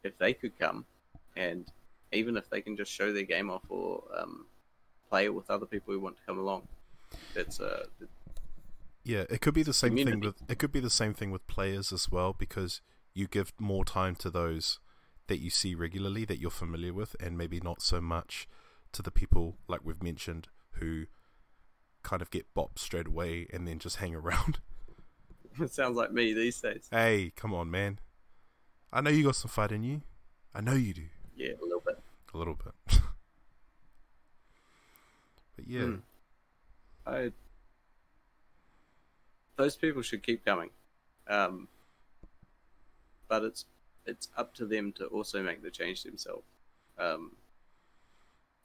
if 0.02 0.16
they 0.18 0.34
could 0.34 0.58
come, 0.58 0.84
and 1.36 1.66
even 2.12 2.36
if 2.36 2.48
they 2.50 2.60
can 2.60 2.76
just 2.76 2.92
show 2.92 3.12
their 3.12 3.22
game 3.22 3.50
off 3.50 3.62
or 3.68 4.02
um, 4.16 4.46
play 5.08 5.24
it 5.24 5.34
with 5.34 5.50
other 5.50 5.66
people 5.66 5.94
who 5.94 6.00
want 6.00 6.16
to 6.16 6.22
come 6.26 6.38
along, 6.38 6.68
it's 7.34 7.60
uh, 7.60 7.86
Yeah, 9.04 9.24
it 9.30 9.40
could 9.40 9.54
be 9.54 9.62
the 9.62 9.72
same 9.74 9.96
thing 9.96 10.20
with 10.20 10.36
it 10.48 10.58
could 10.58 10.72
be 10.72 10.80
the 10.80 10.90
same 10.90 11.14
thing 11.14 11.30
with 11.30 11.46
players 11.46 11.92
as 11.92 12.10
well 12.10 12.32
because 12.32 12.80
you 13.14 13.26
give 13.26 13.52
more 13.58 13.84
time 13.84 14.14
to 14.16 14.30
those 14.30 14.78
that 15.32 15.40
you 15.40 15.48
see 15.48 15.74
regularly 15.74 16.26
that 16.26 16.38
you're 16.38 16.50
familiar 16.50 16.92
with 16.92 17.16
and 17.18 17.38
maybe 17.38 17.58
not 17.58 17.80
so 17.80 18.02
much 18.02 18.46
to 18.92 19.00
the 19.00 19.10
people 19.10 19.56
like 19.66 19.80
we've 19.82 20.02
mentioned 20.02 20.48
who 20.72 21.06
kind 22.02 22.20
of 22.20 22.30
get 22.30 22.52
bopped 22.54 22.78
straight 22.78 23.06
away 23.06 23.46
and 23.50 23.66
then 23.66 23.78
just 23.78 23.96
hang 23.96 24.14
around. 24.14 24.58
it 25.58 25.72
sounds 25.72 25.96
like 25.96 26.12
me 26.12 26.34
these 26.34 26.60
days. 26.60 26.86
hey, 26.90 27.32
come 27.34 27.54
on, 27.54 27.70
man. 27.70 27.98
I 28.92 29.00
know 29.00 29.08
you 29.08 29.24
got 29.24 29.36
some 29.36 29.48
fight 29.48 29.72
in 29.72 29.82
you. 29.84 30.02
I 30.54 30.60
know 30.60 30.74
you 30.74 30.92
do. 30.92 31.04
Yeah, 31.34 31.52
a 31.58 31.64
little 31.64 31.80
bit. 31.80 31.98
A 32.34 32.36
little 32.36 32.58
bit. 32.62 32.74
but 35.56 35.66
yeah. 35.66 35.80
Hmm. 35.80 35.96
I 37.06 37.32
those 39.56 39.76
people 39.76 40.02
should 40.02 40.22
keep 40.22 40.44
coming, 40.44 40.68
um, 41.26 41.68
but 43.28 43.44
it's 43.44 43.64
it's 44.06 44.28
up 44.36 44.54
to 44.54 44.66
them 44.66 44.92
to 44.92 45.06
also 45.06 45.42
make 45.42 45.62
the 45.62 45.70
change 45.70 46.02
themselves. 46.02 46.44
Um, 46.98 47.36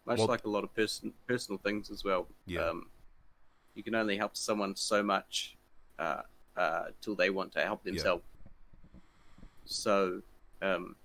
much 0.06 0.20
Well- 0.20 0.28
like 0.28 0.46
a 0.46 0.50
lot 0.50 0.64
of 0.64 0.74
person 0.74 1.14
personal 1.28 1.58
things 1.60 1.92
as 1.92 2.04
well. 2.04 2.28
Yeah. 2.46 2.62
Um, 2.62 2.90
you 3.76 3.84
can 3.84 3.94
only 3.96 4.18
help 4.18 4.36
someone 4.36 4.76
so 4.76 5.04
much 5.04 5.56
uh, 6.00 6.24
uh, 6.56 6.86
till 7.02 7.16
they 7.16 7.30
want 7.30 7.52
to 7.54 7.62
help 7.62 7.84
themselves. 7.84 8.24
So, 9.66 10.22
um, 10.62 10.96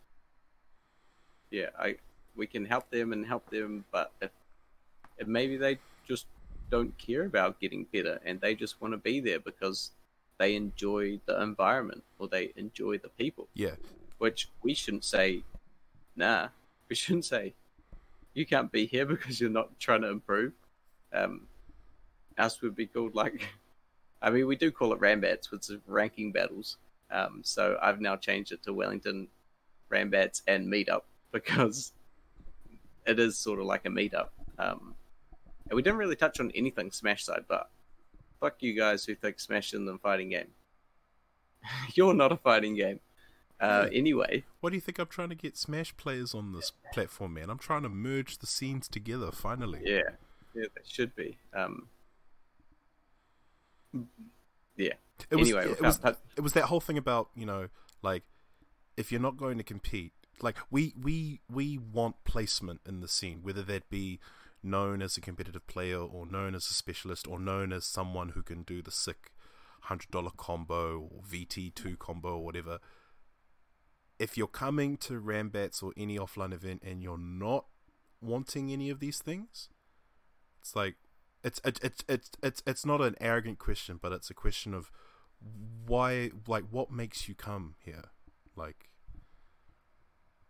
yeah, 1.50 1.70
I 1.78 1.96
we 2.34 2.46
can 2.46 2.64
help 2.64 2.88
them 2.90 3.12
and 3.12 3.26
help 3.26 3.50
them, 3.50 3.84
but 3.90 4.12
if, 4.22 4.30
if 5.18 5.26
maybe 5.26 5.56
they 5.58 5.78
just 6.08 6.26
don't 6.70 6.96
care 6.96 7.24
about 7.24 7.60
getting 7.60 7.84
better 7.92 8.18
and 8.24 8.40
they 8.40 8.54
just 8.54 8.80
want 8.80 8.94
to 8.94 8.98
be 8.98 9.20
there 9.20 9.38
because 9.38 9.90
they 10.38 10.56
enjoy 10.56 11.20
the 11.26 11.42
environment 11.42 12.02
or 12.18 12.28
they 12.28 12.52
enjoy 12.56 12.96
the 12.96 13.10
people, 13.10 13.48
Yeah. 13.54 13.74
Which 14.22 14.48
we 14.62 14.72
shouldn't 14.72 15.02
say, 15.02 15.42
nah, 16.14 16.46
we 16.88 16.94
shouldn't 16.94 17.24
say 17.24 17.52
you 18.34 18.46
can't 18.46 18.70
be 18.70 18.86
here 18.86 19.04
because 19.14 19.40
you're 19.40 19.50
not 19.50 19.80
trying 19.80 20.02
to 20.02 20.08
improve. 20.08 20.52
Um, 21.12 21.48
else 22.38 22.62
would 22.62 22.76
be 22.76 22.86
called 22.86 23.16
like, 23.16 23.48
I 24.22 24.30
mean, 24.30 24.46
we 24.46 24.54
do 24.54 24.70
call 24.70 24.92
it 24.92 25.00
Rambats, 25.00 25.50
which 25.50 25.68
is 25.68 25.78
ranking 25.88 26.30
battles. 26.30 26.76
Um, 27.10 27.40
so 27.42 27.76
I've 27.82 28.00
now 28.00 28.14
changed 28.14 28.52
it 28.52 28.62
to 28.62 28.72
Wellington 28.72 29.26
Rambats 29.90 30.42
and 30.46 30.72
Meetup 30.72 31.02
because 31.32 31.92
it 33.04 33.18
is 33.18 33.36
sort 33.36 33.58
of 33.58 33.66
like 33.66 33.86
a 33.86 33.90
meetup. 33.90 34.28
Um, 34.56 34.94
and 35.68 35.74
we 35.74 35.82
didn't 35.82 35.98
really 35.98 36.14
touch 36.14 36.38
on 36.38 36.52
anything 36.54 36.92
Smash 36.92 37.24
side, 37.24 37.46
but 37.48 37.70
fuck 38.38 38.54
you 38.60 38.72
guys 38.74 39.04
who 39.04 39.16
think 39.16 39.40
Smash 39.40 39.74
is 39.74 39.80
a 39.80 39.98
fighting 39.98 40.28
game. 40.28 40.52
You're 41.94 42.14
not 42.14 42.30
a 42.30 42.36
fighting 42.36 42.76
game. 42.76 43.00
Uh, 43.62 43.88
anyway, 43.92 44.42
What 44.60 44.70
do 44.70 44.76
you 44.76 44.80
think 44.80 44.98
I'm 44.98 45.06
trying 45.06 45.28
to 45.28 45.34
get 45.36 45.56
Smash 45.56 45.96
players 45.96 46.34
on 46.34 46.52
this 46.52 46.72
platform, 46.92 47.34
man? 47.34 47.48
I'm 47.48 47.58
trying 47.58 47.82
to 47.82 47.88
merge 47.88 48.38
the 48.38 48.46
scenes 48.46 48.88
together 48.88 49.30
finally. 49.30 49.80
yeah, 49.84 50.00
yeah, 50.54 50.66
they 50.74 50.82
should 50.84 51.14
be. 51.14 51.38
Um, 51.54 51.88
yeah. 54.76 54.94
It 55.30 55.36
was, 55.36 55.48
anyway, 55.48 55.70
it 55.70 55.80
was 55.80 56.00
it 56.36 56.40
was 56.40 56.52
that 56.54 56.64
whole 56.64 56.80
thing 56.80 56.98
about 56.98 57.28
you 57.36 57.46
know 57.46 57.68
like 58.02 58.24
if 58.96 59.12
you're 59.12 59.20
not 59.20 59.36
going 59.36 59.56
to 59.58 59.64
compete 59.64 60.12
like 60.40 60.56
we 60.70 60.92
we 61.00 61.40
we 61.50 61.78
want 61.78 62.24
placement 62.24 62.80
in 62.86 63.00
the 63.00 63.08
scene, 63.08 63.40
whether 63.42 63.62
that 63.62 63.88
be 63.88 64.18
known 64.62 65.02
as 65.02 65.16
a 65.16 65.20
competitive 65.20 65.66
player 65.66 65.98
or 65.98 66.26
known 66.26 66.54
as 66.54 66.66
a 66.70 66.74
specialist 66.74 67.26
or 67.26 67.38
known 67.38 67.72
as 67.72 67.84
someone 67.84 68.30
who 68.30 68.42
can 68.42 68.62
do 68.62 68.82
the 68.82 68.90
sick 68.90 69.30
hundred 69.82 70.10
dollar 70.10 70.30
combo 70.36 71.08
or 71.10 71.22
VT 71.22 71.74
two 71.74 71.96
combo 71.96 72.36
or 72.36 72.44
whatever. 72.44 72.78
If 74.24 74.36
you're 74.38 74.46
coming 74.64 74.96
to 74.98 75.20
Rambats 75.20 75.82
or 75.82 75.92
any 75.96 76.16
offline 76.18 76.52
event 76.52 76.82
and 76.84 77.02
you're 77.02 77.18
not 77.18 77.64
wanting 78.20 78.70
any 78.70 78.88
of 78.90 79.00
these 79.00 79.18
things, 79.18 79.68
it's 80.60 80.76
like 80.76 80.94
it's 81.42 81.60
it's 81.64 81.80
it's 81.88 82.04
it's 82.08 82.30
it's, 82.42 82.62
it's 82.66 82.86
not 82.86 83.00
an 83.00 83.16
arrogant 83.20 83.58
question, 83.58 83.98
but 84.00 84.12
it's 84.12 84.30
a 84.30 84.34
question 84.44 84.74
of 84.74 84.90
why 85.86 86.30
like 86.46 86.64
what 86.70 86.88
makes 86.90 87.28
you 87.28 87.34
come 87.34 87.74
here? 87.84 88.04
Like 88.54 88.88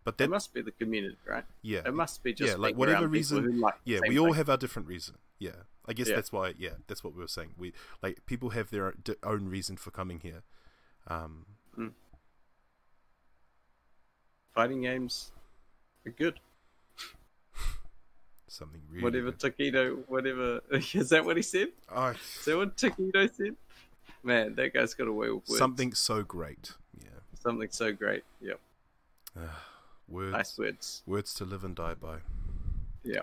but 0.03 0.19
It 0.19 0.29
must 0.29 0.53
be 0.53 0.61
the 0.61 0.71
community, 0.71 1.17
right? 1.25 1.45
yeah. 1.61 1.81
It 1.85 1.93
must 1.93 2.21
be 2.23 2.33
just 2.33 2.51
yeah 2.51 2.57
like 2.65 2.75
whatever 2.75 3.07
reason 3.07 3.59
like 3.59 3.75
yeah 3.85 3.99
we 4.07 4.19
all 4.19 4.27
thing. 4.27 4.35
have 4.35 4.49
our 4.49 4.57
different 4.57 4.87
reason. 4.87 5.15
Yeah. 5.39 5.63
I 5.87 5.93
guess 5.93 6.09
Yeah. 6.09 6.15
that's 6.17 6.31
why 6.31 6.53
yeah 6.57 6.75
that's 6.87 7.03
what 7.03 7.13
we 7.15 7.21
were 7.21 7.27
saying. 7.37 7.51
We 7.57 7.73
like 8.03 8.15
people 8.27 8.49
have 8.51 8.69
their 8.69 8.85
own, 8.87 9.03
own 9.23 9.43
reason 9.49 9.77
for 9.77 9.91
coming 9.91 10.19
here. 10.19 10.43
Um 11.07 11.45
fighting 14.53 14.81
games 14.81 15.31
are 16.05 16.11
good. 16.11 16.39
something 18.47 18.81
really 18.91 19.03
whatever 19.03 19.31
good. 19.31 19.39
Taquito, 19.57 20.03
whatever 20.07 20.61
is 20.71 21.09
that 21.09 21.25
what 21.25 21.37
he 21.37 21.43
said? 21.43 21.69
oh, 21.93 22.07
Is 22.09 22.45
that 22.45 22.57
what 22.57 22.77
Taquito 22.77 23.33
said? 23.35 23.55
Man, 24.23 24.55
that 24.55 24.73
guy's 24.73 24.93
got 24.93 25.07
a 25.07 25.11
way 25.11 25.29
with 25.29 25.47
words. 25.49 25.57
something 25.57 25.93
so 25.93 26.23
great 26.23 26.73
yeah 27.01 27.09
something 27.41 27.67
so 27.71 27.91
great. 27.91 28.23
Yep, 28.41 28.59
words 30.07 30.31
nice 30.31 30.57
words. 30.57 31.01
words 31.05 31.33
to 31.35 31.45
live 31.45 31.63
and 31.63 31.75
die 31.75 31.93
by 31.95 32.17
Yeah. 33.03 33.21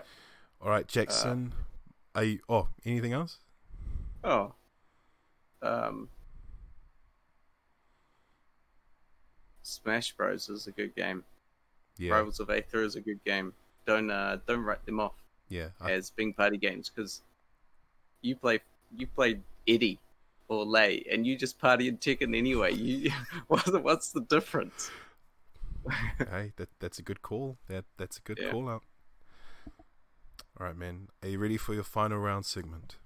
all 0.61 0.69
right 0.69 0.87
jackson 0.87 1.53
are 2.13 2.23
you 2.23 2.39
oh 2.49 2.67
anything 2.85 3.13
else 3.13 3.37
Oh. 4.23 4.53
Um. 5.63 6.09
Smash 9.71 10.11
Bros 10.13 10.49
is 10.49 10.67
a 10.67 10.71
good 10.71 10.95
game. 10.95 11.23
yeah 11.97 12.13
Rivals 12.13 12.39
of 12.39 12.49
Aether 12.49 12.83
is 12.83 12.95
a 12.95 13.01
good 13.01 13.23
game. 13.25 13.53
Don't 13.85 14.09
uh, 14.11 14.37
don't 14.47 14.63
write 14.63 14.85
them 14.85 14.99
off 14.99 15.13
yeah 15.49 15.69
I, 15.81 15.91
as 15.91 16.09
being 16.09 16.33
party 16.33 16.57
games 16.57 16.89
because 16.93 17.21
you 18.21 18.35
play 18.35 18.59
you 18.95 19.07
play 19.07 19.39
Eddy 19.67 19.99
or 20.47 20.65
Lei 20.65 21.03
and 21.11 21.25
you 21.25 21.35
just 21.37 21.59
party 21.59 21.87
in 21.87 21.97
Tekken 21.97 22.35
anyway. 22.37 22.73
You 22.73 23.11
what's 23.47 23.65
the, 23.71 23.79
what's 23.79 24.11
the 24.11 24.21
difference? 24.21 24.91
hey, 26.17 26.51
that 26.57 26.69
that's 26.79 26.99
a 26.99 27.01
good 27.03 27.21
call. 27.21 27.57
That 27.67 27.85
that's 27.97 28.17
a 28.17 28.21
good 28.21 28.37
Yeah. 28.41 28.51
call 28.51 28.69
out. 28.69 28.83
All 30.59 30.67
right, 30.67 30.77
man. 30.77 31.07
Are 31.23 31.29
you 31.29 31.39
ready 31.39 31.57
for 31.57 31.73
your 31.73 31.83
final 31.83 32.19
round 32.19 32.45
segment? 32.45 32.97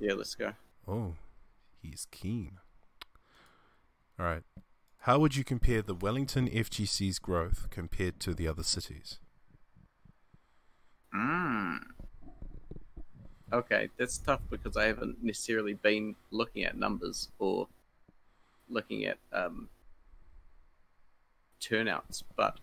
Yeah, 0.00 0.14
let's 0.14 0.34
go. 0.34 0.54
Oh, 0.88 1.14
he's 1.80 2.06
keen. 2.10 2.58
All 4.18 4.26
right. 4.26 4.42
How 5.06 5.20
would 5.20 5.36
you 5.36 5.44
compare 5.44 5.82
the 5.82 5.94
Wellington 5.94 6.50
FGC's 6.50 7.20
growth 7.20 7.68
compared 7.70 8.18
to 8.18 8.34
the 8.34 8.48
other 8.48 8.64
cities? 8.64 9.20
Mm. 11.14 11.78
Okay, 13.52 13.90
that's 13.96 14.18
tough 14.18 14.40
because 14.50 14.76
I 14.76 14.86
haven't 14.86 15.22
necessarily 15.22 15.74
been 15.74 16.16
looking 16.32 16.64
at 16.64 16.76
numbers 16.76 17.28
or 17.38 17.68
looking 18.68 19.04
at 19.04 19.18
um, 19.32 19.68
turnouts, 21.60 22.24
but 22.34 22.58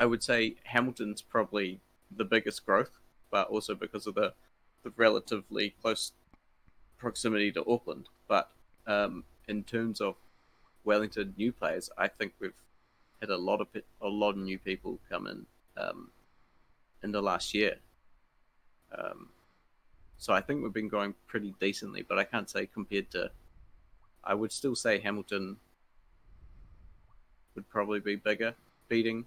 I 0.00 0.06
would 0.06 0.22
say 0.22 0.54
Hamilton's 0.64 1.20
probably 1.20 1.80
the 2.16 2.24
biggest 2.24 2.64
growth, 2.64 2.96
but 3.30 3.48
also 3.48 3.74
because 3.74 4.06
of 4.06 4.14
the, 4.14 4.32
the 4.84 4.92
relatively 4.96 5.74
close 5.82 6.12
proximity 6.96 7.52
to 7.52 7.64
Auckland. 7.68 8.08
But 8.26 8.50
um, 8.86 9.24
in 9.46 9.64
terms 9.64 10.00
of 10.00 10.14
Wellington 10.88 11.34
new 11.36 11.52
players, 11.52 11.90
I 11.98 12.08
think 12.08 12.32
we've 12.40 12.60
had 13.20 13.28
a 13.28 13.36
lot 13.36 13.60
of 13.60 13.68
a 14.00 14.08
lot 14.08 14.30
of 14.30 14.38
new 14.38 14.58
people 14.58 14.98
come 15.10 15.26
in 15.26 15.44
um, 15.76 16.10
in 17.02 17.12
the 17.12 17.20
last 17.20 17.52
year. 17.52 17.76
Um, 18.96 19.28
so 20.16 20.32
I 20.32 20.40
think 20.40 20.62
we've 20.62 20.72
been 20.72 20.88
going 20.88 21.14
pretty 21.26 21.54
decently, 21.60 22.02
but 22.08 22.18
I 22.18 22.24
can't 22.24 22.48
say 22.48 22.66
compared 22.66 23.10
to. 23.10 23.30
I 24.24 24.34
would 24.34 24.50
still 24.50 24.74
say 24.74 24.98
Hamilton 24.98 25.58
would 27.54 27.68
probably 27.68 28.00
be 28.00 28.16
bigger, 28.16 28.54
beating 28.88 29.26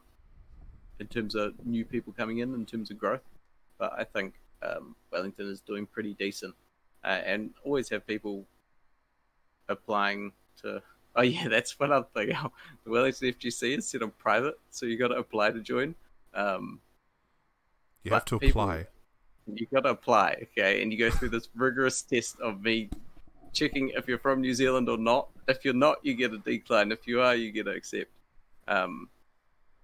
in 0.99 1.07
terms 1.07 1.35
of 1.35 1.53
new 1.65 1.85
people 1.85 2.11
coming 2.11 2.39
in, 2.39 2.53
in 2.55 2.65
terms 2.65 2.89
of 2.91 2.97
growth. 2.97 3.27
But 3.77 3.93
I 3.97 4.03
think 4.03 4.33
um, 4.63 4.95
Wellington 5.11 5.47
is 5.47 5.61
doing 5.61 5.85
pretty 5.85 6.13
decent, 6.15 6.55
uh, 7.03 7.21
and 7.33 7.51
always 7.63 7.87
have 7.89 8.07
people 8.07 8.45
applying 9.69 10.31
to. 10.63 10.81
Oh 11.15 11.21
yeah, 11.21 11.47
that's 11.49 11.79
one 11.79 11.91
other 11.91 12.07
thing. 12.13 12.35
The 12.83 12.89
Wellington 12.91 13.33
FGC 13.33 13.77
is 13.77 13.87
set 13.87 14.01
on 14.01 14.11
private, 14.17 14.59
so 14.71 14.85
you 14.85 14.97
got 14.97 15.09
to 15.09 15.15
apply 15.15 15.51
to 15.51 15.59
join. 15.59 15.95
Um, 16.33 16.79
You 18.03 18.11
have 18.11 18.25
to 18.25 18.39
people- 18.39 18.61
apply. 18.61 18.87
you 19.53 19.67
got 19.73 19.81
to 19.81 19.89
apply, 19.89 20.47
okay? 20.57 20.81
And 20.81 20.91
you 20.91 20.97
go 20.97 21.11
through 21.11 21.29
this 21.29 21.49
rigorous 21.55 22.01
test 22.01 22.39
of 22.39 22.61
me 22.61 22.89
checking 23.53 23.89
if 23.89 24.07
you're 24.07 24.17
from 24.17 24.41
New 24.41 24.53
Zealand 24.53 24.87
or 24.89 24.97
not. 24.97 25.27
If 25.47 25.65
you're 25.65 25.73
not, 25.73 25.97
you 26.03 26.13
get 26.13 26.31
a 26.33 26.37
decline. 26.37 26.91
If 26.91 27.05
you 27.07 27.21
are, 27.21 27.35
you 27.35 27.51
get 27.51 27.67
an 27.67 27.75
accept. 27.75 28.09
Um, 28.67 29.09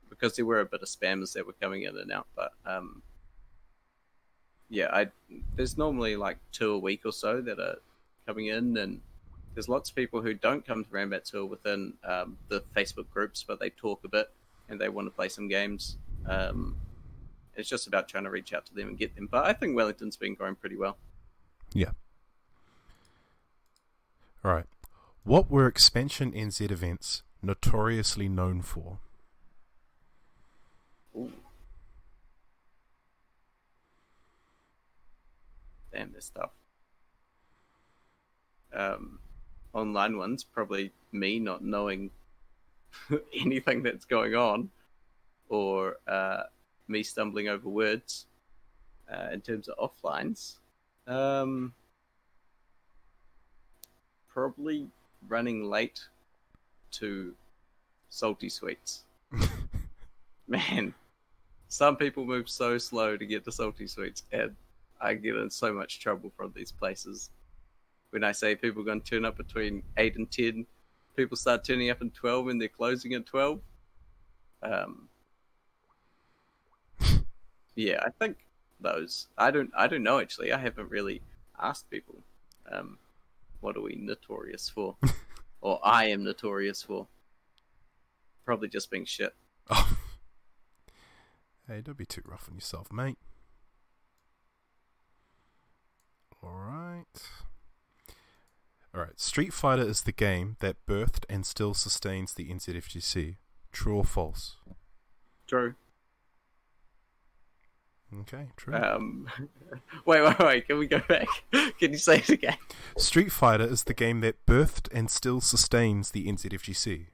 because 0.10 0.36
there 0.38 0.45
were 0.45 0.62
a 0.62 0.66
bit 0.66 0.82
of 0.82 0.88
spammers 0.88 1.34
that 1.34 1.45
were 1.45 1.54
coming 1.62 1.82
in 1.84 1.98
and 1.98 2.12
out, 2.12 2.28
but 2.36 2.54
um, 2.66 3.02
yeah, 4.70 4.88
I 4.91 5.08
there's 5.56 5.78
normally 5.78 6.16
like 6.16 6.38
two 6.52 6.72
a 6.72 6.78
week 6.80 7.02
or 7.06 7.12
so 7.12 7.41
that 7.41 7.60
are 7.60 7.78
coming 8.26 8.48
in, 8.48 8.78
and 8.78 9.02
there's 9.57 9.67
lots 9.67 9.89
of 9.89 9.95
people 9.95 10.21
who 10.21 10.35
don't 10.35 10.63
come 10.63 10.84
to 10.84 10.89
Rambat 10.91 11.23
Tour 11.23 11.47
within 11.47 11.93
um, 12.03 12.38
the 12.47 12.61
Facebook 12.75 13.09
groups, 13.09 13.43
but 13.43 13.59
they 13.59 13.71
talk 13.71 14.03
a 14.03 14.07
bit 14.07 14.29
and 14.69 14.79
they 14.79 14.88
want 14.88 15.07
to 15.07 15.09
play 15.09 15.29
some 15.29 15.47
games. 15.47 15.97
Um, 16.27 16.75
it's 17.55 17.67
just 17.67 17.88
about 17.88 18.07
trying 18.07 18.25
to 18.25 18.29
reach 18.29 18.53
out 18.53 18.67
to 18.67 18.75
them 18.75 18.89
and 18.89 18.99
get 18.99 19.15
them. 19.15 19.27
But 19.31 19.45
I 19.45 19.53
think 19.53 19.75
Wellington's 19.75 20.15
been 20.15 20.35
going 20.35 20.53
pretty 20.53 20.77
well. 20.77 20.97
Yeah. 21.73 21.89
All 24.45 24.53
right. 24.53 24.67
What 25.23 25.49
were 25.49 25.65
expansion 25.65 26.34
NZ 26.34 26.69
events 26.69 27.23
notoriously 27.41 28.29
known 28.29 28.61
for? 28.61 28.99
Ooh. 31.15 31.34
Damn, 35.91 36.13
this 36.13 36.25
stuff. 36.25 36.51
Um, 38.71 39.17
online 39.78 40.18
ones, 40.18 40.44
probably 40.44 40.91
me 41.12 41.40
not 41.40 41.64
knowing 41.64 42.10
anything 43.34 43.84
that's 43.84 44.06
going 44.06 44.36
on, 44.36 44.70
or 45.49 45.98
uh, 46.08 46.44
me 46.88 47.04
stumbling 47.04 47.48
over 47.48 47.70
words. 47.70 48.26
Uh, 49.10 49.30
in 49.32 49.40
terms 49.40 49.70
of 49.70 49.78
offlines, 49.90 50.56
um, 51.08 51.74
probably 54.28 54.86
running 55.30 55.64
late 55.64 56.02
to 56.91 57.34
salty 58.10 58.49
sweets. 58.49 59.04
Man, 60.49 60.94
some 61.70 61.95
people 61.95 62.26
move 62.26 62.49
so 62.49 62.78
slow 62.78 63.16
to 63.16 63.26
get 63.26 63.45
to 63.45 63.52
salty 63.54 63.88
sweets, 63.88 64.24
and 64.34 64.54
I 64.99 65.14
get 65.14 65.38
in 65.38 65.49
so 65.49 65.72
much 65.72 66.02
trouble 66.02 66.34
from 66.36 66.52
these 66.54 66.74
places. 66.74 67.30
When 68.11 68.23
I 68.23 68.31
say 68.31 68.55
people 68.55 68.81
are 68.81 68.85
going 68.85 69.01
to 69.01 69.09
turn 69.09 69.25
up 69.25 69.38
between 69.38 69.84
8 69.97 70.15
and 70.15 70.31
10, 70.31 70.65
people 71.15 71.35
start 71.35 71.63
turning 71.63 71.89
up 71.89 72.01
at 72.01 72.13
12 72.13 72.47
and 72.47 72.61
they're 72.61 72.69
closing 72.69 73.13
at 73.13 73.25
12. 73.25 73.59
Um, 74.63 75.09
yeah, 77.75 77.99
I 78.05 78.09
think 78.19 78.38
those. 78.79 79.27
I 79.38 79.51
don't. 79.51 79.71
I 79.77 79.88
don't 79.88 80.03
know 80.03 80.19
actually. 80.19 80.51
I 80.51 80.57
haven't 80.57 80.89
really 80.89 81.21
asked 81.61 81.89
people. 81.89 82.15
Um, 82.71 82.97
what 83.61 83.77
are 83.77 83.81
we 83.81 83.95
notorious 83.95 84.69
for, 84.69 84.95
or 85.61 85.79
I 85.84 86.05
am 86.05 86.23
notorious 86.23 86.81
for? 86.81 87.07
Probably 88.45 88.69
just 88.69 88.89
being 88.89 89.05
shit. 89.05 89.34
Oh. 89.69 89.97
Hey, 91.69 91.81
don't 91.81 91.97
be 91.97 92.05
too 92.05 92.21
rough 92.25 92.47
on 92.47 92.55
yourself, 92.55 92.93
mate. 92.93 93.17
All 96.41 96.53
right. 96.53 97.03
All 98.98 99.03
right. 99.03 99.19
Street 99.19 99.53
Fighter 99.53 99.84
is 99.84 100.02
the 100.02 100.11
game 100.11 100.56
that 100.60 100.84
birthed 100.88 101.24
and 101.30 101.45
still 101.45 101.76
sustains 101.76 102.34
the 102.34 102.49
NZFGC. 102.49 103.36
True 103.72 103.98
or 103.98 104.03
false? 104.03 104.56
True. 105.45 105.76
Okay, 108.22 108.48
true. 108.56 108.74
Um, 108.74 109.28
wait, 110.07 110.24
wait, 110.24 110.40
wait. 110.40 110.68
Can 110.68 110.80
we 110.80 110.88
go 110.88 110.99
back? 111.07 111.28
Can 111.52 111.91
you 111.91 111.99
say 111.99 112.18
it 112.18 112.30
again? 112.30 112.57
Street 112.98 113.32
Fighter 113.32 113.65
is 113.65 113.84
the 113.84 113.94
game 113.94 114.22
that 114.22 114.44
birthed 114.48 114.90
and 114.91 115.11
still 115.11 115.41
sustains 115.41 116.10
the 116.10 116.26
NZFGC. 116.26 117.06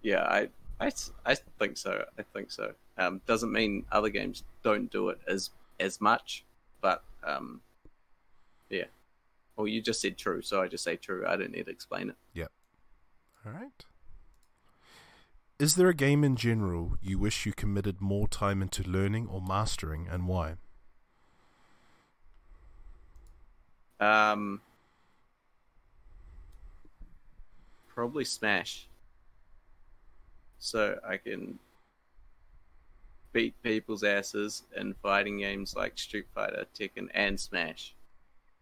Yeah, 0.00 0.22
I, 0.22 0.48
I, 0.80 0.92
I 1.26 1.34
think 1.58 1.76
so. 1.76 2.06
I 2.18 2.22
think 2.32 2.50
so. 2.50 2.72
Um, 2.96 3.20
doesn't 3.26 3.52
mean 3.52 3.84
other 3.92 4.08
games 4.08 4.44
don't 4.62 4.90
do 4.90 5.10
it 5.10 5.18
as 5.28 5.50
as 5.78 6.00
much, 6.00 6.44
but 6.80 7.04
um, 7.22 7.60
yeah. 8.70 8.84
Well, 9.60 9.68
you 9.68 9.82
just 9.82 10.00
said 10.00 10.16
true, 10.16 10.40
so 10.40 10.62
I 10.62 10.68
just 10.68 10.82
say 10.82 10.96
true. 10.96 11.26
I 11.28 11.36
don't 11.36 11.52
need 11.52 11.66
to 11.66 11.70
explain 11.70 12.08
it. 12.08 12.16
Yep. 12.32 12.50
All 13.44 13.52
right. 13.52 13.84
Is 15.58 15.74
there 15.74 15.90
a 15.90 15.94
game 15.94 16.24
in 16.24 16.34
general 16.34 16.96
you 17.02 17.18
wish 17.18 17.44
you 17.44 17.52
committed 17.52 18.00
more 18.00 18.26
time 18.26 18.62
into 18.62 18.82
learning 18.82 19.28
or 19.30 19.42
mastering, 19.42 20.08
and 20.10 20.26
why? 20.26 20.54
Um, 24.00 24.62
probably 27.86 28.24
Smash. 28.24 28.86
So 30.58 30.98
I 31.06 31.18
can 31.18 31.58
beat 33.34 33.62
people's 33.62 34.04
asses 34.04 34.62
in 34.74 34.94
fighting 35.02 35.36
games 35.36 35.76
like 35.76 35.98
Street 35.98 36.28
Fighter, 36.34 36.64
Tekken, 36.74 37.10
and 37.12 37.38
Smash. 37.38 37.94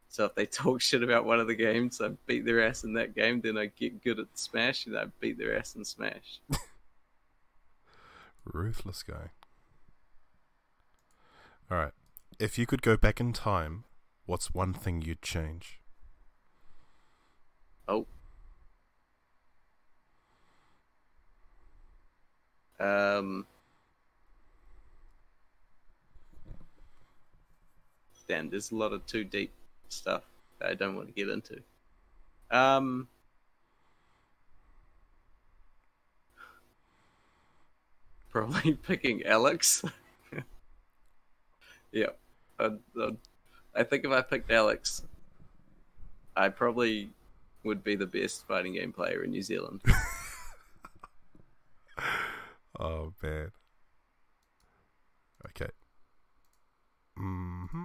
So 0.09 0.24
if 0.24 0.35
they 0.35 0.47
talk 0.47 0.80
shit 0.80 1.02
about 1.02 1.24
one 1.24 1.40
of 1.40 1.47
the 1.47 1.55
games, 1.55 2.01
I 2.01 2.09
beat 2.26 2.44
their 2.44 2.66
ass 2.66 2.85
in 2.85 2.94
that 2.94 3.14
game. 3.14 3.40
Then 3.40 3.56
I 3.56 3.66
get 3.66 4.02
good 4.02 4.18
at 4.18 4.26
Smash, 4.35 4.86
and 4.86 4.97
I 4.98 5.05
beat 5.20 5.39
their 5.39 5.56
ass 5.56 5.76
in 5.76 5.85
Smash. 5.85 6.40
Ruthless 8.44 9.02
guy. 9.02 9.30
All 11.70 11.76
right. 11.76 11.93
If 12.39 12.59
you 12.59 12.66
could 12.66 12.82
go 12.82 12.97
back 12.97 13.20
in 13.20 13.32
time, 13.32 13.85
what's 14.24 14.55
one 14.55 14.72
thing 14.72 15.02
you'd 15.02 15.22
change? 15.22 15.80
Oh. 17.86 18.06
Um. 22.80 23.47
Damn, 28.26 28.51
there's 28.51 28.72
a 28.72 28.76
lot 28.76 28.93
of 28.93 29.05
too 29.06 29.24
deep 29.24 29.51
stuff 29.89 30.23
that 30.59 30.70
I 30.70 30.74
don't 30.74 30.97
want 30.97 31.09
to 31.09 31.15
get 31.15 31.28
into. 31.28 31.60
Um. 32.51 33.09
Probably 38.31 38.74
picking 38.86 39.24
Alex. 39.24 39.85
yeah. 41.93 42.10
I'd, 42.59 42.78
I 43.74 43.85
think 43.85 44.05
if 44.05 44.10
I 44.10 44.23
picked 44.23 44.51
Alex, 44.51 45.02
I 46.36 46.48
probably 46.48 47.10
would 47.65 47.82
be 47.82 47.97
the 47.97 48.06
best 48.06 48.47
fighting 48.47 48.74
game 48.74 48.93
player 48.93 49.24
in 49.24 49.31
New 49.31 49.43
Zealand. 49.43 49.82
Oh 52.78 53.12
man. 53.23 53.51
Okay. 55.47 55.70
hmm 57.16 57.85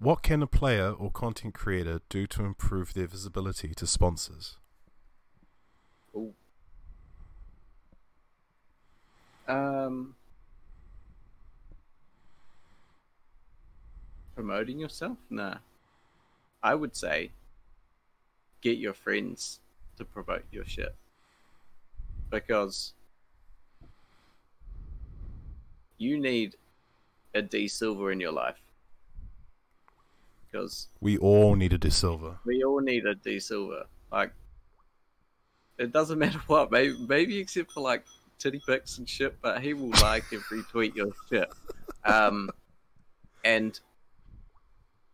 What 0.00 0.22
can 0.22 0.42
a 0.42 0.46
player 0.46 0.92
or 0.92 1.10
content 1.10 1.54
creator 1.54 2.00
do 2.08 2.28
to 2.28 2.44
improve 2.44 2.94
their 2.94 3.08
visibility 3.08 3.74
to 3.74 3.86
sponsors? 3.86 4.56
Ooh. 6.14 6.32
Um, 9.48 10.14
promoting 14.36 14.78
yourself? 14.78 15.18
Nah. 15.30 15.56
I 16.62 16.76
would 16.76 16.94
say 16.94 17.30
get 18.60 18.78
your 18.78 18.94
friends 18.94 19.58
to 19.96 20.04
promote 20.04 20.44
your 20.52 20.64
shit. 20.64 20.94
Because 22.30 22.92
you 25.96 26.20
need 26.20 26.54
a 27.34 27.42
De 27.42 27.66
Silva 27.66 28.08
in 28.08 28.20
your 28.20 28.32
life. 28.32 28.60
Because 30.50 30.88
We 31.00 31.18
all 31.18 31.54
need 31.56 31.72
a 31.72 31.78
De 31.78 31.90
Silva. 31.90 32.40
we 32.44 32.64
all 32.64 32.80
need 32.80 33.04
a 33.06 33.14
De 33.14 33.38
Silva. 33.38 33.86
Like, 34.10 34.32
it 35.78 35.92
doesn't 35.92 36.18
matter 36.24 36.40
what, 36.46 36.70
maybe, 36.70 36.96
maybe 37.08 37.38
except 37.38 37.72
for 37.72 37.80
like 37.80 38.04
titty 38.38 38.60
pics 38.66 38.98
and 38.98 39.08
shit, 39.08 39.36
but 39.42 39.60
he 39.62 39.74
will 39.74 39.90
like 40.02 40.24
and 40.32 40.42
retweet 40.44 40.94
your 40.94 41.12
shit. 41.28 41.48
Um, 42.04 42.50
and 43.44 43.78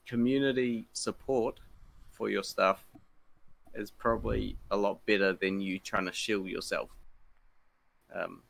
community 0.06 0.86
support 0.92 1.60
for 2.12 2.28
your 2.30 2.42
stuff 2.42 2.84
is 3.74 3.90
probably 3.90 4.56
a 4.70 4.76
lot 4.76 5.04
better 5.06 5.32
than 5.32 5.60
you 5.60 5.78
trying 5.80 6.06
to 6.06 6.12
shield 6.12 6.46
yourself. 6.46 6.90
Um, 8.14 8.42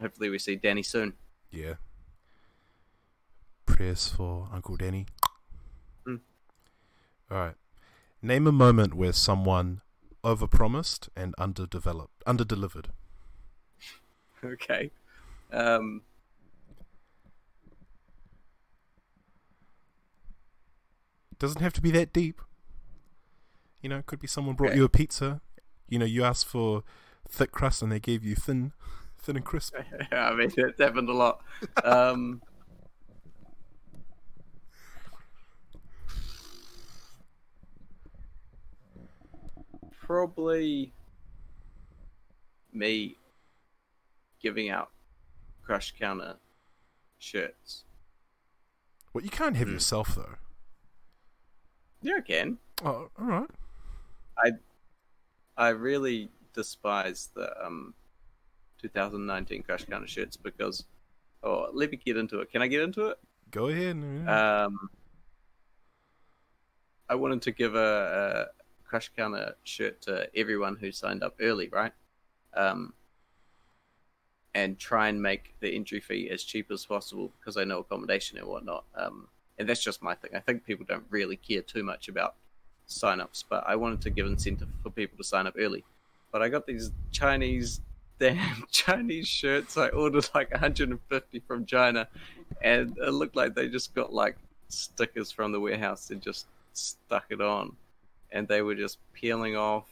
hopefully, 0.00 0.30
we 0.30 0.38
see 0.38 0.56
Danny 0.56 0.82
soon. 0.82 1.12
Yeah. 1.50 1.74
Prayers 3.66 4.08
for 4.08 4.48
Uncle 4.52 4.76
Danny. 4.76 5.06
All 7.30 7.38
right. 7.38 7.54
Name 8.22 8.46
a 8.46 8.52
moment 8.52 8.94
where 8.94 9.12
someone 9.12 9.82
overpromised 10.24 11.08
and 11.16 11.34
underdeveloped, 11.38 12.24
underdelivered. 12.26 12.86
Okay. 14.44 14.90
Um, 15.52 16.02
Doesn't 21.38 21.60
have 21.60 21.72
to 21.74 21.82
be 21.82 21.90
that 21.92 22.12
deep. 22.12 22.40
You 23.82 23.90
know, 23.90 23.98
it 23.98 24.06
could 24.06 24.20
be 24.20 24.26
someone 24.26 24.54
brought 24.56 24.70
Okay. 24.70 24.78
you 24.78 24.84
a 24.84 24.88
pizza. 24.88 25.40
You 25.88 25.98
know, 25.98 26.06
you 26.06 26.24
asked 26.24 26.46
for 26.46 26.82
thick 27.28 27.52
crust 27.52 27.82
and 27.82 27.92
they 27.92 28.00
gave 28.00 28.24
you 28.24 28.34
thin, 28.34 28.72
thin 29.18 29.36
and 29.36 29.44
crisp. 29.44 29.74
I 30.12 30.34
mean, 30.34 30.50
it's 30.56 30.80
happened 30.80 31.08
a 31.08 31.12
lot. 31.12 31.42
Um, 31.84 32.42
probably 40.06 40.92
me 42.72 43.16
giving 44.40 44.70
out 44.70 44.90
Crush 45.64 45.92
Counter 45.98 46.36
shirts. 47.18 47.82
Well, 49.12 49.24
you 49.24 49.30
can't 49.30 49.56
have 49.56 49.66
Hmm. 49.66 49.74
yourself 49.74 50.14
though. 50.14 50.36
Yeah, 52.02 52.16
I 52.18 52.20
can. 52.20 52.58
Oh, 52.84 53.10
all 53.18 53.26
right. 53.26 53.50
I 54.38 54.50
I 55.56 55.68
really 55.70 56.28
despise 56.52 57.30
the 57.34 57.48
um 57.64 57.94
2019 58.78 59.62
Crush 59.64 59.84
Counter 59.86 60.06
shirts 60.06 60.36
because. 60.36 60.84
Oh, 61.42 61.68
let 61.72 61.90
me 61.90 61.96
get 61.96 62.16
into 62.16 62.40
it. 62.40 62.50
Can 62.50 62.60
I 62.62 62.66
get 62.66 62.82
into 62.82 63.06
it? 63.08 63.18
Go 63.52 63.68
ahead. 63.68 63.94
and- 63.96 64.28
Um, 64.28 64.90
I 67.08 67.14
wanted 67.14 67.42
to 67.42 67.52
give 67.52 67.74
a, 67.76 68.48
a 68.55 68.55
Crush 68.88 69.10
Counter 69.16 69.54
shirt 69.64 70.00
to 70.02 70.28
everyone 70.36 70.76
who 70.76 70.92
signed 70.92 71.22
up 71.22 71.34
early, 71.40 71.68
right? 71.68 71.92
Um, 72.54 72.92
and 74.54 74.78
try 74.78 75.08
and 75.08 75.20
make 75.20 75.54
the 75.60 75.74
entry 75.74 76.00
fee 76.00 76.30
as 76.30 76.42
cheap 76.42 76.70
as 76.70 76.86
possible 76.86 77.30
because 77.38 77.56
I 77.56 77.64
know 77.64 77.80
accommodation 77.80 78.38
and 78.38 78.46
whatnot. 78.46 78.84
Um, 78.94 79.28
and 79.58 79.68
that's 79.68 79.82
just 79.82 80.02
my 80.02 80.14
thing. 80.14 80.30
I 80.34 80.40
think 80.40 80.64
people 80.64 80.86
don't 80.88 81.04
really 81.10 81.36
care 81.36 81.60
too 81.60 81.82
much 81.82 82.08
about 82.08 82.34
sign-ups, 82.86 83.44
but 83.48 83.64
I 83.66 83.76
wanted 83.76 84.00
to 84.02 84.10
give 84.10 84.26
incentive 84.26 84.68
for 84.82 84.90
people 84.90 85.18
to 85.18 85.24
sign 85.24 85.46
up 85.46 85.54
early. 85.58 85.84
But 86.32 86.42
I 86.42 86.48
got 86.48 86.66
these 86.66 86.90
Chinese 87.12 87.80
damn 88.18 88.64
Chinese 88.70 89.28
shirts. 89.28 89.76
I 89.76 89.88
ordered 89.88 90.28
like 90.34 90.50
150 90.50 91.42
from 91.46 91.66
China, 91.66 92.08
and 92.62 92.96
it 92.96 93.10
looked 93.10 93.36
like 93.36 93.54
they 93.54 93.68
just 93.68 93.94
got 93.94 94.12
like 94.12 94.36
stickers 94.68 95.30
from 95.30 95.52
the 95.52 95.60
warehouse 95.60 96.10
and 96.10 96.22
just 96.22 96.46
stuck 96.72 97.26
it 97.30 97.40
on, 97.40 97.76
and 98.30 98.46
they 98.48 98.62
were 98.62 98.74
just 98.74 98.98
peeling 99.12 99.56
off. 99.56 99.88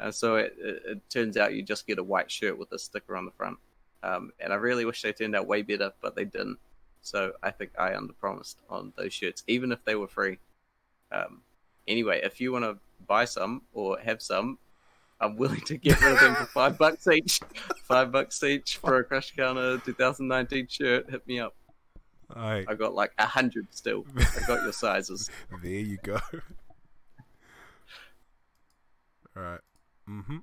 And 0.00 0.14
so 0.14 0.36
it, 0.36 0.54
it, 0.58 0.82
it 0.86 1.10
turns 1.10 1.36
out 1.36 1.54
you 1.54 1.62
just 1.62 1.86
get 1.86 1.98
a 1.98 2.02
white 2.02 2.30
shirt 2.30 2.58
with 2.58 2.72
a 2.72 2.78
sticker 2.78 3.16
on 3.16 3.24
the 3.24 3.32
front. 3.32 3.58
Um, 4.02 4.32
and 4.38 4.52
I 4.52 4.56
really 4.56 4.84
wish 4.84 5.02
they 5.02 5.12
turned 5.12 5.34
out 5.34 5.46
way 5.46 5.62
better, 5.62 5.92
but 6.00 6.14
they 6.14 6.24
didn't. 6.24 6.58
So 7.02 7.32
I 7.42 7.50
think 7.50 7.72
I 7.78 7.90
underpromised 7.90 8.56
on 8.68 8.92
those 8.96 9.12
shirts, 9.12 9.42
even 9.46 9.72
if 9.72 9.84
they 9.84 9.94
were 9.94 10.08
free. 10.08 10.38
Um, 11.10 11.42
anyway, 11.86 12.20
if 12.22 12.40
you 12.40 12.52
want 12.52 12.64
to 12.64 12.78
buy 13.06 13.24
some 13.24 13.62
or 13.72 13.98
have 13.98 14.22
some, 14.22 14.58
I'm 15.20 15.36
willing 15.36 15.60
to 15.62 15.76
get 15.76 16.00
rid 16.00 16.12
of 16.12 16.20
them 16.20 16.34
for 16.36 16.46
five 16.46 16.78
bucks 16.78 17.06
each. 17.08 17.40
Five 17.84 18.12
bucks 18.12 18.42
each 18.42 18.76
for 18.76 18.98
a 18.98 19.04
Crush 19.04 19.34
Counter 19.34 19.78
2019 19.78 20.68
shirt. 20.68 21.10
Hit 21.10 21.26
me 21.26 21.40
up. 21.40 21.54
All 22.36 22.42
right. 22.42 22.66
I 22.68 22.74
got 22.74 22.94
like 22.94 23.12
a 23.18 23.26
hundred 23.26 23.66
still. 23.70 24.04
I 24.16 24.46
got 24.46 24.62
your 24.62 24.72
sizes. 24.72 25.30
There 25.62 25.72
you 25.72 25.98
go. 26.02 26.18
All 29.38 29.44
right. 29.44 29.60
Mm-hmm. 30.10 30.38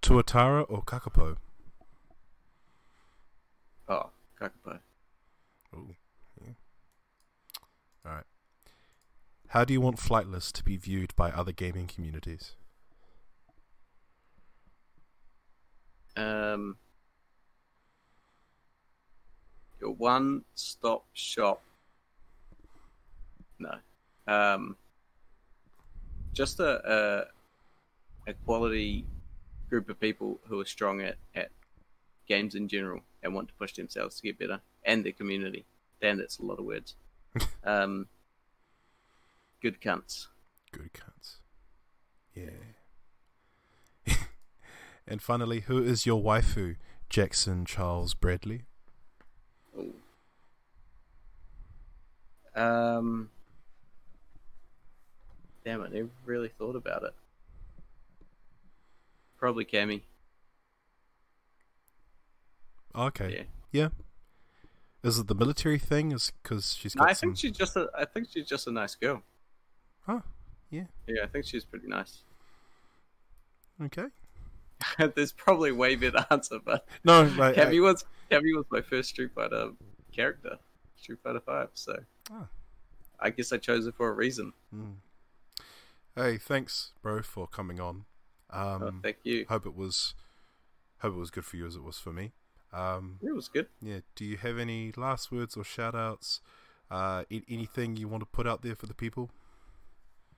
Tuatara 0.00 0.64
or 0.68 0.82
Kakapo? 0.82 1.36
Oh, 3.88 4.10
Kakapo. 4.40 4.78
Ooh. 5.74 5.96
Yeah. 6.40 6.52
All 8.06 8.12
right. 8.12 8.24
How 9.48 9.64
do 9.64 9.72
you 9.72 9.80
want 9.80 9.96
Flightless 9.96 10.52
to 10.52 10.62
be 10.62 10.76
viewed 10.76 11.16
by 11.16 11.30
other 11.30 11.50
gaming 11.50 11.88
communities? 11.88 12.52
Um, 16.16 16.76
your 19.80 19.94
one-stop 19.94 21.04
shop. 21.12 21.60
No. 23.58 23.74
Um, 24.28 24.76
just 26.34 26.60
a, 26.60 26.80
a 26.88 27.37
a 28.28 28.34
quality 28.34 29.06
group 29.70 29.88
of 29.88 29.98
people 29.98 30.38
who 30.46 30.60
are 30.60 30.64
strong 30.64 31.00
at, 31.00 31.16
at 31.34 31.48
games 32.28 32.54
in 32.54 32.68
general 32.68 33.00
and 33.22 33.34
want 33.34 33.48
to 33.48 33.54
push 33.54 33.72
themselves 33.72 34.16
to 34.16 34.22
get 34.22 34.38
better 34.38 34.60
and 34.84 35.04
their 35.04 35.12
community. 35.12 35.64
Damn, 36.00 36.18
that's 36.18 36.38
a 36.38 36.44
lot 36.44 36.58
of 36.58 36.66
words. 36.66 36.94
um, 37.64 38.06
good 39.62 39.80
cunts. 39.80 40.26
Good 40.70 40.90
cunts. 40.92 41.36
Yeah. 42.34 42.50
and 45.08 45.22
finally, 45.22 45.60
who 45.60 45.82
is 45.82 46.04
your 46.04 46.22
waifu? 46.22 46.76
Jackson 47.08 47.64
Charles 47.64 48.12
Bradley. 48.12 48.64
Ooh. 49.78 49.94
Um, 52.54 53.30
damn, 55.64 55.82
I 55.82 55.88
never 55.88 56.10
really 56.26 56.50
thought 56.58 56.76
about 56.76 57.04
it. 57.04 57.14
Probably 59.38 59.64
Cammy. 59.64 60.02
Okay. 62.94 63.46
Yeah. 63.72 63.82
Yeah. 63.82 63.88
Is 65.08 65.18
it 65.18 65.28
the 65.28 65.34
military 65.34 65.78
thing? 65.78 66.12
Is 66.12 66.32
because 66.42 66.74
she's 66.74 66.96
No, 66.96 67.04
I 67.04 67.12
some. 67.12 67.30
think 67.30 67.38
she's 67.38 67.56
just 67.56 67.76
a. 67.76 67.88
I 67.96 68.04
think 68.04 68.28
she's 68.32 68.46
just 68.46 68.66
a 68.66 68.72
nice 68.72 68.94
girl. 68.94 69.22
Oh, 70.08 70.22
yeah. 70.70 70.84
Yeah, 71.06 71.22
I 71.24 71.26
think 71.26 71.44
she's 71.44 71.64
pretty 71.64 71.86
nice. 71.86 72.22
Okay. 73.82 74.06
There's 75.14 75.32
probably 75.32 75.70
a 75.70 75.74
way 75.74 75.94
better 75.96 76.24
answer, 76.30 76.58
but 76.64 76.86
No, 77.04 77.22
like, 77.36 77.54
Cammy 77.56 77.80
was 77.82 78.04
Cammy 78.30 78.56
was 78.56 78.64
my 78.70 78.80
first 78.80 79.10
Street 79.10 79.30
Fighter 79.34 79.70
character, 80.12 80.56
Street 80.96 81.18
Fighter 81.22 81.40
Five. 81.40 81.68
So 81.74 81.96
Ah. 82.32 82.48
I 83.20 83.30
guess 83.30 83.52
I 83.52 83.58
chose 83.58 83.86
it 83.86 83.94
for 83.94 84.08
a 84.08 84.12
reason. 84.12 84.52
mm. 84.74 84.94
Hey, 86.16 86.38
thanks, 86.38 86.92
bro, 87.02 87.22
for 87.22 87.46
coming 87.46 87.78
on. 87.78 88.04
Um, 88.50 88.82
oh, 88.82 88.92
thank 89.02 89.16
you. 89.24 89.44
hope 89.48 89.66
it 89.66 89.76
was, 89.76 90.14
hope 91.00 91.14
it 91.14 91.18
was 91.18 91.30
good 91.30 91.44
for 91.44 91.56
you 91.56 91.66
as 91.66 91.76
it 91.76 91.82
was 91.82 91.98
for 91.98 92.12
me. 92.12 92.32
Um, 92.72 93.18
It 93.22 93.34
was 93.34 93.48
good. 93.48 93.66
yeah. 93.80 94.00
Do 94.14 94.24
you 94.24 94.36
have 94.36 94.58
any 94.58 94.92
last 94.96 95.32
words 95.32 95.56
or 95.56 95.64
shout 95.64 95.94
outs? 95.94 96.40
Uh, 96.90 97.24
anything 97.30 97.96
you 97.96 98.08
want 98.08 98.22
to 98.22 98.26
put 98.26 98.46
out 98.46 98.62
there 98.62 98.74
for 98.74 98.86
the 98.86 98.94
people? 98.94 99.30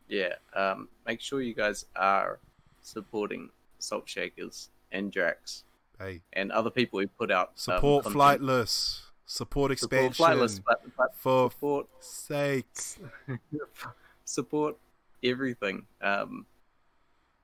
Yeah. 0.09 0.35
Um, 0.55 0.89
make 1.07 1.21
sure 1.21 1.41
you 1.41 1.55
guys 1.55 1.87
are 1.95 2.41
supporting 2.83 3.51
Salt 3.79 4.09
Shakers 4.09 4.71
and 4.93 5.13
Drax 5.13 5.65
Hey, 5.99 6.23
and 6.33 6.51
other 6.51 6.71
people 6.71 6.99
who 7.01 7.07
put 7.07 7.31
out 7.31 7.49
um, 7.49 7.53
support 7.57 8.05
content. 8.05 8.21
Flightless. 8.43 9.03
Support 9.27 9.71
expansion. 9.71 10.13
Support. 10.15 10.37
Flightless, 10.39 10.61
but, 10.67 10.83
but 10.97 11.15
For 11.15 11.51
support 11.51 11.87
sake. 12.01 12.67
support 14.25 14.77
everything 15.23 15.87
um, 16.03 16.47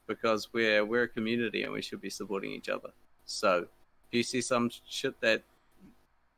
because 0.06 0.52
we're 0.52 0.84
we're 0.84 1.04
a 1.04 1.08
community 1.08 1.62
and 1.62 1.72
we 1.72 1.82
should 1.82 2.00
be 2.00 2.10
supporting 2.10 2.52
each 2.52 2.68
other. 2.68 2.90
So 3.24 3.66
if 4.08 4.12
you 4.12 4.22
see 4.22 4.40
some 4.40 4.70
shit 4.88 5.20
that, 5.20 5.42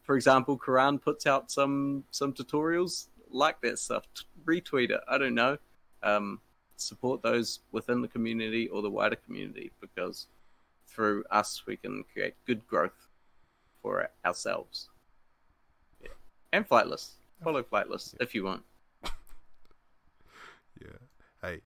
for 0.03 0.16
example, 0.16 0.59
Quran 0.59 1.01
puts 1.01 1.27
out 1.27 1.51
some 1.51 2.05
some 2.11 2.32
tutorials 2.32 3.09
like 3.31 3.61
that 3.61 3.78
stuff, 3.78 4.05
t- 4.15 4.24
retweet 4.47 4.90
it. 4.90 5.01
I 5.09 5.19
don't 5.19 5.35
know. 5.35 5.59
Um, 6.03 6.40
support 6.77 7.23
those 7.23 7.61
within 7.73 8.03
the 8.03 8.09
community 8.09 8.69
or 8.69 8.82
the 8.82 8.90
wider 8.90 9.16
community 9.16 9.73
because 9.81 10.28
through 10.86 11.24
us 11.31 11.62
we 11.66 11.77
can 11.77 12.05
create 12.12 12.35
good 12.47 12.66
growth 12.66 13.09
for 13.82 14.09
ourselves. 14.24 14.89
Yeah. 16.01 16.09
And 16.53 16.69
flightless. 16.69 17.12
Follow 17.43 17.62
flightless 17.62 18.15
if 18.20 18.35
you 18.35 18.45
want. 18.45 18.62